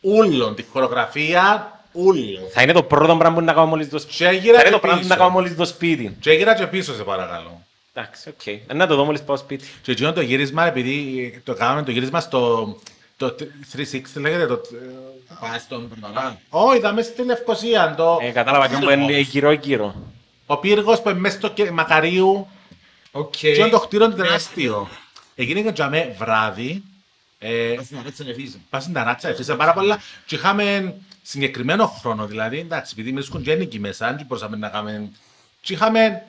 ούλον, 0.00 0.54
τη 0.54 0.62
χορογραφία, 0.72 1.72
ούλον. 1.92 2.42
Θα 2.52 2.62
είναι 2.62 2.72
το 2.72 2.82
πρώτο 2.82 3.16
πράγμα 3.16 3.38
που 3.38 3.44
να 3.44 3.52
κάνω 3.52 3.66
μόλις 3.66 3.88
το 3.88 3.98
σπίτι. 3.98 4.16
Και 4.16 4.24
γύρα 4.24 4.54
Θα 4.58 4.60
είναι 4.60 4.62
και 4.62 4.70
το 4.70 4.78
πράγμα 4.78 5.00
που 5.00 5.06
να 5.06 5.14
πίσω. 5.14 5.16
κάνω 5.26 5.30
μόλις 5.30 5.56
το 5.56 5.64
σπίτι. 5.64 6.16
Και 6.20 6.32
γύρα 6.32 6.54
και 6.54 6.66
πίσω 6.66 6.94
σε 6.94 7.02
παρακαλώ. 7.02 7.62
Εντάξει, 7.94 8.28
οκ. 8.28 8.46
Ε, 8.46 8.74
Να 8.74 8.86
το 8.86 8.96
δω 8.96 9.04
μόλις 9.04 9.22
πάω 9.22 9.36
σπίτι. 9.36 9.64
Και 9.82 9.92
εκείνο 9.92 10.12
το 10.12 10.20
γύρισμα, 10.20 10.66
επειδή 10.66 11.40
το 11.44 11.54
κάναμε 11.54 11.82
το 11.82 11.90
γύρισμα 11.90 12.20
στο 12.20 12.76
το 13.16 13.34
360 13.76 14.20
λέγεται 14.20 14.46
το... 14.46 14.60
Πας 15.40 15.62
στον 15.62 15.88
πρωταλά. 15.88 16.38
Όχι, 16.48 16.76
είδαμε 16.76 17.02
στη 17.02 17.24
Λευκοσία. 17.24 17.94
Το... 17.96 18.18
Ε, 18.22 18.30
κατάλαβα 18.30 18.68
και 18.68 18.76
που 18.76 18.90
είναι 18.90 19.18
γύρω-γύρω. 19.18 19.94
Ο 20.46 20.56
πύργος 20.56 21.00
που 21.00 21.08
είναι 21.10 21.18
μέσα 21.18 21.36
στο 21.36 21.48
κε- 21.50 21.70
Μακαρίου 21.70 22.46
Οκ. 23.12 23.30
και 23.30 23.48
είναι 23.48 23.68
το 23.68 23.78
χτίριο 23.78 24.12
τεράστιο. 24.12 24.88
Έγινε 25.34 25.60
και 25.60 25.72
τζαμέ 25.72 26.14
βράδυ. 26.18 26.82
Ε, 27.42 27.74
Πας 27.76 27.90
να 27.90 28.02
ρίξουν 28.02 28.28
εφίζουν. 28.28 28.60
Πας 28.70 28.82
στην 28.82 28.94
ταράτσα, 28.94 29.28
έφυγε 29.28 29.54
πάρα 29.54 29.72
πολλά 29.72 30.02
και 30.26 30.34
είχαμε 30.34 30.94
συγκεκριμένο 31.22 31.86
χρόνο, 31.86 32.26
δηλαδή, 32.26 32.58
εντάξει, 32.58 32.92
επειδή 32.96 33.12
βρίσκουν 33.12 33.42
και 33.42 33.52
εκεί 33.52 33.78
μέσα, 33.78 34.14
δεν 34.14 34.26
μπορούσαμε 34.26 34.56
να 34.56 34.68
κάνουμε... 34.68 35.10
Και 35.60 35.72
είχαμε 35.72 36.22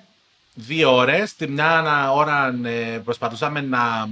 δύο 0.54 0.96
ώρες, 0.96 1.36
τη 1.36 1.48
μια 1.48 2.12
ώρα 2.12 2.60
ε, 2.64 2.98
προσπαθούσαμε 3.04 3.62
να, 3.62 4.10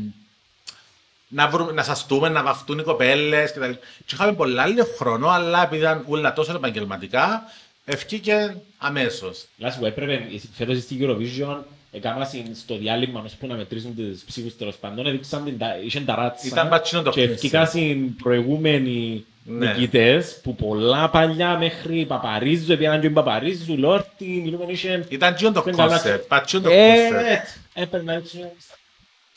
να, 1.28 1.48
βρούμε, 1.48 1.72
να 1.72 1.84
σαστούμε, 1.84 2.30
να 2.30 2.44
βαφτούν 2.44 2.80
οι 2.80 2.84
κοπέλες 2.84 3.52
και 3.52 3.60
τα 3.60 3.68
λοιπά. 3.68 3.80
Και 4.06 4.16
είχαμε 4.16 4.34
πολλά 4.34 4.66
λίγο 4.66 4.88
χρόνο, 4.98 5.28
αλλά 5.28 5.64
επειδή 5.64 5.82
ήταν 5.82 6.04
όλα 6.08 6.34
τόσο 6.34 6.56
επαγγελματικά, 6.56 7.44
ευκήκε 7.86 8.62
αμέσως. 8.78 9.46
Να 9.56 9.72
σου 9.72 9.80
πω, 9.80 9.86
έπρεπε 9.86 10.28
φέτος 10.54 10.82
στη 10.82 10.98
Eurovision 11.02 11.58
έκανα 11.92 12.26
συν- 12.26 12.56
στο 12.56 12.78
διάλειμμα 12.78 13.22
ώσπου 13.26 13.48
να 13.48 13.56
μετρήσουν 13.56 13.96
τις 13.96 14.24
ψήφους 14.28 14.58
τέλος 14.58 14.76
πάντων, 14.76 15.06
έδειξαν 15.08 15.44
την, 15.44 15.58
τα- 15.58 15.78
είχαν 15.86 16.06
τα 16.06 16.16
ράτσα 16.16 16.48
Ήταν 16.48 16.70
πα 16.70 16.78
τζείνο 16.78 17.02
το 17.02 17.10
και 17.10 17.20
κλείσι. 17.22 17.34
ευκήκα 17.34 17.66
στην 17.66 18.16
προηγούμενοι 18.16 19.26
Ναι. 19.44 19.72
νικητές 19.72 20.40
που 20.44 20.56
πολλά 20.56 21.10
παλιά 21.10 21.58
μέχρι 21.58 22.06
Παπαρίζου, 22.06 22.72
έπιαναν 22.72 23.00
και 23.00 23.06
τον 23.06 23.14
Παπαρίζου, 23.14 23.78
Lordi, 23.78 24.26
μιλούμε 24.44 24.66
είχε... 24.68 25.06
Ήταν 25.10 25.36
και 25.36 25.50
το 25.50 25.62
Πέντε 25.62 25.78
καλά. 25.78 25.90
concept, 25.90 26.28
πα 26.28 26.36
τζείνο 26.36 26.62
το 26.62 26.70
Ε, 26.70 26.88
concept. 27.10 27.48
έπαιρνα 27.74 28.14
έτσι. 28.14 28.46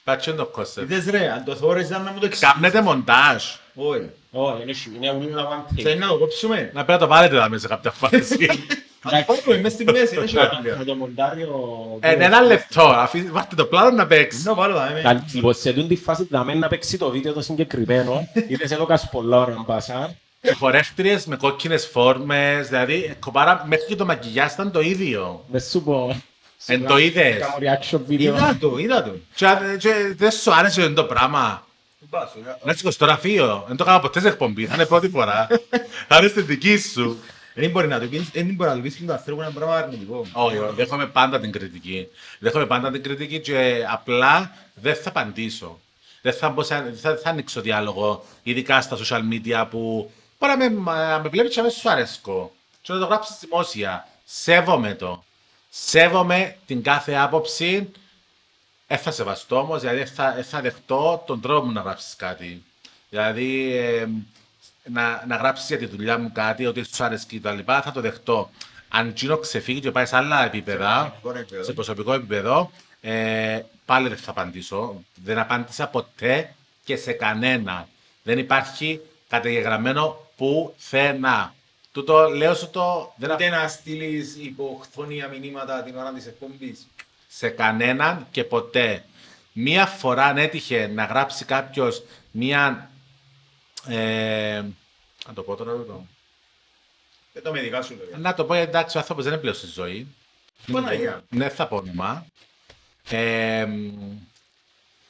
Πατσίνο 0.05 0.36
το 0.36 0.46
κόνσεπτ. 0.46 0.90
Είδες 0.90 1.07
ρε, 1.11 1.30
αν 1.32 1.44
το 1.44 1.55
θόρες 1.57 1.86
ήταν 1.86 2.03
να 2.03 2.11
μου 2.12 2.18
το 2.18 2.26
εξηγήσεις. 2.26 2.53
Κάμνετε 2.53 2.80
μοντάζ. 2.82 3.44
Όχι. 3.74 4.11
Όχι, 4.30 4.62
είναι 4.62 4.72
σι- 4.72 4.94
είναι 4.96 5.12
ούλα 5.12 5.48
one 5.48 5.72
take. 5.78 5.82
Θέλει 5.82 5.98
να 5.98 6.07
το 6.07 6.18
κόψουμε; 6.18 6.57
Να 6.74 6.84
πρέπει 6.84 6.90
να 6.92 6.98
το 6.98 7.07
βάλετε 7.07 7.36
εδώ 7.36 7.48
μέσα 7.48 7.61
σε 7.62 7.68
κάποια 7.68 7.90
φάση. 7.90 8.36
Να 9.03 9.11
το 9.11 9.24
πάρουμε 9.26 9.61
μες 9.61 9.72
στη 9.72 9.84
μέση, 9.84 10.14
δεν 10.14 10.22
έχει 10.24 10.34
Θα- 10.36 10.46
κάτι. 10.46 10.68
Θα 10.68 10.84
το 10.84 10.94
μοντάρει 10.94 11.42
ο... 11.42 11.96
Ε, 12.00 12.14
ναι, 12.14 12.24
ένα 12.24 12.40
λεπτό, 12.40 12.82
αφή- 12.82 13.30
βάτε 13.30 13.55
το 13.55 13.64
πλάνο 13.64 13.90
να 13.90 14.07
παίξει. 14.07 14.42
Να 14.44 14.55
βάλω 14.55 14.74
τα 14.74 14.90
με. 14.94 15.03
Να- 15.03 15.24
Λοιπόν, 15.32 15.55
σε 15.55 15.72
τούτη 15.72 15.96
φάση 15.96 16.24
θα 16.30 16.44
μένει 16.44 16.59
να 16.59 16.68
παίξει 16.68 16.98
το 16.98 17.11
βίντεο 17.11 17.32
το 17.32 17.40
συγκεκριμένο. 17.40 18.28
Είδες 18.48 18.70
εδώ 18.70 18.84
κας 18.86 19.09
πολλά 19.11 19.38
ώρα 19.40 19.53
να 19.55 19.62
πάσα. 19.64 20.14
Οι 20.40 20.53
χορεύτριες 20.53 21.26
με 21.26 21.36
κόκκινες 21.36 21.86
φόρμες, 21.92 22.68
δηλαδή 22.68 23.16
κοπάρα 23.20 23.64
μέχρι 23.68 23.86
και 23.86 23.96
το 23.96 24.05
μακιγιάζ 24.05 24.53
ήταν 24.53 24.70
το 24.70 24.80
ίδιο. 24.80 25.44
Δεν 25.50 25.61
σου 25.61 25.82
πω. 25.82 26.20
Εν 26.66 26.86
το 26.86 26.98
είδες. 26.98 27.38
Κάνω 27.38 27.55
reaction 27.61 28.11
video. 28.12 28.20
Είδα 28.20 28.57
το, 28.61 28.76
είδα 28.78 29.03
το. 29.03 29.11
Και, 29.34 29.46
και 29.78 29.90
δεν 30.16 30.30
σου 30.30 30.55
άρεσε 30.55 30.88
το 30.88 31.05
πράγμα. 31.05 31.66
Μπάσο, 32.11 32.32
ε, 32.46 32.57
Να 32.66 32.72
σηκώ 32.74 32.90
στο 32.90 33.05
γραφείο. 33.05 33.64
Δεν 33.68 33.76
το 33.76 33.84
έκανα 33.84 34.00
ποτέ 34.00 34.20
σε 34.20 34.28
εκπομπή. 34.28 34.66
Θα 34.66 34.74
είναι 34.74 34.86
πρώτη 34.86 35.09
φορά. 35.09 35.46
Θα 36.09 36.16
είναι 36.18 36.28
στην 36.28 36.46
δική 36.46 36.78
σου. 36.78 37.18
Δεν 37.55 37.70
μπορεί 37.70 37.86
να 37.86 38.00
το 38.00 38.07
πεις, 38.07 38.30
δεν 38.30 38.55
μπορεί 38.55 38.70
να 38.70 38.76
το 38.76 38.82
πεις 38.82 38.94
στον 38.94 39.11
ανθρώπου 39.11 39.40
ένα 39.40 39.50
πράγμα 39.50 39.76
αρνητικό. 39.76 40.26
Όχι, 40.32 40.57
δέχομαι 40.74 41.07
πάντα 41.07 41.40
την 41.40 41.53
κριτική. 41.53 42.09
Δέχομαι 42.38 42.66
πάντα 42.66 42.90
την 42.90 43.03
κριτική 43.03 43.40
και 43.40 43.84
απλά 43.90 44.55
δεν 44.74 44.94
θα 44.94 45.09
απαντήσω. 45.09 45.80
Δεν 46.22 46.32
θα, 46.32 46.48
μπω 46.48 46.62
σε- 46.62 46.80
δεν 46.82 46.96
θα, 46.96 47.16
θα 47.16 47.30
ανοίξω 47.30 47.61
διάλογο, 47.61 48.24
ειδικά 48.42 48.80
στα 48.80 48.96
social 48.96 49.20
media 49.32 49.66
που 49.70 50.11
μπορεί 50.38 50.57
να 50.57 50.70
με, 50.70 50.92
να 50.92 51.20
με 51.22 51.28
βλέπεις 51.28 51.55
και 51.55 51.61
να 51.61 51.66
με 51.66 51.72
σου 51.72 51.90
αρέσκω. 51.90 52.53
Και 52.82 52.92
να 52.92 52.98
το 52.98 53.05
γράψεις 53.07 53.38
δημόσια. 53.40 54.09
Σέβομαι 54.24 54.94
το. 54.94 55.24
Σέβομαι 55.70 56.57
την 56.66 56.82
κάθε 56.82 57.14
άποψη. 57.14 57.90
Δεν 58.86 58.98
θα 58.98 59.11
σεβαστώ 59.11 59.59
όμως, 59.59 59.80
δηλαδή 59.80 59.98
δεν 59.98 60.07
θα, 60.07 60.32
δεν 60.34 60.44
θα 60.44 60.61
δεχτώ 60.61 61.22
τον 61.26 61.40
τρόπο 61.40 61.66
μου 61.66 61.72
να 61.72 61.80
γράψεις 61.80 62.16
κάτι. 62.16 62.62
Δηλαδή, 63.11 63.76
ε, 63.76 64.07
να, 64.85 65.24
να 65.26 65.37
γράψεις 65.37 65.68
για 65.68 65.78
τη 65.78 65.87
δουλειά 65.87 66.18
μου 66.18 66.33
κάτι, 66.33 66.66
ότι 66.66 66.85
σου 66.95 67.05
αρέσει 67.05 67.26
και 67.26 67.41
τα 67.41 67.53
λοιπά, 67.53 67.83
θα 67.83 67.93
το 67.93 68.01
δεχτώ. 68.01 68.51
Αν 68.89 69.09
εκείνο 69.09 69.37
ξεφύγει 69.37 69.80
και 69.80 69.91
πάει 69.91 70.07
σε 70.07 70.16
άλλα 70.16 70.45
επίπεδα, 70.45 71.18
προσωπικό 71.20 71.39
επίπεδο. 71.39 71.64
σε 71.64 71.72
προσωπικό 71.72 72.12
επίπεδο, 72.12 72.70
ε, 73.01 73.61
πάλι 73.85 74.09
δεν 74.09 74.16
θα 74.18 74.30
απαντήσω. 74.30 75.03
Δεν 75.24 75.39
απάντησα 75.39 75.87
ποτέ 75.87 76.55
και 76.85 76.97
σε 76.97 77.12
κανένα. 77.12 77.89
Δεν 78.22 78.39
υπάρχει 78.39 79.01
καταγεγραμμένο 79.28 80.30
πουθενά. 80.37 81.55
Τούτο 81.93 82.28
λέω 82.28 82.55
σου 82.55 82.70
το. 82.70 83.12
Δεν 83.16 83.30
Ούτε 83.30 83.49
να 83.49 83.68
στείλεις 83.68 84.37
υποχθόνια 84.37 85.28
μηνύματα 85.28 85.83
την 85.83 85.97
ώρα 85.97 86.12
της 86.12 86.26
εκπομπής. 86.26 86.87
σε 87.28 87.49
κανέναν 87.49 88.26
και 88.30 88.45
ποτέ. 88.45 89.05
Μία 89.53 89.87
φορά 89.87 90.24
αν 90.24 90.39
έτυχε 90.39 90.91
να 90.95 91.05
γράψει 91.05 91.45
κάποιος 91.45 92.03
μία. 92.30 92.91
Ε, 93.87 94.62
να 95.26 95.33
το 95.35 95.43
πω 95.43 95.57
τώρα, 95.57 95.72
δεν 95.72 95.87
το. 95.87 96.07
Δεν 97.33 97.43
το 97.43 97.53
με 97.53 97.61
δικά 97.61 97.83
σου 97.83 97.97
λέω. 97.97 98.18
Να 98.18 98.35
το 98.35 98.45
πω 98.45 98.55
εντάξει, 98.55 98.97
ο 98.97 99.01
άνθρωπος 99.01 99.24
δεν 99.24 99.33
είναι 99.33 99.41
πλέον 99.41 99.57
στη 99.57 99.66
ζωή. 99.66 100.07
Παναγία. 100.72 101.24
Ναι, 101.28 101.49
θα 101.49 101.66
πω 101.66 101.76
όνομα. 101.76 102.26
Ε, 103.09 103.66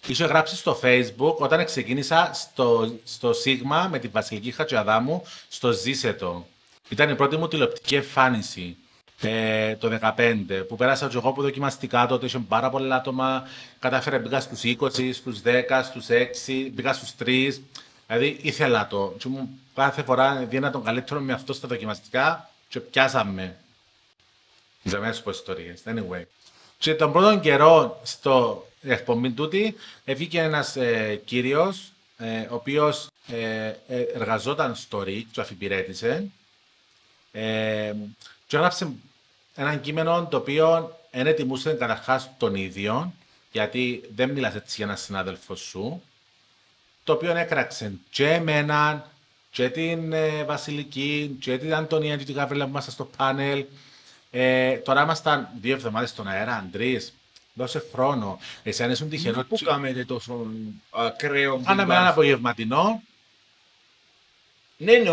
Είχε 0.06 0.24
γράψει 0.24 0.56
στο 0.56 0.80
facebook 0.82 1.34
όταν 1.36 1.64
ξεκίνησα 1.64 2.30
στο, 2.34 2.94
στο 3.04 3.30
Sigma 3.44 3.86
με 3.90 3.98
τη 3.98 4.08
Βασιλική 4.08 4.50
Χατζιαδάμου 4.50 5.22
στο 5.48 5.72
Ζήσετο. 5.72 6.46
Ήταν 6.88 7.10
η 7.10 7.14
πρώτη 7.14 7.36
μου 7.36 7.48
τηλεοπτική 7.48 7.94
εμφάνιση 7.94 8.76
ε, 9.20 9.76
το 9.76 9.98
2015 10.16 10.64
που 10.68 10.76
πέρασα 10.76 11.08
και 11.08 11.16
εγώ 11.16 11.32
που 11.32 11.42
δοκιμαστικά 11.42 12.06
τότε 12.06 12.26
είχε 12.26 12.38
πάρα 12.38 12.70
πολλά 12.70 12.94
άτομα. 12.96 13.48
Κατάφερα 13.78 14.18
μπήκα 14.18 14.40
στους 14.40 14.60
20, 14.64 15.10
στους 15.12 15.40
10, 15.44 15.82
στους 15.84 16.06
6, 16.46 16.68
μπήκα 16.72 16.92
στους 16.92 17.10
3. 17.24 17.50
Δηλαδή 18.12 18.38
ήθελα 18.42 18.86
το. 18.86 19.14
Και 19.18 19.28
μου 19.28 19.58
κάθε 19.74 20.02
φορά 20.02 20.34
δίνα 20.34 20.70
τον 20.70 20.84
καλύτερο 20.84 21.20
με 21.20 21.32
αυτό 21.32 21.52
στα 21.52 21.68
δοκιμαστικά 21.68 22.50
και 22.68 22.80
πιάσαμε. 22.80 23.56
Δεν 24.82 25.00
με 25.00 25.12
σου 25.12 25.22
πω 25.22 25.30
ιστορίες. 25.30 25.82
Anyway. 25.84 26.22
Και 26.78 26.94
τον 26.94 27.12
πρώτο 27.12 27.38
καιρό 27.38 28.00
στο 28.02 28.66
εκπομπή 28.82 29.30
τούτη 29.30 29.74
ε, 30.04 30.14
βγήκε 30.14 30.40
ένας 30.40 30.76
ε, 30.76 31.20
κύριος 31.24 31.92
ε, 32.16 32.40
ο 32.40 32.54
οποίος 32.54 33.08
ε, 33.26 33.66
ε, 33.88 34.00
εργαζόταν 34.14 34.74
στο 34.74 35.02
ΡΙΚ 35.02 35.26
και 35.30 35.40
αφιπηρέτησε 35.40 36.30
ε, 37.32 37.92
και 38.46 38.56
έγραψε 38.56 38.92
ένα 39.54 39.76
κείμενο 39.76 40.26
το 40.30 40.36
οποίο 40.36 40.98
δεν 41.10 41.26
ετοιμούσε 41.26 41.72
καταρχάς 41.72 42.30
τον 42.38 42.54
ίδιο 42.54 43.12
γιατί 43.52 44.02
δεν 44.14 44.30
μιλάς 44.30 44.54
έτσι 44.54 44.74
για 44.76 44.84
έναν 44.84 44.96
συνάδελφο 44.96 45.54
σου 45.54 46.02
το 47.04 47.12
οποίο 47.12 47.36
έκραξε 47.36 47.92
και 48.10 48.28
εμένα 48.30 49.10
και 49.50 49.68
την 49.70 50.12
ε, 50.12 50.44
Βασιλική 50.44 51.36
και 51.40 51.58
την 51.58 51.74
Αντωνία 51.74 52.16
και 52.16 52.24
την 52.24 52.34
Γαβρίλα 52.34 52.64
που 52.64 52.70
είμαστε 52.70 52.90
στο 52.90 53.04
πάνελ. 53.16 53.64
Ε, 54.30 54.76
τώρα 54.76 55.02
ήμασταν 55.02 55.48
δύο 55.60 55.74
εβδομάδες 55.74 56.10
στον 56.10 56.28
αέρα, 56.28 56.68
τρεις. 56.72 57.12
Δώσε 57.54 57.84
χρόνο. 57.92 58.38
Εσύ 58.62 58.82
αν 58.82 58.90
ήσουν 58.90 59.08
τυχερό, 59.08 59.44
Πού 59.48 59.56
κάνετε 59.64 60.04
τόσο 60.04 60.46
ακραίο 60.90 61.56
κάναμε 61.64 61.82
μπιμπάς. 61.82 61.98
ένα 61.98 62.08
απογευματινό. 62.08 63.02
Ναι, 64.76 64.92
ναι, 64.92 65.10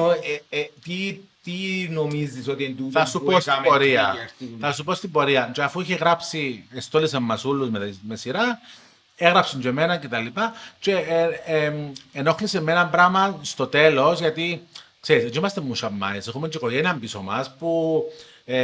ε, 0.49 0.59
ε, 0.59 0.69
τι, 0.83 1.19
τι 1.43 1.87
νομίζεις 1.89 2.47
ότι 2.47 2.63
είναι 2.63 2.73
τούτο 2.75 2.99
Θα 2.99 3.05
σου 3.05 3.19
που 3.19 3.25
πω 3.25 3.39
στην 3.39 3.51
έκαμε 3.51 3.67
πορεία. 3.67 4.13
trigger 4.15 4.29
στην- 4.35 4.57
Θα 4.59 4.71
σου 4.73 4.83
πω 4.83 4.93
στην 4.93 5.11
πορεία. 5.11 5.51
Και 5.53 5.61
αφού 5.63 5.81
είχε 5.81 5.95
γράψει, 5.95 6.63
εστόλισε 6.73 7.19
μας 7.19 7.45
όλους 7.45 7.69
με, 7.69 7.95
με 8.01 8.15
σειρά, 8.15 8.59
έγραψε 9.19 9.57
και 9.57 9.67
εμένα 9.67 9.97
και 9.97 10.07
τα 10.07 10.19
λοιπά 10.19 10.53
και 10.79 10.91
ε, 10.91 11.29
ε, 11.45 11.73
ενόχλησε 12.13 12.61
με 12.61 12.71
ένα 12.71 12.87
πράγμα 12.87 13.39
στο 13.41 13.67
τέλος 13.67 14.19
γιατί 14.19 14.61
ξέρεις, 14.99 15.23
έτσι 15.23 15.37
είμαστε 15.37 15.61
μουσαμάες, 15.61 16.27
έχουμε 16.27 16.47
και 16.47 16.57
οικογένεια 16.57 16.97
πίσω 16.99 17.21
μας 17.21 17.55
που 17.59 18.03
ε, 18.45 18.59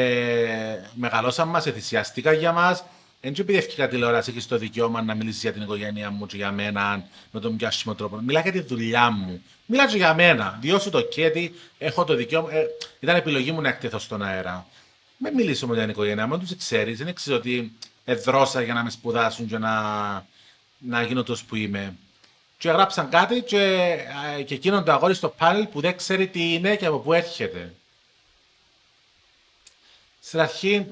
μεγαλώσαν 0.94 1.48
μας, 1.48 1.66
εθυσιαστήκαν 1.66 2.34
για 2.34 2.52
μας 2.52 2.84
δεν 3.26 3.34
και 3.34 3.42
επειδή 3.42 3.58
έφυγα 3.58 3.88
τηλεόραση 3.88 4.32
και 4.32 4.40
στο 4.40 4.58
δικαίωμα 4.58 5.02
να 5.02 5.16
μιλήσεις 5.16 5.42
για 5.42 5.54
την 5.54 5.62
οικογένεια 5.62 6.12
μου 6.12 6.26
και 6.26 6.38
για 6.38 6.52
μένα 6.52 7.08
με 7.32 7.40
τον 7.40 7.58
πιο 7.58 7.68
άσχημο 7.68 7.96
τρόπο. 7.96 8.20
Μιλά 8.26 8.40
για 8.40 8.52
τη 8.52 8.60
δουλειά 8.60 9.12
μου. 9.12 9.42
Μιλά 9.66 9.88
και 9.88 9.98
για 9.98 10.14
μένα. 10.14 10.58
Διώσου 10.62 10.90
το 10.90 11.02
κέτι, 11.02 11.54
έχω 11.78 12.04
το 12.04 12.16
δικαίωμα. 12.16 12.54
Ε, 12.54 12.66
ήταν 13.00 13.16
επιλογή 13.16 13.52
μου 13.52 13.62
να 13.62 13.70
εκτεθώ 13.70 14.00
στον 14.00 14.24
αέρα. 14.24 14.66
Με 15.18 15.32
μιλήσω 15.32 15.68
με 15.68 15.78
την 15.78 15.90
οικογένεια 15.90 16.28
μου, 16.28 16.40
τους 16.40 16.56
ξέρεις. 16.58 16.98
Δεν 16.98 17.14
ξέρει 17.14 17.36
ότι 17.36 17.72
εδρώσα 18.06 18.62
για 18.62 18.74
να 18.74 18.84
με 18.84 18.90
σπουδάσουν 18.90 19.48
και 19.48 19.58
να, 19.58 19.72
να 20.78 21.02
γίνω 21.02 21.24
τόσο 21.24 21.46
που 21.48 21.56
είμαι. 21.56 21.96
Και 22.58 22.70
γράψαν 22.70 23.10
κάτι 23.10 23.42
και, 23.42 23.98
ε, 24.38 24.42
και 24.44 24.54
εκείνον 24.54 24.84
το 24.84 24.92
αγόρι 24.92 25.14
στο 25.14 25.30
πάνελ 25.30 25.66
που 25.68 25.82
δεν 25.82 25.98
ξέρει 25.98 26.28
τι 26.28 26.54
είναι 26.54 26.76
και 26.76 26.86
από 26.86 26.98
πού 26.98 27.14
έρχεται. 27.14 27.74
Στην 30.22 30.40
αρχή 30.40 30.86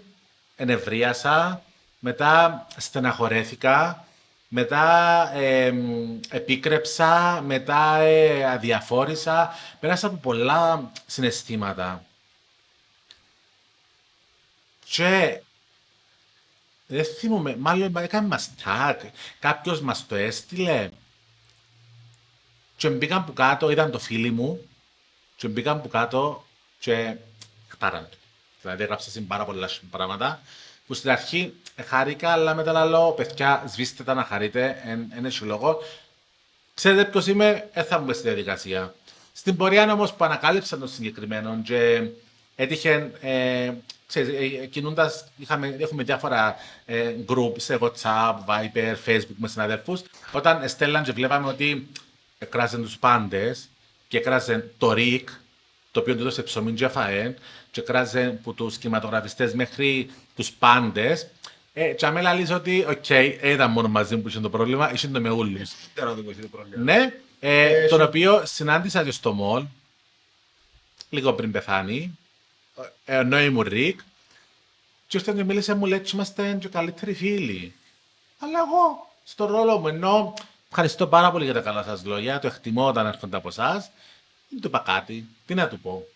ενευρίασα, 0.55 1.63
μετά 1.99 2.67
στεναχωρέθηκα, 2.77 4.07
μετά 4.47 5.31
ε, 5.35 5.73
επίκρεψα, 6.29 7.41
μετά 7.45 7.95
ε, 7.97 8.45
αδιαφόρησα, 8.45 9.55
πέρασα 9.79 10.07
από 10.07 10.15
πολλά 10.15 10.91
συναισθήματα. 11.05 12.03
Και 14.85 15.41
δεν 16.87 17.05
θυμούμαι, 17.05 17.55
μάλλον 17.59 17.95
έκανε 17.97 18.27
μας 18.27 18.49
tag, 18.63 18.95
κάποιος 19.39 19.81
μας 19.81 20.05
το 20.07 20.15
έστειλε 20.15 20.89
και 22.75 22.89
μπήκαν 22.89 23.25
που 23.25 23.33
κάτω, 23.33 23.69
ήταν 23.69 23.91
το 23.91 23.99
φίλοι 23.99 24.31
μου 24.31 24.67
και 25.35 25.47
μπήκαν 25.47 25.81
που 25.81 25.87
κάτω 25.87 26.45
και 26.79 27.15
χτάραν 27.67 28.07
το. 28.09 28.17
Δηλαδή 28.61 28.83
έγραψα 28.83 29.09
συν 29.09 29.27
πάρα 29.27 29.45
πολλά 29.45 29.69
πράγματα 29.91 30.41
που 30.87 30.93
στην 30.93 31.09
αρχή 31.09 31.53
χάρηκα, 31.85 32.29
αλλά 32.31 32.55
μετά 32.55 32.85
λέω, 32.85 33.11
παιδιά, 33.11 33.63
σβήστε 33.67 34.03
τα 34.03 34.13
να 34.13 34.23
χαρείτε, 34.23 34.83
δεν 35.13 35.25
έχει 35.25 35.45
λόγο. 35.45 35.77
Ξέρετε 36.73 37.05
ποιος 37.05 37.27
είμαι, 37.27 37.69
δεν 37.73 37.83
θα 37.83 37.99
μπω 37.99 38.13
στη 38.13 38.23
διαδικασία. 38.23 38.93
Στην 39.33 39.55
πορεία 39.57 39.93
όμως 39.93 40.13
που 40.13 40.23
ανακάλυψα 40.23 40.77
το 40.77 40.87
συγκεκριμένο 40.87 41.61
και 41.63 42.09
έτυχε, 42.55 43.11
ε, 43.21 43.71
ξέρεις, 44.07 44.59
ε, 44.61 44.65
κινούντας, 44.65 45.27
είχαμε, 45.37 45.75
έχουμε 45.79 46.03
διάφορα 46.03 46.55
ε, 46.85 47.13
group 47.27 47.51
σε 47.57 47.77
WhatsApp, 47.81 48.35
Viber, 48.47 48.95
Facebook 49.05 49.35
με 49.35 49.47
συναδέλφους, 49.47 50.01
όταν 50.31 50.69
στέλναν 50.69 51.03
και 51.03 51.11
βλέπαμε 51.11 51.47
ότι 51.47 51.87
εκράζαν 52.37 52.81
τους 52.81 52.97
πάντες 52.97 53.69
και 54.07 54.17
εκράζαν 54.17 54.71
το 54.77 54.91
ΡΙΚ, 54.97 55.23
το 55.91 55.99
οποίο 55.99 56.13
του 56.15 56.21
έδωσε 56.21 56.41
ψωμί 56.43 56.71
και 56.73 56.87
φαέ, 56.87 57.33
και 57.71 57.81
κράζε 57.81 58.25
από 58.39 58.53
τους 58.53 58.77
κινηματογραφιστές 58.77 59.53
μέχρι 59.53 60.09
τους 60.35 60.51
πάντες. 60.51 61.27
Ε, 61.73 61.87
και 61.87 62.05
αμέλα 62.05 62.33
λύσει 62.33 62.53
ότι, 62.53 62.85
OK, 62.89 63.03
okay, 63.07 63.37
ήταν 63.43 63.71
μόνο 63.71 63.87
μαζί 63.87 64.15
μου 64.15 64.21
που 64.21 64.27
είχε 64.27 64.39
το 64.39 64.49
πρόβλημα, 64.49 64.93
είχε 64.93 65.07
το 65.07 65.21
με 65.21 65.29
όλους. 65.29 65.71
Τώρα 65.95 66.15
το 66.15 66.23
το 66.23 66.47
πρόβλημα. 66.51 66.83
Ναι, 66.83 67.13
ε, 67.39 67.65
Ε, 67.83 67.87
τον 67.87 67.99
σου- 67.99 68.07
οποίο 68.07 68.41
συνάντησα 68.45 69.03
και 69.03 69.11
στο 69.11 69.33
μολ, 69.33 69.63
λίγο 71.09 71.33
πριν 71.33 71.51
πεθάνει, 71.51 72.17
ε, 73.05 73.17
ενώ 73.17 73.39
ήμουν 73.39 73.67
Ρικ, 73.67 73.99
και 75.07 75.17
ήρθε 75.17 75.33
και 75.33 75.43
μίλησε 75.43 75.73
μου, 75.73 75.85
λέει, 75.85 75.99
«Έτσι 75.99 76.15
είμαστε 76.15 76.57
και 76.59 76.67
καλύτεροι 76.67 77.13
φίλοι. 77.13 77.73
Αλλά 78.39 78.59
εγώ, 78.59 79.13
στο 79.23 79.45
ρόλο 79.45 79.79
μου, 79.79 79.87
ενώ 79.87 80.33
ευχαριστώ 80.69 81.07
πάρα 81.07 81.31
πολύ 81.31 81.43
για 81.43 81.53
τα 81.53 81.61
καλά 81.61 81.83
σας 81.83 82.05
λόγια, 82.05 82.39
το 82.39 82.47
εκτιμώ 82.47 82.87
όταν 82.87 83.05
έρχονται 83.05 83.37
από 83.37 83.47
εσάς, 83.47 83.89
δεν 84.49 84.61
του 84.61 84.67
είπα 84.67 84.79
κάτι, 84.79 85.27
τι 85.45 85.53
να 85.53 85.67
του 85.67 85.79
πω. 85.79 86.07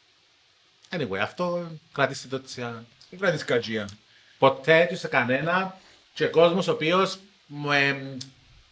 Anyway, 0.89 1.17
αυτό 1.21 1.67
κρατήστε 1.91 2.27
το 2.27 2.35
έτσι. 2.35 2.61
α. 2.61 2.83
Δεν 3.09 3.19
κρατείς 3.19 3.43
κατζία. 3.43 3.89
Ποτέ 4.37 4.87
του 4.89 4.97
σε 4.97 5.07
κανένα 5.07 5.77
και 6.13 6.25
κόσμος 6.25 6.67
ο 6.67 6.71
οποίος 6.71 7.19
μου 7.47 7.71
ε, 7.71 8.17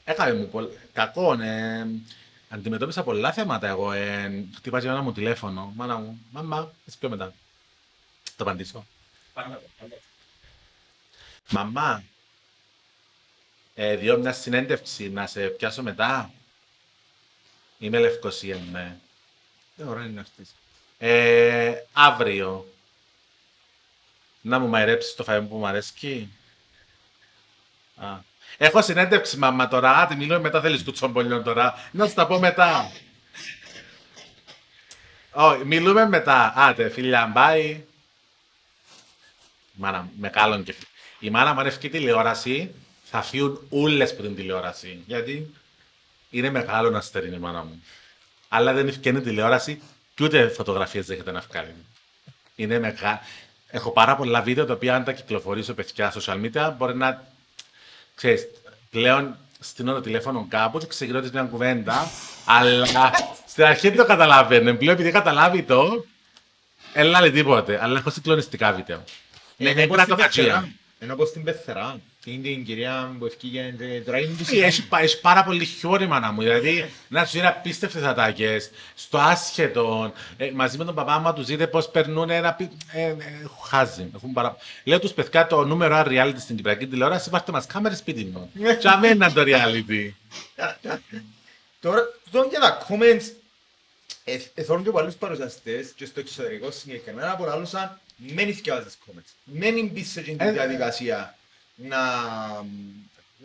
έκανε 0.03 0.33
μου 0.33 0.47
πολλ... 0.47 0.67
κακό. 0.93 1.33
Ε, 1.33 1.87
αντιμετώπισα 2.49 3.03
πολλά 3.03 3.33
θέματα 3.33 3.67
εγώ. 3.67 3.91
Ε, 3.91 4.45
χτύπα 4.55 4.81
και 4.81 4.87
ένα 4.87 5.01
μου 5.01 5.11
τηλέφωνο. 5.11 5.73
Μάνα 5.75 5.97
μου, 5.97 6.19
μαμά, 6.31 6.71
εσύ 6.87 6.97
πιο 6.97 7.09
μετά. 7.09 7.33
Το 8.37 8.43
απαντήσω. 8.43 8.85
Μαμά, 11.49 12.03
ε, 13.75 13.95
διώ 13.95 14.17
μια 14.17 14.33
συνέντευξη 14.33 15.09
να 15.09 15.27
σε 15.27 15.47
πιάσω 15.47 15.83
μετά. 15.83 16.31
Είμαι 17.79 17.99
Λευκοσία, 17.99 18.57
ναι. 18.71 18.97
Τι 19.75 19.83
ώρα 19.83 20.01
είναι 20.01 20.13
να 20.13 20.19
έρθεις. 20.19 20.55
Ε, 20.97 21.73
αύριο. 21.93 22.73
Να 24.41 24.59
μου 24.59 24.67
μαϊρέψεις 24.67 25.15
το 25.15 25.25
φαΐ 25.27 25.45
που 25.49 25.55
μου 25.57 25.67
αρέσκει. 25.67 26.29
Α. 27.95 28.07
Έχω 28.57 28.81
συνέντευξη, 28.81 29.37
μαμά, 29.37 29.67
τώρα. 29.67 29.97
Άντε, 29.97 30.15
μιλούμε 30.15 30.39
μετά, 30.39 30.61
θέλεις 30.61 30.83
κουτσομπολιόν 30.83 31.43
τώρα. 31.43 31.89
Να 31.91 32.07
σου 32.07 32.13
τα 32.13 32.27
πω 32.27 32.39
μετά. 32.39 32.91
Όχι, 35.31 35.65
μιλούμε 35.65 36.07
μετά. 36.07 36.53
Άντε, 36.55 36.89
φιλιά, 36.89 37.33
bye. 37.35 37.81
Μάνα, 39.75 40.09
μεγάλον 40.19 40.63
και 40.63 40.75
Η 41.19 41.29
μάνα 41.29 41.53
μου 41.53 41.59
αν 41.59 41.65
ευκεί 41.65 41.89
τηλεόραση, 41.89 42.73
θα 43.03 43.21
φύγουν 43.21 43.59
όλες 43.69 44.11
από 44.11 44.21
την 44.21 44.35
τηλεόραση. 44.35 45.03
Γιατί 45.07 45.53
Είναι 46.29 46.49
μεγάλο 46.49 46.97
αστέρι 46.97 47.33
η 47.33 47.37
μάνα 47.37 47.63
μου. 47.63 47.83
Αλλά 48.49 48.73
δεν 48.73 48.87
ευκαινεί 48.87 49.21
τηλεόραση 49.21 49.81
και 50.15 50.23
ούτε 50.23 50.47
φωτογραφίες 50.47 51.05
δέχεται 51.05 51.31
να 51.31 51.39
βγάλει. 51.39 51.75
Είναι 52.55 52.79
μεγάλο. 52.79 53.19
Έχω 53.67 53.91
πάρα 53.91 54.15
πολλά 54.15 54.41
βίντεο 54.41 54.65
τα 54.65 54.73
οποία 54.73 54.95
αν 54.95 55.03
τα 55.03 55.11
κυκλοφορήσω 55.11 55.73
παιδιά 55.73 56.13
social 56.13 56.45
media 56.45 56.73
μπορεί 56.77 56.95
να. 56.95 57.23
ξέρεις, 58.15 58.47
πλέον 58.89 59.37
στείλω 59.59 59.93
το 59.93 60.01
τηλέφωνο 60.01 60.45
κάπου 60.49 60.77
και 60.79 60.85
ξεκινώ 60.85 61.21
της 61.21 61.31
μια 61.31 61.43
κουβέντα, 61.43 62.11
αλλά 62.45 63.11
στην 63.51 63.63
αρχή 63.63 63.87
δεν 63.87 63.97
το 63.97 64.05
καταλαβαίνω. 64.05 64.75
Πλέον 64.75 64.95
επειδή 64.95 65.11
καταλάβει 65.11 65.63
το, 65.63 66.05
έλα 66.93 67.21
λέει 67.21 67.31
τίποτε. 67.31 67.83
Αλλά 67.83 67.99
έχω 67.99 68.09
συγκλονιστικά 68.09 68.71
βίντεο. 68.71 69.03
Ναι, 69.57 69.69
Ενώ 69.69 69.75
δεν 69.79 69.87
πως 69.87 69.95
μπορεί 69.95 69.97
να 69.97 70.03
στην 70.03 70.15
το 70.15 70.21
κατσία. 70.21 70.43
Πεθερά. 70.43 70.69
Ενώ 70.99 71.15
πως 71.15 71.29
στην 71.29 71.43
Πεθερά. 71.43 71.99
Την 72.23 72.41
την 72.43 72.65
κυρία 72.65 73.15
που 73.19 73.25
ευκήγε 73.25 73.75
και 73.77 74.01
τώρα 74.05 74.19
είναι 74.19 74.35
τους... 74.37 74.47
Έχει, 74.47 74.59
έχει, 74.59 74.87
πά- 74.87 75.01
έχει 75.01 75.19
πάρα 75.21 75.43
πολύ 75.43 75.65
χιόνι, 75.65 76.07
μάνα 76.07 76.31
μου. 76.31 76.41
Δηλαδή, 76.41 76.89
να 77.07 77.25
σου 77.25 77.37
είναι 77.37 77.47
απίστευτες 77.47 78.03
ατάκες. 78.03 78.69
Στο 78.95 79.17
άσχετο, 79.17 80.13
ε, 80.37 80.51
μαζί 80.51 80.77
με 80.77 80.85
τον 80.85 80.95
παπά 80.95 81.19
μου, 81.19 81.33
τους 81.33 81.45
δείτε 81.45 81.67
πώ 81.67 81.81
περνούν 81.91 82.29
ένα. 82.29 82.53
πι- 82.53 82.71
Ε, 82.91 83.01
ε, 83.03 83.15
χάζει. 83.69 84.09
Έχουν 84.15 84.33
παρα... 84.33 84.57
Λέω 84.83 84.99
τους 84.99 85.11
παιδιά 85.11 85.47
το 85.47 85.65
νούμερο 85.65 85.95
ένα 85.95 86.05
reality 86.09 86.39
στην 86.39 86.55
Κυπριακή 86.55 86.87
τηλεόραση. 86.87 87.29
Βάρτε 87.29 87.51
μας 87.51 87.65
κάμερες 87.65 87.97
σπίτι 87.97 88.23
μου. 88.23 88.51
Τι 88.81 88.87
αμέναν 88.87 89.33
το 89.33 89.43
reality. 89.45 90.09
Τώρα, 91.79 92.01
δω 92.31 92.47
και 92.49 92.57
τα 92.59 92.85
comments, 92.89 93.31
ε, 94.23 94.37
ε, 94.53 94.63
θέλουν 94.63 94.83
και 94.83 94.89
πολλούς 94.91 95.15
παρουσιαστές 95.15 95.91
και 95.95 96.05
στο 96.05 96.19
εξωτερικό 96.19 96.71
συγκεκριμένα 96.71 97.35
που 97.35 97.43
λαλούσαν 98.17 98.45
μην 98.45 98.55
θυκευάζεις 98.55 98.97
comments. 99.07 99.33
Μην 99.43 99.87
μπεις 99.87 100.11
σε 100.11 100.19
εκείνη 100.19 100.37
τη 100.37 100.43
Ε, 100.45 100.51
διαδικασία 100.51 101.35
να, 101.75 101.97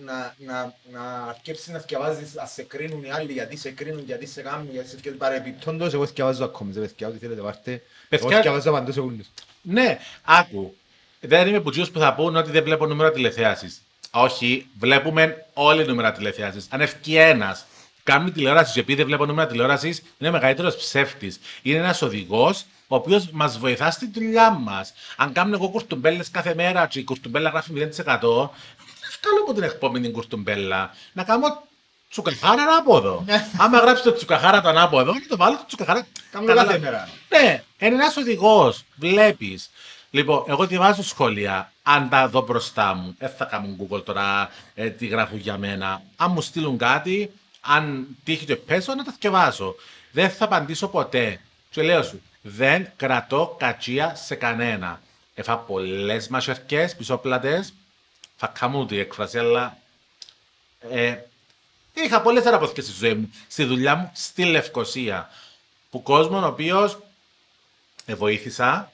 να, 0.04 0.34
να, 0.38 0.74
να 0.92 1.24
αρκέψεις 1.28 1.68
να 1.68 1.78
θυκευάζεις, 1.78 2.34
να 2.34 2.46
σε 2.46 2.62
κρίνουν 2.62 3.04
οι 3.04 3.10
άλλοι 3.10 3.32
γιατί 3.32 3.56
σε 3.56 3.70
κρίνουν, 3.70 4.04
γιατί 4.04 4.26
σε 4.26 4.42
κάνουν, 4.42 4.68
γιατί 4.72 4.88
σε 4.88 4.94
θυκευάζουν. 4.96 5.18
Παρεπιπτόντως, 5.18 5.92
εγώ 5.92 6.06
θυκευάζω 6.06 6.46
τα 6.48 6.58
comments, 6.58 6.74
παιδιά, 6.74 7.08
ό,τι 7.08 7.18
θέλετε 7.18 7.40
πάρτε. 7.40 7.70
Εγώ 7.70 7.82
Παιδιά- 8.08 8.36
θυκευάζω 8.36 8.70
παντός 8.70 8.94
σε 8.94 9.00
όλους. 9.00 9.26
Ναι, 9.62 9.98
άκου. 10.22 10.74
Δεν 11.20 11.48
είμαι 11.48 11.60
που 11.60 11.70
που 11.92 11.98
θα 11.98 12.14
πούν 12.14 12.36
ότι 12.36 12.50
δεν 12.50 12.64
βλέπω 12.64 12.86
νούμερα 12.86 13.10
τηλεθέαση. 13.12 13.76
Όχι, 14.10 14.66
βλέπουμε 14.78 15.46
όλοι 15.54 15.86
νούμερα 15.86 16.12
τηλεθέαση. 16.12 16.66
Αν 16.68 16.80
ευκεί 16.80 17.16
ένα 17.16 17.58
κάνει 18.02 18.30
τηλεόραση 18.30 18.72
και 18.72 18.80
επειδή 18.80 18.96
δεν 18.98 19.06
βλέπω 19.06 19.26
νούμερα 19.26 19.48
τηλεόρασης, 19.48 20.02
είναι 20.18 20.30
μεγαλύτερος 20.30 20.76
ψεύτης. 20.76 21.40
Είναι 21.62 21.78
ένας 21.78 22.02
οδηγός 22.02 22.64
ο 22.88 22.94
οποίος 22.96 23.28
μας 23.30 23.58
βοηθά 23.58 23.90
στη 23.90 24.10
δουλειά 24.14 24.50
μας. 24.50 24.92
Αν 25.16 25.32
κάνουμε 25.32 25.56
εγώ 25.56 25.68
κουρτουμπέλες 25.68 26.30
κάθε 26.30 26.54
μέρα 26.54 26.86
και 26.86 26.98
η 26.98 27.04
κουρτουμπέλα 27.04 27.50
γράφει 27.50 27.72
0%, 27.72 28.50
καλό 29.20 29.40
από 29.42 29.54
την 29.54 29.62
επόμενη 29.62 30.10
κουρτουμπέλα. 30.10 30.94
Να 31.12 31.24
κάνω 31.24 31.62
τσουκαχάρα 32.10 32.62
ανάποδο. 32.62 33.24
Άμα 33.58 33.78
γράψει 33.78 34.02
το 34.02 34.12
τσουκαχάρα 34.12 34.60
το 34.60 34.68
ανάποδο, 34.68 35.12
να 35.12 35.26
το 35.28 35.36
βάλω 35.36 35.56
το 35.56 35.64
τσουκαχάρα. 35.66 36.06
Κάνω 36.30 36.46
Καλά- 36.46 36.64
κάθε 36.64 36.78
μέρα. 36.78 37.08
ναι, 37.28 37.62
είναι 37.78 37.94
ένας 37.94 38.16
οδηγός. 38.16 38.84
Βλέπεις. 38.96 39.70
Λοιπόν, 40.10 40.44
εγώ 40.48 40.66
διαβάζω 40.66 41.02
σχόλια. 41.02 41.72
Αν 41.82 42.08
τα 42.08 42.28
δω 42.28 42.40
μπροστά 42.40 42.94
μου, 42.94 43.14
δεν 43.18 43.30
θα 43.38 43.44
κάνουν 43.44 43.76
Google 43.80 44.04
τώρα 44.04 44.50
ε, 44.74 44.88
τι 44.90 45.06
γράφουν 45.06 45.38
για 45.38 45.58
μένα. 45.58 46.02
Αν 46.16 46.30
μου 46.34 46.40
στείλουν 46.40 46.78
κάτι, 46.78 47.30
αν 47.60 48.06
τύχει 48.24 48.46
το 48.46 48.56
πέσω, 48.56 48.94
να 48.94 49.04
τα 49.04 49.14
διαβάσω. 49.20 49.74
Δεν 50.12 50.30
θα 50.30 50.44
απαντήσω 50.44 50.88
ποτέ. 50.88 51.40
Και 51.70 51.82
λέω 51.82 52.02
σου, 52.02 52.22
δεν 52.42 52.88
κρατώ 52.96 53.56
κατσία 53.58 54.14
σε 54.14 54.34
κανένα. 54.34 55.00
Έφα 55.34 55.56
πολλές 55.58 56.28
μασερκέ, 56.28 56.94
πισόπλατες. 56.96 57.74
Θα 58.36 58.46
κάνω 58.46 58.86
τη 58.86 58.98
έκφραση, 58.98 59.38
αλλά 59.38 59.78
ε, 60.90 61.16
είχα 61.92 62.20
πολλές 62.20 62.42
θεραπευτικέ 62.42 62.80
στη 62.80 62.92
ζωή 62.92 63.14
μου, 63.14 63.30
στη 63.48 63.64
δουλειά 63.64 63.94
μου, 63.94 64.10
στη 64.14 64.44
Λευκοσία. 64.44 65.30
Που 65.90 66.02
κόσμο 66.02 66.42
ο 66.42 66.46
οποίος 66.46 66.98
βοήθησα, 68.06 68.92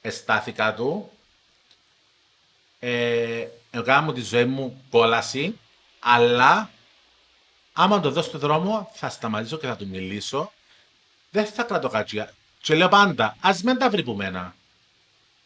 εστάθηκα 0.00 0.74
του, 0.74 1.10
ε, 2.78 3.46
έκανα 3.70 4.12
τη 4.12 4.20
ζωή 4.20 4.44
μου 4.44 4.84
κόλαση, 4.90 5.58
αλλά 5.98 6.70
άμα 7.80 8.00
το 8.00 8.10
δω 8.10 8.22
στο 8.22 8.38
δρόμο 8.38 8.90
θα 8.94 9.08
σταματήσω 9.08 9.56
και 9.56 9.66
θα 9.66 9.76
του 9.76 9.88
μιλήσω, 9.88 10.52
δεν 11.30 11.46
θα 11.46 11.62
κρατώ 11.62 11.88
κατσία. 11.88 12.34
Και 12.60 12.74
λέω 12.74 12.88
πάντα, 12.88 13.36
ας 13.40 13.62
μην 13.62 13.78
τα 13.78 13.90
βρει 13.90 14.02
που 14.02 14.12
μένα. 14.12 14.54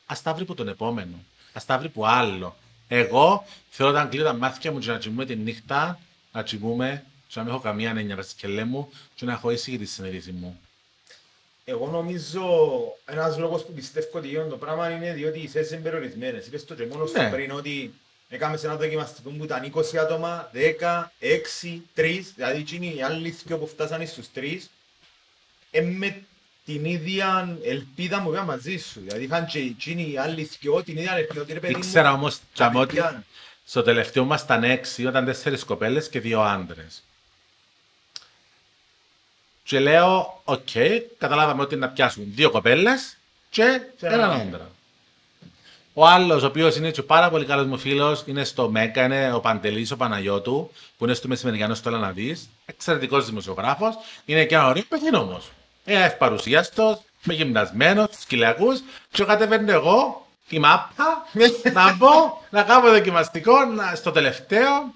Ας 0.06 0.22
τα 0.22 0.34
βρει 0.34 0.44
που 0.44 0.54
τον 0.54 0.68
επόμενο. 0.68 1.24
Ας 1.52 1.64
τα 1.64 1.78
βρει 1.78 1.88
που 1.88 2.06
άλλο. 2.06 2.56
Εγώ 2.88 3.44
θέλω 3.70 3.88
όταν 3.88 4.08
κλείνω 4.08 4.24
τα 4.24 4.32
μάτια 4.32 4.72
μου 4.72 4.78
και 4.78 4.90
να 4.90 4.98
τσιμούμε 4.98 5.24
τη 5.24 5.36
νύχτα, 5.36 5.98
να 6.32 6.42
τσιμούμε 6.42 7.04
και 7.28 7.32
να 7.38 7.42
μην 7.42 7.52
έχω 7.52 7.62
καμία 7.62 7.90
ανένια 7.90 8.16
μέσα 8.16 8.28
στη 8.28 8.38
σκελέ 8.38 8.64
μου 8.64 8.90
και 9.14 9.24
να 9.24 9.32
έχω 9.32 9.50
ήσυχη 9.50 9.78
τη 9.78 9.84
συνείδηση 9.84 10.32
μου. 10.32 10.60
Εγώ 11.64 11.86
νομίζω 11.88 12.42
ένας 13.04 13.38
λόγος 13.38 13.64
που 13.64 13.72
πιστεύω 13.72 14.18
ότι 14.18 14.28
γίνεται 14.28 14.48
το 14.48 14.56
πράγμα 14.56 14.90
είναι 14.90 15.12
διότι 15.12 15.38
οι 15.38 15.46
θέσεις 15.46 15.72
είναι 15.72 15.80
περιορισμένες. 15.80 16.46
Είπες 16.46 16.64
το 16.64 16.74
και 16.74 16.86
μόνος 16.86 17.10
σου 17.10 17.16
Ναι. 17.20 17.30
πριν 17.30 17.50
ότι 17.50 17.94
έκαμε 18.34 18.58
ένα 18.64 18.76
δοκιμαστικό 18.76 19.30
που 19.30 19.44
ήταν 19.44 19.72
20 19.74 19.96
άτομα, 19.96 20.50
10, 20.80 21.12
6, 21.20 21.80
3, 21.96 22.20
δηλαδή 22.34 22.58
εκείνοι 22.60 22.94
οι 22.96 23.02
άλλοι 23.02 23.30
δυο 23.44 23.58
που 23.58 23.66
φτάσανε 23.66 24.04
στους 24.04 24.26
3, 24.34 24.68
ε, 25.70 25.80
με 25.80 26.22
την 26.64 26.84
ίδια 26.84 27.58
ελπίδα 27.64 28.20
μου 28.20 28.30
πήγα 28.30 28.42
μαζί 28.42 28.76
σου. 28.76 29.00
Δηλαδή 29.00 29.24
είχαν 29.24 29.46
και 29.46 29.58
εκείνοι 29.58 30.10
οι 30.10 30.18
άλλοι 30.18 30.50
δυο 30.60 30.82
την 30.82 30.96
ίδια 30.96 31.12
ελπίδα 31.16 31.40
ότι 31.40 31.52
ρε 31.52 31.60
παιδί 31.60 31.72
μου, 31.72 31.78
Ήξερα 31.78 32.12
όμως 32.12 32.38
θα 32.54 32.72
ότι 32.74 32.94
πιάνε. 32.94 33.24
στο 33.64 33.82
τελευταίο 33.82 34.24
μας 34.24 34.42
ήταν 34.42 34.64
έξι, 34.64 35.06
όταν 35.06 35.24
τέσσερις 35.24 35.64
κοπέλες 35.64 36.08
και 36.08 36.20
δύο 36.20 36.40
άντρες. 36.40 37.02
Και 39.64 39.80
λέω, 39.80 40.40
οκ, 40.44 40.68
καταλάβαμε 41.18 41.62
ότι 41.62 41.76
να 41.76 41.88
πιάσουν 41.88 42.24
δύο 42.34 42.50
κοπέλες 42.50 43.16
και 43.50 43.80
Και 43.96 44.06
έναν 44.06 44.20
έναν 44.20 44.40
άντρα. 44.40 44.70
Ο 45.94 46.06
άλλος, 46.06 46.42
ο 46.42 46.46
οποίος 46.46 46.76
είναι 46.76 46.90
και 46.90 47.02
πάρα 47.02 47.30
πολύ 47.30 47.44
καλός 47.44 47.66
μου 47.66 47.78
φίλος, 47.78 48.22
είναι 48.26 48.44
στο 48.44 48.68
Mega, 48.68 49.04
είναι 49.04 49.32
ο 49.32 49.40
Παντελής, 49.40 49.90
ο 49.90 49.96
Παναγιώτου, 49.96 50.70
που 50.98 51.04
είναι 51.04 51.14
στο 51.14 51.28
Μεσημεριανό 51.28 51.74
στο 51.74 51.90
να 51.90 52.10
δει. 52.10 52.36
Εξαιρετικός 52.64 53.26
δημοσιογράφος. 53.26 53.94
Είναι 54.24 54.44
και 54.44 54.54
ένα 54.54 54.68
ωραίος 54.68 54.86
παιδί 54.86 55.16
όμω. 55.16 55.40
Είναι 55.84 56.04
ευπαρουσίαστος, 56.04 57.00
με 57.22 57.34
γυμνασμένος, 57.34 58.08
στου 58.10 58.26
κυλιακού. 58.26 58.68
Και 59.10 59.24
κατεβαίνω 59.24 59.72
εγώ, 59.72 60.26
η 60.48 60.58
μάπα, 60.58 61.26
να 61.72 61.92
μπω, 61.92 62.40
να 62.50 62.62
κάνω 62.62 62.90
δοκιμαστικό 62.90 63.64
να, 63.64 63.94
στο 63.94 64.10
τελευταίο. 64.10 64.94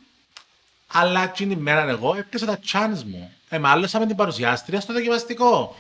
Αλλά 0.93 1.23
εκείνη 1.23 1.53
η 1.53 1.57
μέρα 1.57 1.89
εγώ 1.89 2.15
έπιασα 2.19 2.47
τα 2.47 2.59
chance 2.73 3.03
μου. 3.05 3.33
Εμάλωσα 3.49 3.99
με 3.99 4.07
την 4.07 4.17
παρουσιάστρια 4.17 4.81
στο 4.81 4.93
δοκιμαστικό. 4.93 5.77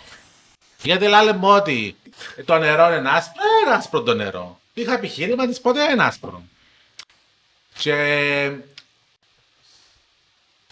Γιατί 0.82 1.09
λέμε 1.09 1.32
μου 1.32 1.48
ότι 1.48 1.97
το 2.44 2.59
νερό 2.59 2.94
είναι 2.94 3.09
άσπρο, 3.09 3.43
είναι 3.64 3.74
άσπρο 3.74 4.02
το 4.02 4.14
νερό. 4.14 4.59
Είχα 4.78 4.93
επιχείρημα 4.93 5.47
της 5.47 5.61
ποτέ 5.61 5.90
είναι 5.90 6.03
άσπρο. 6.03 6.43
Και... 7.78 7.94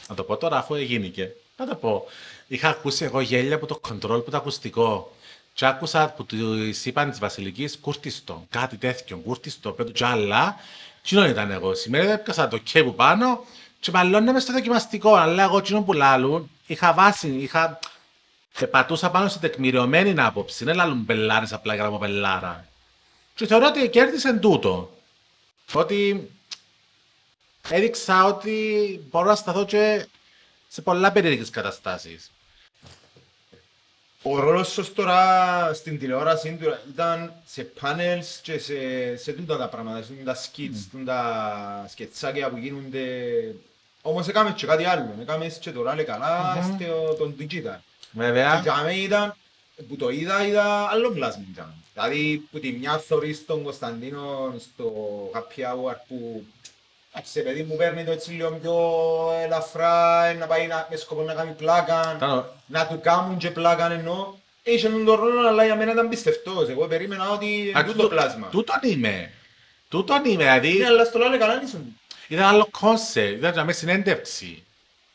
Να 0.09 0.15
το 0.15 0.23
πω 0.23 0.37
τώρα 0.37 0.59
αφού 0.59 0.75
έγινηκε. 0.75 1.31
Να 1.57 1.67
το 1.67 1.75
πω. 1.75 2.07
Είχα 2.47 2.69
ακούσει 2.69 3.05
εγώ 3.05 3.21
γέλια 3.21 3.55
από 3.57 3.67
το 3.67 3.81
control, 3.89 4.19
από 4.19 4.31
το 4.31 4.37
ακουστικό. 4.37 5.17
Και 5.55 5.67
άκουσα 5.67 6.13
που 6.17 6.25
τους 6.25 6.85
είπαν 6.85 7.11
της 7.11 7.19
Βασιλικής 7.19 7.79
κούρτιστο. 7.79 8.47
Κάτι 8.51 8.77
τέτοιο, 8.77 9.17
κούρτιστο, 9.17 9.71
πέτω 9.71 9.93
κι 9.93 10.05
άλλα. 10.05 10.57
Τι 11.03 11.17
ήταν 11.17 11.51
εγώ. 11.51 11.75
Σήμερα 11.75 12.13
έπιασα 12.13 12.49
το 12.49 12.59
κέμπου 12.59 12.95
πάνω 12.95 13.45
και 13.81 13.91
μαλλώναμε 13.91 14.41
στο 14.41 14.53
δοκιμαστικό. 14.53 15.15
Αλλά 15.15 15.43
εγώ 15.43 15.61
τσινό 15.61 15.83
που 15.83 15.93
λάλλουν, 15.93 16.51
είχα 16.67 16.93
βάση, 16.93 17.29
είχα 17.29 17.79
και 18.59 18.67
πατούσα 18.67 19.11
πάνω 19.11 19.29
σε 19.29 19.39
τεκμηριωμένη 19.39 20.21
άποψη. 20.21 20.65
Δεν 20.65 20.77
λάλλουν 20.77 20.99
μπελάρες 20.99 21.53
απλά 21.53 21.75
για 21.75 21.83
να 21.83 21.91
πω 21.91 21.99
μπελάρα. 21.99 22.69
Και 23.35 23.47
θεωρώ 23.47 23.67
ότι 23.67 23.89
κέρδισε 23.89 24.33
τούτο. 24.33 24.91
Ότι 25.73 26.31
έδειξα 27.69 28.25
ότι 28.25 29.01
μπορώ 29.11 29.27
να 29.27 29.35
σταθώ 29.35 29.65
και 29.65 30.07
σε 30.69 30.83
πολλά 30.83 31.13
περίεργες 31.13 31.51
καταστάσεις. 31.51 32.31
Ο 34.23 34.39
ρόλος 34.39 34.69
σου 34.69 34.93
τώρα 34.93 35.75
στην 35.75 35.99
τηλεόραση 35.99 36.59
του 36.61 36.77
ήταν 36.93 37.33
σε 37.47 37.73
panels 37.81 38.25
και 38.43 38.59
σε, 38.59 39.17
σε 39.17 39.33
τούτα 39.33 39.57
τα 39.57 39.69
πράγματα, 39.69 40.03
σε 40.03 40.13
τα 40.25 40.37
skits, 40.37 40.97
mm. 40.97 41.03
τα 41.05 41.87
σκετσάκια 41.89 42.49
που 42.49 42.57
γίνονται. 42.57 43.05
Όμως 44.03 44.29
έκαμε 44.29 44.53
και 44.53 44.67
κάτι 44.67 44.85
άλλο, 44.85 45.15
έκαμε 45.21 45.47
και 45.61 45.71
το 45.71 45.83
ράλε 45.83 46.03
καλά 46.03 46.57
Μμμ. 46.57 46.75
στο 46.75 47.15
τον 47.19 47.35
digital. 47.39 47.79
Βέβαια. 48.11 48.61
Για 48.61 48.75
μένα 48.77 48.93
ήταν, 48.93 49.35
που 49.89 49.97
το 49.97 50.09
είδα, 50.09 50.47
είδα 50.47 50.89
άλλο 50.89 51.11
πλάσμα 51.11 51.45
ήταν. 51.53 51.84
Δηλαδή, 51.95 52.49
που 52.51 52.59
τη 52.61 52.73
μια 52.73 52.99
θωρείς 52.99 53.47
τον 53.47 53.63
Κωνσταντίνο 53.63 54.55
στο 54.59 54.93
happy 55.35 55.61
hour 55.61 55.95
που 56.09 56.45
σε 57.23 57.41
παιδί 57.41 57.63
μου 57.63 57.77
παίρνει 57.77 58.05
το 58.05 58.11
έτσι 58.11 58.31
λίγο 58.31 58.51
πιο 58.63 58.77
ελαφρά, 59.43 60.33
να 60.35 60.47
πάει 60.47 60.67
να, 60.67 60.87
με 60.91 60.97
σκοπό 60.97 61.23
να 61.23 61.35
κάνει 61.35 61.51
πλάκα, 61.53 62.13
Ήταν- 62.17 62.45
να 62.67 62.87
του 62.87 63.01
κάνουν 63.03 63.39
και 63.39 63.51
πλάκα 63.51 63.93
εννοώ. 63.93 64.35
Είχε 64.63 64.89
τον 64.89 65.11
ρόλο, 65.15 65.49
αλλά 65.49 65.65
για 65.65 65.77
μένα 65.77 65.93
ήταν 65.93 66.09
πιστευτός. 66.09 66.69
Εγώ 66.69 66.87
περίμενα 66.87 67.31
ότι 67.31 67.73
Α, 67.77 67.81
είναι 67.81 67.93
τούτο 67.93 68.09
πλάσμα. 68.09 68.49
Τούτον 68.49 68.79
είμαι. 68.83 69.31
Τούτον 69.89 70.25
είμαι, 70.25 70.37
δηλαδή. 70.43 70.73
Ναι, 70.79 70.87
αλλά 70.87 71.05
στο 71.05 71.19
λάλε 71.19 71.37
καλά 71.37 71.63
ήσουν. 71.63 71.99
Ήταν 72.29 72.45
άλλο 72.45 72.69
concept, 72.71 73.39
ήταν 73.39 73.53
για 73.53 73.65
μέσα 73.65 73.79
συνέντευξη. 73.79 74.63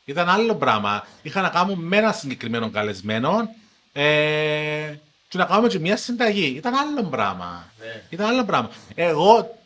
Ήταν 0.06 0.30
άλλο 0.30 0.56
πράγμα. 0.56 1.08
Είχα 1.22 1.42
να 1.42 1.50
κάνουμε 1.50 1.84
με 1.84 1.98
ένα 1.98 2.12
συγκεκριμένο 2.12 2.70
καλεσμένο 2.70 3.50
ε, 3.94 4.94
και 5.30 5.38
να 5.38 5.46
κάνουμε 5.46 5.68
και 5.68 5.80
μια 5.80 5.98
συνταγή. 5.98 6.54
Ήταν 6.56 6.76
άλλο 6.76 7.04
πράγμα. 7.04 7.72
Ναι. 7.80 8.04
Ήταν 8.10 8.28
άλλο 8.28 8.44
πράγμα. 8.46 8.70
Εγώ, 8.96 9.58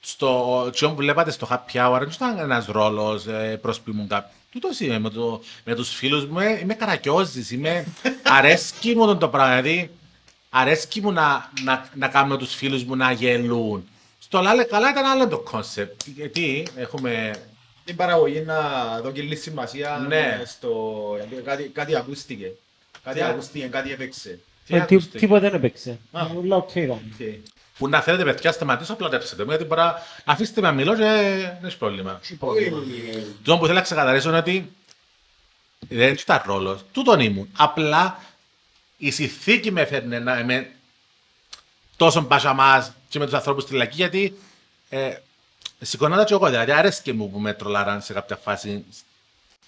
στο 0.00 0.70
τσιόν 0.72 0.90
που 0.90 0.96
βλέπατε 0.96 1.30
στο 1.30 1.48
happy 1.50 1.78
hour, 1.78 1.98
δεν 1.98 2.08
ήταν 2.08 2.38
ένας 2.38 2.66
ρόλος 2.66 3.26
ε, 3.26 3.58
προς 3.62 3.80
που 3.80 3.90
ήμουν 3.90 4.08
κάποιο. 4.08 4.30
Τούτος 4.50 4.80
είμαι 4.80 4.98
με, 4.98 5.10
το, 5.10 5.42
με 5.64 5.74
τους 5.74 5.94
φίλους 5.94 6.26
μου, 6.26 6.38
ε, 6.38 6.58
είμαι 6.62 6.74
καρακιόζης, 6.74 7.50
είμαι... 7.50 7.86
αρέσκει 8.38 8.94
μου 8.94 9.16
το 9.16 9.28
πράγμα, 9.28 9.60
δηλαδή 9.60 9.90
αρέσκει 10.50 11.00
μου 11.00 11.12
να, 11.12 11.50
να, 11.64 11.88
να 11.94 12.08
κάνω 12.08 12.36
τους 12.36 12.54
φίλους 12.54 12.84
μου 12.84 12.96
να 12.96 13.12
γελούν. 13.12 13.88
Στο 14.18 14.40
λάλε 14.40 14.62
καλά 14.64 14.90
ήταν 14.90 15.04
άλλο 15.04 15.28
το 15.28 15.38
concept. 15.38 16.00
Γιατί 16.06 16.66
έχουμε... 16.76 17.34
Την 17.84 17.96
παραγωγή 17.96 18.40
να 18.40 18.60
δώσει 19.00 19.20
λίγη 19.20 19.36
σημασία 19.36 20.04
Ναι. 20.08 20.38
ε, 20.42 20.44
στο... 20.46 20.70
γιατί 21.18 21.42
κάτι, 21.42 21.62
κάτι 21.62 21.96
ακούστηκε. 21.96 22.52
Κάτι 23.04 23.18
Τι- 23.18 23.24
ακούστηκε, 23.24 23.66
κάτι 23.66 23.92
έπαιξε. 23.92 24.38
Τι 24.66 24.74
Ε, 24.74 24.80
τι- 24.84 24.94
ακούστηκε; 24.94 25.18
Τίποτα 25.18 25.40
δεν 25.40 25.54
έπαιξε. 25.54 25.98
Α. 26.12 26.26
Όλα 26.36 26.56
οκ 26.56 26.74
ήταν. 26.74 26.90
Οκ. 27.20 27.26
Που 27.78 27.88
να 27.88 28.00
θέλετε 28.00 28.24
παιδιά 28.24 28.52
σταματήσω, 28.52 28.92
απλά 28.92 29.08
τέψετε 29.08 29.42
μου, 29.44 29.48
γιατί 29.48 29.64
μπορεί 29.64 29.80
να 29.80 30.02
αφήσετε 30.24 30.60
με 30.60 30.66
να 30.66 30.72
μιλώ 30.74 30.92
και 30.96 31.02
δεν 31.02 31.64
έχει 31.64 31.76
πρόβλημα. 31.78 32.20
Όχι. 32.38 32.72
Το 33.42 33.56
που 33.58 33.62
θέλω 33.64 33.74
να 33.78 33.80
ξεκαθαρίσω 33.84 34.28
είναι 34.28 34.38
ότι 34.38 34.72
δεν 35.88 36.12
ήταν 36.12 36.42
ρόλος. 36.46 36.80
Τούτον 36.92 37.20
ήμουν. 37.20 37.48
Απλά 37.56 38.18
η 38.96 39.10
συνθήκη 39.10 39.70
με 39.70 39.80
έφερνε 39.80 40.18
να 40.18 40.38
είμαι 40.38 40.70
τόσο 41.96 42.20
μπαζαμά 42.20 42.94
και 43.08 43.18
με 43.18 43.24
τους 43.24 43.34
ανθρώπους 43.34 43.62
στη 43.62 43.74
λακή, 43.74 43.96
γιατί 43.96 44.38
ε, 44.88 45.16
σηκωνόταν 45.80 46.24
και 46.26 46.34
εγώ. 46.34 46.46
Δηλαδή, 46.48 46.72
άρεσε 46.72 47.12
μου 47.12 47.30
που 47.30 47.38
με 47.38 47.52
τρολάραν 47.52 48.02
σε 48.02 48.12
κάποια 48.12 48.36
φάση 48.36 48.84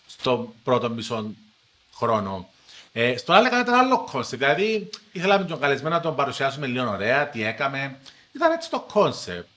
στο 0.06 0.54
πρώτο 0.64 0.90
μισό 0.90 1.30
χρόνο. 1.94 2.48
Ε, 2.98 3.16
στο 3.16 3.32
άλλο 3.32 3.46
ήταν 3.46 3.74
άλλο 3.74 4.04
concept. 4.10 4.42
Δηλαδή, 4.42 4.90
ήθελα 5.12 5.38
με 5.38 5.44
τον 5.44 5.60
καλεσμένο 5.60 5.94
να 5.94 6.00
τον 6.00 6.14
παρουσιάσουμε 6.14 6.66
λίγο 6.66 6.90
ωραία, 6.90 7.28
τι 7.28 7.44
έκαμε. 7.44 7.96
Ήταν 8.32 8.52
έτσι 8.52 8.70
το 8.70 8.80
concept. 8.80 9.48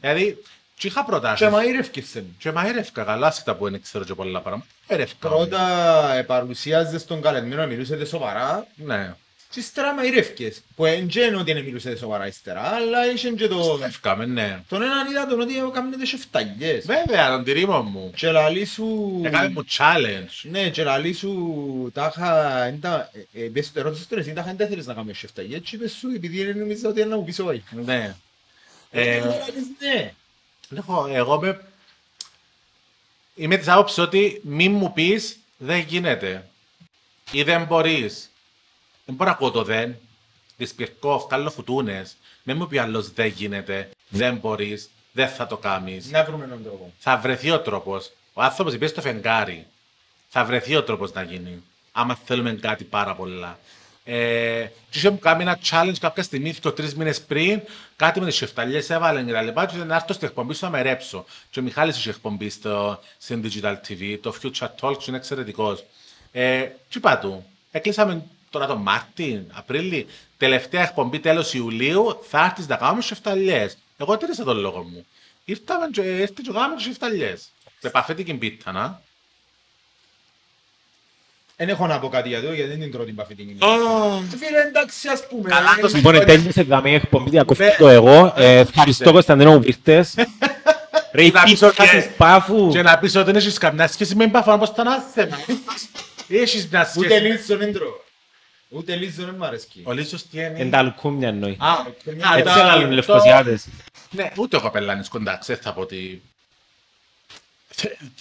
Δηλαδή, 0.00 0.42
και 0.74 0.86
είχα 0.86 1.04
προτάσεις. 1.04 1.46
Και 1.46 1.52
μαείρευκες 1.54 2.02
σε. 2.02 2.24
Και 2.38 2.52
μαέρευκα 2.52 3.02
καλά, 3.04 3.26
άσχετα 3.26 3.54
που 3.54 3.70
δεν 3.70 3.82
ξέρω 3.82 4.04
και 4.04 4.14
πολλά 4.14 4.40
πράγματα. 4.40 4.66
Μαέρευκα. 4.88 5.28
Πρώτα 5.28 6.14
ε, 6.14 6.22
παρουσίαζες 6.22 7.04
τον 7.04 7.22
καλεσμένο, 7.22 7.66
μιλούσετε 7.66 8.04
σοβαρά 8.04 8.66
Ναι. 8.74 9.14
Και 9.50 9.60
ύστερα 9.60 9.94
μαΐρευκες. 9.98 10.52
Που 10.76 10.84
εν 10.84 11.08
τζέν 11.08 11.34
ότι 11.34 11.52
δεν 11.52 11.64
μιλούσετε 11.64 11.96
σοβαρά 11.96 12.26
ύστερα, 12.26 12.60
αλλά 12.60 13.10
είχε 13.12 13.30
και 13.30 13.48
το... 13.48 13.80
Ευκάμε, 13.84 14.26
ναι. 14.26 14.62
Τον 14.68 14.82
έναν 14.82 15.10
είδα 15.10 15.26
τον 15.26 15.40
ότι 15.40 15.56
έκανετε 15.58 16.04
και 16.04 16.16
φταγιές. 16.16 16.86
Βέβαια, 16.86 17.30
τον 17.30 17.44
τυρίμο 17.44 17.82
μου. 17.82 18.12
Και 18.16 18.30
λαλί 18.30 18.64
σου... 18.64 19.20
Έκανε 19.24 19.48
μου 19.48 19.64
challenge. 19.78 20.48
Ναι, 20.50 20.70
και 20.70 20.82
λαλί 20.82 21.12
σου 21.12 21.90
τάχα... 21.94 22.62
εν 22.64 22.80
τα- 22.80 23.10
ε, 23.32 23.44
ε, 23.44 23.48
πες- 23.48 23.72
Ρώτησες 23.74 24.06
τον 24.06 24.18
εσύ, 24.18 24.32
τάχα 24.32 24.46
δεν 24.46 24.56
τα 24.56 24.66
θέλεις 24.66 24.86
να 24.86 24.94
κάνεις 24.94 25.24
φταγιές. 25.26 25.58
Έτσι 25.58 25.74
είπες 25.76 25.92
σου, 25.92 26.08
επειδή 26.14 26.44
δεν 26.44 26.58
νομίζω 26.58 26.88
ότι 26.88 27.00
είναι 27.00 27.08
να 27.08 27.16
μου 27.16 27.24
πεις 27.24 27.38
όχι. 27.38 27.62
Ναι. 27.84 28.16
Ε, 28.90 29.16
Ε, 29.16 29.18
λαλείς, 29.18 29.64
ναι. 29.78 30.12
έχω, 30.76 31.08
εγώ 31.12 31.40
με... 31.40 31.60
Είμαι 33.34 33.56
της 33.56 33.68
άποψης 33.68 33.98
ότι 33.98 34.40
μη 34.44 34.68
μου 34.68 34.92
πεις 34.92 35.38
δεν 35.56 35.78
γίνεται. 35.78 36.48
Ή 37.32 37.42
δεν 37.42 37.64
μπορείς. 37.64 38.30
Δεν 39.10 39.18
μπορώ 39.18 39.30
να 39.30 39.36
ακούω 39.36 39.50
το 39.50 39.64
δεν. 39.64 39.96
Δυσπυρκό, 40.56 41.18
βγάλω 41.18 41.50
φουτούνες. 41.50 42.16
Μην 42.42 42.56
μου 42.56 42.66
πει 42.66 42.78
άλλος 42.78 43.12
δεν 43.12 43.26
γίνεται. 43.26 43.90
Δεν 44.08 44.36
μπορείς. 44.36 44.90
Δεν 45.12 45.28
θα 45.28 45.46
το 45.46 45.56
κάνεις. 45.56 46.10
Να 46.10 46.24
βρούμε 46.24 46.44
έναν 46.44 46.62
τρόπο. 46.62 46.92
θα 46.98 47.16
βρεθεί 47.16 47.50
ο 47.50 47.60
τρόπος. 47.60 48.10
Ο 48.32 48.42
άνθρωπος 48.42 48.74
είπε 48.74 48.86
στο 48.86 49.00
φεγγάρι. 49.00 49.66
Θα 50.28 50.44
βρεθεί 50.44 50.76
ο 50.76 50.82
τρόπος 50.82 51.12
να 51.12 51.22
γίνει. 51.22 51.62
Άμα 51.92 52.18
θέλουμε 52.24 52.52
κάτι 52.52 52.84
πάρα 52.84 53.14
πολλά. 53.14 53.58
Ε, 54.04 54.64
και 54.90 54.98
είχε 54.98 55.10
μου 55.10 55.18
κάνει 55.18 55.42
ένα 55.42 55.58
challenge 55.70 55.96
κάποια 56.00 56.22
στιγμή, 56.22 56.54
και 56.54 56.70
τρεις 56.70 56.94
μήνες 56.94 57.20
πριν, 57.20 57.60
κάτι 57.96 58.20
με 58.20 58.26
τις 58.26 58.36
σεφταλιέ 58.36 58.82
έβαλε 58.88 59.22
και 59.22 59.32
τα 59.32 59.42
λοιπά. 59.42 59.66
Και 59.66 59.76
να 59.76 59.94
έρθω 59.94 60.12
στην 60.12 60.28
εκπομπή 60.28 60.54
σου 60.54 60.64
να 60.64 60.70
με 60.70 60.82
ρέψω. 60.82 61.24
Και 61.50 61.60
ο 61.60 61.62
Μιχάλης 61.62 61.96
είχε 61.96 62.10
εκπομπή 62.10 62.50
στο, 62.50 63.00
στην 63.18 63.44
Digital 63.44 63.74
TV, 63.88 64.18
το 64.22 64.34
Future 64.42 64.68
Talk, 64.80 64.96
και 64.98 65.04
είναι 65.08 65.16
εξαιρετικός. 65.16 65.84
Ε, 66.32 66.60
τι 66.60 66.98
είπα 66.98 67.18
του, 67.18 67.44
έκλεισαμε 67.70 68.22
τώρα 68.50 68.66
τον 68.66 68.78
Μάρτιν, 68.82 69.40
Απρίλη, 69.52 70.06
τελευταία 70.38 70.82
εκπομπή 70.82 71.18
τέλος 71.18 71.54
Ιουλίου, 71.54 72.20
θα 72.28 72.44
έρθεις 72.44 72.66
να 72.66 72.76
κάνουμε 72.76 73.02
σεφταλιέ. 73.02 73.68
Εγώ 73.96 74.16
τήρησα 74.16 74.44
τον 74.44 74.56
λόγο 74.58 74.82
μου. 74.82 75.06
Ήρθαμε 75.44 75.86
και 75.92 76.00
ήρθε 76.00 76.34
και 76.42 76.50
κάναμε 76.52 76.74
τις 76.74 76.84
σεφταλιές. 76.84 77.50
Με 77.80 77.90
παφέτικη 77.90 78.34
πίτα, 78.34 78.72
να. 78.72 79.00
Δεν 81.56 81.68
έχω 81.68 81.86
να 81.86 81.98
πω 81.98 82.08
κάτι 82.08 82.28
για 82.28 82.42
το, 82.42 82.52
γιατί 82.52 82.70
δεν 82.70 82.80
την 82.80 82.92
τρώω 82.92 83.04
την 83.04 83.14
παφή 83.14 83.34
την 83.34 83.46
κοινή. 83.46 83.58
Φίλε, 84.38 84.60
εντάξει, 84.68 85.08
ας 85.08 85.26
πούμε. 85.28 85.48
Καλά, 85.48 85.74
ε, 85.78 85.80
το 85.80 85.88
Λοιπόν, 85.88 86.24
τέλειωσε 86.24 86.62
δαμή 86.62 86.94
εκπομπή, 86.94 87.30
διακοπή 87.30 87.62
Ναι. 87.64 87.74
το 87.78 87.88
εγώ. 87.88 88.32
Ε, 88.36 88.58
Ευχαριστώ 88.58 89.12
Κωνσταντίνο 89.12 89.58
που 89.58 89.66
ήρθες. 89.66 90.14
Ρε, 91.12 91.24
η 91.24 91.30
Να 91.30 91.42
πεις 91.42 91.50
πίτσα 91.50 91.66
ότι- 91.66 91.88
της 91.88 92.08
πάφου. 92.16 92.68
Και 92.68 92.82
να 92.82 92.98
πεις 92.98 93.14
ότι 93.16 93.24
δεν 93.24 93.36
έχεις 93.36 93.58
καμιά 93.58 93.88
σχέση 93.88 94.14
με 94.14 94.26
μπαφά, 94.26 94.52
όπως 94.52 94.72
τα 94.74 94.82
άθεμα. 94.82 95.36
Έχεις 96.28 96.68
μια 96.70 96.92
Ούτε 96.96 97.08
σχέση. 97.08 97.22
λίτσο 97.22 97.56
δεν 97.56 97.72
τρώω. 97.72 98.08
Ούτε 98.72 98.96
λίτσο 98.96 99.24
δεν 99.24 99.34
μ' 99.34 99.44
αρέσκει. 99.44 99.80
Ο 99.84 99.92
Λίσος 99.92 100.26
τι 100.26 100.38
Εν 100.40 100.56
είναι. 100.56 100.70
τα 100.70 100.82
λουκούμια 100.82 101.28
εννοεί. 101.28 101.56
Α, 101.58 101.70
α, 101.72 101.86
Έτσι 102.36 102.44
τα- 102.44 102.60
έλαλουν 102.60 102.84
οι 102.84 102.88
το- 102.88 102.94
λευκοσιάτες. 102.94 103.66
Ναι, 104.10 104.32
ούτε 104.36 104.56
εγώ 104.56 104.70
πελάνης 104.70 105.08
κοντά, 105.08 105.36
ξέρεις 105.36 105.62
θα 105.62 105.72
πω 105.72 105.80
ότι... 105.80 106.22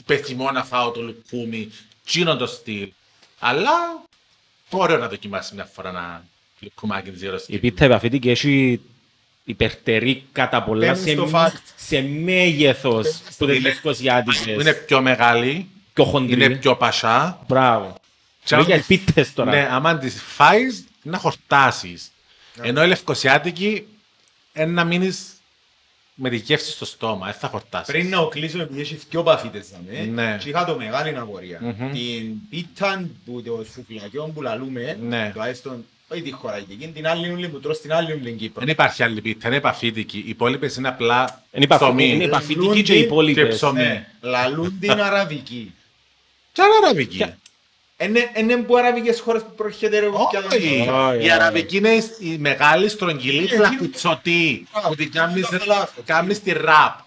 Πεθυμώ 0.05 0.51
να 0.51 0.63
φάω 0.63 0.91
το 0.91 1.01
λουκούμι, 1.01 1.71
τσίνο 2.05 2.35
το 2.37 2.45
στυλ. 2.47 2.89
Αλλά, 3.39 4.03
ωραίο 4.69 4.97
να 4.97 5.07
δοκιμάσεις 5.07 5.51
μια 5.51 5.65
φορά 5.73 5.89
ένα 5.89 6.23
λουκουμάκι 6.59 7.11
της 7.11 7.21
γύρω 7.21 7.39
Η 7.47 7.57
πίτσα 7.57 7.85
επαφήτηκε 7.85 8.31
έχει 8.31 8.81
υπερτερεί 9.43 10.23
κατά 10.31 10.63
πολλά 10.63 10.87
Πες 10.87 10.99
μου 10.99 11.05
σε, 11.05 11.11
στο 11.11 11.25
μ- 11.27 11.31
fact. 11.35 11.61
σε 11.75 12.01
μέγεθος 12.01 13.21
που 13.37 13.45
δεν 13.45 13.55
Είναι- 13.55 13.67
λευκοσιάτικες. 13.67 14.45
Είναι 14.45 14.73
πιο 14.73 15.01
μεγάλη, 15.01 15.67
πιο 15.93 16.03
χοντρή. 16.03 16.43
είναι 16.45 16.55
πιο 16.55 16.75
πασά. 16.75 17.43
Μπράβο. 17.47 17.95
Και 18.49 18.55
Λέω 18.55 18.63
αν- 18.65 18.71
για 18.71 18.83
πίτσες 18.87 19.33
τώρα. 19.33 19.51
Ναι, 19.51 19.67
άμα 19.71 19.97
τις 19.97 20.21
φάεις, 20.21 20.83
να 21.03 21.17
χορτάσεις. 21.17 22.11
Ενώ 22.61 22.83
η 22.83 22.87
λευκοσιάτικη, 22.87 23.87
είναι 24.53 24.65
να 24.65 24.83
μείνεις 24.83 25.25
με 26.13 26.29
τη 26.29 26.35
γεύση 26.35 26.71
στο 26.71 26.85
στόμα, 26.85 27.25
δεν 27.25 27.35
θα 27.35 27.47
χορτάσεις. 27.47 27.87
Πριν 27.93 28.09
να 28.09 28.25
κλείσω, 28.29 28.61
επειδή 28.61 28.81
έχεις 28.81 29.03
δυο 29.09 29.23
παφίτες 29.23 29.67
δαμε, 29.69 30.05
Ναι. 30.05 30.37
και 30.37 30.49
είχα 30.49 30.65
το 30.65 30.75
μεγάλη 30.75 31.17
απορία. 31.17 31.59
Μμμ. 31.61 31.91
Την 31.91 32.35
πίτα 32.49 33.09
που 33.25 33.41
το 33.41 33.65
σουφλακιό 33.73 34.31
που 34.33 34.41
λαλούμε, 34.41 34.97
Ναι. 35.01 35.29
τουλάχιστον, 35.33 35.85
όχι 36.07 36.21
τη 36.21 36.31
χώρα 36.31 36.55
εκεί, 36.55 36.91
την 36.93 37.07
άλλη 37.07 37.29
ούλη 37.31 37.47
που 37.49 37.59
τρώω 37.59 37.73
στην 37.73 37.93
άλλη 37.93 38.13
ούλη 38.13 38.31
Κύπρο. 38.31 38.59
Δεν 38.59 38.69
υπάρχει 38.69 39.03
άλλη 39.03 39.21
πίτα, 39.21 39.47
είναι 39.47 39.57
επαφήτικη. 39.57 40.17
Οι 40.17 40.29
υπόλοιπες 40.29 40.75
είναι 40.75 40.87
απλά 40.87 41.43
Είναι 41.51 41.63
επαφή- 41.63 41.83
ψωμί. 41.83 42.07
είναι 42.09 42.23
επαφητική 42.23 42.81
και 42.81 42.93
οι 42.93 42.95
Λούντι 42.95 43.05
υπόλοιπες. 43.05 43.43
και 43.43 43.49
ψωμί. 43.55 43.79
Ναι, 43.81 44.07
λαλούν 44.21 44.79
την 44.79 44.91
αραβική. 45.01 45.73
Και 46.51 46.61
είναι 46.61 46.85
αραβική. 46.87 47.25
Είναι 48.01 48.29
είναι 48.35 48.55
που 48.57 48.77
αραβικές 48.77 49.19
χώρες 49.19 49.41
που 49.41 49.53
προέρχεται 49.55 49.99
ρε 49.99 50.05
κουφιά 50.05 50.41
των 50.41 50.49
Όχι, 50.59 50.85
χώρων. 50.89 51.21
η 51.21 51.31
αραβική 51.31 51.77
είναι 51.77 51.89
η- 51.89 52.03
η 52.19 52.37
μεγάλη 52.37 52.89
στρογγυλή 52.89 53.49
Ε, 53.51 53.55
πλακουτσωτή 53.57 54.67
που 54.87 54.95
την 54.95 55.11
κάνεις- 55.11 55.47
το 55.49 55.57
λάθος. 55.65 56.03
κάνεις 56.05 56.41
τη 56.43 56.51
ραπ. 56.51 56.99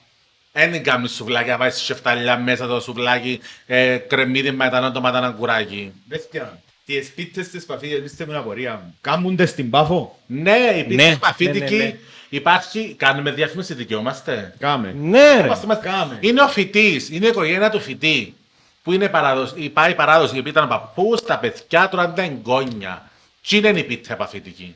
Δεν 0.53 0.83
κάνεις 0.83 1.11
σουβλάκι, 1.13 1.49
να 1.49 1.57
βάζεις 1.57 1.83
σεφταλιά 1.83 2.39
μέσα 2.39 2.67
το 2.67 2.81
σουβλάκι, 2.81 3.41
ε, 3.67 3.97
κρεμμύδι 3.97 4.51
με 4.51 4.57
μετανό 4.65 4.93
το 4.93 5.01
ματανά 5.01 5.31
κουράκι. 5.31 5.93
Παιδιά, 6.09 6.61
τις 6.85 7.11
πίτσες 7.15 7.49
της 7.49 7.65
παφίτες, 7.65 8.01
λύστε 8.01 8.27
με 8.27 8.37
απορία 8.37 8.81
μου. 8.85 8.95
Κάμουνται 9.01 9.47
στην 9.47 9.71
πάφο; 9.71 10.19
Ναι, 10.27 10.75
η 10.79 10.85
πίτσα 10.85 11.07
Ναι, 11.07 11.13
επαφήτικη 11.13 11.75
ναι, 11.75 11.83
ναι, 11.83 11.85
ναι. 11.85 11.97
υπάρχει. 12.29 12.95
Κάνουμε 12.99 13.31
διαφήμιση, 13.31 13.75
δικαιούμαστε. 13.75 14.55
Κάμε. 14.59 14.95
Ναι 15.01 15.35
ρε. 15.37 15.45
Είμαστε- 15.45 15.65
είμαστε- 15.65 15.85
Κάμε. 15.91 16.17
Είναι 16.21 16.43
ο 16.43 16.49
φοιτής, 16.49 17.09
είναι 17.11 17.27
η 17.27 17.29
οικογένεια 17.29 17.71
του 17.71 17.81
φοιτή. 17.81 18.35
Που 18.83 18.93
είναι 18.93 19.09
παράδοση, 19.09 19.55
η 19.57 19.69
πάει 19.69 19.95
παράδοση, 19.95 20.37
η 20.37 20.39
οποία 20.39 20.51
ήταν 20.51 20.69
παππούς, 20.69 21.23
τα 21.23 21.39
παιδιά 21.39 21.89
τώρα 21.89 22.05
είναι 22.05 22.13
τα 22.15 22.23
εγγόνια. 22.23 23.11
Τι 23.49 23.57
είναι 23.57 23.69
η 23.79 23.85
πίτσα 23.85 24.13
επαφητική; 24.13 24.75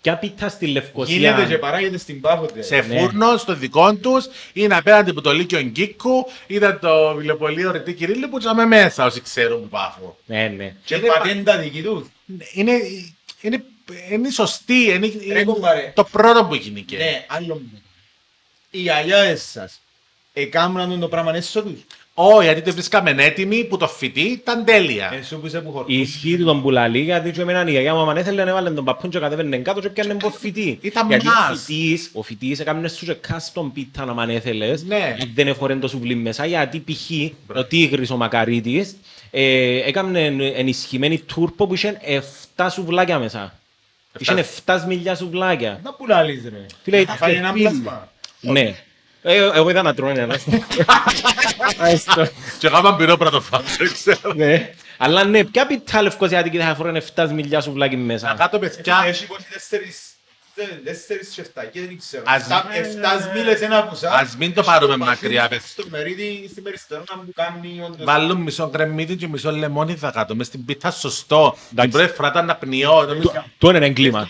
Ποια 0.00 0.16
πίτα 0.16 0.48
στη 0.48 0.66
Λευκοσία; 0.66 1.16
Γίνεται 1.16 1.44
και 1.46 1.58
παράγεται 1.58 1.98
στην 1.98 2.20
Πάφο. 2.20 2.46
Σε 2.58 2.76
Ναι. 2.76 2.82
φούρνο, 2.82 3.36
στο 3.36 3.54
δικό 3.54 3.94
τους, 3.94 4.28
είναι 4.52 4.76
απέναντι 4.76 5.10
από 5.10 5.20
το 5.20 5.32
Λύκειο 5.32 5.60
Γκίκου, 5.60 6.26
ήταν 6.46 6.78
το 6.80 7.14
βιβλιοπωλείο 7.14 7.70
Ρετή 7.70 7.92
Κυρίλλου 7.94 8.28
που 8.28 8.38
τζαμε 8.38 8.64
μέσα, 8.64 9.04
όσοι 9.04 9.20
ξέρουν 9.20 9.60
που 9.62 9.68
πάφω. 9.68 10.16
Ναι, 10.26 10.48
ναι. 10.56 10.74
Και 10.84 10.94
Είναι 10.94 11.06
πατέντα 11.06 11.56
δική 11.58 11.82
τους. 11.82 12.06
Είναι, 12.52 12.72
είναι, 13.40 13.64
είναι 14.10 14.30
σωστή, 14.30 14.84
είναι, 14.84 15.06
είναι 15.06 15.44
κουμπάρε. 15.44 15.92
το 15.94 16.04
πρώτο 16.04 16.44
που 16.44 16.54
γίνηκε. 16.54 16.96
Ναι, 16.96 17.24
άλλο 17.28 17.54
μου. 17.54 17.82
Οι 18.70 18.90
αγιάδες 18.90 19.42
σας 19.42 19.80
εκάμναν 20.32 21.00
το 21.00 21.08
πράγμα 21.08 21.34
έσω 21.36 21.62
τους. 21.62 21.80
Όχι, 22.14 22.44
γιατί 22.44 22.62
το 22.62 22.72
βρίσκαμε 22.72 23.14
έτοιμοι 23.18 23.64
που 23.64 23.76
το 23.76 23.88
φοιτή 23.88 24.20
ήταν 24.20 24.64
τέλεια. 24.64 25.10
Εσύ 25.18 25.36
που 25.36 25.46
είσαι 25.46 25.60
που 25.60 25.68
Η 25.68 25.72
χορτούς. 25.72 25.96
ισχύ 25.96 26.36
του 26.36 26.44
τον 26.44 26.62
πουλαλή, 26.62 26.98
γιατί 27.00 27.30
και 27.30 27.40
εμένα 27.40 27.68
η 27.68 27.70
γιαγιά 27.70 27.94
μου 27.94 28.10
αν 28.10 28.16
έθελε 28.16 28.44
να 28.44 28.50
έβαλε 28.50 28.70
τον 28.70 28.84
παππούν 28.84 29.10
και 29.10 29.18
κατέβαινε 29.18 29.56
κάτω 29.56 29.80
και 29.80 29.88
πιάνε 29.88 30.12
από 30.12 30.30
φοιτή. 30.30 30.78
Ήταν 30.82 31.08
γιατί 31.08 31.26
μας. 31.26 31.50
ο 31.50 31.54
φοιτής, 31.56 32.10
ο 32.12 32.22
φοιτής 32.22 32.60
έκαμε 32.60 32.88
σου 32.88 33.04
και 33.04 33.16
custom 33.28 33.70
πίτα 33.74 34.04
να 34.04 34.12
μ' 34.12 34.20
αν 34.20 34.30
έθελες. 34.30 34.82
Ναι. 34.84 35.16
αν 35.20 35.30
Δεν 35.34 35.48
εφορέν 35.48 35.80
το 35.80 35.88
σουβλί 35.88 36.14
μέσα, 36.14 36.46
γιατί 36.46 36.78
π.χ. 36.86 37.10
ο 37.58 37.64
Τίγρης, 37.64 38.10
ο 38.10 38.16
Μακαρίτης, 38.16 38.96
ε, 39.30 39.76
έκαμε 39.88 40.20
ενισχυμένη 40.56 41.18
τούρπο 41.18 41.66
που 41.66 41.74
είχε 41.74 42.00
7 42.56 42.66
σουβλάκια 42.70 43.18
μέσα. 43.18 43.58
Είχε 44.18 44.44
7 44.64 44.78
σμιλιά 44.82 45.14
σουβλάκια. 45.14 45.80
Να 45.82 45.92
πουλάλεις 45.92 46.42
ρε. 46.44 46.66
Φίλε, 46.82 46.96
Θα 46.96 47.02
ήταν 47.02 47.16
φάει 47.16 47.34
ένα 47.34 47.42
τερπίλ. 47.46 47.62
πλάσμα. 47.62 48.08
Ναι. 48.40 48.74
Ε, 49.22 49.36
Εγώ 49.54 49.70
είδα 49.70 49.82
να 49.82 49.94
τρώνε 49.94 50.20
ένα. 50.20 50.38
Άιστο. 51.78 52.26
Και 52.58 52.66
έκαναν 52.66 52.96
πυρό 52.96 53.16
πρώτο 53.16 53.40
φάξο, 53.40 53.84
ξέρω. 53.92 54.32
Ναι. 54.34 54.70
Αλλά 54.98 55.24
ναι, 55.24 55.44
ποια 55.44 55.66
πίτα 55.66 56.02
λευκοσιάτικη 56.02 56.58
θα 56.58 56.74
φοράνε 56.74 57.02
7 57.14 57.24
σμιλιά 57.28 57.60
σουβλάκι 57.60 57.96
Να 57.96 58.02
μέσα. 58.04 58.34
κάτω 58.38 58.58
παιδιά, 58.58 59.02
Έχει 59.06 59.26
24 59.30 59.34
τέσσερις 60.84 61.28
και 61.28 61.40
εφτά 61.40 61.64
και 61.64 61.80
δεν 61.80 61.98
ξέρω. 61.98 62.22
Ας- 62.26 62.40
Εφτά- 62.42 62.66
Εφτά 62.72 63.30
μίλες 63.34 63.60
ένα 63.60 63.84
πουσά. 63.84 64.10
Ας 64.12 64.36
μην 64.36 64.54
το 64.54 64.62
πάρουμε 64.62 64.96
μακριά, 64.96 65.48
παιδιά. 65.48 65.66
Στο 65.68 65.84
μερίδι, 65.90 66.48
στην 66.50 66.62
περιστερώνα 66.62 67.06
που 67.10 67.32
κάνει 67.34 67.80
όντως. 67.84 68.04
βάλουν 68.06 68.40
μισό 68.40 68.68
κρεμμύδι 68.68 69.16
και 69.16 69.28
μισό 69.28 69.50
λεμόνι 69.50 69.94
θα 69.96 70.10
κάτω. 70.10 70.34
Μες 70.34 70.46
στην 70.46 70.64
πίτα 70.64 70.90
σωστό. 70.90 71.50
Την 71.68 71.68
Εντάξει. 71.78 71.90
πρώτη 71.98 72.12
φορά 72.14 72.28
ήταν 72.28 72.50
απνιό. 72.50 73.06
Το 73.58 73.68
είναι 73.68 73.86
έγκλημα. 73.86 74.28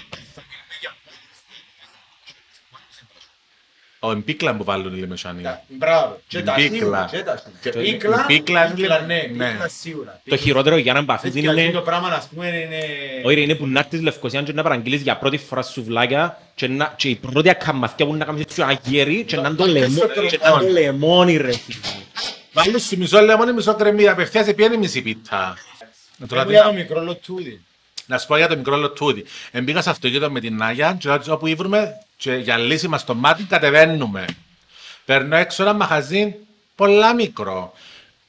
Ο 4.04 4.10
εμπίκλα 4.10 4.54
που 4.54 4.64
βάλουν 4.64 4.96
οι 4.96 5.00
λεμεσάνοι. 5.00 5.42
Μπράβο. 5.68 6.20
Και 6.28 6.42
τα 6.42 6.54
Πίκλα. 6.54 6.76
σίγουρα, 6.78 7.08
και 7.10 7.18
τα 7.18 7.36
σίγουρα. 7.36 7.58
Και- 7.62 7.70
Πίκλα, 7.70 8.24
η 8.28 8.34
πίκλα 8.34 8.64
είναι 8.66 8.74
πίκλα, 8.74 8.94
λίγο- 8.98 9.06
ναι, 9.06 9.44
ναι. 9.44 9.50
πίκλα 9.50 9.68
σίγουρα. 9.68 10.20
Το 10.28 10.36
χειρότερο 10.36 10.76
για 10.76 10.92
να 10.92 11.02
μπαφεί 11.02 11.26
Έτσι 11.26 11.40
κι 11.40 11.48
αλλιώς 11.48 11.64
είναι... 11.64 11.72
το 11.74 11.80
πράγμα, 11.80 12.08
ας 12.08 12.28
πούμε, 12.34 12.46
είναι... 12.46 12.78
Όχι, 13.24 13.34
ρε, 13.34 13.40
είναι 13.40 13.54
που 13.54 13.66
να 13.66 13.78
έρθεις 13.80 14.00
Λευκοσία 14.02 14.42
και 14.42 14.52
να 14.52 14.62
παραγγείλεις 14.62 15.00
για 15.02 15.16
πρώτη 15.16 15.36
φορά 15.36 15.62
σουβλάκια 15.62 16.38
και, 16.54 16.68
να, 16.68 16.92
και 16.96 17.08
η 17.08 17.14
πρώτη 17.14 17.48
ακαμαθιά 17.48 18.06
που 18.06 18.14
να 18.14 18.24
κάνεις 18.24 18.42
έτσι 18.42 18.62
αγέρι 18.62 19.24
και 19.24 19.36
να 19.36 19.48
είναι 19.48 19.56
το 19.56 19.66
λεμόνι, 19.66 20.00
και 20.28 20.38
να 20.42 20.48
είναι 20.50 20.58
το 20.60 20.68
λεμόνι 20.72 21.36
ρε. 21.36 21.52
φίλε. 21.52 21.78
Βάλουν 22.52 22.78
σου 22.80 22.98
μισό 22.98 23.20
λεμόνι, 23.20 23.52
μισό 23.52 23.74
κρεμμύδι. 23.74 24.08
Απευθείας 24.08 24.46
επίενει 24.46 24.76
μισή 24.76 25.02
πίτα. 25.02 25.56
Τώρα 26.28 26.42
Μου 26.42 26.46
τι- 26.48 26.54
για 26.54 26.62
το 26.64 26.72
μικρό 26.72 27.00
λοτούδι. 27.02 27.60
Να 28.06 28.18
σου 28.18 28.26
πω 28.26 28.36
για 28.36 28.48
το 28.48 28.56
μικρό 28.56 28.76
λοτούδι. 28.76 29.24
Εμπήκα 29.50 29.82
σε 29.82 29.90
αυτοκίνητο 29.90 30.30
με 30.30 30.40
την 30.40 30.62
Άγια 30.62 30.96
και 31.00 31.08
ρώτησα 31.08 31.32
όπου 31.32 31.46
ήβρουμε 31.46 31.92
και 32.22 32.34
για 32.34 32.56
λύση 32.56 32.88
μας 32.88 33.04
το 33.04 33.14
μάτι 33.14 33.42
κατεβαίνουμε. 33.42 34.24
Παίρνω 35.04 35.36
έξω 35.36 35.62
ένα 35.62 35.72
μαχαζί 35.72 36.34
πολλά 36.74 37.14
μικρό. 37.14 37.72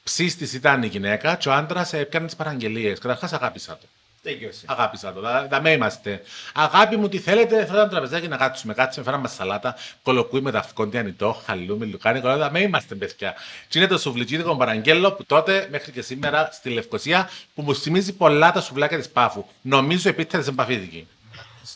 Ψίστης 0.04 0.52
ήταν 0.52 0.82
η 0.82 0.86
γυναίκα 0.86 1.34
και 1.34 1.48
ο 1.48 1.52
άντρας 1.52 1.92
έπιανε 1.92 2.26
τις 2.26 2.36
παραγγελίες. 2.36 2.98
Καταρχάς 2.98 3.32
αγάπησα 3.32 3.78
το. 3.80 3.86
Τέκειωσε. 4.22 4.64
Αγάπησα 4.66 5.12
το. 5.12 5.20
Θα, 5.20 5.46
θα 5.50 5.60
με 5.60 5.70
είμαστε. 5.70 6.22
Αγάπη 6.54 6.96
μου, 6.96 7.08
τι 7.08 7.18
θέλετε, 7.18 7.64
θέλω 7.66 7.80
ένα 7.80 7.88
τραπεζάκι 7.88 8.28
να 8.28 8.36
κάτσουμε. 8.36 8.74
Κάτσουμε, 8.74 9.04
φέραμε 9.04 9.28
σαλάτα, 9.28 9.76
κολοκούι 10.02 10.40
με 10.40 10.50
ταυκόντι 10.50 10.98
ανητό, 10.98 11.42
χαλούμι, 11.46 11.86
λουκάνι, 11.86 12.20
κολό. 12.20 12.36
Θα 12.36 12.50
με 12.50 12.60
είμαστε, 12.60 12.94
παιδιά. 12.94 13.34
Και 13.68 13.78
είναι 13.78 13.88
το 13.88 13.98
σουβλιτζίδικο 13.98 14.56
παραγγέλο 14.56 15.12
που 15.12 15.24
τότε 15.24 15.68
μέχρι 15.70 15.92
και 15.92 16.02
σήμερα 16.02 16.48
στη 16.52 16.70
Λευκοσία 16.70 17.30
που 17.54 17.62
μου 17.62 17.74
θυμίζει 17.74 18.12
πολλά 18.12 18.52
τα 18.52 18.60
σουβλάκια 18.60 18.98
της 18.98 19.08
πάφου. 19.08 19.44
Νομίζω 19.60 20.08
επίτηδε 20.08 20.48
εμπαφίδικη. 20.48 21.06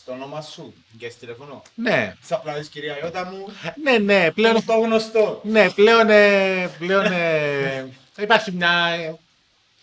Στο 0.09 0.17
όνομα 0.17 0.41
σου 0.41 0.73
και 0.97 1.09
στη 1.09 1.19
τηλεφωνώ. 1.19 1.61
Ναι, 1.75 2.15
Σ' 2.25 2.31
απλά 2.31 2.53
δεις, 2.53 2.67
κυρία 2.67 2.99
Ιώτα 3.03 3.25
μου. 3.25 3.45
ναι, 3.83 3.97
ναι, 3.97 4.31
πλέον, 4.31 4.51
Γνωστό 4.53 4.73
γνωστό. 4.73 5.41
ναι, 5.43 5.69
πλέον, 5.69 6.09
ε, 6.09 6.69
πλέον 6.79 7.05
ε, 7.05 7.87
υπάρχει 8.19 8.51
μια 8.51 8.87
ε, 8.87 9.15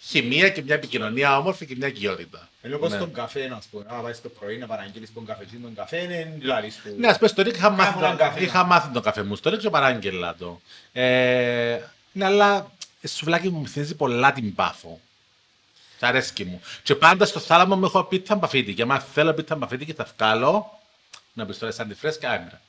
χημεία 0.02 0.48
και 0.48 0.62
μια 0.62 0.74
επικοινωνία 0.74 1.38
όμορφη 1.38 1.66
και 1.66 1.74
μια 1.76 1.86
οικειότητα. 1.88 2.48
Είναι 2.64 2.74
όπως 2.74 2.90
Ναι. 2.92 2.98
τον 2.98 3.12
καφέ, 3.12 3.48
να 3.48 3.60
σου 3.60 3.68
πω. 3.70 3.82
Να 3.88 4.00
πάει 4.02 4.12
το 4.22 4.28
πρωί 4.28 4.58
να 4.58 4.66
παραγγείλεις 4.66 5.12
τον 5.14 5.26
καφέ. 5.26 5.46
Τον 5.62 5.74
καφέ 5.74 5.96
είναι 5.96 6.38
λαλής 6.42 6.76
του. 6.84 6.94
Ναι, 6.98 7.08
ας 7.08 7.16
πούμε, 7.16 7.28
στο 7.28 7.42
Ρίκ 7.42 7.54
είχα 7.56 7.70
μάθει, 7.70 7.90
Κάμω 7.92 8.04
έναν 8.04 8.16
το- 8.16 8.22
καφέ. 8.24 8.42
είχα 8.44 8.64
μάθει 8.64 8.88
τον 8.92 9.02
καφέ 9.02 9.22
μου 9.22 9.36
στο 9.36 9.50
Ρίκ 9.50 9.60
και 9.60 9.70
παράγγελα 9.70 10.34
το. 10.38 10.60
Ε, 10.92 11.78
ναι, 12.12 12.24
αλλά 12.24 12.70
ε, 13.00 13.06
σουβλάκι 13.08 13.48
μου 13.48 13.68
θυμίζει 13.68 13.94
πολλά 13.94 14.32
την 14.32 14.54
πάφο. 14.54 15.00
Τ' 15.98 16.04
αρέσκει 16.04 16.44
μου. 16.44 16.60
Και 16.82 16.94
πάντα 16.94 17.26
στο 17.26 17.40
θάλαμο 17.40 17.76
μου 17.76 17.84
έχω 17.84 18.04
πίτα 18.04 18.34
μπαφίτικη. 18.34 18.82
Αν 18.82 19.00
θέλω 19.00 19.34
πίτα 19.34 19.56
μπαφίτικη 19.56 19.92
θα 19.92 20.06
βγάλω 20.16 20.80
να 21.32 21.46
πεις 21.46 21.58
τώρα 21.58 21.72
σαν 21.72 21.88
τη 21.88 21.94
φρέσκα 21.94 22.30
άμυρα. 22.30 22.60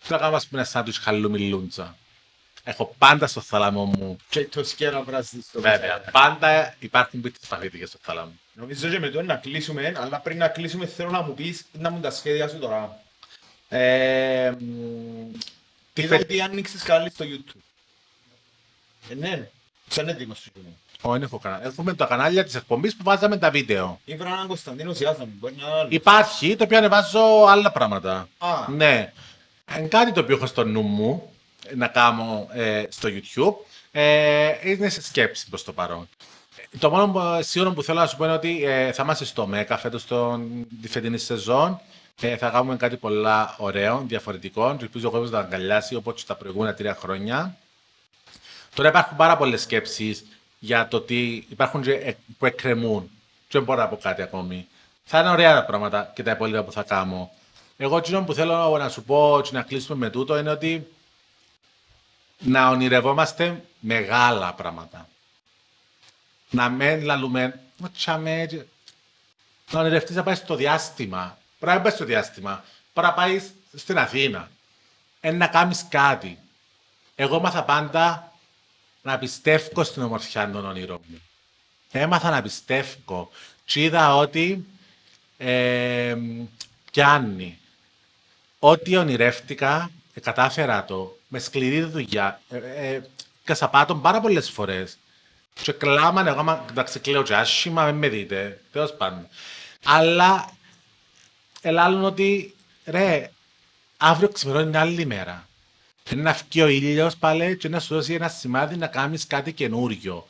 Θέλω 0.00 0.18
να 0.18 0.24
κάνω 0.24 0.36
ας 0.36 0.46
πούμε 0.46 0.60
ένα 0.60 0.70
σάντουιτς 0.70 0.98
χαλούμι 0.98 1.38
λούντσα. 1.38 1.96
Έχω 2.64 2.94
πάντα 2.98 3.26
στο 3.26 3.40
θάλαμο 3.40 3.84
μου. 3.84 4.16
Και 4.28 4.44
το 4.46 4.64
σκέρα 4.64 5.00
πράσινο 5.00 5.42
στο 5.48 5.60
Βέβαια, 5.60 5.98
μέσα. 5.98 6.10
πάντα 6.10 6.74
υπάρχουν 6.78 7.20
πίτες 7.20 7.48
μπαφίτικες 7.50 7.88
στο 7.88 7.98
θάλαμο. 8.02 8.32
Νομίζω 8.52 8.88
και 8.88 8.98
με 8.98 9.08
το 9.08 9.22
να 9.22 9.36
κλείσουμε, 9.36 9.92
αλλά 9.96 10.18
πριν 10.20 10.38
να 10.38 10.48
κλείσουμε 10.48 10.86
θέλω 10.86 11.10
να 11.10 11.22
μου 11.22 11.34
πεις 11.34 11.64
να 11.72 11.90
μου 11.90 12.00
τα 12.00 12.10
σχέδια 12.10 12.48
σου 12.48 12.58
τώρα. 12.58 13.02
Ε, 13.68 14.50
μ, 14.58 14.64
τι 15.92 16.02
Είδα 16.02 16.16
φε... 16.16 16.22
ότι 16.22 16.40
άνοιξες 16.40 16.82
καλή 16.82 17.10
στο 17.10 17.24
YouTube. 17.28 17.60
Ε, 19.10 19.14
ναι, 19.14 19.48
σαν 19.88 20.08
έτοιμος 20.08 20.38
σου 20.38 20.52
είναι. 21.04 21.14
Όχι, 21.14 21.24
έχω 21.24 21.38
κανένα. 21.38 21.64
Έχουμε 21.66 21.94
τα 21.94 22.06
κανάλια 22.06 22.44
της 22.44 22.54
εκπομπής 22.54 22.96
που 22.96 23.02
βάζαμε 23.04 23.36
τα 23.36 23.50
βίντεο. 23.50 24.00
Ήβρα 24.04 24.28
έναν 24.28 24.46
Κωνσταντίνο 24.46 24.92
Σιάζα 24.92 25.18
μου, 25.18 25.32
μπορεί 25.40 25.54
να 25.60 25.66
είναι 25.66 25.76
άλλο. 25.78 25.88
Υπάρχει, 25.90 26.56
το 26.56 26.64
οποίο 26.64 26.78
ανεβάζω 26.78 27.44
άλλα 27.48 27.72
πράγματα. 27.72 28.28
Α. 28.38 28.48
Ναι. 28.68 29.12
Είναι 29.78 29.86
κάτι 29.88 30.12
το 30.12 30.20
οποίο 30.20 30.36
έχω 30.36 30.46
στο 30.46 30.64
νου 30.64 30.80
μου 30.82 31.32
ε, 31.68 31.74
να 31.74 31.86
κάνω 31.86 32.46
ε, 32.52 32.84
στο 32.88 33.08
YouTube. 33.08 33.54
Ε, 33.92 34.50
είναι 34.62 34.88
σε 34.88 35.02
σκέψη 35.02 35.48
προς 35.48 35.64
το 35.64 35.72
παρόν. 35.72 36.08
Το 36.78 36.90
μόνο 36.90 37.08
που- 37.08 37.42
σίγουρο 37.42 37.72
που 37.72 37.82
θέλω 37.82 37.98
να 38.00 38.06
σου 38.06 38.16
πω 38.16 38.24
είναι 38.24 38.32
ότι 38.34 38.64
ε, 38.64 38.92
θα 38.92 39.02
είμαστε 39.02 39.24
στο 39.24 39.46
ΜΕΚΑ 39.46 39.78
φέτος 39.78 40.06
τον, 40.06 40.66
τη 40.82 40.88
φετινή 40.88 41.18
σεζόν. 41.18 41.80
Ε, 42.20 42.36
θα 42.36 42.48
κάνουμε 42.50 42.76
κάτι 42.76 42.96
πολλά 42.96 43.54
ωραίο, 43.58 44.04
διαφορετικό. 44.06 44.74
Και 44.78 44.84
ελπίζω 44.84 45.08
ο 45.08 45.10
κόσμος 45.10 45.30
να 45.30 45.38
τα 45.38 45.44
αγκαλιάσει 45.44 45.94
όπως 45.94 46.24
τα 46.26 46.34
προηγούμενα 46.34 46.74
τρία 46.74 46.94
χρόνια. 46.94 47.56
Τώρα 48.74 48.88
υπάρχουν 48.88 49.16
πάρα 49.16 49.36
πολλές 49.36 49.62
σκέψεις 49.62 50.24
για 50.64 50.88
το 50.88 50.96
ότι 50.96 51.46
υπάρχουν 51.48 51.82
και 51.82 51.92
ε, 51.92 52.16
που 52.38 52.46
εκκρεμούν. 52.46 53.10
Και 53.48 53.58
δεν 53.58 53.62
μπορώ 53.62 53.80
να 53.80 53.88
πω 53.88 53.96
κάτι 53.96 54.22
ακόμη. 54.22 54.68
Θα 55.04 55.20
είναι 55.20 55.30
ωραία 55.30 55.54
τα 55.54 55.64
πράγματα 55.64 56.12
και 56.14 56.22
τα 56.22 56.30
υπόλοιπα 56.30 56.62
που 56.62 56.72
θα 56.72 56.82
κάνω. 56.82 57.30
Εγώ 57.76 57.96
εκείνο 57.96 58.24
που 58.24 58.34
θέλω 58.34 58.76
να 58.78 58.88
σου 58.88 59.02
πω 59.02 59.40
και 59.44 59.50
να 59.52 59.62
κλείσουμε 59.62 59.98
με 59.98 60.10
τούτο 60.10 60.38
είναι 60.38 60.50
ότι 60.50 60.86
να 62.38 62.68
ονειρευόμαστε 62.68 63.64
μεγάλα 63.80 64.54
πράγματα. 64.54 65.08
Να 66.50 66.68
μην 66.68 67.04
λαλούμε, 67.04 67.60
«Μα 67.76 67.90
τσάμε, 67.90 68.46
και-» 68.48 68.62
να 69.70 69.80
ονειρευτείς 69.80 70.16
να 70.16 70.22
πάει 70.22 70.34
στο 70.34 70.54
διάστημα. 70.54 71.38
Πρέπει 71.58 71.76
να 71.76 71.82
πάει 71.82 71.92
στο 71.92 72.04
διάστημα. 72.04 72.64
Πρέπει 72.92 73.08
να 73.08 73.14
πάει 73.14 73.42
στην 73.76 73.98
Αθήνα. 73.98 74.50
Ε, 75.20 75.30
να 75.30 75.46
κάνεις 75.46 75.86
κάτι. 75.88 76.38
Εγώ 77.14 77.40
μάθα 77.40 77.64
πάντα 77.64 78.31
να 79.02 79.18
πιστεύω 79.18 79.84
στην 79.84 80.02
ομορφιά 80.02 80.50
των 80.50 80.64
όνειρων 80.66 81.00
μου. 81.06 81.20
Έμαθα 81.90 82.30
να 82.30 82.42
πιστεύω 82.42 83.30
και 83.64 83.82
είδα 83.82 84.16
ότι 84.16 84.66
ε, 85.38 86.16
πιάνει. 86.90 87.58
Ό,τι 88.58 88.96
ονειρεύτηκα, 88.96 89.90
ε, 90.14 90.20
κατάφερα 90.20 90.84
το 90.84 91.18
με 91.28 91.38
σκληρή 91.38 91.82
δουλειά. 91.82 92.40
Ε, 92.48 92.56
ε, 92.94 93.02
κασαπάτων 93.44 94.00
πάρα 94.00 94.20
πολλές 94.20 94.50
φορές. 94.50 94.96
Και 95.62 95.72
κλάμανε, 95.72 96.30
εγώ 96.30 96.38
άμα- 96.40 96.64
εντάξει 96.70 96.98
κλαίω 97.00 97.22
και 97.22 97.34
άσχημα, 97.34 97.84
μην 97.84 97.94
με 97.94 98.08
δείτε, 98.08 98.60
τέλος 98.72 98.94
πάντων. 98.96 99.28
Αλλά 99.84 100.50
ελάλουν 101.60 102.04
ότι, 102.04 102.54
ρε, 102.84 103.30
αύριο 103.96 104.28
ξημερώνει 104.28 104.66
μια 104.70 104.80
άλλη 104.80 105.06
μέρα. 105.06 105.48
Είναι 106.10 106.22
να 106.22 106.38
βγει 106.48 106.62
ο 106.62 106.68
ήλιος 106.68 107.16
πάλι 107.16 107.56
και 107.56 107.68
να 107.68 107.80
σου 107.80 107.94
δώσει 107.94 108.14
ένα 108.14 108.28
σημάδι 108.28 108.76
να 108.76 108.86
κάνεις 108.86 109.26
κάτι 109.26 109.52
καινούριο. 109.52 110.26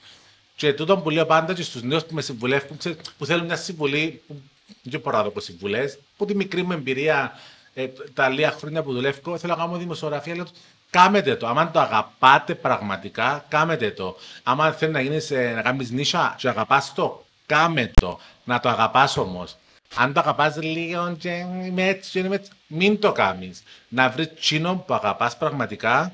Και 0.56 0.72
τούτο 0.72 0.98
που 0.98 1.10
λέω 1.10 1.26
πάντα 1.26 1.54
και 1.54 1.62
στους 1.62 1.82
νέους 1.82 2.04
που 2.04 2.14
με 2.14 2.22
συμβουλεύουν, 2.22 2.76
ξέρεις, 2.76 2.98
που 3.18 3.26
θέλουν 3.26 3.44
μια 3.44 3.56
συμβουλή, 3.56 4.22
που 4.26 4.36
δεν 4.82 5.00
μπορώ 5.00 5.16
να 5.16 5.22
δω 5.22 5.28
από 5.28 5.40
συμβουλές, 5.40 5.98
που 6.16 6.24
τη 6.24 6.34
μικρή 6.34 6.62
μου 6.62 6.72
εμπειρία, 6.72 7.32
ε, 7.74 7.86
τα 8.14 8.28
λίγα 8.28 8.50
χρόνια 8.50 8.82
που 8.82 8.92
δουλεύω, 8.92 9.38
θέλω 9.38 9.54
να 9.54 9.58
κάνω 9.58 9.76
δημοσιογραφία, 9.76 10.34
λέω, 10.34 10.46
κάμετε 10.90 11.36
το. 11.36 11.46
Άμα 11.46 11.70
το 11.70 11.80
αγαπάτε 11.80 12.54
πραγματικά, 12.54 13.44
κάμετε 13.48 13.90
το. 13.90 14.16
Άμα 14.42 14.72
θέλεις 14.72 14.94
να 14.94 15.00
γίνεις, 15.00 15.30
ε, 15.30 15.52
να 15.54 15.62
κάνεις 15.62 15.90
νύσια 15.90 16.34
και 16.38 16.48
αγαπάς 16.48 16.92
το, 16.94 17.24
κάμε 17.46 17.90
το. 18.00 18.18
Να 18.44 18.60
το 18.60 18.68
αγαπάς 18.68 19.16
όμως. 19.16 19.56
Αν 19.94 20.12
το 20.12 20.20
αγαπάς 20.20 20.56
λίγο 20.56 21.16
και 21.18 21.30
είμαι 21.64 21.86
έτσι 21.88 22.10
και 22.10 22.18
είμαι 22.18 22.34
έτσι, 22.34 22.50
μην 22.66 22.98
το 23.00 23.12
κάνεις. 23.12 23.62
Να 23.88 24.10
βρεις 24.10 24.28
τσίνο 24.40 24.84
που 24.86 24.94
αγαπάς 24.94 25.36
πραγματικά 25.36 26.12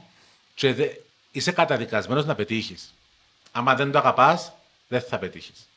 και 0.54 0.74
δε- 0.74 0.92
είσαι 1.32 1.52
καταδικασμένος 1.52 2.24
να 2.26 2.34
πετύχεις. 2.34 2.94
Άμα 3.52 3.74
δεν 3.74 3.90
το 3.90 3.98
αγαπάς, 3.98 4.52
δεν 4.88 5.00
θα 5.00 5.18
πετύχεις. 5.18 5.68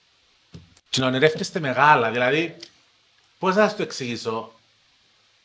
Και 0.90 1.02
να 1.02 1.08
ονειρεύεστε 1.08 1.60
μεγάλα, 1.60 2.12
δηλαδή, 2.12 2.56
πώς 3.40 3.56
να 3.56 3.62
σας 3.68 3.76
το 3.76 3.84
εξηγήσω, 3.84 4.52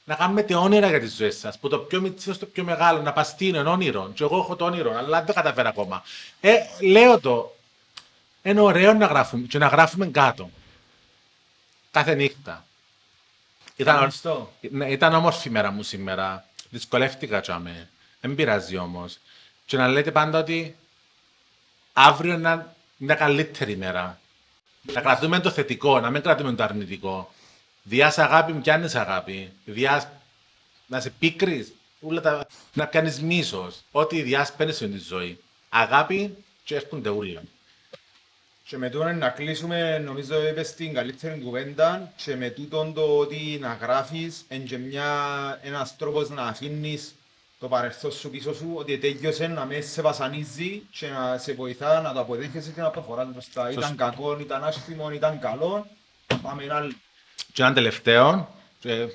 να 0.05 0.15
κάνετε 0.15 0.55
όνειρα 0.55 0.89
για 0.89 1.01
τις 1.01 1.16
ζωές 1.16 1.39
σας. 1.39 1.59
Που 1.59 1.69
το 1.69 1.78
πιο 1.78 2.01
μικρό 2.01 2.33
στο 2.33 2.47
πιο 2.47 2.65
μεγάλο, 2.65 3.01
να 3.03 3.12
πας 3.12 3.37
τι 3.37 3.47
είναι 3.49 3.59
όνειρο. 3.59 4.11
Και 4.15 4.23
εγώ 4.24 4.39
έχω 4.39 4.57
το 4.57 4.65
όνειρο, 4.65 4.97
αλλά 4.97 5.16
δεν 5.16 5.27
το 5.27 5.33
καταφέρω 5.33 5.69
ακόμα. 5.69 6.03
Ε, 6.41 6.55
λέω 6.81 7.20
το. 7.20 7.57
Είναι 8.43 8.61
ωραίο 8.61 8.93
να 8.93 9.07
γράφουμε 9.07 9.47
και 9.47 9.59
να 9.59 9.66
γράφουμε 9.66 10.07
κάτω. 10.07 10.51
Κάθε 11.97 12.14
νύχτα. 12.14 12.66
Ήταν, 13.77 13.94
Ευχαριστώ. 13.94 14.52
ναι, 14.70 14.90
ήταν 14.90 15.14
όμορφη 15.14 15.48
η 15.48 15.51
μέρα 15.51 15.70
μου 15.70 15.82
σήμερα. 15.82 16.44
Δυσκολεύτηκα 16.70 17.40
τσάμε. 17.40 17.89
Δεν 18.20 18.35
πειράζει 18.35 18.77
όμως. 18.77 19.18
Και 19.66 19.77
να 19.77 19.89
λέτε 19.89 20.10
πάντα 20.10 20.39
ότι 20.39 20.77
αύριο 21.93 22.35
είναι 22.35 22.66
μια 22.97 23.14
καλύτερη 23.14 23.77
μέρα. 23.77 24.20
Να 24.82 25.01
κρατούμε 25.01 25.40
το 25.40 25.51
θετικό, 25.51 26.01
να 26.01 26.10
μην 26.10 26.23
κρατούμε 26.23 26.52
το 26.52 26.62
αρνητικό. 26.62 27.32
Διά 27.82 28.10
σε 28.10 28.23
αγάπη 28.23 28.52
μου 28.52 28.60
πιάνεις 28.60 28.94
αγάπη. 28.94 29.52
Διά 29.64 30.20
να 30.86 31.01
σε 31.01 31.10
πίκρεις, 31.10 31.73
ούλα 32.01 32.20
τα... 32.20 32.47
να 32.73 32.86
πιάνεις 32.86 33.20
μίσος. 33.20 33.82
Ό,τι 33.90 34.23
διά 34.23 34.48
παίρνεις 34.56 34.77
στη 34.77 34.98
ζωή. 34.98 35.39
Αγάπη 35.68 36.36
και 36.64 36.74
έρχονται 36.74 37.09
ούλα. 37.09 37.43
Και 38.68 38.76
με 38.76 38.90
τούτον 38.90 39.18
να 39.18 39.28
κλείσουμε, 39.28 39.98
νομίζω 39.98 40.48
είπες 40.48 40.74
την 40.74 40.94
καλύτερη 40.94 41.40
κουβέντα 41.40 42.12
και 42.16 42.36
με 42.36 42.51
τούτον 42.51 42.94
το 42.94 43.18
ότι 43.18 43.59
να 43.60 43.74
γράφεις 43.74 44.44
είναι 44.48 44.64
και 44.64 44.78
μια, 44.78 45.10
ένας 45.62 45.97
τρόπος 45.97 46.30
να 46.30 46.43
αφήνεις 46.43 47.14
το 47.59 47.68
παρελθόν 47.68 48.12
σου 48.12 48.30
πίσω 48.30 48.55
σου, 48.55 48.72
ότι 48.74 48.98
τέλειωσε 48.98 49.47
να 49.47 49.64
με 49.64 49.80
σε 49.80 50.02
βασανίζει 50.02 50.82
και 50.90 51.09
να 51.09 51.38
σε 51.38 51.52
βοηθά 51.52 52.01
να 52.01 52.12
το 52.12 52.20
αποδέχεσαι 52.20 52.70
και 52.70 52.80
να 52.80 52.90
προχωράς 52.90 53.28
μπροστά. 53.32 53.70
Ήταν 53.70 53.97
κακό, 53.97 54.38
ήταν 54.40 54.64
άσχημο, 54.64 55.10
ήταν 55.10 55.38
καλό, 55.38 55.86
πάμε 56.43 56.62
ένα 56.62 56.76
άλλο. 56.76 56.93
Και 57.52 57.62
έναν 57.62 57.74
τελευταίο, 57.74 58.55
και... 58.78 59.09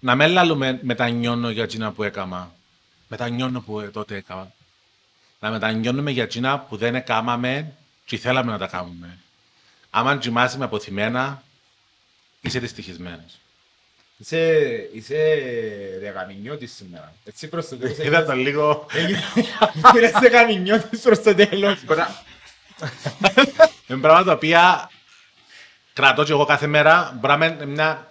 να 0.00 0.14
μην 0.14 0.28
λαλούμε 0.28 0.78
μετανιώνω 0.82 1.50
για 1.50 1.62
εκείνα 1.62 1.92
που 1.92 2.02
έκανα. 2.02 2.54
Μετανιώνω 3.08 3.60
που 3.60 3.80
ε, 3.80 3.86
τότε 3.86 4.16
έκανα. 4.16 4.52
Να 5.40 5.50
μετανιώνουμε 5.50 6.10
για 6.10 6.22
εκείνα 6.22 6.58
που 6.58 6.76
δεν 6.76 6.94
έκαναμε 6.94 7.72
και 8.04 8.16
θέλαμε 8.16 8.52
να 8.52 8.58
τα 8.58 8.66
κάνουμε. 8.66 9.18
Άμα 9.90 10.16
κοιμάσαι 10.16 10.58
με 10.58 10.64
αποθυμένα, 10.64 11.42
είσαι 12.40 12.58
δυστυχισμένος. 12.58 13.38
Είσαι, 14.16 14.60
είσαι 14.92 15.16
δεκαμινιώτης 16.00 16.72
σήμερα. 16.72 17.14
Έτσι 17.24 17.48
προς 17.48 17.68
το 17.68 17.76
τέλος. 17.76 17.98
Είδα 18.06 18.24
το 18.24 18.32
λίγο... 18.32 18.86
Έγινες 18.92 20.12
δεκαμινιώτης 20.20 21.00
προς 21.00 21.22
το 21.22 21.34
τέλος. 21.34 21.78
Είναι 23.86 24.00
πράγματα 24.00 24.24
τα 24.24 24.32
οποία 24.32 24.90
κρατώ 25.92 26.24
και 26.24 26.32
εγώ 26.32 26.44
κάθε 26.44 26.66
μέρα. 26.66 27.18
Μπορεί 27.20 27.38
να 27.38 27.46
είναι 27.46 27.66
μια... 27.66 28.09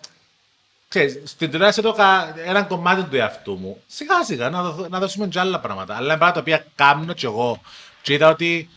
Ξέρεις, 0.89 1.19
στην 1.25 1.49
τηλεόραση 1.51 1.81
το 1.81 1.93
κα- 1.93 2.33
ένα 2.45 2.63
κομμάτι 2.63 3.03
του 3.03 3.15
εαυτού 3.15 3.55
μου. 3.55 3.81
Σιγά 3.87 4.23
σιγά 4.23 4.49
να, 4.49 4.63
δω- 4.63 4.87
να 4.87 4.99
δώσουμε 4.99 5.27
και 5.27 5.39
άλλα 5.39 5.59
πράγματα. 5.59 5.95
Αλλά 5.95 6.05
είναι 6.13 6.17
πράγματα 6.17 6.33
τα 6.33 6.39
οποία 6.39 6.65
κάνω 6.75 7.13
και 7.13 7.25
εγώ. 7.25 7.61
Και 8.01 8.13
είδα 8.13 8.29
ότι 8.29 8.69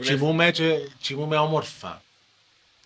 κοιμούμαι 0.00 0.50
και 0.50 0.74
κοιμούμαι 1.00 1.36
όμορφα. 1.36 2.02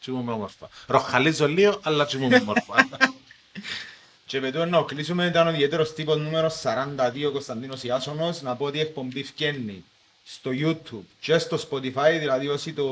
Κοιμούμαι 0.01 0.33
όμορφα. 0.33 0.69
Ροχαλίζω 0.87 1.49
λίγο, 1.49 1.79
αλλά 1.83 2.05
κοιμούμαι 2.05 2.37
όμορφα. 2.37 2.75
Και 4.27 4.41
με 4.41 4.51
το 4.51 4.65
να 4.65 4.83
κλείσουμε 4.83 5.27
ήταν 5.27 5.47
ο 5.47 5.51
ιδιαίτερος 5.51 5.95
τύπος 5.95 6.17
νούμερο 6.17 6.51
42 6.63 7.31
Κωνσταντίνος 7.33 7.83
Ιάσονος 7.83 8.43
να 8.43 8.55
πω 8.57 8.65
ότι 8.65 8.79
η 8.79 8.81
εκπομπή 8.81 9.25
φκένει 9.25 9.85
στο 10.25 10.51
YouTube 10.55 11.05
και 11.21 11.39
στο 11.39 11.59
Spotify, 11.71 12.17
δηλαδή 12.19 12.49
όσοι 12.49 12.73
το, 12.73 12.85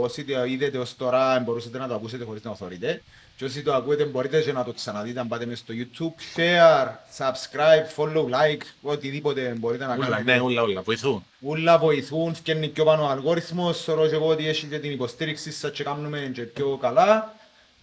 όσοι 0.00 0.24
το 0.24 0.44
είδετε 0.44 0.78
ως 0.78 0.96
τώρα 0.96 1.38
μπορούσατε 1.38 1.78
να 1.78 1.88
το 1.88 1.94
ακούσετε 1.94 2.24
χωρίς 2.24 2.42
να 2.42 2.50
το 2.50 2.56
θωρείτε 2.56 3.02
και 3.36 3.44
όσοι 3.44 3.62
το 3.62 3.74
ακούετε 3.74 4.04
μπορείτε 4.04 4.40
και 4.40 4.52
να 4.52 4.64
το 4.64 4.72
ξαναδείτε 4.72 5.20
αν 5.20 5.28
πάτε 5.28 5.46
μέσα 5.46 5.62
στο 5.64 5.74
YouTube 5.76 6.38
share, 6.38 6.88
subscribe, 7.18 7.96
follow, 7.96 8.24
like 8.24 8.62
οτιδήποτε 8.82 9.54
μπορείτε 9.58 9.86
να 9.86 9.94
Ούλα, 9.94 10.06
κάνετε 10.06 10.34
ναι, 10.34 10.40
ούλα, 10.40 10.62
ούλα. 10.62 10.82
Βοηθούν. 10.82 11.24
Ούλα 11.40 11.78
βοηθούν, 11.78 12.34
φκένει 12.34 12.68
πιο 12.68 12.84
πάνω 12.84 13.02
ο 13.02 13.08
αλγόριθμος, 13.08 13.82
θεωρώ 13.82 14.08
και 14.08 14.14
εγώ 14.14 14.26
ότι 14.26 14.48
έχει 14.48 14.66
και 14.66 14.78
την 14.78 14.90
υποστήριξη 14.90 15.52
σας 15.52 15.70
και 15.70 15.84
κάνουμε 15.84 16.30
και 16.34 16.42
πιο 16.42 16.76
καλά 16.80 17.34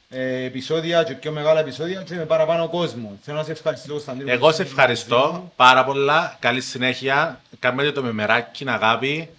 ε, 0.09 0.43
επεισόδια 0.43 1.03
και 1.03 1.13
πιο 1.13 1.31
μεγάλα 1.31 1.59
επεισόδια 1.59 2.03
και 2.03 2.15
με 2.15 2.25
παραπάνω 2.25 2.69
κόσμο. 2.69 3.17
Θέλω 3.21 3.38
να 3.38 3.43
σε 3.43 3.51
ευχαριστήσω 3.51 3.93
Κωνσταντίνο. 3.93 4.31
Εγώ 4.31 4.51
σε 4.51 4.61
ευχαριστώ 4.61 5.51
πάρα 5.55 5.85
πολλά. 5.85 6.38
Καλή 6.39 6.61
συνέχεια. 6.61 7.41
Κάνετε 7.59 7.91
το 7.91 8.01
με 8.03 8.11
μεράκι, 8.11 8.69
αγάπη. 8.69 9.30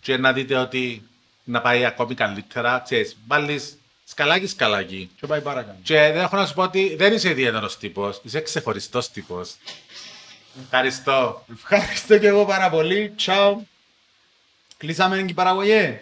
Και 0.00 0.16
να 0.16 0.32
δείτε 0.32 0.56
ότι 0.56 1.02
να 1.44 1.60
πάει 1.60 1.84
ακόμη 1.84 2.14
καλύτερα. 2.14 2.80
Ξέρεις, 2.84 3.16
βάλεις 3.26 3.78
σκαλάκι 4.08 4.46
σκαλάκι. 4.46 5.10
Και 5.20 5.26
πάει 5.26 5.40
παρακάτω. 5.40 5.78
Και 5.82 5.94
δεν 5.94 6.16
έχω 6.16 6.36
να 6.36 6.46
σου 6.46 6.54
πω 6.54 6.62
ότι 6.62 6.96
δεν 6.96 7.12
είσαι 7.12 7.30
ιδιαίτερος 7.30 7.78
τύπος. 7.78 8.20
Είσαι 8.22 8.40
ξεχωριστός 8.40 9.10
τύπος. 9.10 9.54
Ευχαριστώ. 10.62 11.44
Ευχαριστώ 11.52 12.18
και 12.18 12.26
εγώ 12.26 12.44
πάρα 12.44 12.70
πολύ. 12.70 13.12
Τσάου. 13.16 13.68
Κλείσαμε 14.76 15.22
την 15.22 15.34
παραγωγή. 15.34 16.00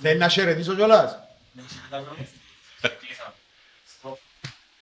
Θέλει 0.00 0.18
να 0.18 0.28
χαιρετήσω 0.28 0.74
κιόλας; 0.74 1.18